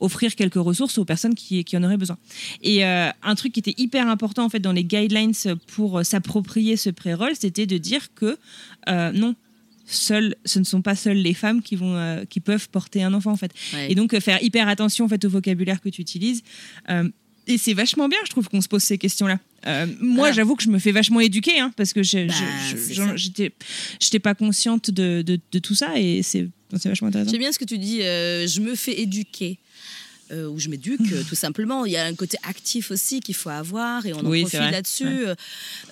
offrir 0.00 0.34
quelques 0.34 0.54
ressources 0.54 0.98
aux 0.98 1.04
personnes 1.04 1.34
qui, 1.34 1.64
qui 1.64 1.76
en 1.76 1.82
auraient 1.82 1.96
besoin. 1.96 2.18
Et 2.62 2.84
un 2.84 3.34
truc 3.36 3.52
qui 3.52 3.60
était 3.60 3.74
hyper 3.78 4.08
important 4.08 4.44
en 4.44 4.48
fait 4.48 4.60
dans 4.60 4.72
les 4.72 4.84
guidelines 4.84 5.32
pour 5.74 6.04
s'approprier 6.04 6.76
ce 6.76 6.90
pré-roll, 6.90 7.32
c'était 7.34 7.66
de 7.66 7.78
dire 7.78 8.08
que 8.14 8.38
non, 8.88 9.29
seules, 9.90 10.36
ce 10.44 10.58
ne 10.58 10.64
sont 10.64 10.82
pas 10.82 10.94
seules 10.96 11.18
les 11.18 11.34
femmes 11.34 11.62
qui 11.62 11.76
vont, 11.76 11.96
euh, 11.96 12.24
qui 12.24 12.40
peuvent 12.40 12.68
porter 12.68 13.02
un 13.02 13.12
enfant 13.14 13.32
en 13.32 13.36
fait. 13.36 13.52
Ouais. 13.74 13.90
Et 13.90 13.94
donc 13.94 14.14
euh, 14.14 14.20
faire 14.20 14.42
hyper 14.42 14.68
attention 14.68 15.04
en 15.04 15.08
fait 15.08 15.24
au 15.24 15.28
vocabulaire 15.30 15.80
que 15.80 15.88
tu 15.88 16.00
utilises. 16.00 16.42
Euh, 16.88 17.08
et 17.46 17.58
c'est 17.58 17.74
vachement 17.74 18.06
bien, 18.08 18.18
je 18.24 18.30
trouve, 18.30 18.48
qu'on 18.48 18.60
se 18.60 18.68
pose 18.68 18.82
ces 18.82 18.96
questions-là. 18.98 19.40
Moi, 20.00 20.30
j'avoue 20.30 20.54
que 20.54 20.62
je 20.62 20.68
me 20.68 20.78
fais 20.78 20.92
vachement 20.92 21.20
éduquer, 21.20 21.58
hein, 21.58 21.72
parce 21.76 21.92
que 21.92 22.02
je- 22.02 22.28
Bah, 22.28 23.16
j'étais, 23.16 23.52
j'étais 23.98 24.18
pas 24.20 24.34
consciente 24.34 24.90
de, 24.90 25.22
de, 25.22 25.40
de 25.50 25.58
tout 25.58 25.74
ça, 25.74 25.98
et 25.98 26.22
c'est, 26.22 26.48
c'est 26.76 26.88
vachement 26.88 27.08
intéressant. 27.08 27.30
J'aime 27.32 27.40
bien 27.40 27.50
ce 27.50 27.58
que 27.58 27.64
tu 27.64 27.78
dis, 27.78 27.98
je 28.00 28.60
me 28.60 28.74
fais 28.76 29.00
éduquer. 29.00 29.58
Euh, 30.32 30.46
ou 30.48 30.58
je 30.60 30.68
m'éduque 30.68 31.00
euh, 31.12 31.24
tout 31.28 31.34
simplement. 31.34 31.84
Il 31.84 31.92
y 31.92 31.96
a 31.96 32.04
un 32.04 32.14
côté 32.14 32.38
actif 32.44 32.90
aussi 32.92 33.18
qu'il 33.20 33.34
faut 33.34 33.48
avoir 33.50 34.06
et 34.06 34.12
on 34.12 34.20
en 34.20 34.26
Oui, 34.26 34.42
profite 34.42 34.60
là-dessus. 34.60 35.26
Ouais. 35.26 35.34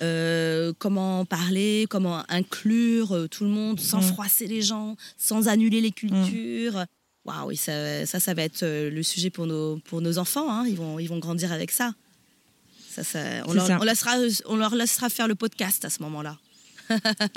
Euh, 0.01 0.71
comment 0.79 1.25
parler, 1.25 1.85
comment 1.89 2.23
inclure 2.29 3.27
tout 3.29 3.43
le 3.43 3.49
monde 3.49 3.79
sans 3.81 3.99
Mm. 3.99 4.13
froisser 4.13 4.47
les 4.47 4.61
gens, 4.61 4.95
sans 5.17 5.47
annuler 5.49 5.81
les 5.81 5.91
cultures. 5.91 6.85
Waouh, 7.25 7.51
et 7.51 7.55
ça, 7.57 8.05
ça, 8.05 8.19
ça 8.21 8.33
va 8.33 8.43
être 8.43 8.63
le 8.65 9.03
sujet 9.03 9.29
pour 9.29 9.45
nos, 9.45 9.77
pour 9.79 9.99
nos 9.99 10.17
enfants. 10.17 10.49
hein. 10.49 10.65
Ils, 10.67 10.77
vont, 10.77 10.99
ils 10.99 11.07
vont 11.09 11.19
grandir 11.19 11.51
avec 11.51 11.69
ça. 11.71 11.93
Ça, 12.89 13.03
ça, 13.03 13.19
on, 13.45 13.53
leur. 13.53 13.69
On, 13.81 13.83
laissera, 13.83 14.15
on 14.45 14.55
leur 14.55 14.73
laissera 14.73 15.09
faire 15.09 15.27
le 15.27 15.35
podcast 15.35 15.83
à 15.85 15.89
ce 15.89 16.01
moment-là. 16.03 16.37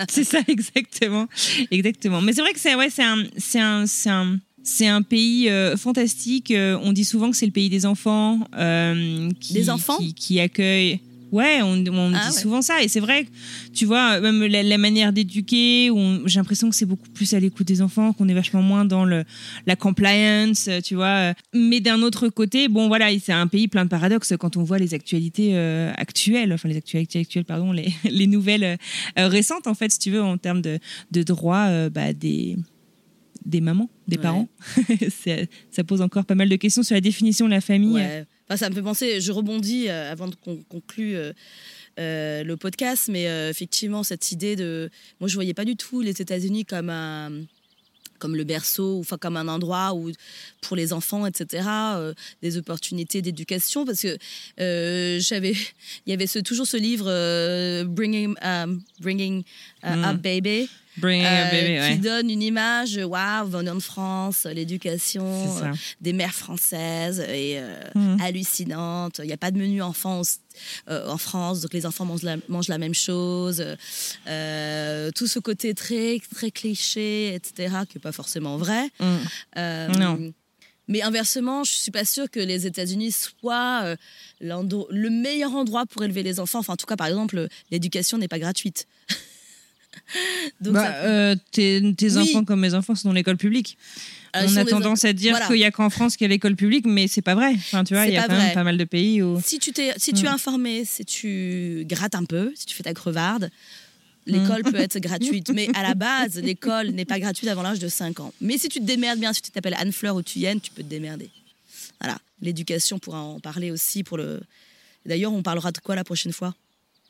C'est 0.08 0.24
ça, 0.24 0.38
exactement. 0.48 1.28
Exactement. 1.70 2.20
Mais 2.22 2.32
c'est 2.32 2.40
vrai 2.40 2.52
que 2.54 2.60
c'est 2.60 2.74
ouais, 2.74 2.88
un, 3.00 3.24
un, 3.56 3.86
c'est 3.86 4.08
un, 4.08 4.38
c'est 4.64 4.86
un 4.88 5.02
pays 5.02 5.48
euh, 5.48 5.76
fantastique. 5.76 6.50
Euh, 6.50 6.78
on 6.82 6.92
dit 6.92 7.04
souvent 7.04 7.30
que 7.30 7.36
c'est 7.36 7.46
le 7.46 7.52
pays 7.52 7.68
des 7.70 7.86
enfants. 7.86 8.40
euh, 8.56 9.28
qui, 9.40 9.52
Des 9.54 9.70
enfants 9.70 9.98
qui, 9.98 10.14
qui 10.14 10.40
accueille. 10.40 11.00
Ouais, 11.32 11.60
on, 11.62 11.82
on 11.86 12.12
Ah 12.14 12.28
dit 12.28 12.34
ouais. 12.36 12.42
souvent 12.42 12.60
ça. 12.60 12.82
Et 12.82 12.88
c'est 12.88 13.00
vrai 13.00 13.26
tu 13.72 13.86
vois, 13.86 14.20
même 14.20 14.44
la, 14.44 14.62
la 14.62 14.76
manière 14.76 15.14
d'éduquer, 15.14 15.90
j'ai 16.26 16.38
l'impression 16.38 16.68
que 16.68 16.76
c'est 16.76 16.84
beaucoup 16.84 17.08
plus 17.08 17.32
à 17.32 17.40
l'écoute 17.40 17.66
des 17.66 17.80
enfants, 17.80 18.12
qu'on 18.12 18.28
est 18.28 18.34
vachement 18.34 18.60
moins 18.60 18.84
dans 18.84 19.06
le, 19.06 19.24
la 19.66 19.74
compliance, 19.74 20.68
tu 20.84 20.94
vois. 20.94 21.32
Mais 21.54 21.80
d'un 21.80 22.02
autre 22.02 22.28
côté, 22.28 22.68
bon, 22.68 22.86
voilà, 22.88 23.08
c'est 23.18 23.32
un 23.32 23.46
pays 23.46 23.66
plein 23.66 23.84
de 23.84 23.88
paradoxes 23.88 24.34
quand 24.38 24.58
on 24.58 24.62
voit 24.62 24.76
les 24.78 24.92
actualités 24.92 25.52
euh, 25.54 25.90
actuelles, 25.96 26.52
enfin 26.52 26.68
les 26.68 26.76
actualités 26.76 27.20
actuelles, 27.20 27.46
pardon, 27.46 27.72
les, 27.72 27.88
les 28.10 28.26
nouvelles 28.26 28.76
euh, 29.18 29.28
récentes, 29.28 29.66
en 29.66 29.74
fait, 29.74 29.90
si 29.90 29.98
tu 29.98 30.10
veux, 30.10 30.22
en 30.22 30.36
termes 30.36 30.60
de, 30.60 30.78
de 31.12 31.22
droits 31.22 31.64
euh, 31.68 31.88
bah, 31.88 32.12
des, 32.12 32.58
des 33.44 33.60
mamans, 33.60 33.90
des 34.08 34.16
Ouais. 34.16 34.22
parents. 34.22 34.48
Ça 35.70 35.84
pose 35.84 36.00
encore 36.02 36.24
pas 36.24 36.34
mal 36.34 36.48
de 36.48 36.56
questions 36.56 36.82
sur 36.82 36.94
la 36.94 37.00
définition 37.00 37.46
de 37.46 37.50
la 37.50 37.60
famille. 37.60 37.94
Ouais. 37.94 38.24
Enfin, 38.48 38.56
ça 38.56 38.70
me 38.70 38.74
fait 38.74 38.82
penser, 38.82 39.20
je 39.20 39.32
rebondis 39.32 39.88
euh, 39.88 40.10
avant 40.12 40.28
de 40.28 40.34
con- 40.34 40.62
conclure 40.68 41.18
euh, 41.18 41.32
euh, 41.98 42.44
le 42.44 42.56
podcast, 42.56 43.08
mais 43.10 43.28
euh, 43.28 43.48
effectivement, 43.50 44.02
cette 44.02 44.30
idée 44.32 44.56
de. 44.56 44.90
Moi, 45.20 45.28
je 45.28 45.34
voyais 45.34 45.54
pas 45.54 45.64
du 45.64 45.76
tout 45.76 46.00
les 46.02 46.20
États-Unis 46.20 46.64
comme 46.64 46.90
un 46.90 47.30
comme 48.18 48.36
le 48.36 48.44
berceau, 48.44 49.00
enfin 49.00 49.18
comme 49.18 49.36
un 49.36 49.48
endroit 49.48 49.94
où 49.94 50.12
pour 50.60 50.76
les 50.76 50.92
enfants, 50.92 51.26
etc., 51.26 51.66
euh, 51.96 52.14
des 52.40 52.56
opportunités 52.56 53.20
d'éducation, 53.20 53.84
parce 53.84 54.00
que 54.02 54.16
euh, 54.60 55.18
j'avais, 55.18 55.54
il 56.06 56.10
y 56.10 56.12
avait 56.12 56.28
ce, 56.28 56.38
toujours 56.38 56.68
ce 56.68 56.76
livre 56.76 57.06
euh, 57.08 57.82
Bringing, 57.84 58.34
um, 58.42 58.80
Bringing 59.00 59.40
uh, 59.82 59.96
Mm. 59.96 60.04
Up 60.04 60.20
Baby, 60.22 60.68
Bring 60.98 61.24
a 61.24 61.46
euh, 61.46 61.50
baby, 61.50 61.78
ouais. 61.80 61.92
qui 61.94 61.98
donne 62.00 62.28
une 62.30 62.42
image, 62.42 62.96
waouh, 63.02 63.48
venant 63.48 63.74
de 63.74 63.80
France, 63.80 64.44
l'éducation, 64.44 65.54
C'est 65.54 65.60
ça. 65.60 65.66
euh, 65.70 65.74
des 66.00 66.12
mères 66.12 66.34
françaises 66.34 67.20
et 67.20 67.58
euh, 67.58 67.80
Mhm. 67.94 68.20
hallucinante. 68.20 69.20
Il 69.22 69.26
n'y 69.26 69.32
a 69.32 69.36
pas 69.38 69.50
de 69.50 69.58
menu 69.58 69.80
enfant 69.82 70.20
au- 70.20 70.90
euh, 70.90 71.08
en 71.08 71.16
France, 71.18 71.62
donc 71.62 71.72
les 71.72 71.86
enfants 71.86 72.04
mangent 72.04 72.24
la, 72.24 72.36
mangent 72.48 72.68
la 72.68 72.78
même 72.78 72.94
chose. 72.94 73.64
Euh, 74.26 75.10
tout 75.14 75.26
ce 75.26 75.38
côté 75.38 75.74
très, 75.74 76.18
très 76.34 76.50
cliché, 76.50 77.34
etc., 77.34 77.74
qui 77.88 77.96
n'est 77.96 78.02
pas 78.02 78.12
forcément 78.12 78.56
vrai. 78.58 78.84
Mm. 79.00 79.04
Euh, 79.56 79.88
Non. 79.88 80.32
Mais 80.88 81.00
inversement, 81.00 81.62
je 81.64 81.72
suis 81.72 81.92
pas 81.92 82.04
sûre 82.04 82.28
que 82.30 82.40
les 82.40 82.66
États-Unis 82.66 83.12
soient 83.12 83.82
euh, 83.84 83.96
le 84.40 85.08
meilleur 85.10 85.54
endroit 85.54 85.86
pour 85.86 86.02
élever 86.02 86.22
les 86.24 86.40
enfants. 86.40 86.58
Enfin, 86.58 86.72
en 86.74 86.76
tout 86.76 86.86
cas, 86.86 86.96
par 86.96 87.06
exemple, 87.06 87.46
l'éducation 87.70 88.18
n'est 88.18 88.28
pas 88.28 88.40
gratuite. 88.40 88.86
donc, 90.60 90.74
Bah, 90.74 90.84
ça- 90.84 90.94
euh, 91.04 91.36
tes 91.50 91.94
tes 91.96 92.12
Oui. 92.16 92.18
enfants 92.18 92.44
comme 92.44 92.60
mes 92.60 92.74
enfants 92.74 92.94
sont 92.94 93.08
dans 93.08 93.14
l'école 93.14 93.36
publique. 93.36 93.76
euh, 94.36 94.46
on 94.48 94.56
a 94.56 94.64
tendance 94.64 95.04
à 95.04 95.12
dire 95.12 95.32
voilà. 95.32 95.46
qu'il 95.46 95.56
y 95.58 95.64
a 95.64 95.70
qu'en 95.70 95.90
France 95.90 96.16
qu'il 96.16 96.24
y 96.24 96.26
a 96.26 96.28
l'école 96.28 96.56
publique, 96.56 96.86
mais 96.86 97.06
c'est 97.08 97.22
pas 97.22 97.34
vrai. 97.34 97.52
Enfin, 97.54 97.84
tu 97.84 97.94
vois, 97.94 98.06
il 98.06 98.14
y 98.14 98.16
a 98.16 98.26
quand 98.26 98.34
même 98.36 98.54
pas 98.54 98.64
mal 98.64 98.78
de 98.78 98.84
pays 98.84 99.22
où. 99.22 99.40
Si 99.44 99.58
tu, 99.58 99.72
t'es, 99.72 99.92
si 99.96 100.12
tu 100.12 100.24
es 100.24 100.28
Mm. 100.28 100.32
informé, 100.32 100.84
si 100.84 101.04
tu 101.04 101.84
grattes 101.88 102.14
un 102.14 102.24
peu, 102.24 102.52
si 102.54 102.66
tu 102.66 102.74
fais 102.74 102.82
ta 102.84 102.94
crevarde, 102.94 103.50
L'école 104.24 104.62
peut 104.62 104.76
être 104.76 104.98
gratuite, 105.00 105.50
mais 105.52 105.68
à 105.74 105.82
la 105.82 105.94
base, 105.94 106.38
l'école 106.38 106.90
n'est 106.90 107.04
pas 107.04 107.18
gratuite 107.18 107.48
avant 107.50 107.62
l'âge 107.62 107.80
de 107.80 107.88
5 107.88 108.20
ans. 108.20 108.32
Mais 108.40 108.56
si 108.56 108.68
tu 108.68 108.78
te 108.78 108.84
démerdes 108.84 109.18
bien, 109.18 109.32
si 109.32 109.42
tu 109.42 109.50
t'appelles 109.50 109.74
Anne-Fleur 109.76 110.14
ou 110.14 110.22
Tuyenne, 110.22 110.60
tu 110.60 110.70
peux 110.70 110.84
te 110.84 110.88
démerder. 110.88 111.28
Voilà, 112.00 112.16
l'éducation 112.40 113.00
pourra 113.00 113.18
en 113.20 113.40
parler 113.40 113.72
aussi 113.72 114.04
pour 114.04 114.18
le. 114.18 114.40
D'ailleurs, 115.06 115.32
on 115.32 115.42
parlera 115.42 115.72
de 115.72 115.78
quoi 115.80 115.96
la 115.96 116.04
prochaine 116.04 116.32
fois? 116.32 116.54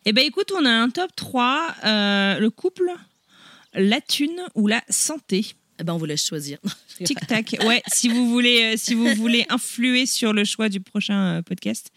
Eh 0.04 0.12
ben 0.12 0.24
écoute, 0.26 0.52
on 0.56 0.64
a 0.64 0.70
un 0.70 0.90
top 0.90 1.14
3, 1.14 1.74
euh, 1.84 2.38
le 2.40 2.50
couple, 2.50 2.90
la 3.74 4.00
thune 4.00 4.42
ou 4.56 4.66
la 4.66 4.82
santé. 4.88 5.54
Eh 5.78 5.84
ben, 5.84 5.94
on 5.94 5.96
vous 5.96 6.06
laisse 6.06 6.26
choisir. 6.26 6.58
Tic 7.04 7.24
tac. 7.26 7.56
Ouais, 7.64 7.82
si 7.86 8.08
vous 8.08 8.28
voulez, 8.28 8.74
euh, 8.74 8.76
si 8.76 8.94
vous 8.94 9.14
voulez 9.14 9.46
influer 9.48 10.06
sur 10.06 10.32
le 10.32 10.44
choix 10.44 10.68
du 10.68 10.80
prochain 10.80 11.38
euh, 11.38 11.42
podcast, 11.42 11.90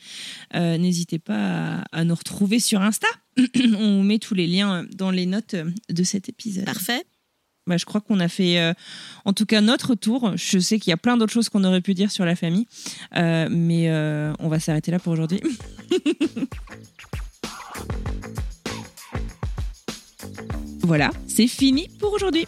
n'hésitez 0.54 1.20
pas 1.20 1.82
à, 1.82 1.84
à 1.92 2.04
nous 2.04 2.16
retrouver 2.16 2.60
sur 2.60 2.82
Insta. 2.82 3.08
On 3.78 4.04
met 4.04 4.20
tous 4.20 4.36
les 4.36 4.48
liens 4.48 4.86
dans 4.94 5.12
les 5.12 5.26
notes 5.26 5.56
de 5.90 6.04
cet 6.04 6.30
épisode. 6.30 6.66
Parfait. 6.66 7.06
Bah, 7.68 7.78
je 7.78 7.86
crois 7.86 8.00
qu'on 8.00 8.20
a 8.20 8.28
fait, 8.28 8.60
euh, 8.60 8.74
en 9.26 9.34
tout 9.34 9.48
cas, 9.48 9.60
notre 9.60 9.96
tour. 9.96 10.34
Je 10.36 10.60
sais 10.60 10.78
qu'il 10.78 10.92
y 10.92 10.94
a 10.94 10.98
plein 10.98 11.18
d'autres 11.18 11.34
choses 11.34 11.50
qu'on 11.50 11.64
aurait 11.64 11.82
pu 11.82 11.96
dire 11.96 12.12
sur 12.12 12.24
la 12.24 12.36
famille, 12.36 12.68
euh, 13.16 13.48
mais 13.50 13.90
euh, 13.90 14.34
on 14.40 14.50
va 14.50 14.60
s'arrêter 14.60 14.92
là 14.92 15.00
pour 15.00 15.14
aujourd'hui. 15.14 15.42
voilà, 20.84 21.12
c'est 21.28 21.48
fini 21.48 21.90
pour 22.00 22.14
aujourd'hui. 22.14 22.46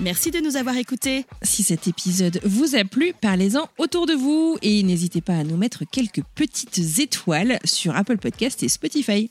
Merci 0.00 0.30
de 0.30 0.40
nous 0.40 0.56
avoir 0.56 0.76
écoutés. 0.76 1.24
Si 1.42 1.62
cet 1.62 1.86
épisode 1.86 2.40
vous 2.42 2.74
a 2.74 2.84
plu, 2.84 3.12
parlez-en 3.20 3.68
autour 3.78 4.06
de 4.06 4.14
vous 4.14 4.56
et 4.62 4.82
n'hésitez 4.82 5.20
pas 5.20 5.36
à 5.36 5.44
nous 5.44 5.56
mettre 5.56 5.84
quelques 5.84 6.22
petites 6.34 6.98
étoiles 6.98 7.58
sur 7.64 7.94
Apple 7.94 8.18
Podcast 8.18 8.62
et 8.62 8.68
Spotify. 8.68 9.30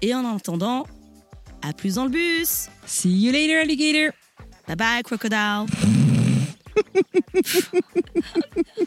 Et 0.00 0.14
en 0.14 0.24
attendant, 0.34 0.86
à 1.62 1.72
plus 1.72 1.96
dans 1.96 2.04
le 2.04 2.10
bus. 2.10 2.68
See 2.86 3.10
you 3.10 3.32
later, 3.32 3.58
alligator. 3.58 4.12
Bye 4.66 4.76
bye, 4.76 5.02
crocodile. 5.02 5.66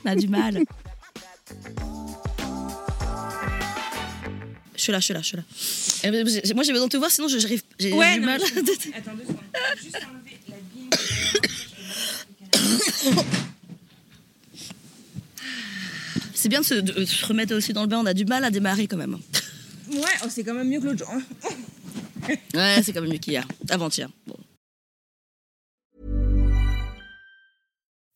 On 0.06 0.10
a 0.10 0.16
du 0.16 0.28
mal. 0.28 0.64
Je 4.76 4.82
suis 4.82 4.92
là, 4.92 5.00
je 5.00 5.06
suis 5.06 5.14
là, 5.14 5.22
je 5.22 5.26
suis 5.28 5.38
là. 5.38 5.44
Eh 6.04 6.12
ben, 6.12 6.28
Moi, 6.56 6.64
j'ai 6.64 6.72
besoin 6.74 6.88
de 6.88 6.92
te 6.92 6.98
voir, 6.98 7.12
sinon 7.12 7.28
je- 7.28 7.38
j'arrive. 7.38 7.62
J'ai 7.80 7.90
du 7.92 7.96
non, 7.96 8.26
mal. 8.26 8.42
je- 8.42 8.46
Attends 8.98 9.14
deux 9.16 9.24
secondes. 9.24 9.38
Juste 9.82 9.98
enlever 9.98 10.40
la 10.50 10.56
bille. 10.74 10.90
C'est 16.34 16.50
bien 16.50 16.62
de 16.62 16.66
se, 16.66 16.74
de 16.74 17.06
se 17.06 17.26
remettre 17.26 17.56
aussi 17.56 17.74
dans 17.74 17.82
le 17.84 17.88
bain. 17.88 18.00
On 18.00 18.06
a 18.06 18.14
du 18.14 18.26
mal 18.26 18.44
à 18.44 18.52
démarrer 18.52 18.88
quand 18.88 18.98
même. 18.98 19.18
Ouais, 19.92 20.02
oh, 20.24 20.28
c'est 20.30 20.44
quand 20.44 20.54
même 20.54 20.68
mieux 20.68 20.80
que 20.80 20.86
l'autre 20.88 21.00
jour. 21.06 21.10
hein. 21.14 21.22
Ouais, 22.54 22.82
c'est 22.84 22.94
quand 22.94 23.02
même 23.02 23.12
mieux 23.12 23.18
qu'hier. 23.18 23.46
Avant-hier. 23.70 24.08
Bon. 24.26 24.36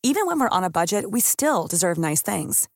Even 0.04 0.26
when 0.26 0.40
we're 0.40 0.48
on 0.52 0.64
a 0.64 0.70
budget, 0.70 1.06
we 1.12 1.20
still 1.22 1.68
deserve 1.70 1.98
nice 1.98 2.22
things. 2.22 2.68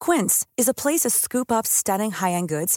Quince 0.00 0.44
is 0.58 0.68
a 0.68 0.74
place 0.74 1.00
to 1.00 1.10
scoop 1.10 1.50
up 1.50 1.66
stunning 1.66 2.10
high-end 2.12 2.48
goods 2.48 2.76